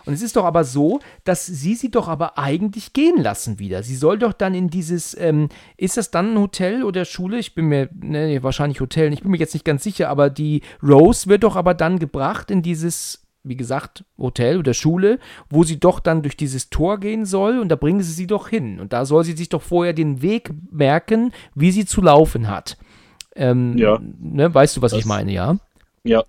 Und 0.04 0.14
es 0.14 0.22
ist 0.22 0.36
doch 0.36 0.44
aber 0.44 0.64
so, 0.64 1.00
dass 1.24 1.46
sie 1.46 1.74
sie 1.74 1.90
doch 1.90 2.08
aber 2.08 2.38
eigentlich 2.38 2.92
gehen 2.92 3.22
lassen 3.22 3.58
wieder. 3.58 3.82
Sie 3.82 3.96
soll 3.96 4.18
doch 4.18 4.32
dann 4.32 4.54
in 4.54 4.68
dieses, 4.68 5.16
ähm, 5.18 5.48
ist 5.76 5.96
das 5.96 6.10
dann 6.10 6.34
ein 6.34 6.40
Hotel 6.40 6.84
oder 6.84 7.04
Schule? 7.04 7.38
Ich 7.38 7.54
bin 7.54 7.66
mir, 7.66 7.88
ne, 7.94 8.42
wahrscheinlich 8.42 8.80
Hotel, 8.80 9.12
ich 9.12 9.22
bin 9.22 9.30
mir 9.30 9.38
jetzt 9.38 9.54
nicht 9.54 9.64
ganz 9.64 9.84
sicher, 9.84 10.08
aber 10.08 10.30
die 10.30 10.62
Rose 10.82 11.28
wird 11.28 11.44
doch 11.44 11.56
aber 11.56 11.74
dann 11.74 11.98
gebracht 11.98 12.50
in 12.50 12.62
dieses 12.62 13.24
wie 13.44 13.56
gesagt, 13.56 14.04
Hotel 14.18 14.58
oder 14.58 14.72
Schule, 14.72 15.18
wo 15.50 15.64
sie 15.64 15.78
doch 15.78 16.00
dann 16.00 16.22
durch 16.22 16.36
dieses 16.36 16.70
Tor 16.70 16.98
gehen 16.98 17.26
soll 17.26 17.58
und 17.58 17.68
da 17.68 17.76
bringen 17.76 18.02
sie 18.02 18.12
sie 18.12 18.26
doch 18.26 18.48
hin. 18.48 18.80
Und 18.80 18.94
da 18.94 19.04
soll 19.04 19.22
sie 19.22 19.34
sich 19.36 19.50
doch 19.50 19.60
vorher 19.60 19.92
den 19.92 20.22
Weg 20.22 20.50
merken, 20.70 21.30
wie 21.54 21.70
sie 21.70 21.84
zu 21.84 22.00
laufen 22.00 22.48
hat. 22.48 22.78
Ähm, 23.36 23.76
ja. 23.76 24.00
Ne, 24.00 24.52
weißt 24.52 24.78
du, 24.78 24.82
was 24.82 24.92
das, 24.92 25.00
ich 25.00 25.06
meine, 25.06 25.30
ja? 25.30 25.58
Ja, 26.04 26.24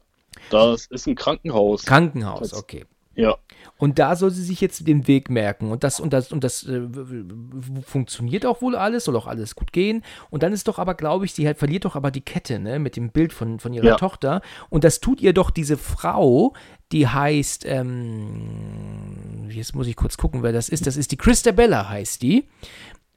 das 0.49 0.88
ist 0.88 1.07
ein 1.07 1.16
Krankenhaus. 1.16 1.86
Krankenhaus, 1.86 2.53
okay. 2.53 2.86
Ja. 3.16 3.38
Und 3.78 3.99
da 3.99 4.15
soll 4.15 4.32
sie 4.32 4.43
sich 4.43 4.61
jetzt 4.61 4.88
den 4.88 5.07
Weg 5.07 5.30
merken. 5.30 5.71
Und 5.71 5.84
das, 5.84 5.99
und 5.99 6.13
das, 6.13 6.32
und 6.32 6.43
das 6.43 6.63
äh, 6.63 6.82
funktioniert 7.86 8.45
auch 8.45 8.61
wohl 8.61 8.76
alles, 8.76 9.05
soll 9.05 9.15
auch 9.17 9.28
alles 9.28 9.55
gut 9.55 9.73
gehen. 9.73 10.03
Und 10.30 10.43
dann 10.43 10.53
ist 10.53 10.67
doch 10.67 10.80
aber, 10.80 10.93
glaube 10.95 11.26
ich, 11.26 11.34
sie 11.34 11.45
halt, 11.45 11.57
verliert 11.57 11.84
doch 11.84 11.95
aber 11.95 12.09
die 12.09 12.21
Kette, 12.21 12.59
ne, 12.59 12.80
mit 12.80 12.95
dem 12.95 13.09
Bild 13.09 13.34
von, 13.34 13.59
von 13.59 13.73
ihrer 13.73 13.86
ja. 13.86 13.95
Tochter. 13.95 14.41
Und 14.69 14.84
das 14.86 15.01
tut 15.01 15.19
ihr 15.19 15.34
doch 15.34 15.49
diese 15.49 15.78
Frau, 15.78 16.53
die 16.91 17.07
heißt, 17.07 17.65
ähm, 17.65 19.49
jetzt 19.49 19.76
muss 19.76 19.88
ich 19.88 19.95
kurz 19.95 20.15
gucken, 20.15 20.41
wer 20.43 20.53
das 20.53 20.69
ist. 20.69 20.88
Das 20.88 20.95
ist 20.95 21.11
die 21.11 21.17
Christabella, 21.17 21.89
heißt 21.89 22.21
die. 22.21 22.47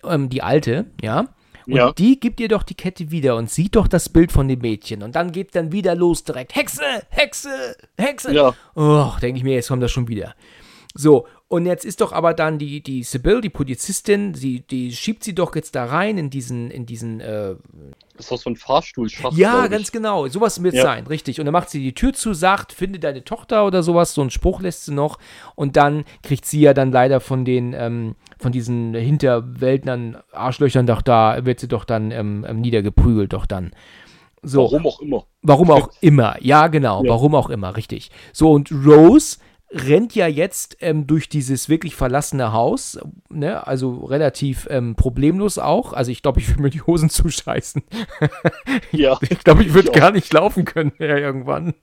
Ähm, 0.03 0.29
die 0.29 0.43
alte, 0.43 0.87
ja. 1.01 1.29
Und 1.69 1.77
ja. 1.77 1.93
die 1.93 2.19
gibt 2.19 2.41
ihr 2.41 2.49
doch 2.49 2.63
die 2.63 2.75
Kette 2.75 3.11
wieder 3.11 3.37
und 3.37 3.51
sieht 3.51 3.77
doch 3.77 3.89
das 3.89 4.09
Bild 4.09 4.33
von 4.33 4.49
dem 4.49 4.61
Mädchen. 4.61 5.03
Und 5.03 5.15
dann 5.15 5.33
geht 5.33 5.55
dann 5.55 5.71
wieder 5.71 5.95
los 5.95 6.25
direkt. 6.25 6.57
Hexe, 6.57 6.83
Hexe, 7.11 7.77
Hexe. 7.99 8.35
Ja. 8.35 8.55
Oh, 8.75 9.13
denke 9.21 9.37
ich 9.37 9.45
mir, 9.45 9.55
jetzt 9.55 9.69
kommt 9.69 9.83
das 9.83 9.93
schon 9.93 10.09
wieder. 10.09 10.35
So, 10.95 11.27
und 11.51 11.65
jetzt 11.65 11.87
ist 11.87 12.03
doch 12.03 12.13
aber 12.13 12.35
dann 12.35 12.59
die, 12.59 12.83
die 12.83 13.03
Sibyl, 13.03 13.41
die 13.41 13.49
Polizistin, 13.49 14.35
sie, 14.35 14.61
die 14.61 14.93
schiebt 14.93 15.25
sie 15.25 15.35
doch 15.35 15.57
jetzt 15.57 15.75
da 15.75 15.87
rein 15.87 16.19
in 16.19 16.29
diesen, 16.29 16.71
in 16.71 16.85
diesen, 16.85 17.21
äh, 17.21 17.55
das 18.17 18.27
ist 18.27 18.33
doch 18.33 18.39
so 18.39 18.51
ein 18.51 18.57
Fahrstuhl. 18.57 19.09
Ja, 19.33 19.67
ganz 19.69 19.91
genau. 19.91 20.27
Sowas 20.27 20.63
wird 20.63 20.75
ja. 20.75 20.83
sein, 20.83 21.07
richtig. 21.07 21.41
Und 21.41 21.47
dann 21.47 21.55
macht 21.55 21.71
sie 21.71 21.81
die 21.83 21.95
Tür 21.95 22.13
zu, 22.13 22.35
sagt, 22.35 22.73
finde 22.73 22.99
deine 22.99 23.25
Tochter 23.25 23.65
oder 23.65 23.83
sowas. 23.83 24.13
So 24.13 24.21
einen 24.21 24.31
Spruch 24.31 24.61
lässt 24.61 24.85
sie 24.85 24.93
noch. 24.93 25.19
Und 25.55 25.77
dann 25.77 26.05
kriegt 26.23 26.45
sie 26.45 26.61
ja 26.61 26.75
dann 26.75 26.93
leider 26.93 27.21
von 27.21 27.47
den, 27.47 27.73
ähm, 27.73 28.17
von 28.39 28.53
diesen 28.53 28.93
Hinterwäldnern, 28.95 30.19
Arschlöchern 30.33 30.87
doch 30.87 31.01
da, 31.01 31.47
wird 31.47 31.61
sie 31.61 31.69
doch 31.69 31.85
dann 31.85 32.11
ähm, 32.11 32.45
ähm 32.47 32.61
niedergeprügelt, 32.61 33.33
doch 33.33 33.47
dann. 33.47 33.71
So. 34.43 34.65
Warum 34.65 34.87
auch 34.87 35.01
immer. 35.01 35.25
Warum 35.43 35.71
auch 35.71 35.89
immer, 36.03 36.37
ja, 36.41 36.67
genau. 36.67 37.03
Ja. 37.05 37.11
Warum 37.11 37.35
auch 37.35 37.49
immer, 37.49 37.77
richtig. 37.77 38.11
So, 38.33 38.53
und 38.53 38.71
Rose 38.71 39.39
rennt 39.71 40.15
ja 40.15 40.27
jetzt 40.27 40.79
ähm, 40.81 41.07
durch 41.07 41.29
dieses 41.29 41.69
wirklich 41.69 41.95
verlassene 41.95 42.53
Haus, 42.53 42.99
ne? 43.29 43.67
also 43.67 44.05
relativ 44.05 44.67
ähm, 44.71 44.95
problemlos 44.95 45.59
auch. 45.59 45.93
Also 45.93 46.11
ich 46.11 46.23
glaube, 46.23 46.41
ich 46.41 46.49
würde 46.49 46.63
mir 46.63 46.71
die 46.71 46.83
Hosen 46.83 47.11
zuscheißen. 47.11 47.83
Ja. 48.93 49.19
ich 49.29 49.41
glaube, 49.41 49.63
ich 49.63 49.75
würde 49.75 49.93
gar 49.93 50.11
nicht 50.11 50.33
laufen 50.33 50.65
können 50.65 50.93
ja, 50.99 51.17
irgendwann. 51.17 51.75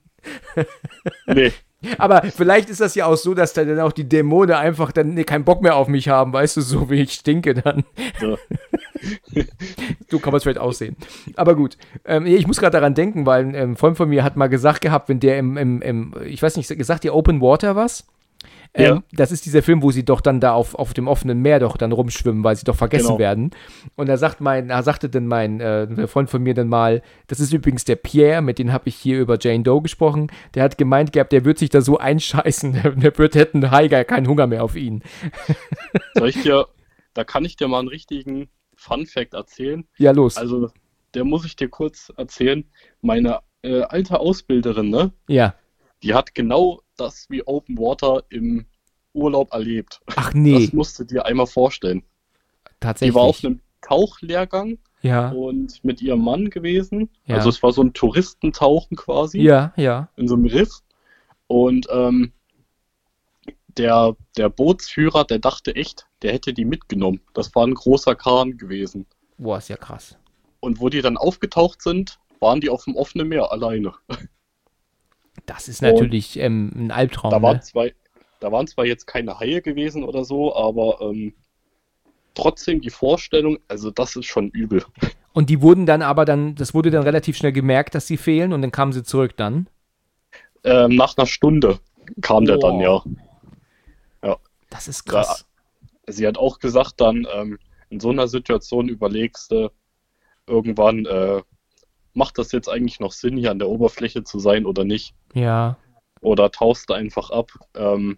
nee. 1.27 1.51
Aber 1.99 2.23
vielleicht 2.23 2.69
ist 2.71 2.81
das 2.81 2.95
ja 2.95 3.05
auch 3.05 3.15
so, 3.15 3.35
dass 3.35 3.53
dann 3.53 3.79
auch 3.79 3.91
die 3.91 4.09
Dämonen 4.09 4.55
einfach 4.55 4.91
dann 4.91 5.13
nee, 5.13 5.23
keinen 5.23 5.45
Bock 5.45 5.61
mehr 5.61 5.75
auf 5.75 5.87
mich 5.87 6.09
haben, 6.09 6.33
weißt 6.33 6.57
du, 6.57 6.61
so 6.61 6.89
wie 6.89 7.01
ich 7.01 7.13
stinke 7.13 7.53
dann. 7.53 7.83
Ja. 8.19 8.35
so 10.09 10.19
kann 10.19 10.31
man 10.31 10.37
es 10.37 10.43
vielleicht 10.43 10.59
aussehen. 10.59 10.95
Aber 11.35 11.55
gut, 11.55 11.77
ähm, 12.05 12.25
ich 12.25 12.47
muss 12.47 12.59
gerade 12.59 12.77
daran 12.77 12.93
denken, 12.93 13.25
weil 13.25 13.45
ein 13.45 13.55
ähm, 13.55 13.75
Freund 13.75 13.97
von 13.97 14.09
mir 14.09 14.23
hat 14.23 14.35
mal 14.35 14.47
gesagt 14.47 14.81
gehabt, 14.81 15.09
wenn 15.09 15.19
der 15.19 15.37
im, 15.37 15.57
im, 15.57 15.81
im 15.81 16.13
ich 16.25 16.41
weiß 16.41 16.57
nicht, 16.57 16.69
gesagt 16.77 17.03
dir 17.03 17.13
Open 17.13 17.41
Water 17.41 17.75
was? 17.75 18.05
Ähm, 18.75 19.03
Das 19.11 19.31
ist 19.31 19.45
dieser 19.45 19.63
Film, 19.63 19.81
wo 19.81 19.91
sie 19.91 20.03
doch 20.03 20.21
dann 20.21 20.39
da 20.39 20.53
auf, 20.53 20.75
auf 20.75 20.93
dem 20.93 21.07
offenen 21.07 21.41
Meer 21.41 21.59
doch 21.59 21.77
dann 21.77 21.91
rumschwimmen, 21.91 22.43
weil 22.43 22.55
sie 22.55 22.65
doch 22.65 22.75
vergessen 22.75 23.07
genau. 23.07 23.19
werden. 23.19 23.51
Und 23.95 24.09
da 24.09 24.17
sagt 24.17 24.41
mein, 24.41 24.67
da 24.67 24.83
sagte 24.83 25.09
dann 25.09 25.27
mein 25.27 25.61
äh, 25.61 26.07
Freund 26.07 26.29
von 26.29 26.43
mir 26.43 26.53
dann 26.53 26.67
mal, 26.67 27.01
das 27.27 27.39
ist 27.39 27.53
übrigens 27.53 27.85
der 27.85 27.95
Pierre, 27.95 28.41
mit 28.41 28.59
dem 28.59 28.71
habe 28.71 28.89
ich 28.89 28.95
hier 28.95 29.19
über 29.19 29.37
Jane 29.39 29.63
Doe 29.63 29.81
gesprochen. 29.81 30.27
Der 30.53 30.63
hat 30.63 30.77
gemeint 30.77 31.13
gehabt, 31.13 31.31
der 31.31 31.45
wird 31.45 31.57
sich 31.57 31.69
da 31.69 31.81
so 31.81 31.97
einscheißen, 31.99 32.81
der 32.97 33.17
wird 33.17 33.35
hätten 33.35 33.71
Heiger 33.71 34.03
keinen 34.03 34.27
Hunger 34.27 34.47
mehr 34.47 34.63
auf 34.63 34.75
ihn. 34.75 35.03
Soll 36.15 36.29
ich 36.29 36.41
dir, 36.41 36.67
da 37.13 37.23
kann 37.23 37.45
ich 37.45 37.55
dir 37.55 37.67
mal 37.67 37.79
einen 37.79 37.87
richtigen 37.87 38.49
Fun 38.85 39.05
Fact 39.05 39.33
erzählen. 39.33 39.87
Ja, 39.97 40.11
los. 40.11 40.37
Also, 40.37 40.69
der 41.13 41.23
muss 41.23 41.45
ich 41.45 41.55
dir 41.55 41.69
kurz 41.69 42.11
erzählen. 42.15 42.65
Meine 43.01 43.39
äh, 43.63 43.81
alte 43.81 44.19
Ausbilderin, 44.19 44.89
ne? 44.89 45.11
Ja. 45.27 45.55
Die 46.03 46.13
hat 46.13 46.35
genau 46.35 46.81
das 46.97 47.25
wie 47.29 47.45
Open 47.47 47.77
Water 47.77 48.23
im 48.29 48.65
Urlaub 49.13 49.53
erlebt. 49.53 50.01
Ach 50.15 50.33
nee. 50.33 50.65
Das 50.65 50.73
musst 50.73 50.99
du 50.99 51.03
dir 51.03 51.25
einmal 51.25 51.47
vorstellen. 51.47 52.03
Tatsächlich. 52.79 53.13
Die 53.13 53.15
war 53.15 53.23
auf 53.23 53.43
einem 53.43 53.61
Tauchlehrgang 53.81 54.77
ja. 55.01 55.29
und 55.29 55.83
mit 55.83 56.01
ihrem 56.01 56.21
Mann 56.21 56.49
gewesen. 56.49 57.09
Ja. 57.25 57.37
Also 57.37 57.49
es 57.49 57.63
war 57.63 57.71
so 57.71 57.81
ein 57.81 57.93
Touristentauchen 57.93 58.97
quasi. 58.97 59.41
Ja, 59.41 59.73
ja. 59.77 60.09
In 60.15 60.27
so 60.27 60.35
einem 60.35 60.45
Riff. 60.45 60.81
Und 61.47 61.87
ähm, 61.91 62.33
der, 63.77 64.15
der 64.37 64.49
Bootsführer, 64.49 65.25
der 65.25 65.39
dachte 65.39 65.75
echt, 65.75 66.07
der 66.21 66.33
hätte 66.33 66.53
die 66.53 66.65
mitgenommen. 66.65 67.21
Das 67.33 67.53
war 67.55 67.65
ein 67.65 67.73
großer 67.73 68.15
Kahn 68.15 68.57
gewesen. 68.57 69.05
Boah, 69.37 69.57
ist 69.57 69.69
ja 69.69 69.77
krass. 69.77 70.17
Und 70.59 70.79
wo 70.79 70.89
die 70.89 71.01
dann 71.01 71.17
aufgetaucht 71.17 71.81
sind, 71.81 72.19
waren 72.39 72.61
die 72.61 72.69
auf 72.69 72.85
dem 72.85 72.95
offenen 72.95 73.27
Meer 73.27 73.51
alleine. 73.51 73.93
Das 75.45 75.67
ist 75.67 75.81
natürlich 75.81 76.39
ähm, 76.39 76.71
ein 76.75 76.91
Albtraum. 76.91 77.29
Da 77.29 77.41
waren, 77.41 77.57
ne? 77.57 77.61
zwei, 77.61 77.93
da 78.39 78.51
waren 78.51 78.65
zwar 78.67 78.85
jetzt 78.85 79.05
keine 79.05 79.37
Haie 79.37 79.61
gewesen 79.61 80.03
oder 80.03 80.23
so, 80.23 80.55
aber 80.55 81.01
ähm, 81.01 81.35
trotzdem 82.33 82.81
die 82.81 82.89
Vorstellung, 82.89 83.59
also 83.67 83.91
das 83.91 84.15
ist 84.15 84.25
schon 84.25 84.49
übel. 84.49 84.83
Und 85.33 85.49
die 85.49 85.61
wurden 85.61 85.85
dann 85.85 86.01
aber 86.01 86.23
dann, 86.23 86.55
das 86.55 86.73
wurde 86.73 86.89
dann 86.89 87.03
relativ 87.03 87.35
schnell 87.35 87.51
gemerkt, 87.51 87.93
dass 87.93 88.07
sie 88.07 88.15
fehlen 88.15 88.53
und 88.53 88.61
dann 88.61 88.71
kamen 88.71 88.93
sie 88.93 89.03
zurück 89.03 89.35
dann? 89.35 89.67
Ähm, 90.63 90.95
nach 90.95 91.17
einer 91.17 91.27
Stunde 91.27 91.79
kam 92.21 92.43
oh. 92.43 92.45
der 92.45 92.57
dann, 92.57 92.79
ja. 92.79 93.03
Das 94.75 94.87
ist 94.87 95.05
krass. 95.05 95.45
Ja, 96.07 96.13
sie 96.13 96.27
hat 96.27 96.37
auch 96.37 96.59
gesagt 96.59 96.99
dann, 97.01 97.25
ähm, 97.33 97.57
in 97.89 97.99
so 97.99 98.09
einer 98.09 98.27
Situation 98.27 98.89
überlegst 98.89 99.51
du 99.51 99.71
irgendwann, 100.47 101.05
äh, 101.05 101.41
macht 102.13 102.37
das 102.37 102.51
jetzt 102.51 102.69
eigentlich 102.69 102.99
noch 102.99 103.11
Sinn, 103.11 103.37
hier 103.37 103.51
an 103.51 103.59
der 103.59 103.69
Oberfläche 103.69 104.23
zu 104.23 104.39
sein 104.39 104.65
oder 104.65 104.83
nicht? 104.83 105.15
Ja. 105.33 105.77
Oder 106.21 106.51
tauchst 106.51 106.89
du 106.89 106.93
einfach 106.93 107.29
ab? 107.29 107.51
Ähm, 107.75 108.17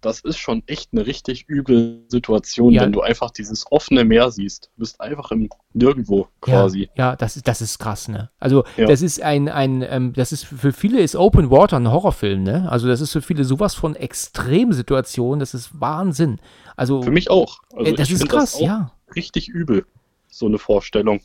das 0.00 0.20
ist 0.20 0.38
schon 0.38 0.62
echt 0.66 0.90
eine 0.92 1.06
richtig 1.06 1.48
üble 1.48 2.02
Situation, 2.08 2.72
ja. 2.72 2.82
wenn 2.82 2.92
du 2.92 3.00
einfach 3.00 3.30
dieses 3.30 3.64
offene 3.70 4.04
Meer 4.04 4.30
siehst. 4.30 4.70
Du 4.74 4.80
bist 4.80 5.00
einfach 5.00 5.30
im 5.30 5.48
Nirgendwo 5.72 6.28
quasi. 6.40 6.88
Ja, 6.96 7.10
ja 7.10 7.16
das, 7.16 7.36
ist, 7.36 7.48
das 7.48 7.60
ist 7.60 7.78
krass, 7.78 8.08
ne? 8.08 8.30
Also 8.38 8.64
ja. 8.76 8.86
das 8.86 9.02
ist 9.02 9.22
ein, 9.22 9.48
ein 9.48 9.82
ähm, 9.82 10.12
das 10.12 10.32
ist 10.32 10.44
für 10.44 10.72
viele 10.72 11.00
ist 11.00 11.16
Open 11.16 11.50
Water 11.50 11.78
ein 11.78 11.90
Horrorfilm, 11.90 12.42
ne? 12.42 12.70
Also 12.70 12.88
das 12.88 13.00
ist 13.00 13.12
für 13.12 13.22
viele 13.22 13.44
sowas 13.44 13.74
von 13.74 13.96
Extremsituationen, 13.96 15.40
das 15.40 15.54
ist 15.54 15.80
Wahnsinn. 15.80 16.38
Also 16.76 17.02
für 17.02 17.10
mich 17.10 17.30
auch. 17.30 17.58
Also 17.74 17.92
äh, 17.92 17.94
das 17.94 18.10
ist 18.10 18.28
krass, 18.28 18.52
das 18.52 18.60
ja. 18.60 18.92
Richtig 19.14 19.48
übel, 19.48 19.86
so 20.28 20.46
eine 20.46 20.58
Vorstellung. 20.58 21.20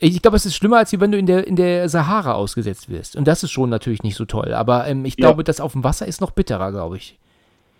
Ich 0.00 0.20
glaube, 0.20 0.36
es 0.36 0.46
ist 0.46 0.56
schlimmer, 0.56 0.78
als 0.78 0.98
wenn 0.98 1.12
du 1.12 1.18
in 1.18 1.26
der, 1.26 1.46
in 1.46 1.56
der 1.56 1.88
Sahara 1.88 2.34
ausgesetzt 2.34 2.88
wirst. 2.88 3.16
Und 3.16 3.28
das 3.28 3.42
ist 3.42 3.52
schon 3.52 3.70
natürlich 3.70 4.02
nicht 4.02 4.16
so 4.16 4.24
toll. 4.24 4.52
Aber 4.52 4.86
ähm, 4.86 5.04
ich 5.04 5.16
glaube, 5.16 5.44
das 5.44 5.60
auf 5.60 5.72
dem 5.72 5.84
Wasser 5.84 6.06
ist 6.06 6.20
noch 6.20 6.32
bitterer, 6.32 6.72
glaube 6.72 6.96
ich. 6.96 7.18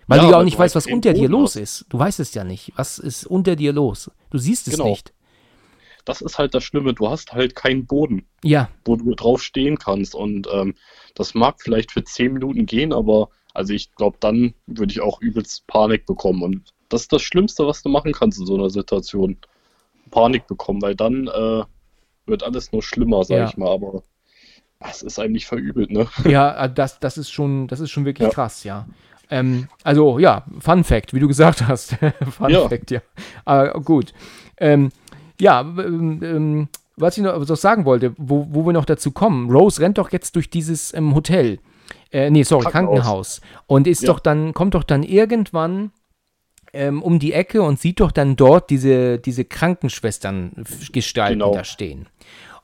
Weil 0.07 0.19
ja, 0.19 0.25
du 0.25 0.31
ja 0.31 0.39
auch 0.39 0.45
nicht 0.45 0.59
weißt, 0.59 0.75
was 0.75 0.87
unter 0.87 1.13
dir 1.13 1.29
los 1.29 1.57
ist. 1.57 1.87
Du 1.89 1.99
weißt 1.99 2.21
es 2.21 2.35
ja 2.35 2.45
nicht. 2.45 2.73
Was 2.77 2.99
ist 2.99 3.27
unter 3.27 3.57
dir 3.57 3.73
los? 3.73 4.11
Du 4.31 4.39
siehst 4.39 4.69
es 4.69 4.75
genau. 4.75 4.89
nicht. 4.89 5.13
Das 6.05 6.21
ist 6.21 6.39
halt 6.39 6.55
das 6.55 6.65
Schlimme. 6.65 6.93
Du 6.93 7.09
hast 7.09 7.33
halt 7.33 7.55
keinen 7.55 7.87
Boden, 7.87 8.27
ja. 8.43 8.69
wo 8.85 8.97
du 8.97 9.15
drauf 9.15 9.43
stehen 9.43 9.79
kannst. 9.79 10.15
Und 10.15 10.47
ähm, 10.53 10.75
das 11.15 11.35
mag 11.35 11.57
vielleicht 11.63 11.93
für 11.93 12.05
zehn 12.05 12.35
Minuten 12.35 12.67
gehen, 12.67 12.93
aber 12.93 13.31
also 13.55 13.73
ich 13.73 13.95
glaube, 13.95 14.19
dann 14.21 14.53
würde 14.67 14.93
ich 14.93 15.01
auch 15.01 15.21
übelst 15.21 15.67
Panik 15.67 16.05
bekommen. 16.07 16.43
Und 16.43 16.75
das 16.89 17.03
ist 17.03 17.13
das 17.13 17.23
Schlimmste, 17.23 17.67
was 17.67 17.83
du 17.83 17.89
machen 17.89 18.13
kannst 18.13 18.39
in 18.39 18.47
so 18.47 18.55
einer 18.55 18.71
Situation. 18.71 19.39
Panik 20.11 20.47
bekommen, 20.47 20.83
weil 20.83 20.95
dann 20.95 21.29
äh, 21.29 21.65
wird 22.27 22.43
alles 22.43 22.73
nur 22.73 22.83
schlimmer, 22.83 23.25
sag 23.25 23.39
ja. 23.39 23.49
ich 23.49 23.57
mal. 23.57 23.71
Aber 23.73 24.03
es 24.81 25.03
ist 25.03 25.19
eigentlich 25.19 25.47
verübelt, 25.47 25.91
ne? 25.91 26.09
Ja, 26.25 26.69
das, 26.69 27.01
das 27.01 27.17
ist 27.17 27.31
schon, 27.31 27.69
das 27.69 27.81
ist 27.81 27.91
schon 27.91 28.05
wirklich 28.05 28.29
ja. 28.29 28.35
krass, 28.35 28.65
ja. 28.65 28.87
Ähm, 29.31 29.68
also 29.83 30.18
ja, 30.18 30.45
Fun 30.59 30.85
Fact, 30.85 31.14
wie 31.14 31.20
du 31.20 31.29
gesagt 31.29 31.66
hast. 31.66 31.97
Fun 32.31 32.51
ja. 32.51 32.68
Fact, 32.68 32.91
ja. 32.91 33.01
Aber 33.45 33.72
gut. 33.81 34.12
Ähm, 34.59 34.91
ja, 35.41 35.61
ähm, 35.61 36.20
ähm, 36.22 36.68
was 36.97 37.16
ich 37.18 37.25
noch 37.25 37.45
sagen 37.57 37.85
wollte, 37.85 38.14
wo, 38.16 38.47
wo 38.51 38.64
wir 38.66 38.72
noch 38.72 38.85
dazu 38.85 39.11
kommen, 39.11 39.51
Rose 39.51 39.81
rennt 39.81 39.99
doch 39.99 40.12
jetzt 40.12 40.37
durch 40.37 40.49
dieses 40.49 40.95
ähm, 40.95 41.14
Hotel. 41.14 41.59
Äh, 42.12 42.31
nee, 42.31 42.45
sorry, 42.45 42.64
Krankenhaus. 42.64 43.01
Krankenhaus. 43.01 43.41
Und 43.66 43.87
ist 43.87 44.03
ja. 44.03 44.09
doch 44.09 44.20
dann, 44.20 44.55
kommt 44.55 44.75
doch 44.75 44.85
dann 44.85 45.03
irgendwann 45.03 45.91
ähm, 46.72 47.03
um 47.03 47.18
die 47.18 47.33
Ecke 47.33 47.62
und 47.62 47.81
sieht 47.81 48.01
doch 48.01 48.12
dann 48.12 48.37
dort 48.37 48.70
diese, 48.70 49.18
diese 49.18 49.45
Krankenschwestern-Gestalten 49.45 51.41
genau. 51.41 51.55
da 51.55 51.64
stehen. 51.64 52.07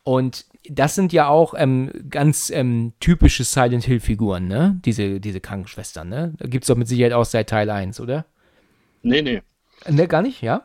Und 0.02 0.46
das 0.72 0.94
sind 0.94 1.12
ja 1.12 1.28
auch 1.28 1.54
ähm, 1.56 1.90
ganz 2.08 2.50
ähm, 2.50 2.92
typische 3.00 3.42
Silent 3.44 3.84
Hill-Figuren, 3.84 4.46
ne? 4.46 4.80
Diese, 4.84 5.20
diese 5.20 5.40
Krankenschwestern, 5.40 6.08
ne? 6.08 6.32
Da 6.38 6.46
gibt 6.46 6.64
es 6.64 6.68
doch 6.68 6.76
mit 6.76 6.86
Sicherheit 6.86 7.12
auch 7.12 7.24
seit 7.24 7.48
Teil 7.48 7.68
1, 7.68 8.00
oder? 8.00 8.24
Nee, 9.02 9.22
nee. 9.22 9.42
Ne, 9.88 10.06
gar 10.06 10.22
nicht, 10.22 10.42
ja? 10.42 10.62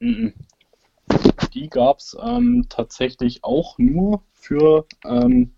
Mm 0.00 0.28
Die 1.54 1.70
gab 1.70 1.98
es 1.98 2.16
ähm, 2.22 2.66
tatsächlich 2.68 3.42
auch 3.44 3.78
nur 3.78 4.22
für, 4.34 4.84
ähm, 5.06 5.52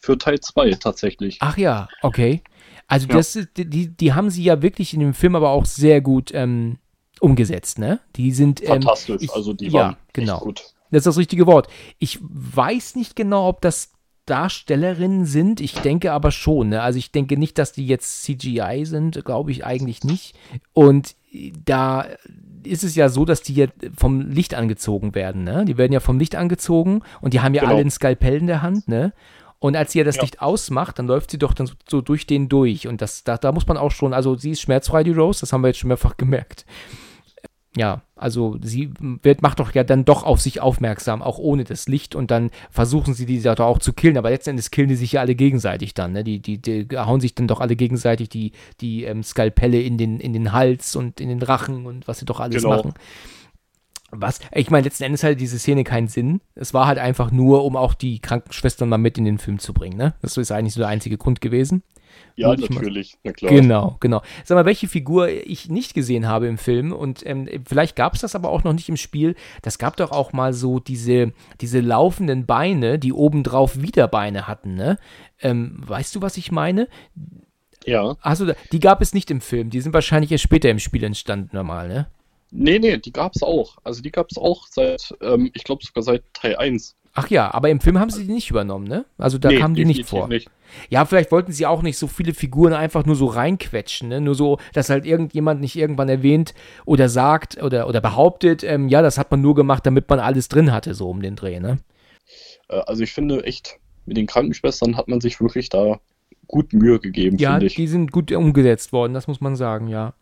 für 0.00 0.18
Teil 0.18 0.40
2 0.40 0.72
tatsächlich. 0.72 1.38
Ach 1.40 1.56
ja, 1.56 1.88
okay. 2.02 2.42
Also 2.88 3.06
ja. 3.08 3.14
das 3.14 3.38
die, 3.56 3.88
die 3.88 4.12
haben 4.12 4.30
sie 4.30 4.42
ja 4.42 4.62
wirklich 4.62 4.94
in 4.94 5.00
dem 5.00 5.14
Film 5.14 5.36
aber 5.36 5.50
auch 5.50 5.64
sehr 5.64 6.00
gut 6.00 6.32
ähm, 6.34 6.78
umgesetzt, 7.20 7.78
ne? 7.78 8.00
Die 8.16 8.32
sind 8.32 8.60
ähm, 8.62 8.68
fantastisch, 8.68 9.22
ich, 9.22 9.32
also 9.32 9.52
die 9.52 9.68
ja, 9.68 9.72
waren 9.72 9.96
genau. 10.12 10.40
gut. 10.40 10.71
Das 10.92 11.00
ist 11.00 11.06
das 11.06 11.18
richtige 11.18 11.46
Wort. 11.46 11.68
Ich 11.98 12.18
weiß 12.22 12.96
nicht 12.96 13.16
genau, 13.16 13.48
ob 13.48 13.60
das 13.62 13.92
Darstellerinnen 14.26 15.24
sind. 15.24 15.60
Ich 15.60 15.74
denke 15.74 16.12
aber 16.12 16.30
schon. 16.30 16.68
Ne? 16.68 16.82
Also 16.82 16.98
ich 16.98 17.10
denke 17.10 17.36
nicht, 17.36 17.58
dass 17.58 17.72
die 17.72 17.86
jetzt 17.86 18.22
CGI 18.22 18.82
sind, 18.84 19.24
glaube 19.24 19.50
ich 19.50 19.64
eigentlich 19.64 20.04
nicht. 20.04 20.36
Und 20.72 21.16
da 21.64 22.06
ist 22.62 22.84
es 22.84 22.94
ja 22.94 23.08
so, 23.08 23.24
dass 23.24 23.42
die 23.42 23.54
ja 23.54 23.66
vom 23.96 24.20
Licht 24.20 24.54
angezogen 24.54 25.14
werden. 25.14 25.42
Ne? 25.42 25.64
Die 25.64 25.78
werden 25.78 25.92
ja 25.92 26.00
vom 26.00 26.18
Licht 26.18 26.36
angezogen 26.36 27.02
und 27.20 27.34
die 27.34 27.40
haben 27.40 27.54
ja 27.54 27.62
genau. 27.62 27.74
alle 27.74 27.84
ein 27.84 27.90
Skalpell 27.90 28.36
in 28.36 28.46
der 28.46 28.62
Hand. 28.62 28.86
Ne? 28.86 29.12
Und 29.58 29.76
als 29.76 29.92
sie 29.92 29.98
ja 29.98 30.04
das 30.04 30.16
ja. 30.16 30.22
Licht 30.22 30.40
ausmacht, 30.40 30.98
dann 30.98 31.06
läuft 31.06 31.30
sie 31.30 31.38
doch 31.38 31.54
dann 31.54 31.66
so, 31.66 31.74
so, 31.88 32.00
durch 32.00 32.26
den 32.26 32.48
durch. 32.48 32.86
Und 32.86 33.00
das, 33.00 33.24
da, 33.24 33.38
da 33.38 33.50
muss 33.50 33.66
man 33.66 33.76
auch 33.76 33.90
schon, 33.90 34.12
also 34.12 34.36
sie 34.36 34.50
ist 34.50 34.60
schmerzfrei, 34.60 35.02
die 35.02 35.12
Rose, 35.12 35.40
das 35.40 35.52
haben 35.52 35.62
wir 35.62 35.68
jetzt 35.68 35.78
schon 35.78 35.88
mehrfach 35.88 36.16
gemerkt 36.16 36.64
ja, 37.76 38.02
also 38.16 38.58
sie 38.62 38.90
wird, 39.00 39.40
macht 39.40 39.58
doch 39.58 39.72
ja 39.72 39.82
dann 39.82 40.04
doch 40.04 40.24
auf 40.24 40.40
sich 40.40 40.60
aufmerksam, 40.60 41.22
auch 41.22 41.38
ohne 41.38 41.64
das 41.64 41.88
Licht 41.88 42.14
und 42.14 42.30
dann 42.30 42.50
versuchen 42.70 43.14
sie 43.14 43.24
die 43.24 43.40
da 43.40 43.54
auch 43.54 43.78
zu 43.78 43.94
killen, 43.94 44.18
aber 44.18 44.30
letzten 44.30 44.50
Endes 44.50 44.70
killen 44.70 44.88
die 44.88 44.94
sich 44.94 45.12
ja 45.12 45.22
alle 45.22 45.34
gegenseitig 45.34 45.94
dann, 45.94 46.12
ne? 46.12 46.22
Die, 46.22 46.40
die, 46.40 46.60
die 46.60 46.86
hauen 46.96 47.20
sich 47.20 47.34
dann 47.34 47.48
doch 47.48 47.60
alle 47.60 47.74
gegenseitig 47.74 48.28
die, 48.28 48.52
die 48.80 49.04
ähm, 49.04 49.22
Skalpelle 49.22 49.80
in 49.80 49.96
den, 49.96 50.20
in 50.20 50.34
den 50.34 50.52
Hals 50.52 50.96
und 50.96 51.20
in 51.20 51.30
den 51.30 51.42
Rachen 51.42 51.86
und 51.86 52.06
was 52.06 52.18
sie 52.18 52.26
doch 52.26 52.40
alles 52.40 52.62
genau. 52.62 52.76
machen. 52.76 52.94
Was, 54.14 54.40
ich 54.54 54.70
meine, 54.70 54.84
letzten 54.84 55.04
Endes 55.04 55.24
hatte 55.24 55.36
diese 55.36 55.58
Szene 55.58 55.84
keinen 55.84 56.08
Sinn. 56.08 56.42
Es 56.54 56.74
war 56.74 56.86
halt 56.86 56.98
einfach 56.98 57.30
nur, 57.30 57.64
um 57.64 57.76
auch 57.76 57.94
die 57.94 58.18
Krankenschwestern 58.18 58.90
mal 58.90 58.98
mit 58.98 59.16
in 59.16 59.24
den 59.24 59.38
Film 59.38 59.58
zu 59.58 59.72
bringen, 59.72 59.96
ne? 59.96 60.14
Das 60.20 60.36
ist 60.36 60.52
eigentlich 60.52 60.74
so 60.74 60.80
der 60.80 60.88
einzige 60.88 61.16
Grund 61.16 61.40
gewesen. 61.40 61.82
Ja, 62.34 62.54
natürlich, 62.54 63.18
na 63.24 63.32
klar. 63.32 63.52
Genau, 63.52 63.96
genau. 64.00 64.22
Sag 64.44 64.56
mal, 64.56 64.64
welche 64.64 64.88
Figur 64.88 65.28
ich 65.28 65.68
nicht 65.68 65.94
gesehen 65.94 66.26
habe 66.26 66.46
im 66.46 66.58
Film 66.58 66.92
und 66.92 67.24
ähm, 67.26 67.48
vielleicht 67.66 67.94
gab 67.96 68.14
es 68.14 68.22
das 68.22 68.34
aber 68.34 68.50
auch 68.50 68.64
noch 68.64 68.72
nicht 68.72 68.88
im 68.88 68.96
Spiel. 68.96 69.34
Das 69.60 69.78
gab 69.78 69.96
doch 69.96 70.10
auch 70.10 70.32
mal 70.32 70.52
so 70.52 70.78
diese, 70.78 71.32
diese 71.60 71.80
laufenden 71.80 72.46
Beine, 72.46 72.98
die 72.98 73.12
obendrauf 73.12 73.80
wieder 73.80 74.08
Beine 74.08 74.48
hatten, 74.48 74.74
ne? 74.74 74.98
Ähm, 75.40 75.82
weißt 75.86 76.14
du, 76.14 76.22
was 76.22 76.36
ich 76.36 76.52
meine? 76.52 76.88
Ja. 77.84 78.16
Achso, 78.20 78.46
die 78.70 78.80
gab 78.80 79.02
es 79.02 79.12
nicht 79.12 79.30
im 79.30 79.40
Film. 79.40 79.70
Die 79.70 79.80
sind 79.80 79.92
wahrscheinlich 79.92 80.32
erst 80.32 80.44
später 80.44 80.70
im 80.70 80.78
Spiel 80.78 81.04
entstanden, 81.04 81.50
normal, 81.52 81.88
ne? 81.88 82.06
Nee, 82.50 82.78
nee, 82.78 82.98
die 82.98 83.12
gab 83.12 83.34
es 83.34 83.42
auch. 83.42 83.78
Also 83.82 84.02
die 84.02 84.10
gab 84.10 84.30
es 84.30 84.36
auch 84.36 84.66
seit, 84.66 85.14
ähm, 85.22 85.50
ich 85.54 85.64
glaube 85.64 85.84
sogar 85.84 86.02
seit 86.02 86.22
Teil 86.34 86.56
1. 86.56 86.96
Ach 87.14 87.28
ja, 87.28 87.52
aber 87.52 87.68
im 87.68 87.80
Film 87.80 87.98
haben 87.98 88.08
sie 88.08 88.24
die 88.26 88.32
nicht 88.32 88.48
übernommen, 88.48 88.86
ne? 88.86 89.04
Also 89.18 89.36
da 89.36 89.50
nee, 89.50 89.58
kamen 89.58 89.74
die 89.74 89.84
nicht 89.84 90.06
vor. 90.06 90.28
Nicht. 90.28 90.48
Ja, 90.88 91.04
vielleicht 91.04 91.30
wollten 91.30 91.52
sie 91.52 91.66
auch 91.66 91.82
nicht 91.82 91.98
so 91.98 92.06
viele 92.06 92.32
Figuren 92.32 92.72
einfach 92.72 93.04
nur 93.04 93.16
so 93.16 93.26
reinquetschen, 93.26 94.08
ne? 94.08 94.20
Nur 94.22 94.34
so, 94.34 94.58
dass 94.72 94.88
halt 94.88 95.04
irgendjemand 95.04 95.60
nicht 95.60 95.76
irgendwann 95.76 96.08
erwähnt 96.08 96.54
oder 96.86 97.10
sagt 97.10 97.62
oder, 97.62 97.86
oder 97.86 98.00
behauptet, 98.00 98.64
ähm, 98.64 98.88
ja, 98.88 99.02
das 99.02 99.18
hat 99.18 99.30
man 99.30 99.42
nur 99.42 99.54
gemacht, 99.54 99.84
damit 99.84 100.08
man 100.08 100.20
alles 100.20 100.48
drin 100.48 100.72
hatte, 100.72 100.94
so 100.94 101.10
um 101.10 101.20
den 101.20 101.36
Dreh, 101.36 101.60
ne? 101.60 101.78
Äh, 102.68 102.80
also 102.86 103.02
ich 103.02 103.12
finde 103.12 103.44
echt, 103.44 103.78
mit 104.06 104.16
den 104.16 104.26
Krankenschwestern 104.26 104.96
hat 104.96 105.08
man 105.08 105.20
sich 105.20 105.38
wirklich 105.38 105.68
da 105.68 106.00
gut 106.46 106.72
Mühe 106.72 106.98
gegeben, 106.98 107.36
ja, 107.36 107.52
finde 107.52 107.66
ich. 107.66 107.74
Ja, 107.74 107.76
die 107.76 107.88
sind 107.88 108.10
gut 108.10 108.32
umgesetzt 108.32 108.92
worden, 108.92 109.12
das 109.12 109.26
muss 109.26 109.42
man 109.42 109.54
sagen, 109.54 109.88
ja. 109.88 110.14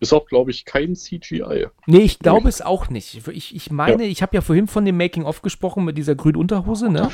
Ist 0.00 0.14
auch, 0.14 0.24
glaube 0.24 0.50
ich, 0.50 0.64
kein 0.64 0.96
CGI. 0.96 1.66
Nee, 1.86 1.98
ich 1.98 2.18
glaube 2.18 2.48
es 2.48 2.62
auch 2.62 2.88
nicht. 2.88 3.28
Ich, 3.28 3.54
ich 3.54 3.70
meine, 3.70 4.04
ja. 4.04 4.10
ich 4.10 4.22
habe 4.22 4.34
ja 4.34 4.40
vorhin 4.40 4.66
von 4.66 4.86
dem 4.86 4.96
Making-of 4.96 5.42
gesprochen 5.42 5.84
mit 5.84 5.98
dieser 5.98 6.14
grünen 6.14 6.36
Unterhose, 6.36 6.90
ne? 6.90 7.10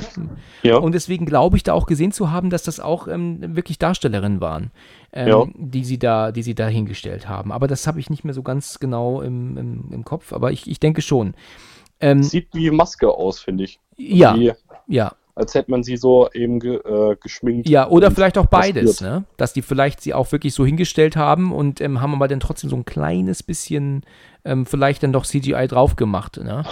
Ja. 0.62 0.76
Und 0.76 0.94
deswegen 0.94 1.26
glaube 1.26 1.56
ich 1.56 1.64
da 1.64 1.72
auch 1.72 1.86
gesehen 1.86 2.12
zu 2.12 2.30
haben, 2.30 2.48
dass 2.48 2.62
das 2.62 2.78
auch 2.78 3.08
ähm, 3.08 3.56
wirklich 3.56 3.78
Darstellerinnen 3.78 4.40
waren, 4.40 4.70
ähm, 5.12 5.28
ja. 5.28 5.46
die, 5.56 5.84
sie 5.84 5.98
da, 5.98 6.30
die 6.30 6.44
sie 6.44 6.54
da 6.54 6.68
hingestellt 6.68 7.28
haben. 7.28 7.50
Aber 7.50 7.66
das 7.66 7.88
habe 7.88 7.98
ich 7.98 8.08
nicht 8.08 8.22
mehr 8.22 8.34
so 8.34 8.44
ganz 8.44 8.78
genau 8.78 9.20
im, 9.20 9.56
im, 9.56 9.92
im 9.92 10.04
Kopf, 10.04 10.32
aber 10.32 10.52
ich, 10.52 10.70
ich 10.70 10.78
denke 10.78 11.02
schon. 11.02 11.34
Ähm, 11.98 12.22
Sieht 12.22 12.54
wie 12.54 12.70
Maske 12.70 13.10
aus, 13.10 13.40
finde 13.40 13.64
ich. 13.64 13.80
Ja, 13.96 14.36
wie, 14.36 14.52
ja 14.86 15.12
als 15.36 15.54
hätte 15.54 15.70
man 15.70 15.82
sie 15.82 15.98
so 15.98 16.30
eben 16.32 16.58
ge, 16.58 16.76
äh, 16.76 17.14
geschminkt. 17.20 17.68
Ja, 17.68 17.88
oder 17.88 18.10
vielleicht 18.10 18.38
auch 18.38 18.46
beides, 18.46 19.02
ne? 19.02 19.24
Dass 19.36 19.52
die 19.52 19.60
vielleicht 19.60 20.00
sie 20.00 20.14
auch 20.14 20.32
wirklich 20.32 20.54
so 20.54 20.64
hingestellt 20.64 21.14
haben 21.14 21.52
und 21.52 21.80
ähm, 21.82 22.00
haben 22.00 22.14
aber 22.14 22.26
dann 22.26 22.40
trotzdem 22.40 22.70
so 22.70 22.76
ein 22.76 22.86
kleines 22.86 23.42
bisschen 23.42 24.04
ähm, 24.44 24.64
vielleicht 24.64 25.02
dann 25.02 25.12
doch 25.12 25.26
CGI 25.26 25.68
drauf 25.68 25.94
gemacht, 25.94 26.38
ne? 26.38 26.64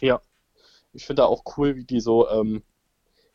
Ja. 0.00 0.20
Ich 0.92 1.06
finde 1.06 1.26
auch 1.26 1.42
cool, 1.56 1.76
wie 1.76 1.84
die 1.84 2.00
so, 2.00 2.28
ähm, 2.30 2.62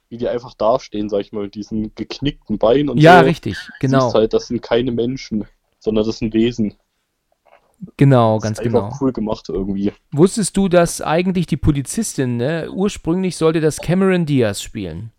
wie 0.08 0.18
die 0.18 0.30
einfach 0.30 0.54
dastehen, 0.54 1.10
sag 1.10 1.20
ich 1.20 1.34
mal, 1.34 1.44
mit 1.44 1.56
diesen 1.56 1.94
geknickten 1.94 2.58
Beinen 2.58 2.90
und 2.90 2.98
ja, 2.98 3.12
so. 3.12 3.18
Ja, 3.18 3.22
richtig, 3.22 3.58
genau. 3.82 4.06
Siehst 4.06 4.16
halt, 4.16 4.34
das 4.34 4.48
sind 4.48 4.62
keine 4.62 4.92
Menschen, 4.92 5.46
sondern 5.80 6.06
das 6.06 6.20
sind 6.20 6.34
Wesen. 6.34 6.76
Genau, 7.98 8.40
ganz 8.40 8.58
das 8.58 8.66
ist 8.66 8.72
genau. 8.72 8.92
cool 9.02 9.12
gemacht 9.12 9.50
irgendwie. 9.50 9.92
Wusstest 10.12 10.56
du, 10.58 10.70
dass 10.70 11.02
eigentlich 11.02 11.48
die 11.48 11.58
Polizistin, 11.58 12.38
ne, 12.38 12.70
ursprünglich 12.72 13.36
sollte 13.36 13.62
das 13.62 13.78
Cameron 13.78 14.26
Diaz 14.26 14.62
spielen? 14.62 15.12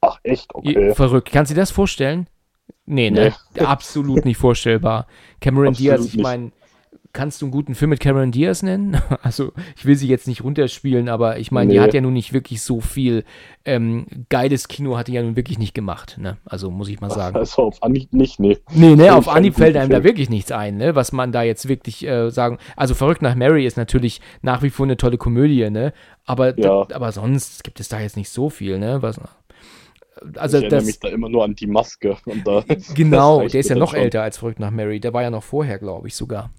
Ach, 0.00 0.18
echt? 0.22 0.54
Okay. 0.54 0.94
Verrückt. 0.94 1.30
Kannst 1.30 1.50
du 1.50 1.54
dir 1.54 1.60
das 1.60 1.70
vorstellen? 1.70 2.26
Nee, 2.86 3.10
ne? 3.10 3.32
Nee. 3.54 3.60
Absolut 3.60 4.24
nicht 4.24 4.36
vorstellbar. 4.36 5.06
Cameron 5.40 5.68
Absolut 5.70 5.98
Diaz, 6.00 6.06
ich 6.06 6.20
meine, 6.20 6.50
kannst 7.12 7.40
du 7.40 7.46
einen 7.46 7.52
guten 7.52 7.74
Film 7.74 7.90
mit 7.90 8.00
Cameron 8.00 8.32
Diaz 8.32 8.62
nennen? 8.62 9.00
Also, 9.22 9.52
ich 9.76 9.84
will 9.86 9.94
sie 9.94 10.08
jetzt 10.08 10.26
nicht 10.26 10.42
runterspielen, 10.42 11.08
aber 11.08 11.38
ich 11.38 11.52
meine, 11.52 11.68
nee. 11.68 11.74
die 11.74 11.80
hat 11.80 11.94
ja 11.94 12.00
nun 12.00 12.12
nicht 12.12 12.32
wirklich 12.32 12.62
so 12.62 12.80
viel 12.80 13.24
ähm, 13.64 14.06
geiles 14.30 14.68
Kino, 14.68 14.96
hat 14.96 15.08
die 15.08 15.12
ja 15.12 15.22
nun 15.22 15.36
wirklich 15.36 15.58
nicht 15.58 15.74
gemacht, 15.74 16.16
ne? 16.18 16.38
Also, 16.44 16.70
muss 16.70 16.88
ich 16.88 17.00
mal 17.00 17.10
sagen. 17.10 17.36
Also, 17.36 17.62
auf 17.62 17.82
Anhieb 17.82 18.12
nicht, 18.12 18.40
ne. 18.40 18.58
Nee, 18.72 18.96
ne, 18.96 19.14
auf 19.14 19.28
Anhieb 19.28 19.54
fällt 19.54 19.76
einem 19.76 19.90
da 19.90 20.02
wirklich 20.02 20.28
nichts 20.28 20.50
ein, 20.50 20.76
ne? 20.76 20.96
Was 20.96 21.12
man 21.12 21.30
da 21.30 21.42
jetzt 21.42 21.68
wirklich 21.68 22.06
äh, 22.06 22.30
sagen. 22.30 22.58
Also, 22.76 22.94
Verrückt 22.94 23.22
nach 23.22 23.34
Mary 23.34 23.64
ist 23.64 23.76
natürlich 23.76 24.20
nach 24.42 24.62
wie 24.62 24.70
vor 24.70 24.86
eine 24.86 24.96
tolle 24.96 25.18
Komödie, 25.18 25.70
ne? 25.70 25.92
Aber, 26.24 26.58
ja. 26.58 26.86
aber 26.92 27.12
sonst 27.12 27.64
gibt 27.64 27.80
es 27.80 27.88
da 27.88 28.00
jetzt 28.00 28.16
nicht 28.16 28.30
so 28.30 28.50
viel, 28.50 28.78
ne? 28.78 29.02
Was, 29.02 29.20
also 30.36 30.58
ich 30.58 30.64
erinnere 30.64 30.80
das, 30.80 30.86
mich 30.86 31.00
da 31.00 31.08
immer 31.08 31.28
nur 31.28 31.44
an 31.44 31.54
die 31.54 31.66
Maske. 31.66 32.16
Da, 32.44 32.64
genau, 32.94 33.40
der 33.48 33.60
ist 33.60 33.70
ja 33.70 33.76
noch 33.76 33.90
schon. 33.90 34.00
älter 34.00 34.22
als 34.22 34.38
Verrückt 34.38 34.60
nach 34.60 34.70
Mary. 34.70 35.00
Der 35.00 35.12
war 35.12 35.22
ja 35.22 35.30
noch 35.30 35.42
vorher, 35.42 35.78
glaube 35.78 36.08
ich, 36.08 36.14
sogar. 36.14 36.50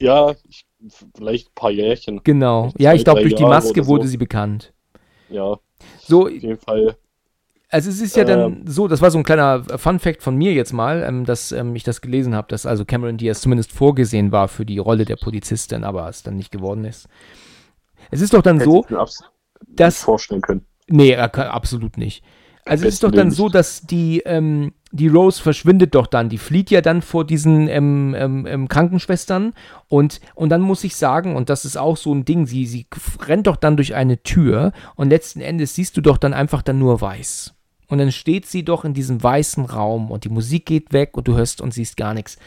Ja, 0.00 0.34
ich, 0.48 0.66
vielleicht 1.14 1.48
ein 1.48 1.54
paar 1.54 1.70
Jährchen. 1.70 2.20
Genau. 2.24 2.72
Ja, 2.78 2.94
ich 2.94 3.04
glaube, 3.04 3.20
durch 3.22 3.34
die 3.34 3.44
Maske 3.44 3.86
wurde 3.86 4.08
sie 4.08 4.16
bekannt. 4.16 4.72
Ja. 5.28 5.58
So, 6.00 6.24
auf 6.24 6.30
jeden 6.30 6.58
Fall. 6.58 6.96
Also 7.72 7.88
es 7.88 8.00
ist 8.00 8.16
ja 8.16 8.24
dann 8.24 8.40
ähm. 8.40 8.62
so, 8.66 8.88
das 8.88 9.00
war 9.00 9.12
so 9.12 9.18
ein 9.18 9.24
kleiner 9.24 9.62
Fun 9.78 10.00
Fact 10.00 10.22
von 10.22 10.34
mir 10.34 10.52
jetzt 10.52 10.72
mal, 10.72 11.04
ähm, 11.06 11.24
dass 11.24 11.52
ähm, 11.52 11.76
ich 11.76 11.84
das 11.84 12.00
gelesen 12.00 12.34
habe, 12.34 12.48
dass 12.48 12.66
also 12.66 12.84
Cameron 12.84 13.16
Diaz 13.16 13.42
zumindest 13.42 13.70
vorgesehen 13.70 14.32
war 14.32 14.48
für 14.48 14.66
die 14.66 14.78
Rolle 14.78 15.04
der 15.04 15.16
Polizistin, 15.16 15.84
aber 15.84 16.08
es 16.08 16.24
dann 16.24 16.36
nicht 16.36 16.50
geworden 16.50 16.84
ist. 16.84 17.08
Es 18.10 18.20
ist 18.20 18.34
doch 18.34 18.42
dann 18.42 18.58
Hätte 18.58 18.70
so, 18.70 18.86
dass 19.68 20.02
vorstellen 20.02 20.40
können. 20.40 20.66
Nee, 20.88 21.14
absolut 21.14 21.96
nicht. 21.96 22.24
Also 22.64 22.86
es 22.86 22.94
ist 22.94 23.04
doch 23.04 23.12
dann 23.12 23.30
so, 23.30 23.48
dass 23.48 23.82
die, 23.82 24.20
ähm, 24.24 24.72
die 24.92 25.08
Rose 25.08 25.40
verschwindet 25.40 25.94
doch 25.94 26.06
dann. 26.06 26.28
Die 26.28 26.38
flieht 26.38 26.70
ja 26.70 26.80
dann 26.80 27.02
vor 27.02 27.24
diesen 27.24 27.68
ähm, 27.68 28.14
ähm, 28.18 28.46
ähm, 28.46 28.68
Krankenschwestern. 28.68 29.52
Und, 29.88 30.20
und 30.34 30.48
dann 30.48 30.60
muss 30.60 30.84
ich 30.84 30.96
sagen, 30.96 31.36
und 31.36 31.48
das 31.48 31.64
ist 31.64 31.76
auch 31.76 31.96
so 31.96 32.12
ein 32.12 32.24
Ding, 32.24 32.46
sie, 32.46 32.66
sie 32.66 32.86
rennt 33.20 33.46
doch 33.46 33.56
dann 33.56 33.76
durch 33.76 33.94
eine 33.94 34.22
Tür 34.22 34.72
und 34.96 35.10
letzten 35.10 35.40
Endes 35.40 35.74
siehst 35.74 35.96
du 35.96 36.00
doch 36.00 36.18
dann 36.18 36.34
einfach 36.34 36.62
dann 36.62 36.78
nur 36.78 37.00
weiß. 37.00 37.54
Und 37.86 37.98
dann 37.98 38.12
steht 38.12 38.46
sie 38.46 38.64
doch 38.64 38.84
in 38.84 38.94
diesem 38.94 39.22
weißen 39.22 39.64
Raum 39.64 40.10
und 40.10 40.24
die 40.24 40.28
Musik 40.28 40.66
geht 40.66 40.92
weg 40.92 41.16
und 41.16 41.26
du 41.26 41.34
hörst 41.34 41.60
und 41.60 41.74
siehst 41.74 41.96
gar 41.96 42.14
nichts. 42.14 42.38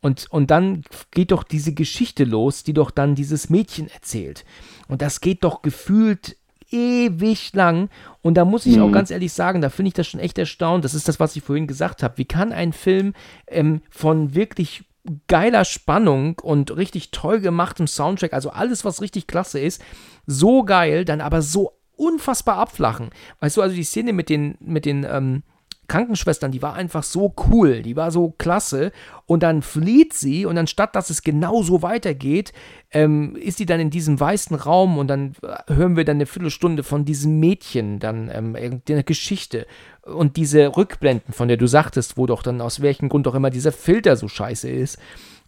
Und, 0.00 0.26
und 0.30 0.50
dann 0.50 0.84
geht 1.12 1.30
doch 1.30 1.44
diese 1.44 1.72
Geschichte 1.72 2.24
los, 2.24 2.62
die 2.62 2.74
doch 2.74 2.90
dann 2.90 3.14
dieses 3.14 3.50
Mädchen 3.50 3.88
erzählt. 3.88 4.44
Und 4.86 5.00
das 5.00 5.20
geht 5.20 5.44
doch 5.44 5.62
gefühlt 5.62 6.36
ewig 6.74 7.52
lang. 7.54 7.88
Und 8.22 8.34
da 8.34 8.44
muss 8.44 8.66
ich 8.66 8.76
mhm. 8.76 8.82
auch 8.82 8.92
ganz 8.92 9.10
ehrlich 9.10 9.32
sagen, 9.32 9.60
da 9.60 9.70
finde 9.70 9.88
ich 9.88 9.94
das 9.94 10.08
schon 10.08 10.20
echt 10.20 10.36
erstaunt. 10.38 10.84
Das 10.84 10.94
ist 10.94 11.08
das, 11.08 11.20
was 11.20 11.36
ich 11.36 11.42
vorhin 11.42 11.66
gesagt 11.66 12.02
habe. 12.02 12.18
Wie 12.18 12.24
kann 12.24 12.52
ein 12.52 12.72
Film 12.72 13.14
ähm, 13.46 13.80
von 13.90 14.34
wirklich 14.34 14.84
geiler 15.28 15.64
Spannung 15.64 16.38
und 16.40 16.76
richtig 16.76 17.10
toll 17.10 17.40
gemachtem 17.40 17.86
Soundtrack, 17.86 18.32
also 18.32 18.50
alles, 18.50 18.84
was 18.84 19.02
richtig 19.02 19.26
klasse 19.26 19.60
ist, 19.60 19.82
so 20.26 20.64
geil, 20.64 21.04
dann 21.04 21.20
aber 21.20 21.42
so 21.42 21.72
unfassbar 21.96 22.56
abflachen. 22.56 23.10
Weißt 23.40 23.56
du, 23.56 23.62
also 23.62 23.74
die 23.74 23.84
Szene 23.84 24.12
mit 24.12 24.28
den, 24.28 24.56
mit 24.60 24.86
den, 24.86 25.06
ähm, 25.08 25.42
Krankenschwestern, 25.88 26.52
die 26.52 26.62
war 26.62 26.74
einfach 26.74 27.02
so 27.02 27.34
cool, 27.48 27.82
die 27.82 27.96
war 27.96 28.10
so 28.10 28.34
klasse. 28.38 28.92
Und 29.26 29.42
dann 29.42 29.62
flieht 29.62 30.12
sie 30.12 30.46
und 30.46 30.58
anstatt 30.58 30.94
dass 30.94 31.10
es 31.10 31.22
genau 31.22 31.62
so 31.62 31.82
weitergeht, 31.82 32.52
ähm, 32.90 33.36
ist 33.36 33.58
sie 33.58 33.66
dann 33.66 33.80
in 33.80 33.90
diesem 33.90 34.18
weißen 34.20 34.56
Raum 34.56 34.98
und 34.98 35.08
dann 35.08 35.34
hören 35.68 35.96
wir 35.96 36.04
dann 36.04 36.18
eine 36.18 36.26
Viertelstunde 36.26 36.82
von 36.82 37.04
diesem 37.04 37.40
Mädchen, 37.40 37.98
dann 38.00 38.30
ähm, 38.32 38.56
eine 38.56 39.04
Geschichte 39.04 39.66
und 40.02 40.36
diese 40.36 40.76
Rückblenden, 40.76 41.32
von 41.32 41.48
der 41.48 41.56
du 41.56 41.66
sagtest, 41.66 42.16
wo 42.16 42.26
doch 42.26 42.42
dann 42.42 42.60
aus 42.60 42.82
welchem 42.82 43.08
Grund 43.08 43.26
auch 43.26 43.34
immer 43.34 43.50
dieser 43.50 43.72
Filter 43.72 44.16
so 44.16 44.28
scheiße 44.28 44.68
ist. 44.68 44.98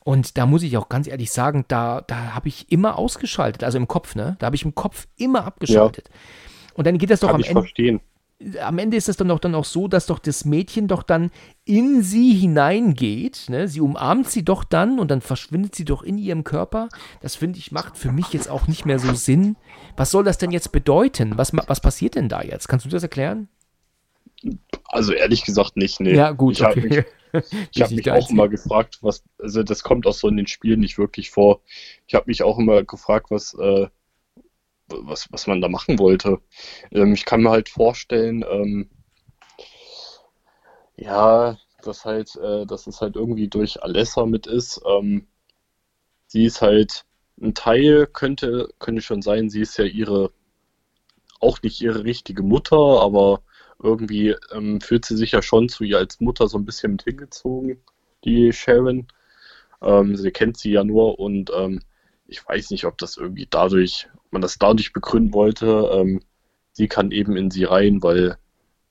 Und 0.00 0.38
da 0.38 0.46
muss 0.46 0.62
ich 0.62 0.76
auch 0.76 0.88
ganz 0.88 1.08
ehrlich 1.08 1.32
sagen, 1.32 1.64
da, 1.68 2.00
da 2.02 2.34
habe 2.34 2.48
ich 2.48 2.70
immer 2.70 2.96
ausgeschaltet, 2.96 3.64
also 3.64 3.76
im 3.76 3.88
Kopf, 3.88 4.14
ne? 4.14 4.36
Da 4.38 4.46
habe 4.46 4.56
ich 4.56 4.64
im 4.64 4.74
Kopf 4.74 5.08
immer 5.16 5.44
abgeschaltet. 5.44 6.08
Ja. 6.08 6.74
Und 6.74 6.86
dann 6.86 6.98
geht 6.98 7.10
das 7.10 7.20
doch 7.20 7.28
Kann 7.28 7.36
am 7.36 7.42
Ende. 7.42 7.60
Verstehen 7.62 8.00
am 8.60 8.78
Ende 8.78 8.96
ist 8.96 9.08
es 9.08 9.16
dann 9.16 9.28
doch 9.28 9.38
dann 9.38 9.54
auch 9.54 9.64
so, 9.64 9.88
dass 9.88 10.06
doch 10.06 10.18
das 10.18 10.44
Mädchen 10.44 10.88
doch 10.88 11.02
dann 11.02 11.30
in 11.64 12.02
sie 12.02 12.34
hineingeht. 12.34 13.46
Ne? 13.48 13.66
Sie 13.66 13.80
umarmt 13.80 14.28
sie 14.28 14.44
doch 14.44 14.62
dann 14.62 14.98
und 14.98 15.10
dann 15.10 15.22
verschwindet 15.22 15.74
sie 15.74 15.84
doch 15.84 16.02
in 16.02 16.18
ihrem 16.18 16.44
Körper. 16.44 16.88
Das 17.22 17.34
finde 17.34 17.58
ich 17.58 17.72
macht 17.72 17.96
für 17.96 18.12
mich 18.12 18.32
jetzt 18.32 18.50
auch 18.50 18.68
nicht 18.68 18.84
mehr 18.84 18.98
so 18.98 19.14
Sinn. 19.14 19.56
Was 19.96 20.10
soll 20.10 20.24
das 20.24 20.38
denn 20.38 20.50
jetzt 20.50 20.70
bedeuten? 20.70 21.38
Was, 21.38 21.52
was 21.54 21.80
passiert 21.80 22.14
denn 22.14 22.28
da 22.28 22.42
jetzt? 22.42 22.68
Kannst 22.68 22.84
du 22.84 22.90
das 22.90 23.02
erklären? 23.02 23.48
Also 24.88 25.12
ehrlich 25.12 25.44
gesagt 25.44 25.76
nicht, 25.76 26.00
nee. 26.00 26.14
Ja, 26.14 26.32
gut, 26.32 26.60
ich 26.60 26.64
okay. 26.64 26.80
Habe 26.80 26.88
mich, 26.88 27.68
ich 27.74 27.82
habe 27.82 27.94
mich 27.94 28.10
auch 28.10 28.30
immer 28.30 28.48
gefragt, 28.48 28.98
was, 29.00 29.24
also 29.38 29.62
das 29.62 29.82
kommt 29.82 30.06
auch 30.06 30.14
so 30.14 30.28
in 30.28 30.36
den 30.36 30.46
Spielen 30.46 30.80
nicht 30.80 30.98
wirklich 30.98 31.30
vor. 31.30 31.62
Ich 32.06 32.14
habe 32.14 32.26
mich 32.26 32.42
auch 32.42 32.58
immer 32.58 32.84
gefragt, 32.84 33.30
was, 33.30 33.54
äh, 33.54 33.88
was, 34.88 35.30
was 35.32 35.46
man 35.46 35.60
da 35.60 35.68
machen 35.68 35.98
wollte. 35.98 36.40
Ähm, 36.90 37.14
ich 37.14 37.24
kann 37.24 37.42
mir 37.42 37.50
halt 37.50 37.68
vorstellen, 37.68 38.44
ähm, 38.48 38.90
ja, 40.96 41.58
dass 41.82 42.04
halt, 42.04 42.34
äh, 42.36 42.66
dass 42.66 42.86
es 42.86 43.00
halt 43.00 43.16
irgendwie 43.16 43.48
durch 43.48 43.82
Alessa 43.82 44.26
mit 44.26 44.46
ist. 44.46 44.80
Ähm, 44.86 45.26
sie 46.26 46.44
ist 46.44 46.62
halt 46.62 47.04
ein 47.40 47.54
Teil, 47.54 48.06
könnte, 48.06 48.68
könnte 48.78 49.02
schon 49.02 49.22
sein, 49.22 49.50
sie 49.50 49.60
ist 49.60 49.76
ja 49.76 49.84
ihre, 49.84 50.32
auch 51.40 51.60
nicht 51.62 51.80
ihre 51.82 52.04
richtige 52.04 52.42
Mutter, 52.42 52.76
aber 52.76 53.42
irgendwie 53.82 54.34
ähm, 54.52 54.80
fühlt 54.80 55.04
sie 55.04 55.16
sich 55.16 55.32
ja 55.32 55.42
schon 55.42 55.68
zu 55.68 55.84
ihr 55.84 55.98
als 55.98 56.20
Mutter 56.20 56.48
so 56.48 56.58
ein 56.58 56.64
bisschen 56.64 56.92
mit 56.92 57.02
hingezogen, 57.02 57.82
die 58.24 58.52
Sharon. 58.52 59.06
Ähm, 59.82 60.16
sie 60.16 60.30
kennt 60.30 60.56
sie 60.56 60.72
ja 60.72 60.84
nur 60.84 61.18
und 61.18 61.50
ähm, 61.54 61.80
ich 62.26 62.46
weiß 62.46 62.70
nicht, 62.70 62.86
ob 62.86 62.98
das 62.98 63.16
irgendwie 63.16 63.46
dadurch, 63.48 64.08
man 64.30 64.42
das 64.42 64.58
dadurch 64.58 64.92
begründen 64.92 65.32
wollte. 65.34 65.90
Ähm, 65.92 66.22
sie 66.72 66.88
kann 66.88 67.10
eben 67.10 67.36
in 67.36 67.50
sie 67.50 67.64
rein, 67.64 68.02
weil 68.02 68.36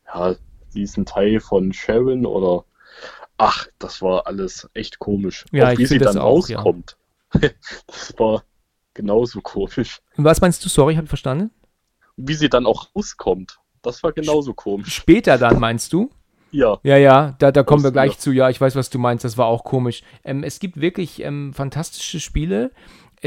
ja, 0.07 0.36
sie 0.69 0.83
ist 0.83 0.97
ein 0.97 1.05
Teil 1.05 1.39
von 1.39 1.73
Sharon 1.73 2.25
oder 2.25 2.65
ach, 3.38 3.67
das 3.79 4.01
war 4.01 4.27
alles 4.27 4.69
echt 4.73 4.99
komisch. 4.99 5.45
Ja, 5.51 5.71
auch 5.71 5.77
wie 5.77 5.86
sie 5.86 5.97
dann 5.97 6.17
auch, 6.17 6.49
rauskommt. 6.49 6.97
Ja. 7.33 7.49
das 7.88 8.13
war 8.17 8.43
genauso 8.93 9.41
komisch. 9.41 10.01
Was 10.15 10.41
meinst 10.41 10.63
du, 10.63 10.69
sorry, 10.69 10.95
habe 10.95 11.05
ich 11.05 11.09
verstanden? 11.09 11.51
Wie 12.17 12.33
sie 12.33 12.49
dann 12.49 12.65
auch 12.65 12.88
rauskommt. 12.95 13.59
Das 13.81 14.01
war 14.03 14.13
genauso 14.13 14.53
komisch. 14.53 14.93
Später 14.93 15.38
dann, 15.38 15.59
meinst 15.59 15.93
du? 15.93 16.09
Ja. 16.51 16.79
Ja, 16.83 16.97
ja, 16.97 17.36
da, 17.38 17.51
da 17.51 17.63
kommen 17.63 17.83
wir 17.83 17.91
gleich 17.91 18.13
ja. 18.13 18.17
zu. 18.17 18.31
Ja, 18.31 18.49
ich 18.49 18.59
weiß, 18.59 18.75
was 18.75 18.89
du 18.89 18.97
meinst. 18.97 19.25
Das 19.25 19.38
war 19.38 19.47
auch 19.47 19.65
komisch. 19.65 20.03
Ähm, 20.23 20.43
es 20.43 20.59
gibt 20.59 20.79
wirklich 20.79 21.21
ähm, 21.21 21.53
fantastische 21.53 22.21
Spiele 22.21 22.71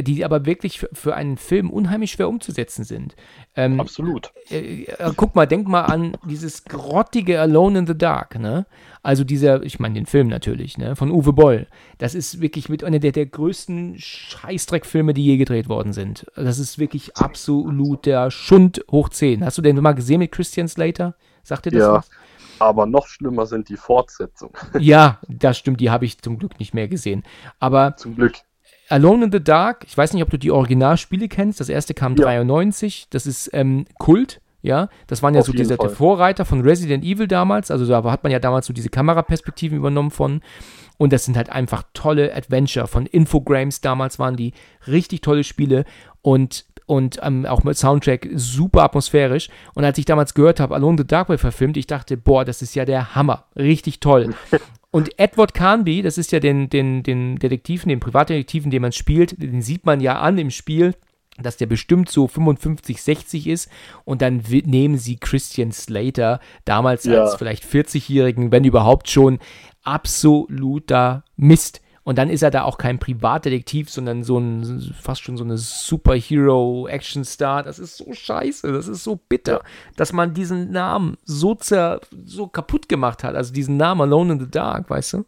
die 0.03 0.25
aber 0.25 0.47
wirklich 0.47 0.81
für, 0.81 0.89
für 0.93 1.15
einen 1.15 1.37
Film 1.37 1.71
unheimlich 1.71 2.13
schwer 2.13 2.29
umzusetzen 2.29 2.85
sind. 2.85 3.17
Ähm, 3.57 3.81
Absolut. 3.81 4.33
Äh, 4.51 4.85
äh, 4.85 5.13
guck 5.17 5.35
mal, 5.35 5.47
denk 5.47 5.69
mal 5.69 5.83
an 5.83 6.17
dieses 6.25 6.65
grottige 6.65 7.41
Alone 7.41 7.81
in 7.81 7.87
the 7.87 7.97
Dark, 7.97 8.39
ne? 8.39 8.67
Also 9.03 9.25
dieser, 9.25 9.63
ich 9.63 9.79
meine 9.81 9.95
den 9.95 10.07
Film 10.07 10.29
natürlich, 10.29 10.79
ne? 10.79 10.97
Von 10.97 11.11
Uwe 11.11 11.33
Boll. 11.33 11.67
Das 11.99 12.15
ist 12.15 12.41
wirklich 12.41 12.69
mit 12.69 12.85
einer 12.85 12.99
der, 12.99 13.13
der 13.13 13.27
größten 13.27 13.97
Scheißdreckfilme, 13.99 15.15
die 15.15 15.25
je 15.25 15.37
gedreht 15.37 15.69
worden 15.69 15.93
sind. 15.93 16.27
Das 16.37 16.59
ist 16.59 16.79
wirklich 16.79 17.17
absoluter 17.17 18.31
Schund 18.31 18.85
hoch 18.91 19.09
10. 19.09 19.45
Hast 19.45 19.59
du 19.59 19.63
den 19.63 19.77
mal 19.81 19.93
gesehen 19.93 20.19
mit 20.19 20.33
Christian 20.33 20.69
Slater? 20.69 21.15
Sagt 21.43 21.67
dir 21.67 21.71
das 21.71 21.81
ja. 21.81 21.93
was? 21.95 22.11
Aber 22.59 22.87
noch 22.87 23.07
schlimmer 23.07 23.47
sind 23.47 23.69
die 23.69 23.77
Fortsetzungen. 23.77 24.55
Ja, 24.79 25.21
das 25.29 25.59
stimmt, 25.59 25.81
die 25.81 25.91
habe 25.91 26.05
ich 26.05 26.19
zum 26.21 26.39
Glück 26.39 26.59
nicht 26.59 26.75
mehr 26.75 26.89
gesehen. 26.89 27.23
Aber 27.59 27.97
zum 27.97 28.17
Glück. 28.17 28.35
Alone 28.89 29.27
in 29.27 29.33
the 29.33 29.43
Dark, 29.43 29.85
ich 29.87 29.97
weiß 29.97 30.15
nicht, 30.15 30.23
ob 30.23 30.31
du 30.31 30.39
die 30.39 30.51
Originalspiele 30.51 31.29
kennst. 31.29 31.61
Das 31.61 31.69
erste 31.69 31.95
kam 31.95 32.17
ja. 32.17 32.25
93. 32.25 33.09
Das 33.11 33.27
ist 33.27 33.51
ähm, 33.53 33.87
Kult. 33.99 34.41
Ja, 34.61 34.89
das 35.07 35.23
waren 35.23 35.35
ja 35.35 35.41
Auf 35.41 35.47
so 35.47 35.53
diese 35.53 35.77
der 35.77 35.89
Vorreiter 35.89 36.45
von 36.45 36.63
Resident 36.63 37.05
Evil 37.05 37.29
damals. 37.29 37.71
Also 37.71 37.87
da 37.87 38.03
hat 38.11 38.25
man 38.25 38.33
ja 38.33 38.41
damals 38.41 38.67
so 38.67 38.73
diese 38.73 38.89
Kameraperspektiven 38.89 39.79
übernommen 39.79 40.11
von. 40.11 40.41
Und 40.97 41.13
das 41.13 41.25
sind 41.25 41.37
halt 41.37 41.49
einfach 41.49 41.85
tolle 41.95 42.35
Adventure 42.35 42.89
von 42.89 43.07
Infogrames. 43.07 43.81
Damals 43.81 44.19
waren 44.19 44.37
die 44.37 44.53
richtig 44.89 45.21
tolle 45.21 45.45
Spiele 45.45 45.85
und, 46.23 46.65
und 46.87 47.21
ähm, 47.23 47.47
auch 47.47 47.63
mit 47.63 47.79
Soundtrack 47.79 48.31
super 48.35 48.83
atmosphärisch. 48.83 49.49
Und 49.75 49.85
als 49.85 49.97
ich 49.97 50.07
damals 50.07 50.35
gehört 50.35 50.59
habe, 50.59 50.75
Alone 50.75 50.95
in 50.95 50.99
the 50.99 51.07
Dark 51.07 51.29
Way 51.29 51.39
verfilmt, 51.39 51.77
ich 51.77 51.87
dachte, 51.87 52.17
boah, 52.17 52.45
das 52.45 52.61
ist 52.61 52.75
ja 52.75 52.85
der 52.85 53.15
Hammer. 53.15 53.45
Richtig 53.55 54.01
toll. 54.01 54.35
Und 54.91 55.19
Edward 55.19 55.53
Carnby, 55.53 56.03
das 56.03 56.17
ist 56.17 56.33
ja 56.33 56.41
den, 56.41 56.71
den, 56.71 57.03
den 57.03 57.37
Detektiven, 57.37 57.89
den 57.89 58.01
Privatdetektiven, 58.01 58.71
den 58.71 58.83
man 58.83 58.93
spielt, 58.93 59.41
den 59.43 59.61
sieht 59.61 59.85
man 59.85 60.01
ja 60.01 60.19
an 60.19 60.39
im 60.39 60.51
Spiel, 60.51 60.95
dass 61.41 61.57
der 61.57 61.67
bestimmt 61.67 62.11
so 62.11 62.27
55, 62.27 63.03
60 63.03 63.47
ist 63.47 63.71
und 64.05 64.23
dann 64.23 64.43
nehmen 64.65 64.99
sie 64.99 65.17
Christian 65.17 65.73
Slater, 65.73 66.41
damals 66.65 67.05
ja. 67.05 67.23
als 67.23 67.37
vielleicht 67.37 67.65
40-Jährigen, 67.65 68.51
wenn 68.51 68.65
überhaupt 68.65 69.09
schon, 69.09 69.39
absoluter 69.83 71.25
Mist. 71.37 71.81
Und 72.09 72.17
dann 72.17 72.31
ist 72.31 72.41
er 72.41 72.51
da 72.51 72.63
auch 72.63 72.79
kein 72.79 72.99
Privatdetektiv, 72.99 73.91
sondern 73.91 74.25
so 74.25 74.39
ein, 74.39 74.95
fast 74.99 75.21
schon 75.21 75.37
so 75.37 75.45
eine 75.45 75.59
Superhero-Action-Star. 75.59 77.63
Das 77.63 77.79
ist 77.79 77.99
so 77.99 78.15
scheiße, 78.15 78.73
das 78.73 78.89
ist 78.89 79.05
so 79.05 79.17
bitter, 79.17 79.61
dass 79.95 80.15
man 80.15 80.33
diesen 80.33 80.71
Namen 80.71 81.19
so, 81.27 81.55
zer, 81.55 82.01
so 82.25 82.47
kaputt 82.47 82.89
gemacht 82.89 83.25
hat. 83.25 83.35
Also 83.35 83.53
diesen 83.53 83.77
Namen 83.77 84.01
Alone 84.01 84.33
in 84.33 84.41
the 84.41 84.51
Dark, 84.51 84.89
weißt 84.89 85.13
du? 85.13 85.27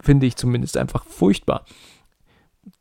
Finde 0.00 0.26
ich 0.26 0.34
zumindest 0.34 0.76
einfach 0.76 1.04
furchtbar. 1.04 1.66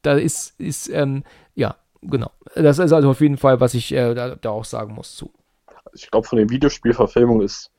Da 0.01 0.13
ist, 0.13 0.59
ist 0.59 0.89
ähm, 0.89 1.23
ja, 1.53 1.75
genau. 2.01 2.31
Das 2.55 2.79
ist 2.79 2.91
also 2.91 3.11
auf 3.11 3.21
jeden 3.21 3.37
Fall, 3.37 3.59
was 3.59 3.75
ich 3.75 3.91
äh, 3.91 4.15
da, 4.15 4.33
da 4.33 4.49
auch 4.49 4.65
sagen 4.65 4.95
muss 4.95 5.15
zu. 5.15 5.31
Ich 5.93 6.09
glaube, 6.09 6.27
von 6.27 6.39
den 6.39 6.49
Videospielverfilmungen 6.49 7.45
ist 7.45 7.69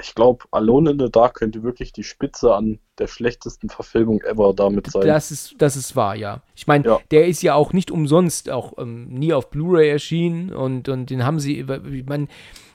ich 0.00 0.14
glaube, 0.14 0.44
Alone 0.50 0.92
in 0.92 0.98
the 0.98 1.10
Dark 1.10 1.34
könnte 1.34 1.62
wirklich 1.62 1.92
die 1.92 2.02
Spitze 2.02 2.54
an 2.54 2.78
der 2.98 3.06
schlechtesten 3.06 3.68
Verfilmung 3.68 4.20
ever 4.22 4.54
damit 4.54 4.90
sein. 4.90 5.06
Das 5.06 5.30
ist, 5.30 5.54
das 5.58 5.76
ist 5.76 5.96
wahr, 5.96 6.14
ja. 6.14 6.42
Ich 6.54 6.66
meine, 6.66 6.84
ja. 6.84 6.98
der 7.10 7.26
ist 7.26 7.42
ja 7.42 7.54
auch 7.54 7.72
nicht 7.72 7.90
umsonst 7.90 8.50
auch 8.50 8.78
ähm, 8.78 9.08
nie 9.08 9.32
auf 9.32 9.50
Blu-ray 9.50 9.88
erschienen 9.88 10.52
und, 10.52 10.88
und 10.88 11.10
den 11.10 11.24
haben 11.24 11.40
sie, 11.40 11.60
ich 11.60 12.06
meine, 12.06 12.28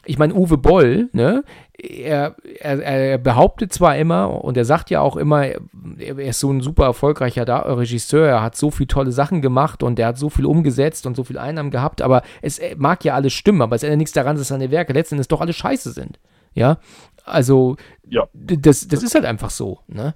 ich 0.06 0.18
meine, 0.18 0.34
Uwe 0.34 0.58
Boll, 0.58 1.10
ne, 1.14 1.44
er, 1.78 2.36
er, 2.60 2.82
er, 2.82 3.18
behauptet 3.18 3.74
zwar 3.74 3.98
immer 3.98 4.44
und 4.44 4.58
er 4.58 4.66
sagt 4.66 4.90
ja 4.90 5.02
auch 5.02 5.16
immer, 5.16 5.46
er 5.46 6.18
ist 6.18 6.40
so 6.40 6.52
ein 6.52 6.62
super 6.62 6.86
erfolgreicher 6.86 7.46
Regisseur, 7.78 8.28
er 8.28 8.42
hat 8.42 8.56
so 8.56 8.72
viele 8.72 8.88
tolle 8.88 9.12
Sachen 9.12 9.42
gemacht 9.42 9.84
und 9.84 10.00
er 10.00 10.08
hat 10.08 10.18
so 10.18 10.30
viel 10.30 10.46
umgesetzt 10.46 11.06
und 11.06 11.16
so 11.16 11.24
viel 11.24 11.38
Einnahmen 11.38 11.72
gehabt, 11.72 12.02
aber 12.02 12.24
es 12.42 12.60
mag 12.78 13.04
ja 13.06 13.14
alles 13.14 13.34
stimmen, 13.34 13.62
aber 13.62 13.76
es 13.76 13.84
ändert 13.84 14.00
nichts 14.00 14.14
daran, 14.14 14.36
dass 14.36 14.48
seine 14.48 14.72
Werke 14.72 14.94
letztendlich 14.94 15.28
doch 15.28 15.42
alle 15.42 15.54
scheiße 15.54 15.92
sind. 15.92 16.20
Ja, 16.56 16.80
also 17.26 17.78
ja. 18.08 18.28
Das, 18.34 18.88
das 18.88 19.04
ist 19.04 19.16
halt 19.16 19.26
einfach 19.26 19.50
so. 19.50 19.80
Ne? 19.88 20.16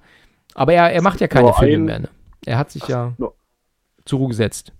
Aber 0.54 0.72
er, 0.72 0.92
er 0.92 1.02
macht 1.02 1.20
ja 1.20 1.28
keine 1.28 1.46
Nur 1.46 1.54
Filme 1.54 1.74
ein, 1.74 1.84
mehr. 1.84 1.98
Ne? 2.00 2.08
Er 2.46 2.58
hat 2.58 2.70
sich 2.70 2.86
ja 2.88 3.14
nur, 3.18 3.34
zur 4.04 4.18
Ruhe 4.18 4.28
gesetzt. 4.28 4.72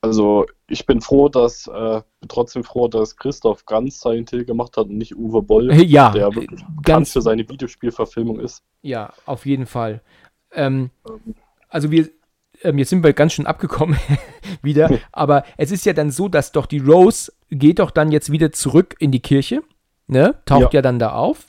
Also 0.00 0.44
ich 0.68 0.84
bin 0.84 1.00
froh, 1.00 1.30
dass 1.30 1.66
äh, 1.66 2.02
bin 2.20 2.28
trotzdem 2.28 2.62
froh, 2.62 2.88
dass 2.88 3.16
Christoph 3.16 3.64
ganz 3.64 4.00
Silent 4.00 4.30
Hill 4.30 4.44
gemacht 4.44 4.76
hat 4.76 4.88
und 4.88 4.98
nicht 4.98 5.16
Uwe 5.16 5.40
Boll, 5.40 5.72
ja, 5.82 6.10
der 6.10 6.34
wirklich 6.34 6.62
ganz 6.82 7.12
für 7.12 7.22
seine 7.22 7.48
Videospielverfilmung 7.48 8.38
ist. 8.38 8.62
Ja, 8.82 9.14
auf 9.24 9.46
jeden 9.46 9.66
Fall. 9.66 10.02
Ähm, 10.52 10.90
ähm. 11.08 11.34
Also 11.70 11.90
wir, 11.90 12.10
ähm, 12.62 12.76
jetzt 12.78 12.90
sind 12.90 13.02
wir 13.02 13.14
ganz 13.14 13.32
schön 13.32 13.46
abgekommen 13.46 13.98
wieder, 14.62 14.90
aber 15.12 15.44
es 15.56 15.70
ist 15.70 15.86
ja 15.86 15.94
dann 15.94 16.10
so, 16.10 16.28
dass 16.28 16.52
doch 16.52 16.66
die 16.66 16.80
Rose 16.80 17.32
geht 17.48 17.78
doch 17.78 17.90
dann 17.90 18.12
jetzt 18.12 18.30
wieder 18.30 18.52
zurück 18.52 18.96
in 18.98 19.10
die 19.10 19.20
Kirche 19.20 19.62
ne? 20.06 20.34
Taucht 20.46 20.74
ja. 20.74 20.78
ja 20.78 20.82
dann 20.82 20.98
da 20.98 21.12
auf. 21.12 21.46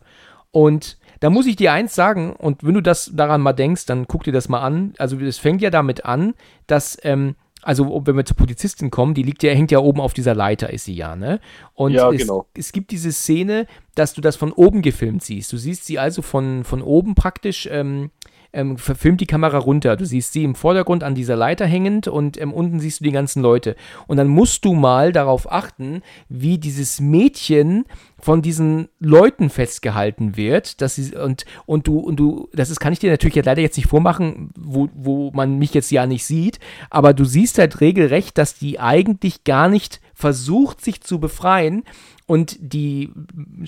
Und 0.52 0.98
da 1.20 1.30
muss 1.30 1.48
ich 1.48 1.56
dir 1.56 1.74
eins 1.74 1.96
sagen, 1.96 2.34
und 2.34 2.64
wenn 2.64 2.74
du 2.74 2.82
das 2.82 3.12
daran 3.14 3.42
mal 3.42 3.54
denkst, 3.54 3.86
dann 3.86 4.08
guck 4.08 4.24
dir 4.24 4.34
das 4.34 4.50
mal 4.50 4.62
an. 4.62 4.94
Also 4.98 5.18
es 5.20 5.38
fängt 5.38 5.62
ja 5.62 5.70
damit 5.70 6.06
an, 6.06 6.34
dass, 6.68 6.98
ähm, 7.04 7.36
also 7.62 8.04
wenn 8.06 8.16
wir 8.16 8.26
zur 8.26 8.38
Polizistin 8.38 8.92
kommen, 8.92 9.14
die 9.14 9.24
liegt 9.24 9.42
ja, 9.42 9.52
hängt 9.52 9.72
ja 9.72 9.80
oben 9.80 10.02
auf 10.02 10.14
dieser 10.14 10.36
Leiter, 10.36 10.72
ist 10.72 10.86
sie 10.86 10.94
ja, 10.94 11.16
ne? 11.16 11.40
Und 11.74 11.94
ja, 11.94 12.12
es, 12.12 12.22
genau. 12.22 12.48
es 12.54 12.72
gibt 12.72 12.92
diese 12.92 13.12
Szene, 13.12 13.66
dass 13.96 14.14
du 14.14 14.22
das 14.22 14.36
von 14.36 14.52
oben 14.52 14.82
gefilmt 14.82 15.24
siehst. 15.24 15.52
Du 15.52 15.58
siehst 15.58 15.86
sie 15.86 15.98
also 15.98 16.22
von, 16.22 16.64
von 16.64 16.82
oben 16.82 17.16
praktisch 17.16 17.68
ähm, 17.72 18.12
ähm, 18.56 18.78
verfilmt 18.78 19.22
die 19.22 19.28
Kamera 19.28 19.58
runter. 19.58 19.96
Du 19.96 20.06
siehst 20.06 20.34
sie 20.34 20.44
im 20.44 20.56
Vordergrund 20.56 21.04
an 21.04 21.14
dieser 21.14 21.36
Leiter 21.36 21.66
hängend 21.66 22.08
und 22.08 22.42
ähm, 22.42 22.54
unten 22.54 22.80
siehst 22.80 23.02
du 23.02 23.04
die 23.04 23.12
ganzen 23.12 23.42
Leute. 23.42 23.76
Und 24.08 24.18
dann 24.18 24.28
musst 24.28 24.66
du 24.66 24.74
mal 24.74 25.12
darauf 25.12 25.52
achten, 25.52 26.02
wie 26.30 26.58
dieses 26.58 27.00
Mädchen 27.00 27.86
von 28.20 28.42
diesen 28.42 28.88
Leuten 29.00 29.50
festgehalten 29.50 30.38
wird, 30.38 30.82
dass 30.82 30.96
sie 30.96 31.16
und 31.16 31.46
und 31.66 31.88
du 31.88 32.00
und 32.00 32.16
du 32.16 32.50
das 32.54 32.70
ist 32.70 32.80
kann 32.80 32.94
ich 32.94 33.00
dir 33.00 33.12
natürlich 33.12 33.44
leider 33.44 33.62
jetzt 33.62 33.78
nicht 33.78 33.90
vormachen, 33.90 34.50
wo, 34.58 34.90
wo 34.96 35.32
man 35.32 35.60
mich 35.60 35.74
jetzt 35.74 35.92
ja 35.92 36.08
nicht 36.08 36.26
sieht, 36.26 36.60
aber 36.90 37.14
du 37.14 37.26
siehst 37.26 37.60
halt 37.60 37.82
regelrecht, 37.82 38.38
dass 38.38 38.58
die 38.58 38.80
eigentlich 38.80 39.44
gar 39.44 39.68
nicht 39.68 40.02
versucht 40.16 40.84
sich 40.84 41.02
zu 41.02 41.20
befreien, 41.20 41.84
und 42.28 42.58
die 42.60 43.12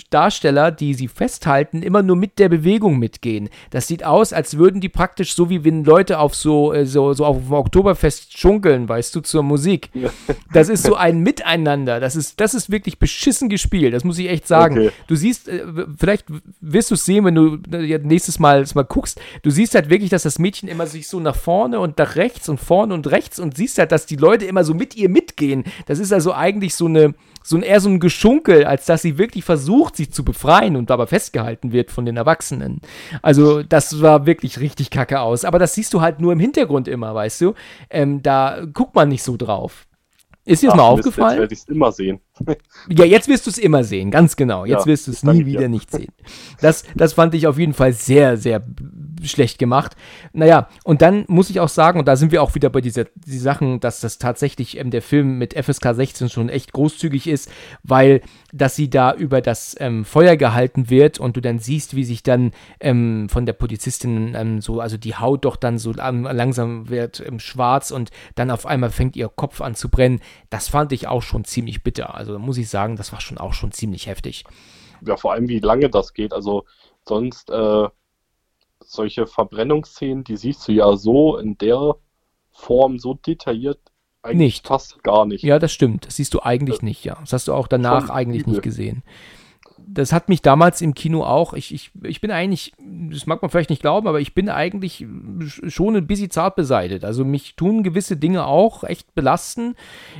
Darsteller, 0.09 0.71
die 0.71 0.95
sie 0.95 1.07
festhalten, 1.07 1.83
immer 1.83 2.01
nur 2.01 2.15
mit 2.15 2.39
der 2.39 2.49
Bewegung 2.49 2.97
mitgehen. 2.97 3.49
Das 3.69 3.87
sieht 3.87 4.03
aus, 4.03 4.33
als 4.33 4.57
würden 4.57 4.81
die 4.81 4.89
praktisch 4.89 5.35
so 5.35 5.49
wie 5.49 5.63
wenn 5.63 5.83
Leute 5.83 6.17
auf 6.17 6.33
so, 6.33 6.73
äh, 6.73 6.85
so, 6.85 7.13
so 7.13 7.25
auf 7.25 7.37
dem 7.37 7.53
Oktoberfest 7.53 8.37
schunkeln, 8.37 8.89
weißt 8.89 9.15
du, 9.15 9.21
zur 9.21 9.43
Musik. 9.43 9.89
Das 10.51 10.69
ist 10.69 10.83
so 10.83 10.95
ein 10.95 11.19
Miteinander. 11.19 11.99
Das 11.99 12.15
ist, 12.15 12.39
das 12.39 12.53
ist 12.55 12.71
wirklich 12.71 12.97
beschissen 12.97 13.49
gespielt. 13.49 13.93
Das 13.93 14.03
muss 14.03 14.17
ich 14.17 14.29
echt 14.29 14.47
sagen. 14.47 14.77
Okay. 14.77 14.91
Du 15.07 15.15
siehst, 15.15 15.47
äh, 15.47 15.63
vielleicht 15.97 16.25
wirst 16.61 16.89
du 16.89 16.95
es 16.95 17.05
sehen, 17.05 17.25
wenn 17.25 17.35
du 17.35 17.59
äh, 17.71 17.99
nächstes 17.99 18.39
Mal, 18.39 18.65
mal 18.73 18.83
guckst. 18.83 19.19
Du 19.43 19.51
siehst 19.51 19.75
halt 19.75 19.89
wirklich, 19.89 20.09
dass 20.09 20.23
das 20.23 20.39
Mädchen 20.39 20.67
immer 20.67 20.87
sich 20.87 21.07
so 21.07 21.19
nach 21.19 21.35
vorne 21.35 21.79
und 21.79 21.97
nach 21.99 22.15
rechts 22.15 22.49
und 22.49 22.59
vorne 22.59 22.93
und 22.93 23.07
rechts 23.11 23.39
und 23.39 23.55
siehst 23.55 23.77
halt, 23.77 23.91
dass 23.91 24.07
die 24.07 24.15
Leute 24.15 24.45
immer 24.45 24.63
so 24.63 24.73
mit 24.73 24.95
ihr 24.95 25.09
mitgehen. 25.09 25.63
Das 25.85 25.99
ist 25.99 26.11
also 26.11 26.33
eigentlich 26.33 26.73
so 26.73 26.85
eine, 26.87 27.13
so 27.47 27.55
ein, 27.55 27.63
eher 27.63 27.79
so 27.79 27.87
ein 27.87 28.01
Geschunkel, 28.01 28.65
als 28.65 28.85
dass 28.85 29.01
sie 29.01 29.17
wirklich 29.17 29.45
versucht, 29.45 29.95
sich 29.95 30.11
zu 30.11 30.25
befreien 30.25 30.75
und 30.75 30.91
aber 30.91 31.07
festgehalten 31.07 31.71
wird 31.71 31.91
von 31.91 32.05
den 32.05 32.17
Erwachsenen. 32.17 32.81
Also, 33.21 33.63
das 33.63 34.01
war 34.01 34.25
wirklich 34.25 34.59
richtig 34.59 34.89
kacke 34.89 35.21
aus. 35.21 35.45
Aber 35.45 35.57
das 35.57 35.73
siehst 35.73 35.93
du 35.93 36.01
halt 36.01 36.19
nur 36.19 36.33
im 36.33 36.39
Hintergrund 36.41 36.89
immer, 36.89 37.15
weißt 37.15 37.39
du? 37.39 37.53
Ähm, 37.89 38.21
da 38.21 38.65
guckt 38.73 38.95
man 38.95 39.07
nicht 39.07 39.23
so 39.23 39.37
drauf. 39.37 39.87
Ist 40.43 40.61
dir 40.61 40.67
das 40.67 40.75
mal 40.75 40.83
aufgefallen? 40.83 41.31
Jetzt 41.31 41.39
werde 41.39 41.53
ich 41.53 41.59
es 41.59 41.67
immer 41.69 41.91
sehen. 41.93 42.19
Ja, 42.89 43.05
jetzt 43.05 43.27
wirst 43.27 43.45
du 43.45 43.49
es 43.49 43.57
immer 43.57 43.83
sehen, 43.83 44.11
ganz 44.11 44.35
genau. 44.35 44.65
Jetzt 44.65 44.81
ja, 44.81 44.85
wirst 44.85 45.07
du 45.07 45.11
es 45.11 45.23
nie 45.23 45.45
wieder 45.45 45.63
ja. 45.63 45.67
nicht 45.67 45.91
sehen. 45.91 46.11
Das, 46.61 46.83
das 46.95 47.13
fand 47.13 47.33
ich 47.33 47.47
auf 47.47 47.57
jeden 47.57 47.73
Fall 47.73 47.93
sehr, 47.93 48.37
sehr 48.37 48.63
schlecht 49.23 49.59
gemacht. 49.59 49.95
Naja, 50.33 50.69
und 50.83 51.01
dann 51.01 51.25
muss 51.27 51.49
ich 51.49 51.59
auch 51.59 51.69
sagen, 51.69 51.99
und 51.99 52.07
da 52.07 52.15
sind 52.15 52.31
wir 52.31 52.43
auch 52.43 52.55
wieder 52.55 52.69
bei 52.69 52.81
dieser 52.81 53.05
die 53.15 53.37
Sachen, 53.37 53.79
dass 53.79 53.99
das 53.99 54.17
tatsächlich 54.19 54.77
ähm, 54.77 54.91
der 54.91 55.01
Film 55.01 55.37
mit 55.37 55.53
FSK 55.53 55.95
16 55.95 56.29
schon 56.29 56.49
echt 56.49 56.73
großzügig 56.73 57.27
ist, 57.27 57.49
weil 57.83 58.21
dass 58.53 58.75
sie 58.75 58.89
da 58.89 59.13
über 59.13 59.41
das 59.41 59.75
ähm, 59.79 60.05
Feuer 60.05 60.35
gehalten 60.35 60.89
wird 60.89 61.19
und 61.19 61.35
du 61.35 61.41
dann 61.41 61.59
siehst, 61.59 61.95
wie 61.95 62.03
sich 62.03 62.23
dann 62.23 62.51
ähm, 62.79 63.27
von 63.29 63.45
der 63.45 63.53
Polizistin 63.53 64.35
ähm, 64.35 64.61
so, 64.61 64.79
also 64.79 64.97
die 64.97 65.15
Haut 65.15 65.45
doch 65.45 65.57
dann 65.57 65.77
so 65.77 65.91
langsam 65.91 66.89
wird 66.89 67.23
ähm, 67.25 67.39
schwarz 67.39 67.91
und 67.91 68.09
dann 68.35 68.51
auf 68.51 68.65
einmal 68.65 68.89
fängt 68.89 69.15
ihr 69.15 69.29
Kopf 69.29 69.61
an 69.61 69.75
zu 69.75 69.89
brennen. 69.89 70.21
Das 70.49 70.69
fand 70.69 70.91
ich 70.91 71.07
auch 71.07 71.23
schon 71.23 71.43
ziemlich 71.45 71.83
bitter. 71.83 72.15
Also 72.15 72.26
muss 72.27 72.57
ich 72.57 72.69
sagen, 72.69 72.95
das 72.95 73.11
war 73.11 73.21
schon 73.21 73.37
auch 73.37 73.53
schon 73.53 73.71
ziemlich 73.71 74.07
heftig. 74.07 74.43
Ja, 75.05 75.17
vor 75.17 75.33
allem 75.33 75.47
wie 75.47 75.59
lange 75.59 75.89
das 75.89 76.13
geht. 76.13 76.33
Also 76.33 76.65
sonst 77.05 77.49
äh, 77.49 77.87
solche 78.83 79.27
Verbrennungsszenen, 79.27 80.23
die 80.23 80.37
siehst 80.37 80.67
du 80.67 80.71
ja 80.71 80.95
so 80.95 81.37
in 81.37 81.57
der 81.57 81.95
Form 82.51 82.99
so 82.99 83.13
detailliert 83.13 83.79
eigentlich 84.23 84.37
nicht. 84.37 84.67
fast 84.67 85.03
gar 85.03 85.25
nicht. 85.25 85.43
Ja, 85.43 85.59
das 85.59 85.71
stimmt. 85.71 86.07
Das 86.07 86.15
siehst 86.15 86.33
du 86.33 86.41
eigentlich 86.41 86.81
nicht, 86.81 87.03
ja. 87.03 87.17
Das 87.19 87.33
hast 87.33 87.47
du 87.47 87.53
auch 87.53 87.67
danach 87.67 88.09
eigentlich 88.09 88.41
übel. 88.41 88.53
nicht 88.53 88.63
gesehen 88.63 89.03
das 89.89 90.11
hat 90.11 90.27
mich 90.27 90.41
damals 90.41 90.81
im 90.81 90.93
Kino 90.93 91.23
auch, 91.23 91.53
ich, 91.53 91.73
ich, 91.73 91.91
ich 92.03 92.19
bin 92.19 92.29
eigentlich, 92.29 92.73
das 93.09 93.25
mag 93.25 93.41
man 93.41 93.49
vielleicht 93.49 93.69
nicht 93.69 93.81
glauben, 93.81 94.07
aber 94.07 94.19
ich 94.19 94.33
bin 94.33 94.49
eigentlich 94.49 95.05
schon 95.67 95.95
ein 95.95 96.07
bisschen 96.07 96.29
zart 96.29 96.55
beseitigt. 96.55 97.05
Also 97.05 97.23
mich 97.23 97.55
tun 97.55 97.83
gewisse 97.83 98.17
Dinge 98.17 98.45
auch 98.45 98.83
echt 98.83 99.15
belasten, 99.15 99.75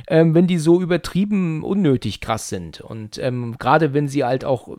ähm, 0.08 0.34
wenn 0.34 0.46
die 0.46 0.58
so 0.58 0.80
übertrieben 0.80 1.62
unnötig 1.62 2.20
krass 2.20 2.48
sind. 2.48 2.80
Und 2.80 3.18
ähm, 3.18 3.56
gerade 3.58 3.92
wenn 3.92 4.08
sie 4.08 4.24
halt 4.24 4.44
auch 4.44 4.76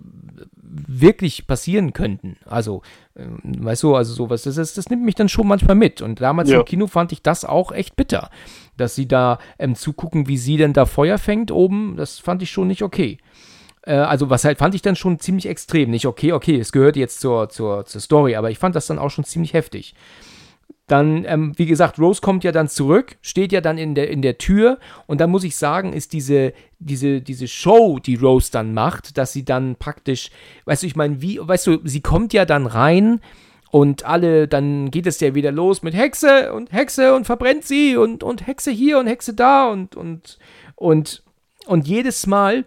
wirklich 0.62 1.46
passieren 1.46 1.94
könnten. 1.94 2.38
Also, 2.46 2.82
ähm, 3.16 3.40
weißt 3.44 3.84
du, 3.84 3.96
also 3.96 4.14
sowas, 4.14 4.44
das, 4.44 4.56
das, 4.56 4.74
das 4.74 4.90
nimmt 4.90 5.04
mich 5.04 5.16
dann 5.16 5.30
schon 5.30 5.48
manchmal 5.48 5.76
mit. 5.76 6.02
Und 6.02 6.20
damals 6.20 6.50
ja. 6.50 6.60
im 6.60 6.66
Kino 6.66 6.88
fand 6.88 7.12
ich 7.12 7.22
das 7.22 7.46
auch 7.46 7.72
echt 7.72 7.96
bitter. 7.96 8.30
Dass 8.76 8.96
sie 8.96 9.08
da 9.08 9.40
ähm, 9.60 9.76
zugucken, 9.76 10.28
wie 10.28 10.38
sie 10.38 10.58
denn 10.58 10.74
da 10.74 10.86
Feuer 10.86 11.18
fängt 11.18 11.52
oben, 11.52 11.96
das 11.96 12.20
fand 12.20 12.42
ich 12.42 12.50
schon 12.50 12.68
nicht 12.68 12.82
okay. 12.82 13.20
Äh, 13.84 13.94
also 13.94 14.30
was 14.30 14.46
halt 14.46 14.58
fand 14.58 14.76
ich 14.76 14.82
dann 14.82 14.96
schon 14.96 15.20
ziemlich 15.20 15.48
extrem. 15.48 15.92
Nicht 15.92 16.06
okay, 16.06 16.32
okay, 16.34 16.60
es 16.60 16.72
gehört 16.72 16.96
jetzt 16.96 17.20
zur, 17.20 17.50
zur, 17.50 17.86
zur 17.86 18.02
Story, 18.02 18.36
aber 18.36 18.52
ich 18.52 18.60
fand 18.60 18.76
das 18.76 18.88
dann 18.88 19.00
auch 19.00 19.10
schon 19.10 19.24
ziemlich 19.24 19.54
heftig. 19.54 19.96
Dann, 20.88 21.24
ähm, 21.26 21.54
wie 21.56 21.68
gesagt, 21.68 22.00
Rose 22.00 22.20
kommt 22.20 22.44
ja 22.44 22.52
dann 22.52 22.68
zurück, 22.68 23.18
steht 23.22 23.52
ja 23.52 23.62
dann 23.62 23.78
in 23.78 23.94
der, 23.94 24.10
in 24.10 24.24
der 24.24 24.40
Tür 24.40 24.80
und 25.06 25.22
dann 25.22 25.30
muss 25.30 25.44
ich 25.44 25.56
sagen, 25.56 25.94
ist 25.94 26.14
diese, 26.14 26.52
diese, 26.80 27.22
diese 27.22 27.48
Show, 27.48 28.00
die 28.00 28.16
Rose 28.16 28.52
dann 28.52 28.74
macht, 28.74 29.18
dass 29.20 29.32
sie 29.32 29.46
dann 29.46 29.76
praktisch, 29.76 30.32
weißt 30.66 30.82
du, 30.82 30.88
ich 30.88 30.96
meine, 30.96 31.22
wie, 31.22 31.40
weißt 31.40 31.68
du, 31.68 31.80
sie 31.84 32.02
kommt 32.02 32.34
ja 32.34 32.44
dann 32.44 32.66
rein 32.66 33.22
und 33.70 34.06
alle, 34.06 34.48
dann 34.48 34.90
geht 34.90 35.06
es 35.06 35.20
ja 35.20 35.36
wieder 35.36 35.52
los 35.52 35.84
mit 35.84 35.94
Hexe 35.94 36.54
und 36.54 36.72
Hexe 36.72 37.14
und 37.14 37.26
verbrennt 37.26 37.66
sie 37.66 37.96
und, 37.96 38.24
und 38.24 38.48
Hexe 38.48 38.72
hier 38.72 38.98
und 38.98 39.06
Hexe 39.06 39.36
da 39.36 39.70
und, 39.70 39.96
und, 39.96 40.40
und, 40.76 41.24
und 41.68 41.88
jedes 41.88 42.26
Mal 42.26 42.66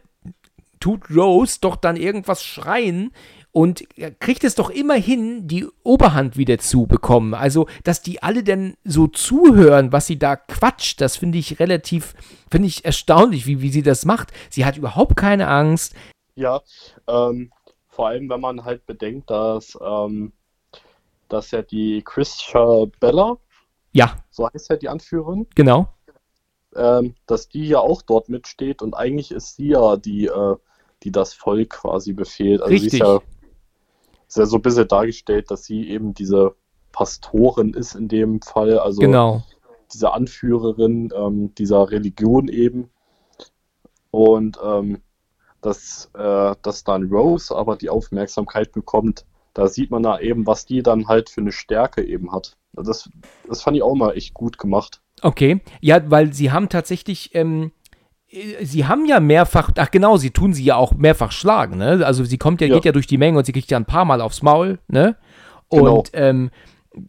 tut 0.83 1.11
Rose 1.11 1.59
doch 1.61 1.77
dann 1.77 1.97
irgendwas 1.97 2.43
schreien 2.43 3.13
und 3.53 3.85
kriegt 4.19 4.45
es 4.45 4.55
doch 4.55 4.71
immer 4.71 4.95
hin, 4.95 5.47
die 5.47 5.67
Oberhand 5.85 6.37
wieder 6.37 6.59
zu 6.59 6.87
bekommen. 6.87 7.35
Also, 7.35 7.69
dass 7.85 8.03
die 8.03 8.23
alle 8.23 8.43
dann 8.43 8.75
so 8.83 9.07
zuhören, 9.07 9.93
was 9.93 10.07
sie 10.07 10.19
da 10.19 10.37
quatscht, 10.37 11.01
das 11.01 11.17
finde 11.17 11.39
ich 11.39 11.61
relativ, 11.61 12.15
finde 12.51 12.67
ich 12.67 12.85
erstaunlich, 12.85 13.47
wie, 13.47 13.61
wie 13.61 13.69
sie 13.69 13.83
das 13.83 14.05
macht. 14.05 14.33
Sie 14.51 14.65
hat 14.65 14.77
überhaupt 14.77 15.17
keine 15.17 15.49
Angst. 15.49 15.95
Ja, 16.35 16.61
ähm, 17.07 17.53
vor 17.89 18.09
allem, 18.09 18.29
wenn 18.31 18.41
man 18.41 18.65
halt 18.65 18.87
bedenkt, 18.87 19.31
dass, 19.31 19.79
ähm, 19.81 20.33
dass 21.29 21.51
ja 21.51 21.63
die 21.63 22.03
Christian 22.05 22.91
Bella, 22.99 23.37
ja, 23.93 24.17
so 24.31 24.49
heißt 24.51 24.71
ja 24.71 24.77
die 24.77 24.89
Anführerin, 24.89 25.47
genau, 25.55 25.89
ähm, 26.75 27.15
dass 27.27 27.49
die 27.49 27.69
ja 27.69 27.81
auch 27.81 28.01
dort 28.01 28.31
mitsteht 28.31 28.81
und 28.81 28.95
eigentlich 28.95 29.31
ist 29.31 29.57
sie 29.57 29.69
ja 29.69 29.97
die, 29.97 30.27
äh, 30.27 30.57
die 31.03 31.13
das 31.13 31.35
Volk 31.35 31.71
quasi 31.71 32.13
befehlt. 32.13 32.61
Also 32.61 32.73
Richtig. 32.73 32.91
sie 32.91 32.97
ist 32.99 33.03
ja, 33.03 33.21
ist 34.29 34.37
ja 34.37 34.47
so 34.47 34.57
ein 34.57 34.63
bisschen 34.63 34.89
dargestellt, 34.89 35.51
dass 35.51 35.65
sie 35.65 35.89
eben 35.89 36.15
diese 36.15 36.55
Pastorin 36.93 37.75
ist 37.75 37.95
in 37.95 38.09
dem 38.09 38.41
Fall. 38.43 38.79
Also 38.79 39.01
genau. 39.01 39.43
diese 39.93 40.13
Anführerin 40.13 41.13
ähm, 41.15 41.55
dieser 41.55 41.91
Religion 41.91 42.49
eben. 42.49 42.91
Und 44.11 44.59
ähm, 44.63 45.01
dass, 45.63 46.11
äh, 46.15 46.55
dass 46.63 46.85
dann 46.85 47.11
Rose 47.11 47.55
aber 47.55 47.77
die 47.77 47.89
Aufmerksamkeit 47.89 48.73
bekommt, 48.73 49.25
da 49.55 49.69
sieht 49.69 49.91
man 49.91 50.03
da 50.03 50.19
eben, 50.19 50.47
was 50.47 50.67
die 50.67 50.83
dann 50.83 51.09
halt 51.09 51.31
für 51.31 51.41
eine 51.41 51.53
Stärke 51.53 52.05
eben 52.05 52.33
hat. 52.33 52.57
Das, 52.73 53.09
das 53.47 53.63
fand 53.63 53.77
ich 53.77 53.83
auch 53.83 53.95
mal 53.95 54.17
echt 54.17 54.35
gut 54.35 54.59
gemacht. 54.59 55.03
Okay, 55.21 55.61
ja, 55.81 56.11
weil 56.11 56.33
sie 56.33 56.51
haben 56.51 56.69
tatsächlich, 56.69 57.35
ähm, 57.35 57.65
äh, 57.65 57.82
sie 58.63 58.87
haben 58.87 59.07
ja 59.07 59.21
mehrfach, 59.21 59.71
ach 59.77 59.91
genau, 59.91 60.17
sie 60.17 60.31
tun 60.31 60.55
sie 60.55 60.65
ja 60.65 60.77
auch 60.77 60.95
mehrfach 60.95 61.33
schlagen, 61.33 61.79
ne? 61.79 62.05
Also 62.05 62.25
sie 62.25 62.39
kommt 62.39 62.61
ja, 62.61 62.67
ja. 62.67 62.75
geht 62.75 62.85
ja 62.85 62.93
durch 62.93 63.07
die 63.07 63.19
Menge 63.19 63.39
und 63.39 63.45
sie 63.45 63.53
kriegt 63.53 63.71
ja 63.71 63.77
ein 63.77 63.85
paar 63.85 64.05
Mal 64.05 64.21
aufs 64.21 64.43
Maul, 64.43 64.79
ne? 64.89 65.17
Genau. 65.71 65.99
Und 65.99 66.11
ähm, 66.15 66.51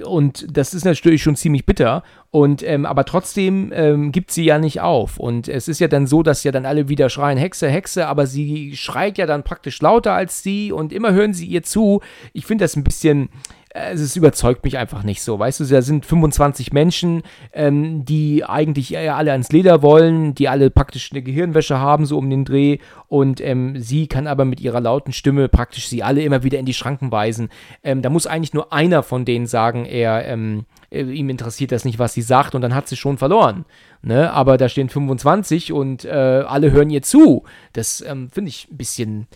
und 0.05 0.45
das 0.55 0.73
ist 0.73 0.85
natürlich 0.85 1.21
schon 1.21 1.35
ziemlich 1.35 1.65
bitter. 1.65 2.03
Und 2.31 2.63
ähm, 2.63 2.85
aber 2.85 3.03
trotzdem 3.05 3.71
ähm, 3.73 4.11
gibt 4.11 4.31
sie 4.31 4.45
ja 4.45 4.57
nicht 4.57 4.79
auf. 4.81 5.17
Und 5.17 5.47
es 5.47 5.67
ist 5.67 5.79
ja 5.79 5.87
dann 5.87 6.07
so, 6.07 6.23
dass 6.23 6.43
ja 6.43 6.51
dann 6.51 6.65
alle 6.65 6.87
wieder 6.87 7.09
schreien, 7.09 7.37
Hexe, 7.37 7.69
Hexe, 7.69 8.07
aber 8.07 8.25
sie 8.25 8.75
schreit 8.77 9.17
ja 9.17 9.25
dann 9.25 9.43
praktisch 9.43 9.81
lauter 9.81 10.13
als 10.13 10.41
sie 10.41 10.71
und 10.71 10.93
immer 10.93 11.11
hören 11.11 11.33
sie 11.33 11.45
ihr 11.45 11.63
zu. 11.63 12.01
Ich 12.31 12.45
finde 12.45 12.63
das 12.63 12.75
ein 12.75 12.83
bisschen, 12.83 13.29
es 13.73 14.15
überzeugt 14.15 14.63
mich 14.63 14.77
einfach 14.77 15.03
nicht 15.03 15.23
so. 15.23 15.39
Weißt 15.39 15.59
du, 15.59 15.65
da 15.65 15.81
sind 15.81 16.05
25 16.05 16.73
Menschen, 16.73 17.23
ähm, 17.53 18.05
die 18.05 18.45
eigentlich 18.45 18.97
alle 18.97 19.31
ans 19.31 19.51
Leder 19.51 19.81
wollen, 19.81 20.35
die 20.35 20.47
alle 20.47 20.69
praktisch 20.69 21.11
eine 21.11 21.23
Gehirnwäsche 21.23 21.79
haben, 21.79 22.05
so 22.05 22.19
um 22.19 22.29
den 22.29 22.45
Dreh. 22.45 22.77
Und 23.07 23.41
ähm, 23.41 23.79
sie 23.79 24.05
kann 24.07 24.27
aber 24.27 24.45
mit 24.45 24.61
ihrer 24.61 24.79
lauten 24.79 25.11
Stimme 25.11 25.49
praktisch 25.49 25.87
sie 25.87 26.03
alle 26.03 26.21
immer 26.21 26.43
wieder 26.43 26.59
in 26.59 26.65
die 26.65 26.73
Schranken 26.75 27.11
weisen. 27.11 27.49
Ähm, 27.83 28.03
da 28.03 28.11
muss 28.11 28.27
eigentlich 28.27 28.53
nur 28.53 28.71
einer 28.71 29.01
von 29.01 29.25
denen 29.25 29.47
sagen, 29.47 29.85
er, 29.85 30.27
ähm, 30.27 30.65
äh, 30.91 31.01
ihm 31.01 31.29
interessiert 31.29 31.71
das 31.71 31.83
nicht, 31.83 31.97
was 31.97 32.13
sie 32.13 32.21
sagt, 32.21 32.53
und 32.53 32.61
dann 32.61 32.75
hat 32.75 32.87
sie 32.87 32.95
schon 32.95 33.17
verloren. 33.17 33.65
Ne? 34.03 34.31
Aber 34.31 34.57
da 34.57 34.69
stehen 34.69 34.89
25 34.89 35.73
und 35.73 36.05
äh, 36.05 36.09
alle 36.11 36.71
hören 36.71 36.91
ihr 36.91 37.01
zu. 37.01 37.43
Das 37.71 38.01
ähm, 38.01 38.29
finde 38.29 38.49
ich 38.49 38.67
ein 38.69 38.77
bisschen 38.77 39.27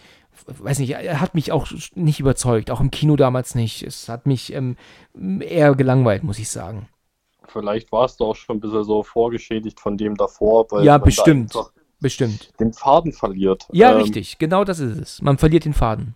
weiß 0.47 0.79
nicht, 0.79 0.91
er 0.91 1.19
hat 1.19 1.35
mich 1.35 1.51
auch 1.51 1.67
nicht 1.95 2.19
überzeugt, 2.19 2.71
auch 2.71 2.79
im 2.79 2.91
Kino 2.91 3.15
damals 3.15 3.55
nicht. 3.55 3.83
Es 3.83 4.09
hat 4.09 4.25
mich 4.25 4.53
ähm, 4.53 4.77
eher 5.41 5.75
gelangweilt, 5.75 6.23
muss 6.23 6.39
ich 6.39 6.49
sagen. 6.49 6.87
Vielleicht 7.47 7.91
warst 7.91 8.19
du 8.19 8.25
auch 8.25 8.35
schon 8.35 8.57
ein 8.57 8.59
bisschen 8.59 8.83
so 8.83 9.03
vorgeschädigt 9.03 9.79
von 9.79 9.97
dem 9.97 10.15
davor. 10.15 10.67
ja, 10.83 10.97
bestimmt. 10.97 11.53
Bestimmt. 11.99 12.51
Den 12.59 12.73
Faden 12.73 13.11
verliert. 13.11 13.67
Ja, 13.71 13.93
ähm, 13.93 14.01
richtig. 14.01 14.37
Genau 14.37 14.63
das 14.63 14.79
ist 14.79 14.97
es. 14.97 15.21
Man 15.21 15.37
verliert 15.37 15.65
den 15.65 15.73
Faden. 15.73 16.13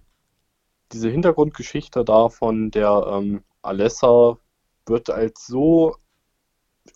Diese 0.91 1.09
Hintergrundgeschichte 1.09 2.05
da 2.05 2.29
von 2.29 2.69
der 2.69 3.07
ähm, 3.09 3.43
Alessa 3.63 4.37
wird 4.85 5.09
als 5.09 5.47
so 5.47 5.95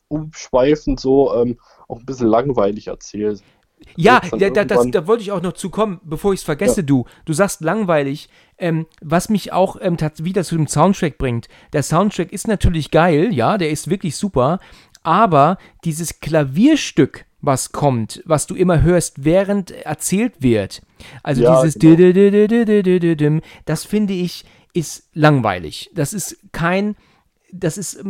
umschweifend, 0.07 0.99
so 0.99 1.33
ähm, 1.33 1.59
auch 1.87 1.99
ein 1.99 2.05
bisschen 2.05 2.27
langweilig 2.27 2.87
erzählt. 2.87 3.43
Ja, 3.95 4.21
da, 4.37 4.49
da, 4.49 4.65
das, 4.65 4.89
da 4.91 5.07
wollte 5.07 5.23
ich 5.23 5.31
auch 5.31 5.41
noch 5.41 5.53
zu 5.53 5.69
kommen, 5.69 5.99
bevor 6.03 6.33
ich 6.33 6.41
es 6.41 6.43
vergesse, 6.43 6.81
ja. 6.81 6.85
du. 6.85 7.05
Du 7.25 7.33
sagst 7.33 7.61
langweilig, 7.61 8.29
ähm, 8.57 8.87
was 9.01 9.29
mich 9.29 9.53
auch 9.53 9.77
ähm, 9.79 9.97
wieder 10.19 10.43
zu 10.43 10.55
dem 10.55 10.67
Soundtrack 10.67 11.17
bringt. 11.17 11.47
Der 11.73 11.83
Soundtrack 11.83 12.31
ist 12.31 12.47
natürlich 12.47 12.91
geil, 12.91 13.33
ja, 13.33 13.57
der 13.57 13.69
ist 13.69 13.89
wirklich 13.89 14.15
super, 14.15 14.59
aber 15.03 15.57
dieses 15.83 16.19
Klavierstück, 16.19 17.25
was 17.41 17.71
kommt, 17.71 18.23
was 18.25 18.47
du 18.47 18.55
immer 18.55 18.81
hörst, 18.81 19.23
während 19.23 19.71
erzählt 19.71 20.41
wird, 20.41 20.81
also 21.21 21.43
ja, 21.43 21.61
dieses 21.61 21.75
genau. 21.79 21.91
das 23.65 23.85
finde 23.85 24.13
ich, 24.13 24.45
ist 24.73 25.09
langweilig. 25.13 25.91
Das 25.93 26.11
ist 26.11 26.37
kein, 26.51 26.95
das 27.51 27.77
ist 27.77 28.03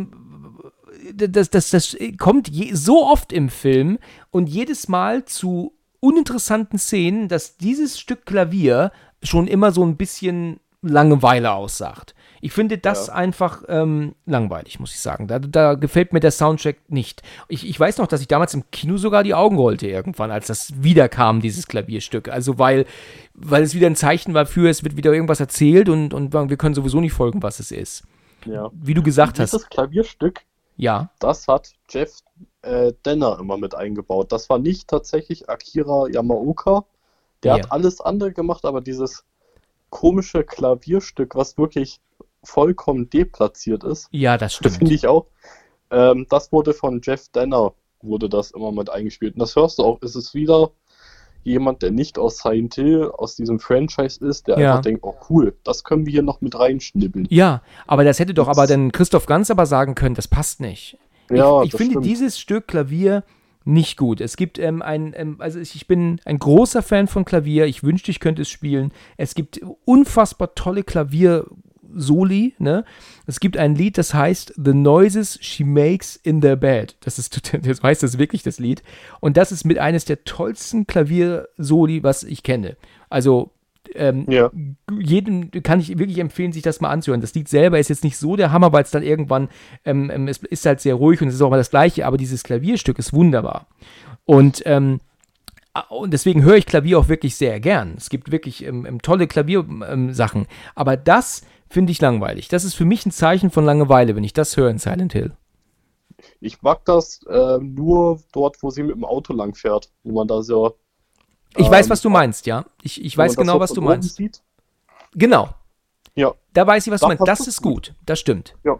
das, 1.14 1.50
das, 1.50 1.70
das 1.70 1.96
kommt 2.18 2.48
je, 2.48 2.74
so 2.74 3.04
oft 3.04 3.32
im 3.32 3.48
Film 3.48 3.98
und 4.30 4.48
jedes 4.48 4.88
Mal 4.88 5.24
zu 5.24 5.74
uninteressanten 6.00 6.78
Szenen, 6.78 7.28
dass 7.28 7.56
dieses 7.56 7.98
Stück 7.98 8.26
Klavier 8.26 8.92
schon 9.22 9.46
immer 9.48 9.72
so 9.72 9.84
ein 9.84 9.96
bisschen 9.96 10.60
Langeweile 10.82 11.52
aussagt. 11.52 12.14
Ich 12.40 12.52
finde 12.52 12.78
das 12.78 13.08
ja. 13.08 13.14
einfach 13.14 13.64
ähm, 13.68 14.14
langweilig, 14.24 14.78
muss 14.78 14.92
ich 14.92 15.00
sagen. 15.00 15.26
Da, 15.26 15.38
da, 15.38 15.74
gefällt 15.74 16.12
mir 16.12 16.20
der 16.20 16.30
Soundtrack 16.30 16.76
nicht. 16.88 17.22
Ich, 17.48 17.68
ich, 17.68 17.80
weiß 17.80 17.98
noch, 17.98 18.06
dass 18.06 18.20
ich 18.20 18.28
damals 18.28 18.54
im 18.54 18.70
Kino 18.70 18.98
sogar 18.98 19.24
die 19.24 19.34
Augen 19.34 19.56
rollte 19.56 19.88
irgendwann, 19.88 20.30
als 20.30 20.46
das 20.46 20.72
wiederkam, 20.82 21.40
dieses 21.40 21.66
Klavierstück. 21.66 22.28
Also 22.28 22.58
weil, 22.58 22.84
weil 23.34 23.62
es 23.62 23.74
wieder 23.74 23.88
ein 23.88 23.96
Zeichen 23.96 24.34
war 24.34 24.46
für, 24.46 24.68
es 24.68 24.84
wird 24.84 24.96
wieder 24.96 25.12
irgendwas 25.12 25.40
erzählt 25.40 25.88
und, 25.88 26.14
und 26.14 26.34
wir 26.34 26.56
können 26.56 26.74
sowieso 26.74 27.00
nicht 27.00 27.14
folgen, 27.14 27.42
was 27.42 27.58
es 27.58 27.72
ist. 27.72 28.04
Ja. 28.44 28.70
Wie 28.72 28.94
du 28.94 29.02
gesagt 29.02 29.40
hast. 29.40 29.54
Das 29.54 29.68
Klavierstück 29.68 30.42
ja. 30.76 31.10
Das 31.18 31.48
hat 31.48 31.72
Jeff 31.88 32.20
äh, 32.62 32.92
Denner 33.04 33.38
immer 33.38 33.56
mit 33.56 33.74
eingebaut. 33.74 34.32
Das 34.32 34.48
war 34.48 34.58
nicht 34.58 34.88
tatsächlich 34.88 35.48
Akira 35.48 36.08
Yamaoka. 36.08 36.84
Der 37.42 37.56
ja. 37.56 37.62
hat 37.62 37.72
alles 37.72 38.00
andere 38.00 38.32
gemacht, 38.32 38.64
aber 38.64 38.80
dieses 38.80 39.24
komische 39.90 40.44
Klavierstück, 40.44 41.34
was 41.34 41.56
wirklich 41.58 42.00
vollkommen 42.42 43.10
deplatziert 43.10 43.84
ist. 43.84 44.08
Ja, 44.10 44.36
das 44.38 44.54
stimmt. 44.56 44.76
Finde 44.76 44.94
ich 44.94 45.06
auch. 45.06 45.26
Ähm, 45.90 46.26
das 46.28 46.52
wurde 46.52 46.74
von 46.74 47.00
Jeff 47.02 47.28
Denner, 47.28 47.72
wurde 48.02 48.28
das 48.28 48.50
immer 48.50 48.72
mit 48.72 48.90
eingespielt. 48.90 49.34
Und 49.34 49.40
das 49.40 49.56
hörst 49.56 49.78
du 49.78 49.84
auch, 49.84 50.02
ist 50.02 50.14
es 50.14 50.34
wieder 50.34 50.70
jemand, 51.46 51.82
der 51.82 51.90
nicht 51.90 52.18
aus 52.18 52.38
Silent 52.38 52.74
Hill, 52.74 53.10
aus 53.16 53.36
diesem 53.36 53.58
Franchise 53.58 54.24
ist, 54.24 54.48
der 54.48 54.58
ja. 54.58 54.70
einfach 54.70 54.82
denkt, 54.82 55.02
oh 55.04 55.14
cool, 55.30 55.56
das 55.64 55.84
können 55.84 56.04
wir 56.04 56.12
hier 56.12 56.22
noch 56.22 56.40
mit 56.40 56.58
reinschnibbeln. 56.58 57.26
Ja, 57.30 57.62
aber 57.86 58.04
das 58.04 58.18
hätte 58.18 58.34
doch 58.34 58.48
das 58.48 58.58
aber 58.58 58.66
dann 58.66 58.92
Christoph 58.92 59.26
Ganz 59.26 59.50
aber 59.50 59.66
sagen 59.66 59.94
können, 59.94 60.14
das 60.14 60.28
passt 60.28 60.60
nicht. 60.60 60.98
Ja, 61.30 61.62
ich, 61.62 61.68
ich 61.68 61.76
finde 61.76 61.92
stimmt. 61.92 62.06
dieses 62.06 62.38
Stück 62.38 62.68
Klavier 62.68 63.24
nicht 63.64 63.96
gut. 63.96 64.20
Es 64.20 64.36
gibt 64.36 64.58
ähm, 64.58 64.80
ein, 64.80 65.12
ähm, 65.16 65.36
also 65.40 65.58
ich 65.58 65.88
bin 65.88 66.20
ein 66.24 66.38
großer 66.38 66.82
Fan 66.82 67.08
von 67.08 67.24
Klavier. 67.24 67.66
Ich 67.66 67.82
wünschte, 67.82 68.12
ich 68.12 68.20
könnte 68.20 68.42
es 68.42 68.48
spielen. 68.48 68.92
Es 69.16 69.34
gibt 69.34 69.60
unfassbar 69.84 70.54
tolle 70.54 70.84
Klavier 70.84 71.46
Soli, 71.94 72.54
ne? 72.58 72.84
Es 73.26 73.40
gibt 73.40 73.56
ein 73.56 73.74
Lied, 73.74 73.98
das 73.98 74.14
heißt 74.14 74.54
The 74.56 74.74
Noises 74.74 75.38
She 75.40 75.64
Makes 75.64 76.16
in 76.16 76.40
Their 76.40 76.56
Bed. 76.56 76.96
Das 77.00 77.18
ist, 77.18 77.54
das 77.66 77.82
heißt 77.82 78.02
das 78.02 78.18
wirklich, 78.18 78.42
das 78.42 78.58
Lied. 78.58 78.82
Und 79.20 79.36
das 79.36 79.52
ist 79.52 79.64
mit 79.64 79.78
eines 79.78 80.04
der 80.04 80.24
tollsten 80.24 80.86
Klavier-Soli, 80.86 82.02
was 82.02 82.22
ich 82.22 82.42
kenne. 82.42 82.76
Also, 83.08 83.50
ähm, 83.94 84.26
ja. 84.28 84.50
jedem 84.98 85.50
kann 85.62 85.80
ich 85.80 85.98
wirklich 85.98 86.18
empfehlen, 86.18 86.52
sich 86.52 86.62
das 86.62 86.80
mal 86.80 86.90
anzuhören. 86.90 87.20
Das 87.20 87.34
Lied 87.34 87.48
selber 87.48 87.78
ist 87.78 87.88
jetzt 87.88 88.04
nicht 88.04 88.16
so 88.16 88.36
der 88.36 88.52
Hammer, 88.52 88.72
weil 88.72 88.82
es 88.82 88.90
dann 88.90 89.02
irgendwann, 89.02 89.48
ähm, 89.84 90.10
ähm, 90.10 90.28
es 90.28 90.38
ist 90.38 90.66
halt 90.66 90.80
sehr 90.80 90.94
ruhig 90.94 91.22
und 91.22 91.28
es 91.28 91.34
ist 91.34 91.42
auch 91.42 91.50
mal 91.50 91.56
das 91.56 91.70
Gleiche, 91.70 92.06
aber 92.06 92.16
dieses 92.16 92.42
Klavierstück 92.42 92.98
ist 92.98 93.12
wunderbar. 93.12 93.66
Und, 94.24 94.62
ähm, 94.66 95.00
und 95.88 96.12
deswegen 96.12 96.42
höre 96.42 96.56
ich 96.56 96.66
Klavier 96.66 96.98
auch 96.98 97.08
wirklich 97.08 97.36
sehr 97.36 97.60
gern. 97.60 97.94
Es 97.96 98.08
gibt 98.08 98.32
wirklich 98.32 98.64
ähm, 98.64 98.86
ähm 98.86 99.02
tolle 99.02 99.26
Klaviersachen. 99.26 100.46
Aber 100.74 100.96
das 100.96 101.42
finde 101.68 101.92
ich 101.92 102.00
langweilig. 102.00 102.48
Das 102.48 102.64
ist 102.64 102.74
für 102.74 102.84
mich 102.84 103.06
ein 103.06 103.10
Zeichen 103.10 103.50
von 103.50 103.64
Langeweile, 103.64 104.16
wenn 104.16 104.24
ich 104.24 104.32
das 104.32 104.56
höre 104.56 104.70
in 104.70 104.78
Silent 104.78 105.12
Hill. 105.12 105.32
Ich 106.40 106.62
mag 106.62 106.84
das 106.84 107.22
äh, 107.28 107.58
nur 107.58 108.20
dort, 108.32 108.62
wo 108.62 108.70
sie 108.70 108.82
mit 108.82 108.96
dem 108.96 109.04
Auto 109.04 109.32
lang 109.32 109.54
fährt, 109.54 109.90
wo 110.02 110.12
man 110.12 110.28
da 110.28 110.42
so. 110.42 110.78
Ich 111.56 111.70
weiß, 111.70 111.86
ähm, 111.86 111.90
was 111.90 112.00
du 112.00 112.10
meinst, 112.10 112.46
ja. 112.46 112.64
Ich, 112.82 113.02
ich 113.04 113.16
weiß 113.16 113.36
genau, 113.36 113.60
was 113.60 113.72
du 113.72 113.80
meinst. 113.80 114.16
Sieht. 114.16 114.42
Genau. 115.14 115.50
Ja. 116.14 116.34
Da 116.52 116.66
weiß 116.66 116.86
ich, 116.86 116.92
was 116.92 117.00
da 117.00 117.08
du 117.08 117.14
meinst. 117.14 117.28
Das 117.28 117.46
ist 117.46 117.62
gut. 117.62 117.88
gut. 117.88 117.94
Das 118.04 118.18
stimmt. 118.18 118.54
Ja. 118.64 118.78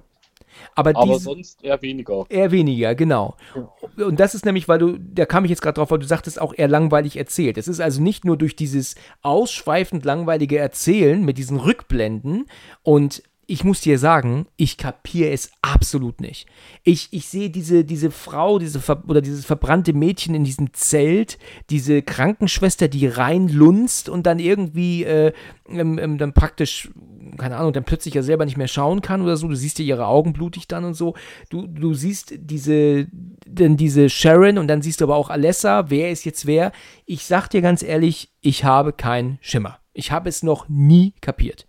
Aber, 0.74 0.90
Aber 0.94 1.14
dies, 1.14 1.24
sonst 1.24 1.64
eher 1.64 1.80
weniger. 1.82 2.24
Eher 2.28 2.50
weniger, 2.50 2.94
genau. 2.94 3.36
Ja. 3.54 4.06
Und 4.06 4.20
das 4.20 4.34
ist 4.34 4.44
nämlich, 4.44 4.68
weil 4.68 4.78
du, 4.78 4.98
da 4.98 5.26
kam 5.26 5.44
ich 5.44 5.50
jetzt 5.50 5.62
gerade 5.62 5.74
drauf, 5.74 5.90
weil 5.90 5.98
du 5.98 6.06
sagtest, 6.06 6.40
auch 6.40 6.54
eher 6.56 6.68
langweilig 6.68 7.16
erzählt. 7.16 7.58
Es 7.58 7.68
ist 7.68 7.80
also 7.80 8.02
nicht 8.02 8.24
nur 8.24 8.36
durch 8.36 8.56
dieses 8.56 8.94
ausschweifend 9.22 10.04
langweilige 10.04 10.58
Erzählen 10.58 11.24
mit 11.24 11.38
diesen 11.38 11.58
Rückblenden 11.58 12.46
und 12.82 13.22
ich 13.48 13.62
muss 13.62 13.80
dir 13.80 13.98
sagen, 13.98 14.46
ich 14.56 14.76
kapiere 14.76 15.30
es 15.30 15.52
absolut 15.62 16.20
nicht. 16.20 16.46
Ich, 16.82 17.08
ich 17.12 17.28
sehe 17.28 17.48
diese, 17.48 17.84
diese 17.84 18.10
Frau, 18.10 18.58
diese 18.58 18.80
oder 19.06 19.20
dieses 19.20 19.44
verbrannte 19.44 19.92
Mädchen 19.92 20.34
in 20.34 20.42
diesem 20.42 20.72
Zelt, 20.74 21.38
diese 21.70 22.02
Krankenschwester, 22.02 22.88
die 22.88 23.06
reinlunzt 23.06 24.08
und 24.08 24.26
dann 24.26 24.40
irgendwie 24.40 25.04
äh, 25.04 25.32
ähm, 25.68 25.98
ähm, 25.98 26.18
dann 26.18 26.32
praktisch, 26.32 26.90
keine 27.38 27.56
Ahnung, 27.56 27.72
dann 27.72 27.84
plötzlich 27.84 28.14
ja 28.14 28.22
selber 28.22 28.44
nicht 28.44 28.56
mehr 28.56 28.68
schauen 28.68 29.00
kann 29.00 29.22
oder 29.22 29.36
so. 29.36 29.46
Du 29.46 29.54
siehst 29.54 29.78
ja 29.78 29.84
ihre 29.84 30.06
Augen 30.06 30.32
blutig 30.32 30.66
dann 30.66 30.84
und 30.84 30.94
so. 30.94 31.14
Du, 31.48 31.68
du 31.68 31.94
siehst 31.94 32.34
diese, 32.36 33.06
dann 33.48 33.76
diese 33.76 34.10
Sharon 34.10 34.58
und 34.58 34.66
dann 34.66 34.82
siehst 34.82 35.00
du 35.00 35.04
aber 35.04 35.14
auch 35.14 35.30
Alessa. 35.30 35.88
Wer 35.88 36.10
ist 36.10 36.24
jetzt 36.24 36.46
wer? 36.46 36.72
Ich 37.04 37.24
sag 37.26 37.46
dir 37.48 37.62
ganz 37.62 37.84
ehrlich, 37.84 38.32
ich 38.40 38.64
habe 38.64 38.92
keinen 38.92 39.38
Schimmer. 39.40 39.78
Ich 39.92 40.10
habe 40.10 40.28
es 40.28 40.42
noch 40.42 40.68
nie 40.68 41.14
kapiert. 41.20 41.66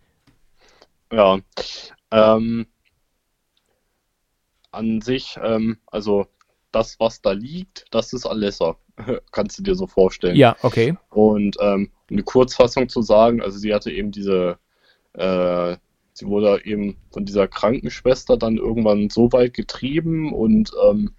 Ja, 1.12 1.40
ähm, 2.12 2.68
an 4.72 5.02
sich, 5.02 5.38
ähm, 5.42 5.78
also 5.88 6.28
das, 6.72 7.00
was 7.00 7.22
da 7.22 7.32
liegt, 7.32 7.86
das 7.92 8.14
ist 8.14 8.26
Alessa. 8.26 8.78
Kannst 9.32 9.60
du 9.60 9.64
dir 9.64 9.76
so 9.76 9.88
vorstellen. 9.88 10.36
Ja, 10.36 10.56
okay. 10.62 10.98
Und 11.10 11.58
ähm, 11.60 11.92
eine 12.10 12.24
Kurzfassung 12.24 12.90
zu 12.90 13.02
sagen, 13.02 13.42
also 13.42 13.58
sie 13.58 13.74
hatte 13.74 13.92
eben 13.92 14.12
diese, 14.12 14.58
äh, 15.14 15.78
sie 16.14 16.28
wurde 16.28 16.66
eben 16.66 16.98
von 17.12 17.26
dieser 17.26 17.48
Krankenschwester 17.48 18.38
dann 18.38 18.58
irgendwann 18.58 19.10
so 19.10 19.32
weit 19.32 19.54
getrieben 19.54 20.34
und 20.34 20.72
ähm, 20.90 21.16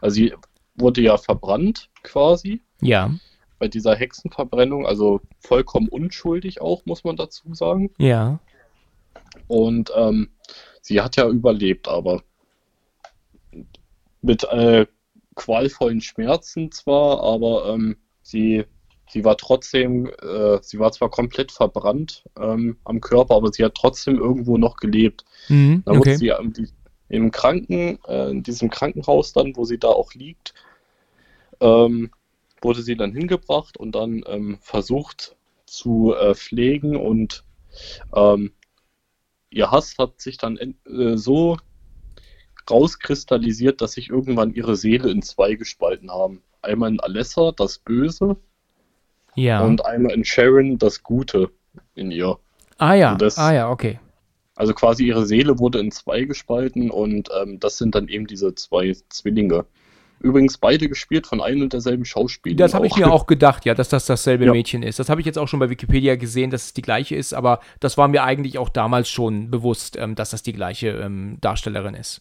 Also 0.00 0.14
sie 0.14 0.34
wurde 0.74 1.00
ja 1.00 1.16
verbrannt 1.16 1.90
quasi. 2.02 2.62
Ja. 2.80 3.14
Bei 3.58 3.68
dieser 3.68 3.94
Hexenverbrennung, 3.94 4.86
also 4.86 5.20
vollkommen 5.38 5.88
unschuldig 5.88 6.60
auch, 6.60 6.86
muss 6.86 7.04
man 7.04 7.16
dazu 7.16 7.52
sagen. 7.54 7.90
Ja. 7.98 8.40
Und 9.50 9.90
ähm, 9.96 10.28
sie 10.80 11.00
hat 11.00 11.16
ja 11.16 11.28
überlebt, 11.28 11.88
aber 11.88 12.22
mit 14.22 14.44
äh, 14.44 14.86
qualvollen 15.34 16.00
Schmerzen 16.00 16.70
zwar, 16.70 17.20
aber 17.20 17.74
ähm, 17.74 17.96
sie, 18.22 18.64
sie 19.08 19.24
war 19.24 19.36
trotzdem, 19.36 20.06
äh, 20.06 20.60
sie 20.62 20.78
war 20.78 20.92
zwar 20.92 21.10
komplett 21.10 21.50
verbrannt 21.50 22.22
ähm, 22.38 22.76
am 22.84 23.00
Körper, 23.00 23.34
aber 23.34 23.52
sie 23.52 23.64
hat 23.64 23.74
trotzdem 23.74 24.18
irgendwo 24.18 24.56
noch 24.56 24.76
gelebt. 24.76 25.24
Mhm, 25.48 25.82
da 25.84 25.96
wurde 25.96 26.16
sie 26.16 26.32
im 27.08 27.32
Kranken, 27.32 27.98
äh, 28.06 28.30
in 28.30 28.44
diesem 28.44 28.70
Krankenhaus 28.70 29.32
dann, 29.32 29.56
wo 29.56 29.64
sie 29.64 29.78
da 29.78 29.88
auch 29.88 30.14
liegt, 30.14 30.54
ähm, 31.60 32.12
wurde 32.62 32.82
sie 32.82 32.96
dann 32.96 33.10
hingebracht 33.10 33.76
und 33.76 33.96
dann 33.96 34.22
ähm, 34.28 34.58
versucht 34.60 35.34
zu 35.66 36.14
äh, 36.14 36.36
pflegen 36.36 36.94
und 36.94 37.42
ähm, 38.14 38.52
ihr 39.50 39.70
Hass 39.70 39.96
hat 39.98 40.20
sich 40.20 40.38
dann 40.38 40.56
äh, 40.58 41.16
so 41.16 41.58
rauskristallisiert, 42.70 43.80
dass 43.80 43.92
sich 43.92 44.10
irgendwann 44.10 44.54
ihre 44.54 44.76
Seele 44.76 45.10
in 45.10 45.22
zwei 45.22 45.54
gespalten 45.54 46.10
haben. 46.10 46.42
Einmal 46.62 46.90
in 46.90 47.00
Alessa, 47.00 47.52
das 47.52 47.78
Böse, 47.78 48.36
ja. 49.34 49.62
und 49.62 49.84
einmal 49.84 50.12
in 50.12 50.24
Sharon, 50.24 50.78
das 50.78 51.02
Gute 51.02 51.50
in 51.94 52.10
ihr. 52.10 52.38
Ah 52.78 52.94
ja, 52.94 53.14
das, 53.14 53.38
ah 53.38 53.52
ja, 53.52 53.70
okay. 53.70 53.98
Also 54.54 54.74
quasi 54.74 55.06
ihre 55.06 55.26
Seele 55.26 55.58
wurde 55.58 55.80
in 55.80 55.90
zwei 55.90 56.24
gespalten 56.24 56.90
und 56.90 57.28
ähm, 57.40 57.60
das 57.60 57.78
sind 57.78 57.94
dann 57.94 58.08
eben 58.08 58.26
diese 58.26 58.54
zwei 58.54 58.94
Zwillinge. 59.08 59.64
Übrigens 60.20 60.58
beide 60.58 60.88
gespielt 60.88 61.26
von 61.26 61.40
einem 61.40 61.62
und 61.62 61.72
derselben 61.72 62.04
Schauspielerin. 62.04 62.58
Das 62.58 62.74
habe 62.74 62.86
ich 62.86 62.96
mir 62.96 63.10
auch 63.10 63.26
gedacht, 63.26 63.64
ja, 63.64 63.74
dass 63.74 63.88
das 63.88 64.04
dasselbe 64.04 64.44
ja. 64.46 64.52
Mädchen 64.52 64.82
ist. 64.82 64.98
Das 64.98 65.08
habe 65.08 65.20
ich 65.20 65.26
jetzt 65.26 65.38
auch 65.38 65.48
schon 65.48 65.60
bei 65.60 65.70
Wikipedia 65.70 66.16
gesehen, 66.16 66.50
dass 66.50 66.66
es 66.66 66.74
die 66.74 66.82
gleiche 66.82 67.16
ist, 67.16 67.32
aber 67.32 67.60
das 67.80 67.96
war 67.96 68.06
mir 68.08 68.22
eigentlich 68.22 68.58
auch 68.58 68.68
damals 68.68 69.08
schon 69.08 69.50
bewusst, 69.50 69.96
ähm, 69.96 70.14
dass 70.14 70.30
das 70.30 70.42
die 70.42 70.52
gleiche 70.52 70.88
ähm, 70.88 71.38
Darstellerin 71.40 71.94
ist. 71.94 72.20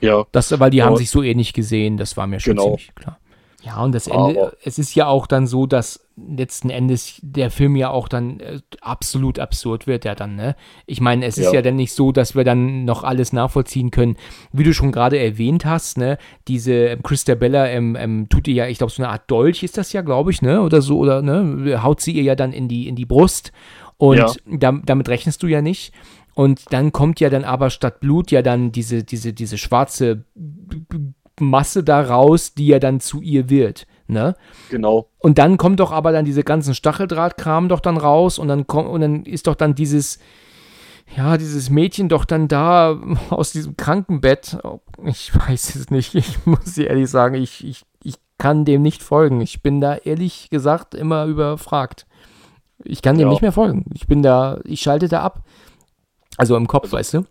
Ja. 0.00 0.26
Das, 0.32 0.58
weil 0.58 0.70
die 0.70 0.78
ja. 0.78 0.86
haben 0.86 0.96
sich 0.96 1.10
so 1.10 1.22
ähnlich 1.22 1.52
gesehen, 1.52 1.96
das 1.96 2.16
war 2.16 2.26
mir 2.26 2.40
schon 2.40 2.52
genau. 2.52 2.76
ziemlich 2.76 2.94
klar. 2.94 3.18
Ja, 3.62 3.82
und 3.82 3.94
das 3.94 4.06
Ende, 4.06 4.18
Aber 4.18 4.52
es 4.64 4.78
ist 4.78 4.94
ja 4.94 5.06
auch 5.06 5.26
dann 5.26 5.46
so, 5.46 5.66
dass 5.66 6.06
letzten 6.16 6.70
Endes 6.70 7.18
der 7.22 7.50
Film 7.50 7.76
ja 7.76 7.90
auch 7.90 8.08
dann 8.08 8.40
äh, 8.40 8.60
absolut 8.80 9.38
absurd 9.38 9.86
wird, 9.86 10.04
ja 10.04 10.14
dann, 10.14 10.34
ne? 10.34 10.56
Ich 10.86 11.00
meine, 11.00 11.26
es 11.26 11.36
ja. 11.36 11.44
ist 11.44 11.52
ja 11.52 11.62
dann 11.62 11.76
nicht 11.76 11.92
so, 11.92 12.10
dass 12.10 12.34
wir 12.34 12.44
dann 12.44 12.84
noch 12.84 13.04
alles 13.04 13.32
nachvollziehen 13.32 13.90
können. 13.90 14.16
Wie 14.52 14.64
du 14.64 14.72
schon 14.72 14.92
gerade 14.92 15.18
erwähnt 15.18 15.64
hast, 15.66 15.98
ne? 15.98 16.16
Diese 16.48 16.72
ähm, 16.72 17.02
Christabella 17.02 17.66
ähm, 17.68 17.96
ähm, 17.96 18.28
tut 18.28 18.48
ihr 18.48 18.54
ja, 18.54 18.66
ich 18.66 18.78
glaube, 18.78 18.92
so 18.92 19.02
eine 19.02 19.12
Art 19.12 19.30
Dolch 19.30 19.62
ist 19.62 19.76
das 19.76 19.92
ja, 19.92 20.00
glaube 20.00 20.30
ich, 20.30 20.40
ne? 20.40 20.62
Oder 20.62 20.80
so, 20.80 20.98
oder, 20.98 21.20
ne? 21.20 21.82
Haut 21.82 22.00
sie 22.00 22.12
ihr 22.12 22.22
ja 22.22 22.34
dann 22.34 22.52
in 22.52 22.68
die, 22.68 22.88
in 22.88 22.96
die 22.96 23.06
Brust. 23.06 23.52
Und 23.98 24.16
ja. 24.16 24.32
da, 24.46 24.72
damit 24.84 25.08
rechnest 25.10 25.42
du 25.42 25.46
ja 25.46 25.60
nicht. 25.60 25.92
Und 26.34 26.72
dann 26.72 26.92
kommt 26.92 27.20
ja 27.20 27.28
dann 27.28 27.44
aber 27.44 27.68
statt 27.68 28.00
Blut 28.00 28.30
ja 28.30 28.40
dann 28.40 28.72
diese, 28.72 29.04
diese, 29.04 29.34
diese 29.34 29.58
schwarze 29.58 30.24
Masse 31.40 31.82
da 31.82 32.00
raus, 32.00 32.54
die 32.54 32.68
ja 32.68 32.78
dann 32.78 33.00
zu 33.00 33.20
ihr 33.20 33.50
wird. 33.50 33.86
Ne? 34.06 34.34
Genau. 34.70 35.08
Und 35.18 35.38
dann 35.38 35.56
kommt 35.56 35.80
doch 35.80 35.92
aber 35.92 36.12
dann 36.12 36.24
diese 36.24 36.42
ganzen 36.42 36.74
Stacheldrahtkram 36.74 37.68
doch 37.68 37.80
dann 37.80 37.96
raus 37.96 38.38
und 38.38 38.48
dann 38.48 38.66
kommt 38.66 38.88
und 38.88 39.00
dann 39.00 39.24
ist 39.24 39.46
doch 39.46 39.54
dann 39.54 39.74
dieses 39.74 40.18
ja, 41.16 41.36
dieses 41.36 41.70
Mädchen 41.70 42.08
doch 42.08 42.24
dann 42.24 42.48
da 42.48 42.98
aus 43.30 43.52
diesem 43.52 43.76
Krankenbett. 43.76 44.58
Ich 45.04 45.34
weiß 45.34 45.74
es 45.76 45.90
nicht. 45.90 46.14
Ich 46.14 46.44
muss 46.46 46.76
ehrlich 46.78 47.10
sagen, 47.10 47.34
ich, 47.34 47.64
ich, 47.64 47.82
ich 48.02 48.14
kann 48.38 48.64
dem 48.64 48.82
nicht 48.82 49.02
folgen. 49.02 49.40
Ich 49.40 49.62
bin 49.62 49.80
da 49.80 49.96
ehrlich 49.96 50.50
gesagt 50.50 50.94
immer 50.94 51.26
überfragt. 51.26 52.06
Ich 52.82 53.02
kann 53.02 53.18
dem 53.18 53.26
ja. 53.26 53.30
nicht 53.30 53.42
mehr 53.42 53.52
folgen. 53.52 53.84
Ich 53.94 54.06
bin 54.06 54.22
da, 54.22 54.60
ich 54.64 54.80
schalte 54.80 55.08
da 55.08 55.22
ab. 55.22 55.44
Also 56.36 56.56
im 56.56 56.66
Kopf, 56.66 56.84
also, 56.84 56.96
weißt 56.96 57.14
du? 57.14 57.24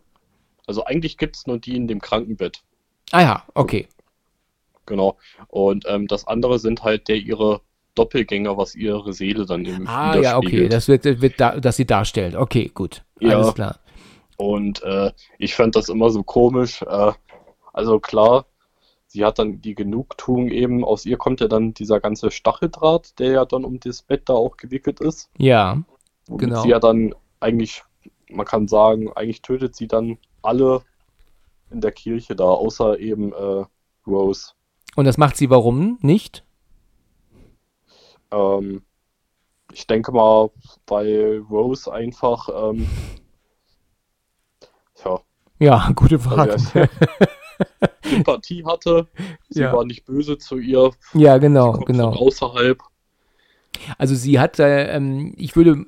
Also 0.67 0.85
eigentlich 0.85 1.17
gibt 1.17 1.37
es 1.37 1.47
nur 1.47 1.57
die 1.57 1.75
in 1.75 1.87
dem 1.87 1.99
Krankenbett. 1.99 2.61
Ah 3.11 3.21
ja, 3.21 3.43
okay. 3.55 3.87
Genau. 4.89 5.17
Und 5.47 5.85
ähm, 5.87 6.07
das 6.07 6.27
andere 6.27 6.59
sind 6.59 6.83
halt 6.83 7.07
der 7.07 7.15
ihre 7.15 7.61
Doppelgänger, 7.95 8.57
was 8.57 8.75
ihre 8.75 9.13
Seele 9.13 9.45
dann 9.45 9.63
im 9.65 9.87
Ah 9.87 10.17
ja, 10.17 10.37
okay, 10.37 10.67
das 10.67 10.87
wird, 10.87 11.05
wird 11.05 11.39
da, 11.39 11.59
dass 11.59 11.77
sie 11.77 11.85
darstellt. 11.85 12.35
Okay, 12.35 12.69
gut. 12.73 13.03
Ja. 13.19 13.37
Alles 13.37 13.53
klar. 13.53 13.79
Und 14.35 14.83
äh, 14.83 15.11
ich 15.37 15.55
fand 15.55 15.75
das 15.75 15.89
immer 15.89 16.09
so 16.09 16.23
komisch. 16.23 16.81
Äh, 16.81 17.13
also 17.73 17.99
klar, 17.99 18.45
sie 19.07 19.23
hat 19.23 19.39
dann 19.39 19.61
die 19.61 19.75
Genugtuung 19.75 20.49
eben, 20.49 20.83
aus 20.83 21.05
ihr 21.05 21.17
kommt 21.17 21.39
ja 21.39 21.47
dann 21.47 21.73
dieser 21.73 21.99
ganze 21.99 22.31
Stacheldraht, 22.31 23.19
der 23.19 23.31
ja 23.31 23.45
dann 23.45 23.63
um 23.63 23.79
das 23.79 24.01
Bett 24.01 24.23
da 24.25 24.33
auch 24.33 24.57
gewickelt 24.57 24.99
ist. 24.99 25.29
Ja, 25.37 25.81
genau. 26.27 26.61
Sie 26.61 26.69
ja 26.69 26.79
dann 26.79 27.15
eigentlich 27.39 27.83
man 28.29 28.45
kann 28.45 28.67
sagen, 28.67 29.11
eigentlich 29.13 29.41
tötet 29.41 29.75
sie 29.75 29.87
dann 29.87 30.17
alle 30.41 30.81
in 31.71 31.81
der 31.81 31.91
Kirche 31.91 32.35
da, 32.35 32.45
außer 32.45 32.99
eben 32.99 33.33
äh, 33.33 33.65
Rose. 34.07 34.53
Und 34.95 35.05
das 35.05 35.17
macht 35.17 35.37
sie 35.37 35.49
warum 35.49 35.97
nicht? 36.01 36.43
Ähm, 38.31 38.81
ich 39.71 39.87
denke 39.87 40.11
mal, 40.11 40.49
weil 40.87 41.43
Rose 41.49 41.91
einfach, 41.91 42.49
ähm, 42.71 42.87
ja. 45.03 45.19
Ja, 45.59 45.91
gute 45.95 46.19
Frage. 46.19 46.53
Also, 46.53 46.71
Sympathie 48.03 48.65
hatte. 48.65 49.07
Sie 49.49 49.61
ja. 49.61 49.73
war 49.73 49.85
nicht 49.85 50.05
böse 50.05 50.37
zu 50.37 50.57
ihr. 50.57 50.91
Ja, 51.13 51.37
genau, 51.37 51.73
genau. 51.73 52.09
außerhalb. 52.09 52.81
Also 53.97 54.15
sie 54.15 54.39
hat, 54.39 54.59
äh, 54.59 54.95
ähm, 54.95 55.33
ich 55.37 55.55
würde 55.55 55.85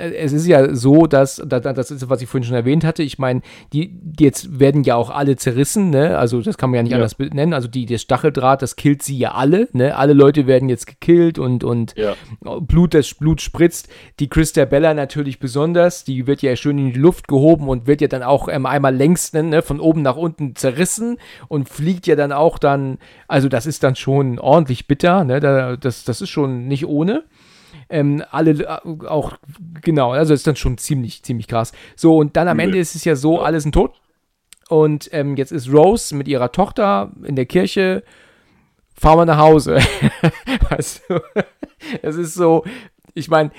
es 0.00 0.32
ist 0.32 0.46
ja 0.46 0.74
so, 0.74 1.06
dass, 1.06 1.42
das 1.46 1.90
ist, 1.90 2.08
was 2.08 2.22
ich 2.22 2.28
vorhin 2.28 2.46
schon 2.46 2.56
erwähnt 2.56 2.84
hatte, 2.84 3.02
ich 3.02 3.18
meine, 3.18 3.42
die, 3.72 3.90
die, 4.02 4.24
jetzt 4.24 4.58
werden 4.58 4.82
ja 4.84 4.96
auch 4.96 5.10
alle 5.10 5.36
zerrissen, 5.36 5.90
ne? 5.90 6.18
Also 6.18 6.40
das 6.40 6.56
kann 6.56 6.70
man 6.70 6.78
ja 6.78 6.82
nicht 6.82 6.92
ja. 6.92 6.96
anders 6.96 7.18
nennen. 7.18 7.52
Also 7.52 7.68
die, 7.68 7.86
das 7.86 8.02
Stacheldraht, 8.02 8.62
das 8.62 8.76
killt 8.76 9.02
sie 9.02 9.18
ja 9.18 9.32
alle, 9.32 9.68
ne? 9.72 9.96
Alle 9.96 10.12
Leute 10.12 10.46
werden 10.46 10.68
jetzt 10.68 10.86
gekillt 10.86 11.38
und, 11.38 11.64
und 11.64 11.94
ja. 11.96 12.14
Blut, 12.60 12.94
das 12.94 13.14
Blut 13.14 13.40
spritzt. 13.40 13.88
Die 14.18 14.28
Christabella 14.28 14.94
natürlich 14.94 15.38
besonders, 15.38 16.04
die 16.04 16.26
wird 16.26 16.42
ja 16.42 16.56
schön 16.56 16.78
in 16.78 16.92
die 16.92 16.98
Luft 16.98 17.28
gehoben 17.28 17.68
und 17.68 17.86
wird 17.86 18.00
ja 18.00 18.08
dann 18.08 18.22
auch 18.22 18.48
ähm, 18.48 18.66
einmal 18.66 18.94
längs 18.94 19.32
ne, 19.32 19.62
von 19.62 19.80
oben 19.80 20.02
nach 20.02 20.16
unten 20.16 20.56
zerrissen 20.56 21.18
und 21.48 21.68
fliegt 21.68 22.06
ja 22.06 22.16
dann 22.16 22.32
auch 22.32 22.58
dann, 22.58 22.98
also 23.28 23.48
das 23.48 23.66
ist 23.66 23.82
dann 23.82 23.96
schon 23.96 24.38
ordentlich 24.38 24.86
bitter, 24.86 25.24
ne? 25.24 25.40
Da, 25.40 25.76
das, 25.76 26.04
das 26.04 26.20
ist 26.20 26.30
schon 26.30 26.66
nicht 26.66 26.86
ohne. 26.86 27.24
Ähm, 27.90 28.24
alle 28.30 28.52
äh, 28.52 29.06
auch, 29.06 29.36
genau, 29.82 30.12
also 30.12 30.32
ist 30.32 30.46
dann 30.46 30.56
schon 30.56 30.78
ziemlich, 30.78 31.22
ziemlich 31.22 31.48
krass. 31.48 31.72
So, 31.96 32.16
und 32.16 32.36
dann 32.36 32.48
am 32.48 32.58
Ende 32.58 32.78
ist 32.78 32.94
es 32.94 33.04
ja 33.04 33.16
so, 33.16 33.40
alle 33.40 33.60
sind 33.60 33.72
tot. 33.72 34.00
Und 34.68 35.12
ähm, 35.12 35.36
jetzt 35.36 35.50
ist 35.50 35.72
Rose 35.72 36.14
mit 36.14 36.28
ihrer 36.28 36.52
Tochter 36.52 37.10
in 37.24 37.34
der 37.34 37.46
Kirche. 37.46 38.04
Fahren 38.94 39.18
wir 39.18 39.26
nach 39.26 39.38
Hause. 39.38 39.78
weißt 40.70 41.02
du? 41.08 41.20
Es 42.02 42.14
ist 42.14 42.34
so, 42.34 42.64
ich 43.14 43.28
meine, 43.28 43.50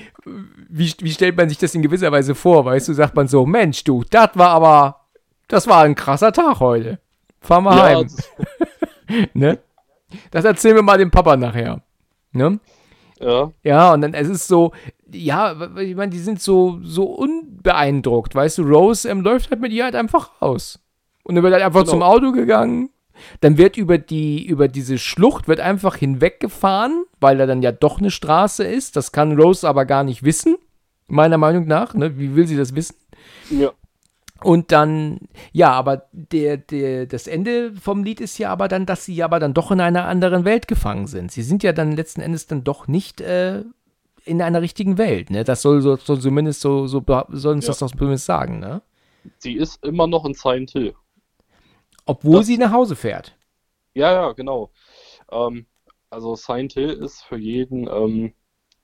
wie, 0.69 0.93
wie 0.99 1.11
stellt 1.11 1.35
man 1.35 1.49
sich 1.49 1.57
das 1.57 1.75
in 1.75 1.81
gewisser 1.81 2.11
Weise 2.11 2.35
vor? 2.35 2.63
Weißt 2.63 2.87
du, 2.87 2.93
sagt 2.93 3.15
man 3.15 3.27
so, 3.27 3.45
Mensch, 3.45 3.83
du, 3.83 4.03
das 4.09 4.29
war 4.35 4.49
aber, 4.49 5.01
das 5.47 5.67
war 5.67 5.83
ein 5.83 5.95
krasser 5.95 6.31
Tag 6.31 6.59
heute. 6.59 6.99
Fahren 7.41 7.63
wir 7.65 7.75
ja, 7.75 7.83
heim. 7.83 8.03
Das 8.03 8.29
ne? 9.33 9.59
Das 10.29 10.45
erzählen 10.45 10.75
wir 10.75 10.83
mal 10.83 10.97
dem 10.97 11.11
Papa 11.11 11.35
nachher. 11.37 11.81
Ne? 12.31 12.59
Ja. 13.21 13.51
Ja, 13.63 13.93
und 13.93 14.01
dann 14.01 14.13
es 14.13 14.27
ist 14.27 14.47
so, 14.47 14.71
ja, 15.11 15.55
ich 15.77 15.95
meine, 15.95 16.11
die 16.11 16.19
sind 16.19 16.41
so, 16.41 16.79
so 16.83 17.05
unbeeindruckt, 17.05 18.33
weißt 18.35 18.59
du, 18.59 18.63
Rose 18.63 19.09
ähm, 19.09 19.21
läuft 19.21 19.51
halt 19.51 19.61
mit 19.61 19.71
ihr 19.71 19.83
halt 19.83 19.95
einfach 19.95 20.41
raus. 20.41 20.79
Und 21.23 21.35
dann 21.35 21.43
wird 21.43 21.53
halt 21.53 21.63
einfach 21.63 21.81
genau. 21.81 21.91
zum 21.91 22.03
Auto 22.03 22.31
gegangen. 22.31 22.89
Dann 23.41 23.57
wird 23.57 23.77
über 23.77 23.97
die, 23.97 24.45
über 24.45 24.67
diese 24.67 24.97
Schlucht 24.97 25.47
wird 25.47 25.59
einfach 25.59 25.95
hinweggefahren, 25.95 27.03
weil 27.19 27.37
da 27.37 27.45
dann 27.45 27.61
ja 27.61 27.71
doch 27.71 27.99
eine 27.99 28.09
Straße 28.09 28.63
ist. 28.63 28.95
Das 28.95 29.11
kann 29.11 29.39
Rose 29.39 29.67
aber 29.67 29.85
gar 29.85 30.03
nicht 30.03 30.23
wissen, 30.23 30.57
meiner 31.07 31.37
Meinung 31.37 31.67
nach. 31.67 31.93
Ne? 31.93 32.17
Wie 32.17 32.35
will 32.35 32.47
sie 32.47 32.57
das 32.57 32.73
wissen? 32.73 32.95
Ja. 33.51 33.71
Und 34.43 34.71
dann, 34.71 35.19
ja, 35.51 35.71
aber 35.71 36.07
der, 36.11 36.57
der, 36.57 37.05
das 37.05 37.27
Ende 37.27 37.73
vom 37.75 38.03
Lied 38.03 38.19
ist 38.19 38.37
ja 38.39 38.51
aber 38.51 38.67
dann, 38.67 38.85
dass 38.85 39.05
sie 39.05 39.21
aber 39.21 39.39
dann 39.39 39.53
doch 39.53 39.71
in 39.71 39.79
einer 39.79 40.05
anderen 40.05 40.45
Welt 40.45 40.67
gefangen 40.67 41.05
sind. 41.07 41.31
Sie 41.31 41.43
sind 41.43 41.61
ja 41.61 41.73
dann 41.73 41.95
letzten 41.95 42.21
Endes 42.21 42.47
dann 42.47 42.63
doch 42.63 42.87
nicht 42.87 43.21
äh, 43.21 43.63
in 44.25 44.41
einer 44.41 44.61
richtigen 44.61 44.97
Welt, 44.97 45.29
ne? 45.29 45.43
Das 45.43 45.61
soll, 45.61 45.81
so, 45.81 45.95
soll 45.95 46.19
zumindest 46.19 46.61
so, 46.61 46.87
so 46.87 47.03
soll 47.29 47.53
uns 47.55 47.65
ja. 47.65 47.69
das 47.69 47.79
doch 47.79 47.91
zumindest 47.91 48.25
sagen, 48.25 48.59
ne? 48.59 48.81
Sie 49.37 49.53
ist 49.53 49.83
immer 49.85 50.07
noch 50.07 50.25
in 50.25 50.33
Silent 50.33 50.71
Hill. 50.71 50.95
Obwohl 52.05 52.37
das, 52.37 52.47
sie 52.47 52.57
nach 52.57 52.71
Hause 52.71 52.95
fährt. 52.95 53.35
Ja, 53.93 54.11
ja, 54.11 54.31
genau. 54.33 54.71
Ähm, 55.31 55.67
also 56.09 56.35
Silent 56.35 56.73
Hill 56.73 56.89
ist 56.89 57.21
für 57.23 57.37
jeden, 57.37 57.87
ähm, 57.87 58.33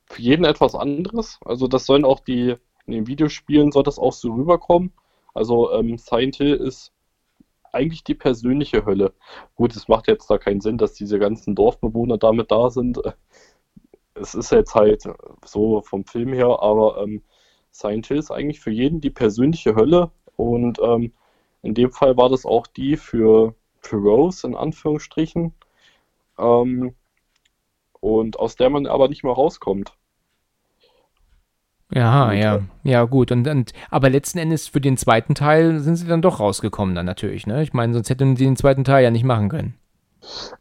für 0.05 0.21
jeden 0.21 0.45
etwas 0.45 0.75
anderes. 0.75 1.39
Also 1.43 1.67
das 1.67 1.85
sollen 1.85 2.05
auch 2.05 2.19
die, 2.19 2.55
in 2.85 2.93
den 2.93 3.07
Videospielen 3.07 3.71
soll 3.71 3.83
das 3.83 3.97
auch 3.97 4.13
so 4.13 4.33
rüberkommen. 4.33 4.93
Also 5.37 5.71
ähm, 5.71 5.97
Silent 5.99 6.37
Hill 6.37 6.55
ist 6.55 6.91
eigentlich 7.71 8.03
die 8.03 8.15
persönliche 8.15 8.85
Hölle. 8.85 9.13
Gut, 9.55 9.75
es 9.75 9.87
macht 9.87 10.07
jetzt 10.07 10.29
da 10.29 10.39
keinen 10.39 10.61
Sinn, 10.61 10.79
dass 10.79 10.93
diese 10.93 11.19
ganzen 11.19 11.53
Dorfbewohner 11.53 12.17
damit 12.17 12.51
da 12.51 12.71
sind. 12.71 12.99
Es 14.15 14.33
ist 14.33 14.51
jetzt 14.51 14.73
halt 14.73 15.03
so 15.45 15.81
vom 15.81 16.05
Film 16.05 16.33
her, 16.33 16.59
aber 16.61 17.03
ähm, 17.03 17.21
Silent 17.71 18.07
Hill 18.07 18.17
ist 18.17 18.31
eigentlich 18.31 18.59
für 18.59 18.71
jeden 18.71 18.99
die 18.99 19.11
persönliche 19.11 19.75
Hölle 19.75 20.09
und 20.35 20.79
ähm, 20.81 21.13
in 21.61 21.75
dem 21.75 21.91
Fall 21.91 22.17
war 22.17 22.29
das 22.29 22.45
auch 22.45 22.65
die 22.65 22.97
für, 22.97 23.53
für 23.79 23.97
Rose 23.97 24.47
in 24.47 24.55
Anführungsstrichen 24.55 25.53
ähm, 26.39 26.95
und 27.99 28.39
aus 28.39 28.55
der 28.55 28.71
man 28.71 28.87
aber 28.87 29.07
nicht 29.07 29.23
mehr 29.23 29.33
rauskommt. 29.33 29.96
Ja, 31.91 32.33
ja, 32.33 32.61
ja, 32.83 33.05
gut. 33.05 33.31
Und, 33.31 33.47
und, 33.47 33.71
aber 33.89 34.09
letzten 34.09 34.39
Endes 34.39 34.67
für 34.67 34.81
den 34.81 34.97
zweiten 34.97 35.35
Teil 35.35 35.79
sind 35.79 35.95
sie 35.95 36.07
dann 36.07 36.21
doch 36.21 36.39
rausgekommen, 36.39 36.95
dann 36.95 37.05
natürlich, 37.05 37.47
ne? 37.47 37.63
Ich 37.63 37.73
meine, 37.73 37.93
sonst 37.93 38.09
hätten 38.09 38.35
sie 38.35 38.43
den 38.43 38.57
zweiten 38.57 38.83
Teil 38.83 39.03
ja 39.03 39.11
nicht 39.11 39.23
machen 39.23 39.47
können. 39.47 39.75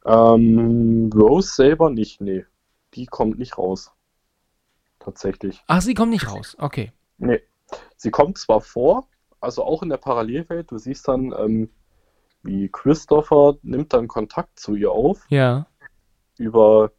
Ähm, 0.04 1.10
Rose 1.12 1.52
selber 1.52 1.90
nicht, 1.90 2.20
nee. 2.20 2.44
Die 2.94 3.06
kommt 3.06 3.38
nicht 3.38 3.58
raus. 3.58 3.92
Tatsächlich. 5.00 5.62
Ach, 5.66 5.80
sie 5.82 5.94
kommt 5.94 6.12
nicht 6.12 6.30
raus, 6.30 6.56
okay. 6.60 6.92
Nee. 7.18 7.40
Sie 7.96 8.10
kommt 8.10 8.38
zwar 8.38 8.60
vor, 8.60 9.08
also 9.40 9.64
auch 9.64 9.82
in 9.82 9.88
der 9.88 9.96
Parallelwelt, 9.96 10.70
du 10.70 10.78
siehst 10.78 11.08
dann, 11.08 11.34
ähm, 11.36 11.70
wie 12.42 12.68
Christopher 12.68 13.56
nimmt 13.62 13.92
dann 13.92 14.06
Kontakt 14.06 14.60
zu 14.60 14.76
ihr 14.76 14.92
auf. 14.92 15.26
Ja. 15.28 15.66
Über, 16.38 16.92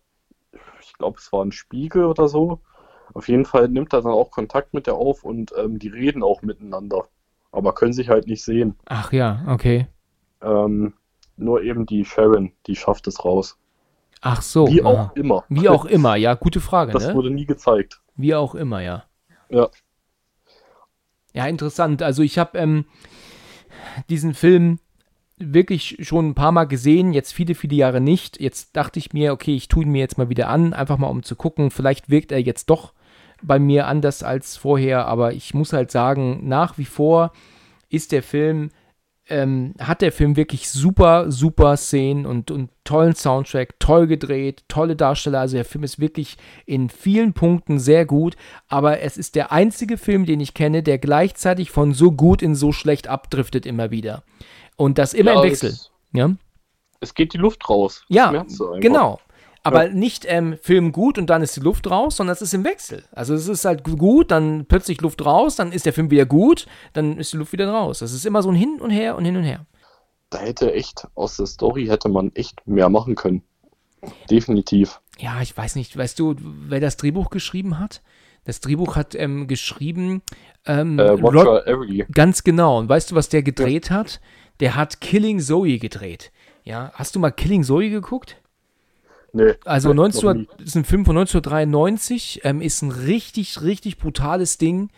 ich 0.81 0.93
glaube, 0.93 1.17
es 1.17 1.31
war 1.31 1.45
ein 1.45 1.53
Spiegel 1.53 2.05
oder 2.05 2.27
so. 2.27 2.59
Auf 3.17 3.27
jeden 3.29 3.45
Fall 3.45 3.67
nimmt 3.67 3.93
er 3.93 4.03
dann 4.03 4.11
auch 4.11 4.29
Kontakt 4.29 4.75
mit 4.75 4.85
der 4.85 4.93
auf 4.93 5.23
und 5.23 5.51
ähm, 5.57 5.79
die 5.79 5.87
reden 5.87 6.21
auch 6.21 6.43
miteinander. 6.43 7.07
Aber 7.51 7.73
können 7.73 7.91
sich 7.91 8.09
halt 8.09 8.27
nicht 8.27 8.43
sehen. 8.43 8.75
Ach 8.85 9.11
ja, 9.11 9.43
okay. 9.47 9.87
Ähm, 10.39 10.93
nur 11.35 11.63
eben 11.63 11.87
die 11.87 12.05
Sharon, 12.05 12.51
die 12.67 12.75
schafft 12.75 13.07
es 13.07 13.25
raus. 13.25 13.57
Ach 14.21 14.43
so. 14.43 14.67
Wie 14.67 14.83
auch 14.83 15.15
immer. 15.15 15.45
Wie 15.49 15.67
auch 15.67 15.85
immer, 15.85 16.15
ja, 16.15 16.35
gute 16.35 16.61
Frage. 16.61 16.91
Das 16.91 17.07
ne? 17.07 17.15
wurde 17.15 17.31
nie 17.31 17.47
gezeigt. 17.47 18.01
Wie 18.17 18.35
auch 18.35 18.53
immer, 18.53 18.81
ja. 18.81 19.05
Ja. 19.49 19.69
Ja, 21.33 21.47
interessant. 21.47 22.03
Also 22.03 22.21
ich 22.21 22.37
habe 22.37 22.55
ähm, 22.59 22.85
diesen 24.11 24.35
Film 24.35 24.77
wirklich 25.37 25.97
schon 26.01 26.29
ein 26.29 26.35
paar 26.35 26.51
Mal 26.51 26.65
gesehen, 26.65 27.13
jetzt 27.13 27.33
viele, 27.33 27.55
viele 27.55 27.77
Jahre 27.77 27.99
nicht. 27.99 28.39
Jetzt 28.39 28.77
dachte 28.77 28.99
ich 28.99 29.11
mir, 29.11 29.33
okay, 29.33 29.55
ich 29.55 29.69
tue 29.69 29.85
ihn 29.85 29.91
mir 29.91 30.01
jetzt 30.01 30.19
mal 30.19 30.29
wieder 30.29 30.49
an, 30.49 30.75
einfach 30.75 30.99
mal 30.99 31.07
um 31.07 31.23
zu 31.23 31.35
gucken, 31.35 31.71
vielleicht 31.71 32.11
wirkt 32.11 32.31
er 32.31 32.39
jetzt 32.39 32.69
doch 32.69 32.93
bei 33.41 33.59
mir 33.59 33.87
anders 33.87 34.23
als 34.23 34.57
vorher, 34.57 35.05
aber 35.07 35.33
ich 35.33 35.53
muss 35.53 35.73
halt 35.73 35.91
sagen, 35.91 36.47
nach 36.47 36.77
wie 36.77 36.85
vor 36.85 37.31
ist 37.89 38.11
der 38.11 38.23
Film, 38.23 38.69
ähm, 39.29 39.73
hat 39.79 40.01
der 40.01 40.11
Film 40.11 40.35
wirklich 40.35 40.69
super, 40.69 41.31
super 41.31 41.75
Szenen 41.75 42.25
und, 42.25 42.49
und 42.49 42.69
tollen 42.83 43.15
Soundtrack, 43.15 43.79
toll 43.79 44.07
gedreht, 44.07 44.63
tolle 44.67 44.95
Darsteller. 44.95 45.39
Also 45.39 45.57
der 45.57 45.65
Film 45.65 45.83
ist 45.83 45.99
wirklich 45.99 46.37
in 46.65 46.89
vielen 46.89 47.33
Punkten 47.33 47.79
sehr 47.79 48.05
gut, 48.05 48.35
aber 48.69 49.01
es 49.01 49.17
ist 49.17 49.35
der 49.35 49.51
einzige 49.51 49.97
Film, 49.97 50.25
den 50.25 50.39
ich 50.39 50.53
kenne, 50.53 50.81
der 50.83 50.97
gleichzeitig 50.97 51.71
von 51.71 51.93
so 51.93 52.11
gut 52.11 52.41
in 52.41 52.55
so 52.55 52.71
schlecht 52.71 53.07
abdriftet 53.07 53.65
immer 53.65 53.91
wieder. 53.91 54.23
Und 54.77 54.97
das 54.97 55.13
immer 55.13 55.33
ja, 55.33 55.41
im 55.41 55.49
Wechsel. 55.49 55.71
Es, 55.71 55.91
ja? 56.13 56.31
es 57.01 57.13
geht 57.13 57.33
die 57.33 57.37
Luft 57.37 57.69
raus. 57.69 58.05
Ja, 58.07 58.45
genau. 58.79 59.19
Aber 59.67 59.87
ja. 59.87 59.93
nicht 59.93 60.25
ähm, 60.27 60.57
Film 60.61 60.91
gut 60.91 61.17
und 61.17 61.29
dann 61.29 61.41
ist 61.41 61.55
die 61.55 61.61
Luft 61.61 61.89
raus, 61.89 62.15
sondern 62.17 62.33
es 62.33 62.41
ist 62.41 62.53
im 62.53 62.63
Wechsel. 62.63 63.03
Also 63.11 63.33
es 63.33 63.47
ist 63.47 63.65
halt 63.65 63.83
gut, 63.83 64.31
dann 64.31 64.65
plötzlich 64.65 65.01
Luft 65.01 65.25
raus, 65.25 65.57
dann 65.57 65.71
ist 65.71 65.85
der 65.85 65.93
Film 65.93 66.09
wieder 66.09 66.25
gut, 66.25 66.67
dann 66.93 67.17
ist 67.17 67.33
die 67.33 67.37
Luft 67.37 67.51
wieder 67.51 67.69
raus. 67.69 67.99
Das 67.99 68.13
ist 68.13 68.25
immer 68.25 68.41
so 68.41 68.49
ein 68.49 68.55
Hin 68.55 68.79
und 68.79 68.91
Her 68.91 69.17
und 69.17 69.25
Hin 69.25 69.35
und 69.35 69.43
Her. 69.43 69.65
Da 70.29 70.39
hätte 70.39 70.73
echt, 70.73 71.07
aus 71.15 71.37
der 71.37 71.47
Story 71.47 71.87
hätte 71.87 72.09
man 72.09 72.31
echt 72.35 72.65
mehr 72.65 72.89
machen 72.89 73.15
können. 73.15 73.43
Definitiv. 74.29 75.01
Ja, 75.19 75.41
ich 75.41 75.55
weiß 75.55 75.75
nicht, 75.75 75.97
weißt 75.97 76.17
du, 76.19 76.35
wer 76.39 76.79
das 76.79 76.97
Drehbuch 76.97 77.29
geschrieben 77.29 77.79
hat? 77.79 78.01
Das 78.45 78.61
Drehbuch 78.61 78.95
hat 78.95 79.15
ähm, 79.15 79.47
geschrieben 79.47 80.21
ähm, 80.65 80.99
äh, 80.99 81.09
Roger 81.09 81.67
Avery. 81.67 82.05
Ganz 82.13 82.43
genau. 82.43 82.79
Und 82.79 82.87
weißt 82.87 83.11
du, 83.11 83.15
was 83.15 83.27
der 83.27 83.43
gedreht 83.43 83.89
ja. 83.89 83.95
hat? 83.97 84.21
Der 84.61 84.75
hat 84.75 85.01
Killing 85.01 85.39
Zoe 85.39 85.77
gedreht. 85.79 86.31
Ja, 86.63 86.91
hast 86.93 87.15
du 87.15 87.19
mal 87.19 87.31
Killing 87.31 87.63
Zoe 87.63 87.89
geguckt? 87.89 88.37
Nee. 89.37 89.53
Also 89.65 89.93
19, 89.93 90.47
ist 90.63 90.75
ein 90.75 90.83
Film 90.83 91.05
von 91.05 91.15
1993, 91.15 92.41
ähm, 92.43 92.59
ist 92.59 92.81
ein 92.81 92.89
richtig, 92.89 93.61
richtig 93.61 93.97
brutales 93.97 94.57
Ding. 94.57 94.89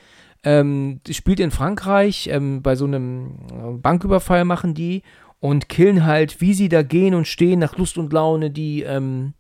Ähm, 0.44 1.02
spielt 1.10 1.42
in 1.42 1.52
Frankreich, 1.52 2.30
ähm, 2.32 2.62
bei 2.62 2.78
so 2.78 2.86
einem 2.86 3.36
äh, 3.52 3.78
Banküberfall 3.78 4.46
machen 4.46 4.74
die 4.74 5.04
und 5.42 5.68
killen 5.68 6.06
halt, 6.06 6.40
wie 6.40 6.54
sie 6.54 6.70
da 6.70 6.84
gehen 6.84 7.14
und 7.14 7.28
stehen, 7.28 7.60
nach 7.60 7.78
Lust 7.78 7.98
und 7.98 8.14
Laune 8.14 8.50
die 8.50 8.84
ähm, 8.84 9.34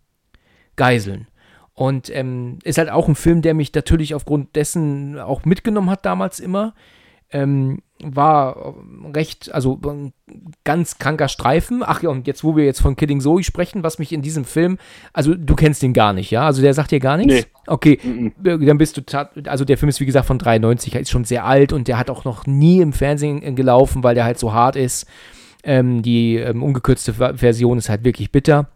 Geiseln. 0.75 1.27
Und 1.73 2.13
ähm, 2.13 2.59
ist 2.65 2.77
halt 2.77 2.89
auch 2.89 3.07
ein 3.07 3.15
Film, 3.15 3.41
der 3.41 3.53
mich 3.53 3.73
natürlich 3.73 4.13
aufgrund 4.13 4.57
dessen 4.57 5.17
auch 5.17 5.45
mitgenommen 5.45 5.89
hat 5.89 6.05
damals 6.05 6.41
immer. 6.41 6.73
Ähm, 7.31 7.79
war 8.01 8.75
recht, 9.13 9.53
also 9.53 9.79
ganz 10.63 10.97
kranker 10.99 11.27
Streifen. 11.27 11.83
Ach 11.85 12.01
ja, 12.01 12.09
und 12.09 12.27
jetzt, 12.27 12.43
wo 12.43 12.55
wir 12.55 12.63
jetzt 12.63 12.81
von 12.81 12.95
Killing 12.95 13.19
Zoe 13.19 13.43
sprechen, 13.43 13.83
was 13.83 13.99
mich 13.99 14.13
in 14.13 14.21
diesem 14.21 14.45
Film, 14.45 14.77
also 15.11 15.35
du 15.35 15.55
kennst 15.55 15.81
den 15.81 15.93
gar 15.93 16.13
nicht, 16.13 16.31
ja? 16.31 16.45
Also 16.45 16.61
der 16.61 16.73
sagt 16.73 16.91
dir 16.91 16.99
gar 16.99 17.17
nichts? 17.17 17.33
Nee. 17.33 17.45
Okay, 17.67 17.99
mm 18.01 18.31
-mm. 18.41 18.65
dann 18.65 18.77
bist 18.77 18.97
du, 18.97 19.01
also 19.45 19.65
der 19.65 19.77
Film 19.77 19.89
ist 19.89 19.99
wie 19.99 20.05
gesagt 20.05 20.27
von 20.27 20.39
93, 20.39 20.95
ist 20.95 21.09
schon 21.09 21.25
sehr 21.25 21.45
alt 21.45 21.73
und 21.73 21.87
der 21.87 21.97
hat 21.97 22.09
auch 22.09 22.23
noch 22.23 22.45
nie 22.45 22.79
im 22.79 22.93
Fernsehen 22.93 23.55
gelaufen, 23.55 24.03
weil 24.03 24.15
der 24.15 24.23
halt 24.23 24.39
so 24.39 24.53
hart 24.53 24.75
ist. 24.75 25.05
Ähm, 25.63 26.01
die 26.01 26.37
ähm, 26.37 26.63
ungekürzte 26.63 27.13
Version 27.13 27.77
ist 27.77 27.89
halt 27.89 28.05
wirklich 28.05 28.31
bitter. 28.31 28.69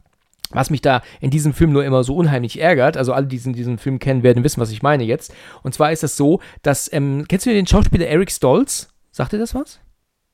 Was 0.54 0.70
mich 0.70 0.82
da 0.82 1.02
in 1.20 1.32
diesem 1.32 1.54
Film 1.54 1.72
nur 1.72 1.84
immer 1.84 2.04
so 2.04 2.16
unheimlich 2.16 2.62
ärgert, 2.62 2.98
also 2.98 3.14
alle, 3.14 3.26
die 3.26 3.38
diesen, 3.38 3.54
diesen 3.54 3.78
Film 3.78 4.00
kennen, 4.00 4.22
werden 4.22 4.44
wissen, 4.44 4.62
was 4.62 4.72
ich 4.72 4.84
meine 4.84 5.04
jetzt. 5.04 5.34
Und 5.64 5.74
zwar 5.74 5.91
ist 5.91 6.04
das 6.04 6.16
so, 6.16 6.41
dass, 6.62 6.91
ähm, 6.94 7.26
kennst 7.28 7.45
du 7.45 7.50
den 7.52 7.66
Schauspieler 7.66 8.06
Eric 8.06 8.30
Stolz? 8.30 8.93
Sagt 9.14 9.31
dir 9.31 9.38
das 9.38 9.53
was? 9.53 9.80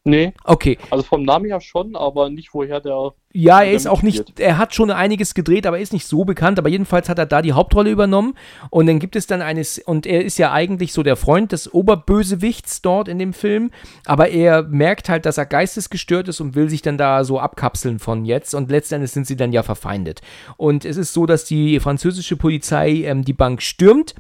Nee. 0.05 0.33
Okay. 0.45 0.77
Also 0.89 1.03
vom 1.03 1.23
Namen 1.23 1.45
her 1.45 1.59
schon, 1.59 1.97
aber 1.97 2.29
nicht 2.29 2.53
woher 2.53 2.79
der. 2.79 3.11
Ja, 3.33 3.61
er 3.61 3.73
ist 3.73 3.85
auch 3.85 4.01
nicht, 4.01 4.39
er 4.39 4.57
hat 4.57 4.73
schon 4.73 4.89
einiges 4.89 5.33
gedreht, 5.33 5.67
aber 5.67 5.77
er 5.77 5.83
ist 5.83 5.91
nicht 5.91 6.07
so 6.07 6.23
bekannt, 6.23 6.57
aber 6.57 6.69
jedenfalls 6.69 7.09
hat 7.09 7.19
er 7.19 7.25
da 7.25 7.41
die 7.41 7.51
Hauptrolle 7.51 7.91
übernommen 7.91 8.35
und 8.69 8.87
dann 8.87 8.97
gibt 8.97 9.17
es 9.17 9.27
dann 9.27 9.41
eines, 9.41 9.77
und 9.77 10.07
er 10.07 10.23
ist 10.23 10.39
ja 10.39 10.53
eigentlich 10.53 10.93
so 10.93 11.03
der 11.03 11.17
Freund 11.17 11.51
des 11.51 11.71
Oberbösewichts 11.71 12.81
dort 12.81 13.09
in 13.09 13.19
dem 13.19 13.33
Film, 13.33 13.69
aber 14.05 14.29
er 14.29 14.63
merkt 14.63 15.09
halt, 15.09 15.25
dass 15.25 15.37
er 15.37 15.45
geistesgestört 15.45 16.29
ist 16.29 16.39
und 16.39 16.55
will 16.55 16.69
sich 16.69 16.81
dann 16.81 16.97
da 16.97 17.23
so 17.25 17.39
abkapseln 17.39 17.99
von 17.99 18.25
jetzt 18.25 18.55
und 18.55 18.71
letztendlich 18.71 19.11
sind 19.11 19.27
sie 19.27 19.35
dann 19.35 19.51
ja 19.51 19.61
verfeindet. 19.61 20.21
Und 20.57 20.85
es 20.85 20.97
ist 20.97 21.13
so, 21.13 21.25
dass 21.25 21.43
die 21.43 21.79
französische 21.79 22.37
Polizei 22.37 23.03
ähm, 23.03 23.23
die 23.25 23.33
Bank 23.33 23.61
stürmt 23.61 24.15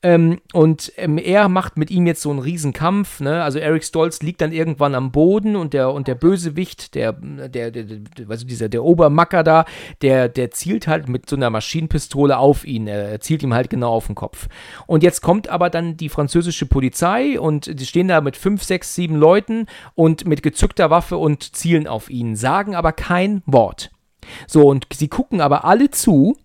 ähm, 0.00 0.40
und 0.52 0.92
ähm, 0.96 1.18
er 1.18 1.48
macht 1.48 1.76
mit 1.76 1.90
ihm 1.90 2.06
jetzt 2.06 2.22
so 2.22 2.30
einen 2.30 2.38
Riesenkampf. 2.38 3.18
Ne? 3.20 3.42
Also 3.42 3.58
Eric 3.58 3.82
Stolz 3.82 4.22
liegt 4.22 4.40
dann 4.40 4.52
irgendwann 4.52 4.94
am 4.94 5.10
Boden 5.10 5.56
und 5.56 5.74
der, 5.74 5.92
und 5.92 6.06
der 6.06 6.14
Bösewicht, 6.14 6.94
der, 6.94 7.12
der, 7.12 7.72
der, 7.72 7.82
der, 7.82 7.98
also 8.28 8.46
dieser, 8.46 8.68
der 8.68 8.84
Obermacker 8.84 9.42
da, 9.42 9.64
der, 10.00 10.28
der 10.28 10.52
zielt 10.52 10.86
halt 10.86 11.08
mit 11.08 11.28
so 11.28 11.34
einer 11.34 11.50
Maschinenpistole 11.50 12.38
auf 12.38 12.64
ihn. 12.64 12.86
Er 12.86 13.20
zielt 13.20 13.42
ihm 13.42 13.54
halt 13.54 13.70
genau 13.70 13.92
auf 13.92 14.06
den 14.06 14.14
Kopf. 14.14 14.48
Und 14.86 15.02
jetzt 15.02 15.20
kommt 15.20 15.48
aber 15.48 15.68
dann 15.68 15.96
die 15.96 16.08
französische 16.08 16.66
Polizei 16.66 17.40
und 17.40 17.80
die 17.80 17.86
stehen 17.86 18.06
da 18.06 18.20
mit 18.20 18.36
fünf, 18.36 18.62
sechs, 18.62 18.94
sieben 18.94 19.16
Leuten 19.16 19.66
und 19.96 20.28
mit 20.28 20.44
gezückter 20.44 20.90
Waffe 20.90 21.16
und 21.16 21.56
zielen 21.56 21.88
auf 21.88 22.08
ihn, 22.08 22.36
sagen 22.36 22.76
aber 22.76 22.92
kein 22.92 23.42
Wort. 23.46 23.90
So, 24.46 24.68
und 24.68 24.86
sie 24.92 25.08
gucken 25.08 25.40
aber 25.40 25.64
alle 25.64 25.90
zu, 25.90 26.36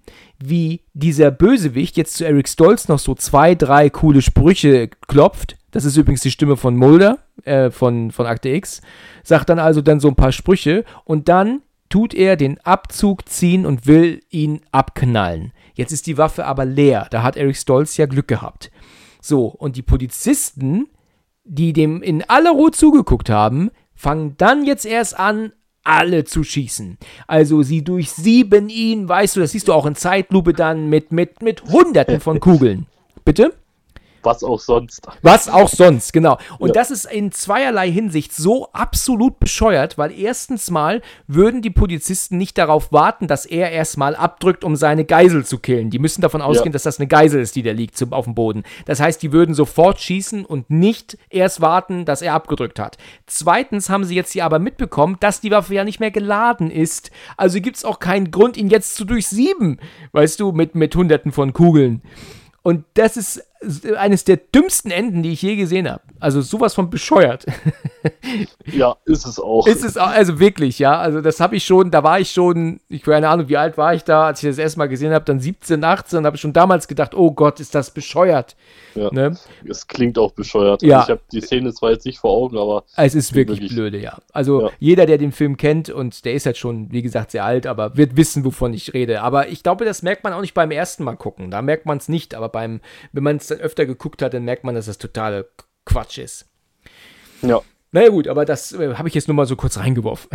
wie 0.50 0.82
dieser 0.94 1.32
Bösewicht 1.32 1.96
jetzt 1.98 2.16
zu 2.16 2.26
Eric 2.26 2.50
Stolz 2.50 2.88
noch 2.88 3.00
so 3.00 3.16
zwei, 3.16 3.56
drei 3.56 3.90
coole 3.90 4.22
Sprüche 4.22 4.90
klopft. 5.08 5.58
Das 5.72 5.86
ist 5.86 5.98
übrigens 5.98 6.22
die 6.22 6.32
Stimme 6.32 6.58
von 6.58 6.76
Mulder, 6.76 7.20
äh, 7.46 7.72
von, 7.72 8.12
von 8.12 8.26
Akte 8.26 8.50
X. 8.50 8.82
Sagt 9.24 9.50
dann 9.50 9.60
also 9.60 9.82
dann 9.82 10.00
so 10.00 10.08
ein 10.08 10.16
paar 10.16 10.32
Sprüche 10.32 10.84
und 11.06 11.30
dann 11.30 11.62
tut 11.90 12.14
er 12.14 12.36
den 12.36 12.60
Abzug 12.62 13.30
ziehen 13.30 13.66
und 13.66 13.88
will 13.88 14.20
ihn 14.30 14.62
abknallen. 14.72 15.54
Jetzt 15.76 15.92
ist 15.92 16.08
die 16.08 16.18
Waffe 16.18 16.46
aber 16.46 16.66
leer. 16.66 17.08
Da 17.10 17.24
hat 17.24 17.38
Eric 17.38 17.56
Stolz 17.56 17.98
ja 17.98 18.06
Glück 18.06 18.28
gehabt. 18.28 18.72
So, 19.22 19.46
und 19.46 19.78
die 19.78 19.82
Polizisten, 19.82 20.88
die 21.44 21.72
dem 21.72 22.02
in 22.02 22.24
aller 22.28 22.52
Ruhe 22.52 22.72
zugeguckt 22.72 23.30
haben, 23.30 23.72
fangen 23.96 24.36
dann 24.38 24.66
jetzt 24.66 24.86
erst 24.86 25.18
an, 25.18 25.54
alle 25.84 26.24
zu 26.24 26.44
schießen. 26.44 26.98
Also 27.28 27.62
sie 27.62 27.84
durchsieben 27.84 28.70
ihn, 28.70 29.08
weißt 29.08 29.36
du, 29.36 29.40
das 29.42 29.52
siehst 29.52 29.68
du 29.68 29.74
auch 29.74 29.86
in 29.86 29.96
Zeitlupe 29.96 30.54
dann 30.54 30.90
mit, 30.90 31.12
mit, 31.12 31.42
mit 31.42 31.64
Hunderten 31.64 32.20
von 32.20 32.40
Kugeln. 32.40 32.86
Bitte? 33.26 33.54
Was 34.24 34.44
auch 34.44 34.60
sonst. 34.60 35.08
Was 35.22 35.50
auch 35.50 35.70
sonst, 35.70 36.14
genau. 36.14 36.38
Und 36.60 36.70
ja. 36.70 36.74
das 36.74 36.92
ist 36.92 37.06
in 37.06 37.32
zweierlei 37.32 37.92
Hinsicht 37.92 38.34
so 38.34 38.70
absolut 38.74 39.40
bescheuert, 39.40 39.98
weil 39.98 40.12
erstens 40.12 40.72
mal 40.72 41.02
würden 41.28 41.62
die 41.62 41.70
Polizisten 41.70 42.38
nicht 42.38 42.58
darauf 42.58 42.92
warten, 42.92 43.28
dass 43.28 43.46
er 43.46 43.72
erstmal 43.72 44.16
abdrückt, 44.16 44.64
um 44.64 44.76
seine 44.76 45.06
Geisel 45.06 45.46
zu 45.46 45.60
killen. 45.60 45.90
Die 45.90 46.00
müssen 46.00 46.22
davon 46.22 46.42
ausgehen, 46.42 46.68
ja. 46.68 46.74
dass 46.74 46.84
das 46.84 47.00
eine 47.00 47.08
Geisel 47.08 47.42
ist, 47.42 47.56
die 47.56 47.64
da 47.64 47.72
liegt 47.72 47.98
zum, 47.98 48.14
auf 48.14 48.26
dem 48.26 48.36
Boden. 48.36 48.64
Das 48.86 49.00
heißt, 49.00 49.22
die 49.22 49.32
würden 49.32 49.56
sofort 49.56 50.00
schießen 50.00 50.46
und 50.46 50.70
nicht 50.70 51.18
erst 51.30 51.62
warten, 51.62 52.06
dass 52.06 52.22
er 52.22 52.34
abgedrückt 52.34 52.80
hat. 52.80 52.98
Zweitens 53.26 53.90
haben 53.90 54.04
sie 54.04 54.16
jetzt 54.16 54.32
hier 54.32 54.46
aber 54.46 54.60
mitbekommen, 54.60 55.18
dass 55.20 55.42
die 55.42 55.52
Waffe 55.52 55.74
ja 55.74 55.84
nicht 55.84 56.00
mehr 56.00 56.12
geladen 56.12 56.72
ist. 56.72 57.12
Also 57.38 57.60
gibt 57.62 57.78
es 57.78 57.86
auch 57.86 58.00
keinen 58.00 58.32
Grund, 58.32 58.58
ihn 58.58 58.70
jetzt 58.70 58.96
zu 58.96 59.06
durchsieben, 59.06 59.80
weißt 60.12 60.40
du, 60.40 60.52
mit, 60.52 60.76
mit 60.76 60.96
hunderten 60.96 61.32
von 61.32 61.54
Kugeln. 61.54 62.02
Und 62.62 62.86
das 62.94 63.18
ist 63.18 63.44
eines 63.98 64.24
der 64.24 64.38
dümmsten 64.38 64.92
Enden, 64.92 65.24
die 65.24 65.32
ich 65.32 65.42
je 65.42 65.56
gesehen 65.56 65.90
habe. 65.90 66.02
Also 66.20 66.42
sowas 66.42 66.74
von 66.74 66.90
bescheuert. 66.90 67.46
ja, 68.66 68.96
ist 69.06 69.26
es 69.26 69.40
auch. 69.40 69.68
Ist 69.68 69.84
es 69.84 69.98
auch, 69.98 70.08
also 70.08 70.40
wirklich, 70.40 70.80
ja. 70.80 70.98
Also 70.98 71.22
das 71.22 71.40
habe 71.40 71.56
ich 71.56 71.64
schon, 71.66 71.92
da 71.92 72.04
war 72.04 72.20
ich 72.20 72.32
schon, 72.32 72.80
ich 72.90 73.04
keine 73.04 73.30
Ahnung, 73.30 73.50
wie 73.50 73.58
alt 73.58 73.78
war 73.78 73.94
ich 73.94 74.04
da, 74.04 74.28
als 74.28 74.44
ich 74.44 74.50
das 74.50 74.58
erste 74.58 74.80
Mal 74.80 74.88
gesehen 74.88 75.14
habe, 75.14 75.26
dann 75.26 75.40
17, 75.40 75.84
18, 75.84 76.26
habe 76.26 76.36
ich 76.36 76.42
schon 76.42 76.54
damals 76.54 76.88
gedacht, 76.88 77.16
oh 77.16 77.32
Gott, 77.32 77.60
ist 77.60 77.76
das 77.76 77.92
bescheuert. 77.92 78.56
Ja, 78.96 79.12
ne? 79.12 79.38
Es 79.68 79.88
klingt 79.88 80.18
auch 80.18 80.32
bescheuert. 80.32 80.82
Ja. 80.84 81.00
Also 81.00 81.06
ich 81.06 81.10
habe 81.12 81.22
die 81.32 81.42
Szene 81.42 81.74
zwar 81.74 81.92
jetzt 81.92 82.06
nicht 82.06 82.20
vor 82.20 82.32
Augen, 82.32 82.58
aber. 82.58 82.84
Es 82.96 83.16
ist 83.16 83.34
wirklich, 83.34 83.60
wirklich 83.60 83.76
blöde, 83.76 83.98
ja. 84.00 84.18
Also 84.32 84.64
ja. 84.64 84.70
jeder, 84.80 85.06
der 85.06 85.18
den 85.18 85.32
Film 85.32 85.58
kennt, 85.58 85.90
und 85.90 86.26
der 86.26 86.34
ist 86.34 86.46
halt 86.46 86.58
schon, 86.58 86.92
wie 86.92 87.02
gesagt, 87.02 87.32
sehr 87.32 87.46
alt, 87.46 87.68
aber 87.68 87.98
wird 87.98 88.18
wissen, 88.18 88.46
wovon 88.46 88.74
ich 88.74 88.94
rede. 88.94 89.22
Aber 89.22 89.50
ich 89.50 89.64
glaube, 89.64 89.86
das 89.86 90.04
merkt 90.04 90.24
man 90.24 90.34
auch 90.34 90.42
nicht 90.42 90.54
beim 90.54 90.72
ersten 90.72 91.04
Mal 91.04 91.16
gucken. 91.16 91.52
Da 91.52 91.62
merkt 91.62 91.86
man 91.86 91.98
es 91.98 92.10
nicht, 92.10 92.36
aber 92.36 92.50
beim, 92.50 92.82
wenn 93.12 93.24
man 93.24 93.38
es 93.38 93.53
dann 93.54 93.62
öfter 93.62 93.86
geguckt 93.86 94.22
hat, 94.22 94.34
dann 94.34 94.44
merkt 94.44 94.64
man, 94.64 94.76
dass 94.76 94.86
das 94.86 94.98
totale 94.98 95.50
Quatsch 95.86 96.18
ist. 96.18 96.50
Ja. 97.42 97.62
Naja 97.92 98.10
gut, 98.10 98.28
aber 98.28 98.44
das 98.44 98.72
äh, 98.72 98.96
habe 98.96 99.08
ich 99.08 99.14
jetzt 99.14 99.28
nur 99.28 99.36
mal 99.36 99.46
so 99.46 99.56
kurz 99.56 99.78
reingeworfen. 99.78 100.28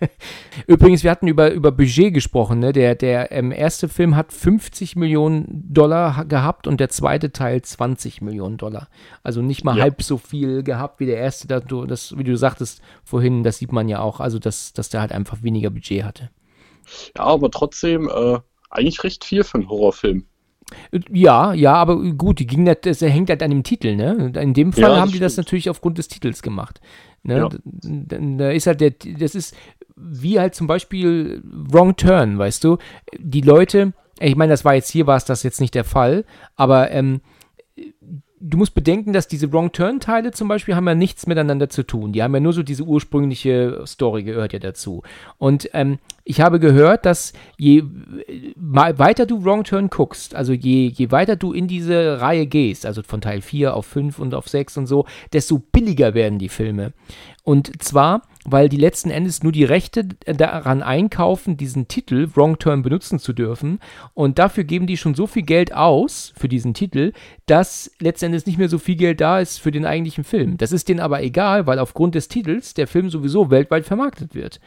Übrigens, 0.66 1.04
wir 1.04 1.10
hatten 1.10 1.26
über, 1.26 1.52
über 1.52 1.72
Budget 1.72 2.14
gesprochen. 2.14 2.58
Ne? 2.58 2.72
Der, 2.72 2.94
der 2.94 3.32
ähm, 3.32 3.52
erste 3.52 3.86
Film 3.86 4.16
hat 4.16 4.32
50 4.32 4.96
Millionen 4.96 5.46
Dollar 5.68 6.24
gehabt 6.24 6.66
und 6.66 6.80
der 6.80 6.88
zweite 6.88 7.32
Teil 7.32 7.60
20 7.60 8.22
Millionen 8.22 8.56
Dollar. 8.56 8.88
Also 9.22 9.42
nicht 9.42 9.62
mal 9.62 9.76
ja. 9.76 9.82
halb 9.82 10.02
so 10.02 10.16
viel 10.16 10.62
gehabt 10.62 11.00
wie 11.00 11.06
der 11.06 11.18
erste. 11.18 11.46
Das, 11.48 11.64
das, 11.86 12.16
wie 12.16 12.24
du 12.24 12.34
sagtest 12.34 12.80
vorhin, 13.04 13.42
das 13.42 13.58
sieht 13.58 13.72
man 13.72 13.86
ja 13.86 14.00
auch. 14.00 14.18
Also, 14.18 14.38
dass, 14.38 14.72
dass 14.72 14.88
der 14.88 15.02
halt 15.02 15.12
einfach 15.12 15.42
weniger 15.42 15.68
Budget 15.68 16.04
hatte. 16.04 16.30
Ja, 17.14 17.24
aber 17.24 17.50
trotzdem 17.50 18.08
äh, 18.08 18.38
eigentlich 18.70 19.04
recht 19.04 19.24
viel 19.24 19.44
für 19.44 19.58
einen 19.58 19.68
Horrorfilm. 19.68 20.24
Ja, 21.10 21.52
ja, 21.52 21.74
aber 21.74 21.96
gut, 22.12 22.38
die 22.38 22.46
ging 22.46 22.64
das, 22.64 22.78
das 22.82 23.00
hängt 23.00 23.30
halt 23.30 23.42
an 23.42 23.50
dem 23.50 23.62
Titel, 23.62 23.96
ne? 23.96 24.32
In 24.40 24.54
dem 24.54 24.72
Fall 24.72 24.82
ja, 24.82 24.96
haben 24.96 25.08
die 25.08 25.16
stimmt. 25.16 25.24
das 25.24 25.36
natürlich 25.36 25.70
aufgrund 25.70 25.98
des 25.98 26.08
Titels 26.08 26.42
gemacht. 26.42 26.80
Ne? 27.22 27.36
Ja. 27.36 27.48
Da, 27.64 28.18
da 28.18 28.50
ist 28.50 28.66
halt 28.66 28.80
der, 28.80 28.92
das 29.18 29.34
ist 29.34 29.54
wie 29.96 30.40
halt 30.40 30.54
zum 30.54 30.66
Beispiel 30.66 31.42
Wrong 31.44 31.96
Turn, 31.96 32.38
weißt 32.38 32.64
du? 32.64 32.78
Die 33.18 33.42
Leute, 33.42 33.92
ich 34.18 34.36
meine, 34.36 34.52
das 34.52 34.64
war 34.64 34.74
jetzt 34.74 34.90
hier, 34.90 35.06
war 35.06 35.16
es 35.16 35.24
das 35.24 35.42
jetzt 35.42 35.60
nicht 35.60 35.74
der 35.74 35.84
Fall, 35.84 36.24
aber 36.56 36.90
ähm, 36.90 37.20
du 38.40 38.56
musst 38.56 38.74
bedenken, 38.74 39.12
dass 39.12 39.28
diese 39.28 39.52
Wrong 39.52 39.70
Turn-Teile 39.70 40.32
zum 40.32 40.48
Beispiel 40.48 40.74
haben 40.74 40.88
ja 40.88 40.94
nichts 40.94 41.26
miteinander 41.26 41.68
zu 41.68 41.82
tun. 41.82 42.12
Die 42.12 42.22
haben 42.22 42.34
ja 42.34 42.40
nur 42.40 42.52
so 42.52 42.62
diese 42.62 42.84
ursprüngliche 42.84 43.82
Story 43.86 44.22
gehört 44.22 44.52
ja 44.52 44.58
dazu. 44.58 45.02
Und 45.38 45.68
ähm, 45.74 45.98
ich 46.24 46.40
habe 46.40 46.58
gehört, 46.58 47.06
dass 47.06 47.32
je 47.58 47.82
weiter 48.56 49.26
du 49.26 49.44
Wrong 49.44 49.64
Turn 49.64 49.88
guckst, 49.88 50.34
also 50.34 50.52
je, 50.52 50.86
je 50.88 51.10
weiter 51.10 51.36
du 51.36 51.52
in 51.52 51.68
diese 51.68 52.20
Reihe 52.20 52.46
gehst, 52.46 52.86
also 52.86 53.02
von 53.02 53.20
Teil 53.20 53.42
4 53.42 53.74
auf 53.74 53.86
5 53.86 54.18
und 54.18 54.34
auf 54.34 54.48
6 54.48 54.78
und 54.78 54.86
so, 54.86 55.06
desto 55.32 55.58
billiger 55.58 56.14
werden 56.14 56.38
die 56.38 56.48
Filme. 56.48 56.92
Und 57.42 57.82
zwar, 57.82 58.22
weil 58.44 58.68
die 58.68 58.76
letzten 58.76 59.10
Endes 59.10 59.42
nur 59.42 59.52
die 59.52 59.64
Rechte 59.64 60.04
daran 60.04 60.82
einkaufen, 60.82 61.56
diesen 61.56 61.88
Titel 61.88 62.28
Wrong 62.34 62.58
Turn 62.58 62.82
benutzen 62.82 63.18
zu 63.18 63.32
dürfen. 63.32 63.80
Und 64.14 64.38
dafür 64.38 64.64
geben 64.64 64.86
die 64.86 64.96
schon 64.96 65.14
so 65.14 65.26
viel 65.26 65.42
Geld 65.42 65.74
aus 65.74 66.32
für 66.36 66.48
diesen 66.48 66.74
Titel, 66.74 67.12
dass 67.46 67.90
letztendlich 67.98 68.46
nicht 68.46 68.58
mehr 68.58 68.68
so 68.68 68.78
viel 68.78 68.96
Geld 68.96 69.20
da 69.20 69.40
ist 69.40 69.58
für 69.58 69.70
den 69.70 69.86
eigentlichen 69.86 70.24
Film. 70.24 70.58
Das 70.58 70.72
ist 70.72 70.88
denen 70.88 71.00
aber 71.00 71.22
egal, 71.22 71.66
weil 71.66 71.78
aufgrund 71.78 72.14
des 72.14 72.28
Titels 72.28 72.74
der 72.74 72.86
Film 72.86 73.10
sowieso 73.10 73.50
weltweit 73.50 73.86
vermarktet 73.86 74.34
wird. 74.34 74.60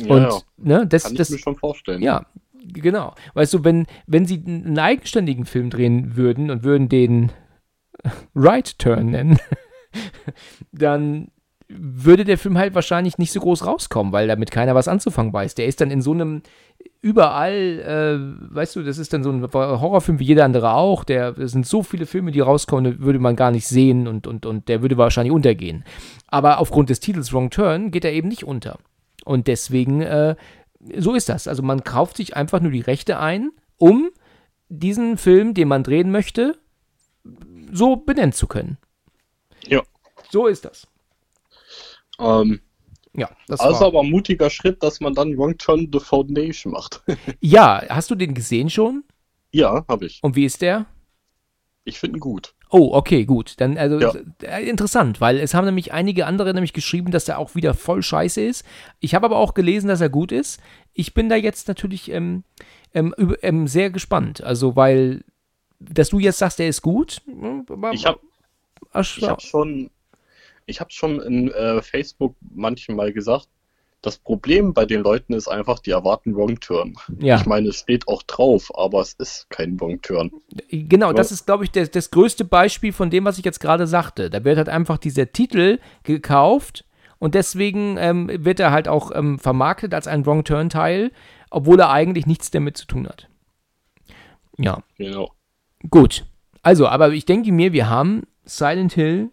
Ja, 0.00 0.14
und 0.14 0.22
ja. 0.22 0.38
Ne, 0.58 0.86
das, 0.86 1.04
kann 1.04 1.12
ich 1.12 1.18
das, 1.18 1.30
mir 1.30 1.38
schon 1.38 1.56
vorstellen. 1.56 2.02
Ja, 2.02 2.26
genau. 2.64 3.14
Weißt 3.34 3.54
du, 3.54 3.64
wenn, 3.64 3.86
wenn 4.06 4.26
sie 4.26 4.42
einen 4.46 4.78
eigenständigen 4.78 5.46
Film 5.46 5.70
drehen 5.70 6.16
würden 6.16 6.50
und 6.50 6.64
würden 6.64 6.88
den 6.88 7.32
Right 8.34 8.78
Turn 8.78 9.10
nennen, 9.10 9.38
dann 10.72 11.28
würde 11.68 12.24
der 12.24 12.38
Film 12.38 12.58
halt 12.58 12.74
wahrscheinlich 12.74 13.18
nicht 13.18 13.32
so 13.32 13.40
groß 13.40 13.66
rauskommen, 13.66 14.12
weil 14.12 14.28
damit 14.28 14.50
keiner 14.50 14.74
was 14.74 14.88
anzufangen 14.88 15.32
weiß. 15.32 15.54
Der 15.56 15.66
ist 15.66 15.80
dann 15.80 15.90
in 15.90 16.00
so 16.00 16.12
einem 16.12 16.42
überall, 17.00 17.52
äh, 17.52 18.54
weißt 18.54 18.76
du, 18.76 18.82
das 18.82 18.98
ist 18.98 19.12
dann 19.12 19.24
so 19.24 19.30
ein 19.30 19.42
Horrorfilm 19.52 20.18
wie 20.20 20.24
jeder 20.24 20.44
andere 20.44 20.72
auch. 20.72 21.02
Der, 21.02 21.36
es 21.38 21.52
sind 21.52 21.66
so 21.66 21.82
viele 21.82 22.06
Filme, 22.06 22.30
die 22.30 22.40
rauskommen, 22.40 23.00
würde 23.00 23.18
man 23.18 23.34
gar 23.34 23.50
nicht 23.50 23.66
sehen 23.66 24.06
und, 24.06 24.26
und, 24.26 24.46
und 24.46 24.68
der 24.68 24.82
würde 24.82 24.96
wahrscheinlich 24.96 25.32
untergehen. 25.32 25.84
Aber 26.28 26.58
aufgrund 26.58 26.90
des 26.90 27.00
Titels 27.00 27.32
Wrong 27.32 27.50
Turn 27.50 27.90
geht 27.90 28.04
er 28.04 28.12
eben 28.12 28.28
nicht 28.28 28.44
unter. 28.44 28.78
Und 29.24 29.48
deswegen, 29.48 30.02
äh, 30.02 30.36
so 30.96 31.14
ist 31.14 31.28
das. 31.28 31.48
Also 31.48 31.62
man 31.62 31.82
kauft 31.82 32.16
sich 32.16 32.36
einfach 32.36 32.60
nur 32.60 32.70
die 32.70 32.80
Rechte 32.80 33.18
ein, 33.18 33.50
um 33.76 34.10
diesen 34.68 35.16
Film, 35.16 35.54
den 35.54 35.68
man 35.68 35.82
drehen 35.82 36.12
möchte, 36.12 36.56
so 37.72 37.96
benennen 37.96 38.32
zu 38.32 38.46
können. 38.46 38.78
Ja. 39.66 39.82
So 40.30 40.46
ist 40.46 40.64
das. 40.64 40.86
Ähm, 42.18 42.60
ja, 43.14 43.30
das 43.48 43.60
also 43.60 43.80
war 43.80 43.86
aber 43.88 44.00
ein 44.00 44.10
mutiger 44.10 44.50
Schritt, 44.50 44.82
dass 44.82 45.00
man 45.00 45.14
dann 45.14 45.36
Wrong 45.38 45.56
Turn 45.56 45.88
The 45.92 46.00
Foundation 46.00 46.72
macht. 46.72 47.02
ja, 47.40 47.82
hast 47.88 48.10
du 48.10 48.14
den 48.14 48.34
gesehen 48.34 48.68
schon? 48.68 49.04
Ja, 49.52 49.84
habe 49.88 50.06
ich. 50.06 50.22
Und 50.22 50.36
wie 50.36 50.44
ist 50.44 50.60
der? 50.60 50.86
Ich 51.84 51.98
finde 51.98 52.18
ihn 52.18 52.20
gut. 52.20 52.54
Oh, 52.68 52.90
okay, 52.92 53.24
gut. 53.24 53.54
Dann, 53.60 53.78
also, 53.78 54.00
ja. 54.00 54.12
äh, 54.42 54.68
interessant, 54.68 55.20
weil 55.20 55.38
es 55.38 55.54
haben 55.54 55.66
nämlich 55.66 55.92
einige 55.92 56.26
andere 56.26 56.52
nämlich 56.52 56.72
geschrieben, 56.72 57.12
dass 57.12 57.28
er 57.28 57.38
auch 57.38 57.54
wieder 57.54 57.74
voll 57.74 58.02
scheiße 58.02 58.42
ist. 58.42 58.64
Ich 58.98 59.14
habe 59.14 59.26
aber 59.26 59.36
auch 59.36 59.54
gelesen, 59.54 59.86
dass 59.88 60.00
er 60.00 60.08
gut 60.08 60.32
ist. 60.32 60.60
Ich 60.92 61.14
bin 61.14 61.28
da 61.28 61.36
jetzt 61.36 61.68
natürlich 61.68 62.10
ähm, 62.10 62.42
ähm, 62.92 63.14
ähm, 63.42 63.68
sehr 63.68 63.90
gespannt. 63.90 64.42
Also, 64.42 64.74
weil, 64.74 65.24
dass 65.78 66.08
du 66.08 66.18
jetzt 66.18 66.38
sagst, 66.38 66.58
er 66.58 66.68
ist 66.68 66.82
gut. 66.82 67.22
Hm, 67.26 67.64
ich 67.92 68.04
habe 68.04 68.18
hab 68.92 69.40
schon, 69.40 69.90
ich 70.66 70.80
habe 70.80 70.90
schon 70.90 71.20
in 71.20 71.50
äh, 71.50 71.80
Facebook 71.80 72.36
manchmal 72.54 73.12
gesagt, 73.12 73.48
das 74.02 74.18
Problem 74.18 74.72
bei 74.72 74.84
den 74.84 75.00
Leuten 75.00 75.32
ist 75.32 75.48
einfach, 75.48 75.80
die 75.80 75.90
erwarten 75.90 76.36
Wrong 76.36 76.60
Turn. 76.60 76.94
Ja. 77.18 77.36
Ich 77.36 77.46
meine, 77.46 77.70
es 77.70 77.80
steht 77.80 78.06
auch 78.06 78.22
drauf, 78.22 78.70
aber 78.76 79.00
es 79.00 79.14
ist 79.14 79.48
kein 79.50 79.80
Wrong 79.80 80.00
Turn. 80.00 80.30
Genau, 80.70 81.12
das 81.12 81.32
ist, 81.32 81.46
glaube 81.46 81.64
ich, 81.64 81.72
das, 81.72 81.90
das 81.90 82.10
größte 82.10 82.44
Beispiel 82.44 82.92
von 82.92 83.10
dem, 83.10 83.24
was 83.24 83.38
ich 83.38 83.44
jetzt 83.44 83.58
gerade 83.58 83.86
sagte. 83.86 84.30
Da 84.30 84.44
wird 84.44 84.58
halt 84.58 84.68
einfach 84.68 84.98
dieser 84.98 85.32
Titel 85.32 85.80
gekauft 86.04 86.84
und 87.18 87.34
deswegen 87.34 87.96
ähm, 87.98 88.30
wird 88.44 88.60
er 88.60 88.70
halt 88.70 88.86
auch 88.86 89.10
ähm, 89.12 89.38
vermarktet 89.38 89.94
als 89.94 90.06
ein 90.06 90.24
Wrong 90.26 90.44
Turn-Teil, 90.44 91.10
obwohl 91.50 91.80
er 91.80 91.90
eigentlich 91.90 92.26
nichts 92.26 92.50
damit 92.50 92.76
zu 92.76 92.86
tun 92.86 93.08
hat. 93.08 93.28
Ja. 94.58 94.82
Genau. 94.98 95.32
Gut. 95.90 96.26
Also, 96.62 96.86
aber 96.86 97.12
ich 97.12 97.24
denke 97.24 97.50
mir, 97.50 97.72
wir 97.72 97.88
haben 97.88 98.22
Silent 98.44 98.92
Hill 98.92 99.30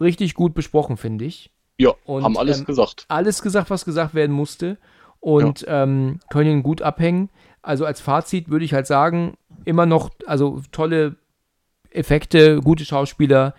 richtig 0.00 0.34
gut 0.34 0.54
besprochen, 0.54 0.96
finde 0.96 1.24
ich. 1.24 1.50
Ja, 1.78 1.92
und, 2.04 2.22
haben 2.22 2.38
alles 2.38 2.60
ähm, 2.60 2.64
gesagt. 2.64 3.06
Alles 3.08 3.42
gesagt, 3.42 3.70
was 3.70 3.84
gesagt 3.84 4.14
werden 4.14 4.34
musste. 4.34 4.78
Und 5.20 5.62
ja. 5.62 5.82
ähm, 5.82 6.20
können 6.30 6.50
ihn 6.50 6.62
gut 6.62 6.82
abhängen. 6.82 7.30
Also 7.62 7.86
als 7.86 8.00
Fazit 8.00 8.50
würde 8.50 8.64
ich 8.64 8.74
halt 8.74 8.86
sagen, 8.86 9.36
immer 9.64 9.86
noch, 9.86 10.10
also 10.26 10.60
tolle 10.70 11.16
Effekte, 11.90 12.60
gute 12.60 12.84
Schauspieler, 12.84 13.54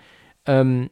ähm, 0.45 0.91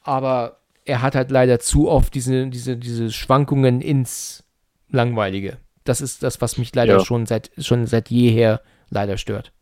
aber 0.00 0.60
er 0.84 1.02
hat 1.02 1.14
halt 1.14 1.30
leider 1.30 1.58
zu 1.58 1.90
oft 1.90 2.14
diese, 2.14 2.46
diese, 2.46 2.76
diese 2.76 3.10
Schwankungen 3.10 3.80
ins 3.80 4.44
Langweilige. 4.88 5.58
Das 5.84 6.00
ist 6.00 6.22
das, 6.22 6.40
was 6.40 6.58
mich 6.58 6.74
leider 6.74 6.98
ja. 6.98 7.04
schon 7.04 7.26
seit 7.26 7.50
schon 7.58 7.86
seit 7.86 8.08
jeher 8.08 8.62
leider 8.88 9.18
stört. 9.18 9.52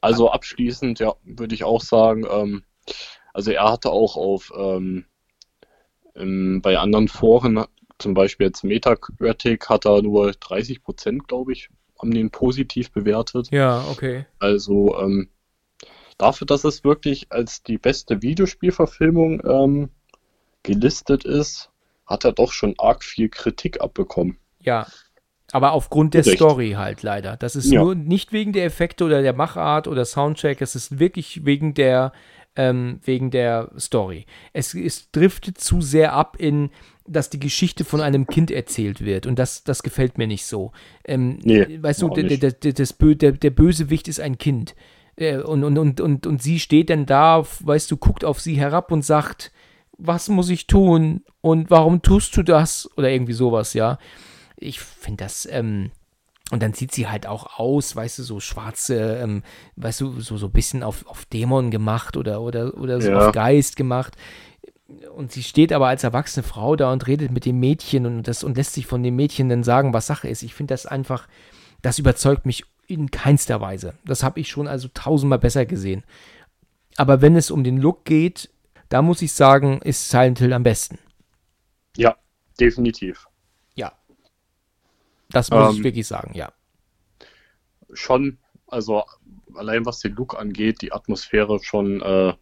Also 0.00 0.30
abschließend, 0.30 0.98
ja, 0.98 1.14
würde 1.24 1.54
ich 1.54 1.64
auch 1.64 1.80
sagen, 1.80 2.26
ähm, 2.28 2.64
also 3.32 3.50
er 3.50 3.70
hatte 3.70 3.90
auch 3.90 4.16
auf 4.16 4.52
ähm, 4.56 5.04
ähm, 6.14 6.60
bei 6.62 6.78
anderen 6.78 7.08
Foren, 7.08 7.64
zum 7.98 8.14
Beispiel 8.14 8.46
jetzt 8.46 8.64
Metacritic, 8.64 9.68
hat 9.68 9.86
er 9.86 10.02
nur 10.02 10.32
30 10.32 10.82
Prozent, 10.82 11.28
glaube 11.28 11.52
ich, 11.52 11.70
haben 11.98 12.12
den 12.12 12.30
positiv 12.30 12.90
bewertet. 12.90 13.50
Ja, 13.50 13.84
okay. 13.90 14.26
Also 14.38 14.98
ähm, 14.98 15.28
dafür, 16.18 16.46
dass 16.46 16.64
es 16.64 16.84
wirklich 16.84 17.26
als 17.30 17.62
die 17.62 17.78
beste 17.78 18.22
Videospielverfilmung 18.22 19.42
ähm, 19.46 19.88
gelistet 20.62 21.24
ist, 21.24 21.70
hat 22.06 22.24
er 22.24 22.32
doch 22.32 22.52
schon 22.52 22.74
arg 22.78 23.04
viel 23.04 23.28
Kritik 23.28 23.80
abbekommen. 23.80 24.38
Ja, 24.60 24.86
aber 25.52 25.72
aufgrund 25.72 26.14
der 26.14 26.24
Recht. 26.24 26.36
Story 26.36 26.72
halt 26.72 27.02
leider. 27.02 27.36
Das 27.36 27.56
ist 27.56 27.70
ja. 27.70 27.80
nur 27.80 27.94
nicht 27.94 28.32
wegen 28.32 28.52
der 28.52 28.64
Effekte 28.64 29.04
oder 29.04 29.22
der 29.22 29.34
Machart 29.34 29.86
oder 29.86 30.04
Soundtrack, 30.04 30.60
es 30.60 30.74
ist 30.74 30.98
wirklich 30.98 31.44
wegen 31.44 31.74
der 31.74 32.12
ähm, 32.56 33.00
wegen 33.04 33.30
der 33.30 33.70
Story. 33.78 34.26
Es, 34.52 34.74
es 34.74 35.10
driftet 35.10 35.58
zu 35.58 35.80
sehr 35.80 36.12
ab 36.12 36.36
in, 36.38 36.70
dass 37.06 37.30
die 37.30 37.40
Geschichte 37.40 37.84
von 37.84 38.00
einem 38.00 38.26
Kind 38.26 38.50
erzählt 38.50 39.04
wird 39.04 39.26
und 39.26 39.38
das, 39.38 39.64
das 39.64 39.82
gefällt 39.82 40.18
mir 40.18 40.26
nicht 40.26 40.46
so. 40.46 40.72
Ähm, 41.04 41.38
nee, 41.42 41.82
weißt 41.82 42.02
du, 42.02 42.08
der, 42.10 42.24
der, 42.24 42.52
der, 42.52 42.72
das, 42.72 42.96
der, 42.98 43.32
der 43.32 43.50
Bösewicht 43.50 44.08
ist 44.08 44.20
ein 44.20 44.38
Kind. 44.38 44.74
Äh, 45.16 45.38
und, 45.38 45.64
und, 45.64 45.78
und, 45.78 46.00
und, 46.00 46.26
und 46.26 46.42
sie 46.42 46.60
steht 46.60 46.90
dann 46.90 47.06
da, 47.06 47.44
weißt 47.60 47.90
du, 47.90 47.96
guckt 47.96 48.24
auf 48.24 48.40
sie 48.40 48.54
herab 48.54 48.92
und 48.92 49.04
sagt, 49.04 49.52
was 49.98 50.28
muss 50.28 50.50
ich 50.50 50.66
tun 50.66 51.22
und 51.40 51.70
warum 51.70 52.02
tust 52.02 52.36
du 52.36 52.42
das? 52.42 52.88
Oder 52.96 53.10
irgendwie 53.10 53.34
sowas, 53.34 53.74
ja. 53.74 53.98
Ich 54.56 54.80
finde 54.80 55.24
das, 55.24 55.46
ähm, 55.50 55.90
und 56.52 56.62
dann 56.62 56.74
sieht 56.74 56.92
sie 56.92 57.08
halt 57.08 57.26
auch 57.26 57.58
aus, 57.58 57.96
weißt 57.96 58.18
du, 58.18 58.22
so 58.24 58.38
schwarze, 58.38 59.16
ähm, 59.22 59.42
weißt 59.76 60.02
du, 60.02 60.20
so, 60.20 60.36
so 60.36 60.48
ein 60.48 60.52
bisschen 60.52 60.82
auf, 60.82 61.06
auf 61.06 61.24
Dämon 61.24 61.70
gemacht 61.70 62.14
oder, 62.14 62.42
oder, 62.42 62.76
oder 62.76 63.00
so 63.00 63.10
ja. 63.10 63.26
auf 63.26 63.32
Geist 63.32 63.74
gemacht. 63.74 64.18
Und 65.16 65.32
sie 65.32 65.42
steht 65.42 65.72
aber 65.72 65.86
als 65.86 66.04
erwachsene 66.04 66.42
Frau 66.42 66.76
da 66.76 66.92
und 66.92 67.06
redet 67.06 67.30
mit 67.30 67.46
dem 67.46 67.58
Mädchen 67.58 68.04
und, 68.04 68.28
das, 68.28 68.44
und 68.44 68.58
lässt 68.58 68.74
sich 68.74 68.86
von 68.86 69.02
dem 69.02 69.16
Mädchen 69.16 69.48
dann 69.48 69.64
sagen, 69.64 69.94
was 69.94 70.06
Sache 70.06 70.28
ist. 70.28 70.42
Ich 70.42 70.52
finde 70.52 70.74
das 70.74 70.84
einfach, 70.84 71.26
das 71.80 71.98
überzeugt 71.98 72.44
mich 72.44 72.64
in 72.86 73.10
keinster 73.10 73.62
Weise. 73.62 73.94
Das 74.04 74.22
habe 74.22 74.38
ich 74.38 74.50
schon 74.50 74.68
also 74.68 74.88
tausendmal 74.92 75.38
besser 75.38 75.64
gesehen. 75.64 76.04
Aber 76.98 77.22
wenn 77.22 77.34
es 77.34 77.50
um 77.50 77.64
den 77.64 77.78
Look 77.78 78.04
geht, 78.04 78.50
da 78.90 79.00
muss 79.00 79.22
ich 79.22 79.32
sagen, 79.32 79.80
ist 79.80 80.10
Silent 80.10 80.38
Hill 80.38 80.52
am 80.52 80.64
besten. 80.64 80.98
Ja, 81.96 82.14
definitiv. 82.60 83.26
Das 85.32 85.50
muss 85.50 85.70
ähm, 85.70 85.76
ich 85.76 85.84
wirklich 85.84 86.06
sagen, 86.06 86.32
ja. 86.34 86.52
Schon, 87.92 88.38
also 88.66 89.04
allein 89.54 89.84
was 89.84 90.00
den 90.00 90.14
Look 90.14 90.38
angeht, 90.38 90.82
die 90.82 90.92
Atmosphäre 90.92 91.58
schon 91.62 92.00
äh, 92.00 92.34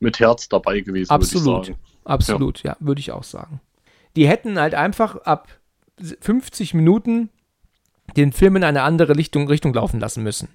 mit 0.00 0.18
Herz 0.18 0.48
dabei 0.48 0.80
gewesen. 0.80 1.10
Absolut, 1.10 1.74
absolut, 2.04 2.62
ja. 2.62 2.72
ja, 2.72 2.76
würde 2.80 3.00
ich 3.00 3.12
auch 3.12 3.22
sagen. 3.22 3.60
Die 4.16 4.26
hätten 4.26 4.58
halt 4.58 4.74
einfach 4.74 5.16
ab 5.16 5.48
50 6.20 6.74
Minuten 6.74 7.30
den 8.16 8.32
Film 8.32 8.56
in 8.56 8.64
eine 8.64 8.82
andere 8.82 9.16
Richtung, 9.16 9.46
Richtung 9.46 9.72
laufen 9.72 10.00
lassen 10.00 10.22
müssen. 10.22 10.48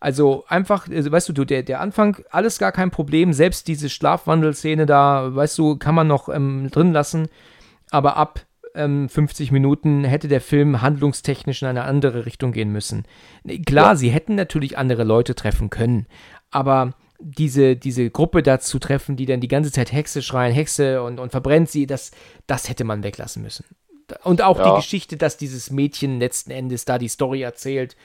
Also 0.00 0.44
einfach, 0.48 0.88
also 0.88 1.10
weißt 1.10 1.28
du, 1.30 1.44
der, 1.44 1.62
der 1.62 1.80
Anfang, 1.80 2.22
alles 2.30 2.58
gar 2.58 2.72
kein 2.72 2.90
Problem. 2.90 3.32
Selbst 3.32 3.68
diese 3.68 3.88
Schlafwandelszene 3.88 4.86
da, 4.86 5.34
weißt 5.34 5.58
du, 5.58 5.76
kann 5.76 5.94
man 5.94 6.06
noch 6.06 6.28
ähm, 6.28 6.70
drin 6.70 6.92
lassen. 6.92 7.28
Aber 7.90 8.16
ab 8.16 8.44
ähm, 8.74 9.08
50 9.08 9.52
Minuten 9.52 10.04
hätte 10.04 10.28
der 10.28 10.40
Film 10.40 10.82
handlungstechnisch 10.82 11.62
in 11.62 11.68
eine 11.68 11.84
andere 11.84 12.26
Richtung 12.26 12.52
gehen 12.52 12.70
müssen. 12.70 13.04
Klar, 13.66 13.92
ja. 13.92 13.96
sie 13.96 14.10
hätten 14.10 14.34
natürlich 14.34 14.78
andere 14.78 15.04
Leute 15.04 15.34
treffen 15.34 15.70
können, 15.70 16.06
aber 16.50 16.94
diese, 17.20 17.76
diese 17.76 18.10
Gruppe 18.10 18.42
dazu 18.42 18.78
treffen, 18.78 19.16
die 19.16 19.26
dann 19.26 19.40
die 19.40 19.48
ganze 19.48 19.72
Zeit 19.72 19.92
Hexe 19.92 20.22
schreien, 20.22 20.52
Hexe 20.52 21.02
und, 21.02 21.20
und 21.20 21.30
verbrennt 21.30 21.70
sie, 21.70 21.86
das, 21.86 22.10
das 22.46 22.68
hätte 22.68 22.84
man 22.84 23.02
weglassen 23.02 23.42
müssen. 23.42 23.64
Und 24.22 24.42
auch 24.42 24.58
ja. 24.58 24.70
die 24.70 24.76
Geschichte, 24.76 25.16
dass 25.16 25.36
dieses 25.36 25.70
Mädchen 25.70 26.18
letzten 26.18 26.50
Endes 26.50 26.84
da 26.84 26.98
die 26.98 27.08
Story 27.08 27.42
erzählt, 27.42 27.96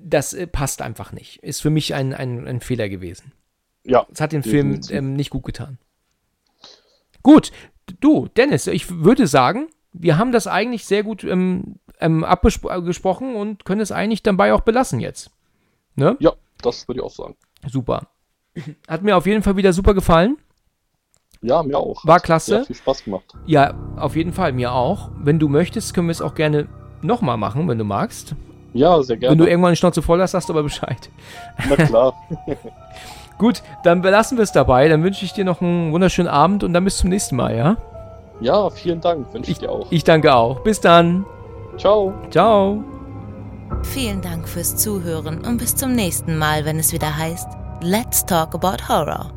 das 0.00 0.32
äh, 0.32 0.46
passt 0.46 0.82
einfach 0.82 1.12
nicht. 1.12 1.42
Ist 1.42 1.60
für 1.60 1.70
mich 1.70 1.94
ein, 1.94 2.14
ein, 2.14 2.46
ein 2.46 2.60
Fehler 2.60 2.88
gewesen. 2.88 3.32
Ja. 3.84 4.06
Es 4.12 4.20
hat 4.20 4.32
den 4.32 4.42
Film 4.42 4.80
ähm, 4.90 5.14
nicht 5.14 5.30
gut 5.30 5.44
getan. 5.44 5.78
Gut, 7.22 7.50
du, 8.00 8.28
Dennis, 8.28 8.66
ich 8.66 8.90
würde 8.90 9.26
sagen, 9.26 9.68
wir 9.92 10.18
haben 10.18 10.32
das 10.32 10.46
eigentlich 10.46 10.84
sehr 10.86 11.02
gut 11.02 11.24
ähm, 11.24 11.76
ähm, 12.00 12.24
abgesprochen 12.24 13.34
und 13.34 13.64
können 13.64 13.80
es 13.80 13.92
eigentlich 13.92 14.22
dabei 14.22 14.52
auch 14.52 14.60
belassen 14.60 15.00
jetzt. 15.00 15.30
Ne? 15.96 16.16
Ja, 16.20 16.32
das 16.62 16.86
würde 16.88 17.00
ich 17.00 17.04
auch 17.04 17.10
sagen. 17.10 17.36
Super. 17.66 18.08
Hat 18.88 19.02
mir 19.02 19.16
auf 19.16 19.26
jeden 19.26 19.42
Fall 19.42 19.56
wieder 19.56 19.72
super 19.72 19.94
gefallen. 19.94 20.36
Ja, 21.40 21.62
mir 21.62 21.78
auch. 21.78 22.04
War 22.04 22.20
klasse. 22.20 22.60
Hat 22.60 22.66
viel 22.66 22.76
Spaß 22.76 23.04
gemacht. 23.04 23.24
Ja, 23.46 23.74
auf 23.96 24.16
jeden 24.16 24.32
Fall, 24.32 24.52
mir 24.52 24.72
auch. 24.72 25.10
Wenn 25.18 25.38
du 25.38 25.48
möchtest, 25.48 25.94
können 25.94 26.08
wir 26.08 26.12
es 26.12 26.20
auch 26.20 26.34
gerne 26.34 26.68
nochmal 27.00 27.36
machen, 27.36 27.68
wenn 27.68 27.78
du 27.78 27.84
magst. 27.84 28.34
Ja, 28.74 29.02
sehr 29.02 29.16
gerne. 29.16 29.32
Wenn 29.32 29.38
du 29.38 29.48
irgendwann 29.48 29.72
die 29.72 29.76
Schnauze 29.76 30.02
voll 30.02 30.20
hast, 30.20 30.32
sagst 30.32 30.48
du 30.48 30.52
aber 30.52 30.64
Bescheid. 30.64 31.10
Na 31.68 31.76
klar. 31.76 32.14
Gut, 33.38 33.62
dann 33.84 34.02
belassen 34.02 34.36
wir 34.36 34.42
es 34.42 34.52
dabei. 34.52 34.88
Dann 34.88 35.04
wünsche 35.04 35.24
ich 35.24 35.32
dir 35.32 35.44
noch 35.44 35.62
einen 35.62 35.92
wunderschönen 35.92 36.28
Abend 36.28 36.64
und 36.64 36.72
dann 36.72 36.84
bis 36.84 36.98
zum 36.98 37.08
nächsten 37.08 37.36
Mal, 37.36 37.56
ja? 37.56 37.76
Ja, 38.40 38.70
vielen 38.70 39.00
Dank. 39.00 39.32
Wünsche 39.32 39.50
ich, 39.50 39.56
ich 39.56 39.60
dir 39.60 39.70
auch. 39.70 39.86
Ich 39.90 40.04
danke 40.04 40.34
auch. 40.34 40.60
Bis 40.60 40.80
dann. 40.80 41.24
Ciao. 41.76 42.12
Ciao. 42.30 42.82
Vielen 43.82 44.20
Dank 44.22 44.48
fürs 44.48 44.76
Zuhören 44.76 45.44
und 45.44 45.58
bis 45.58 45.76
zum 45.76 45.94
nächsten 45.94 46.38
Mal, 46.38 46.64
wenn 46.64 46.78
es 46.78 46.92
wieder 46.92 47.16
heißt 47.16 47.48
Let's 47.82 48.24
Talk 48.24 48.54
About 48.54 48.88
Horror. 48.88 49.30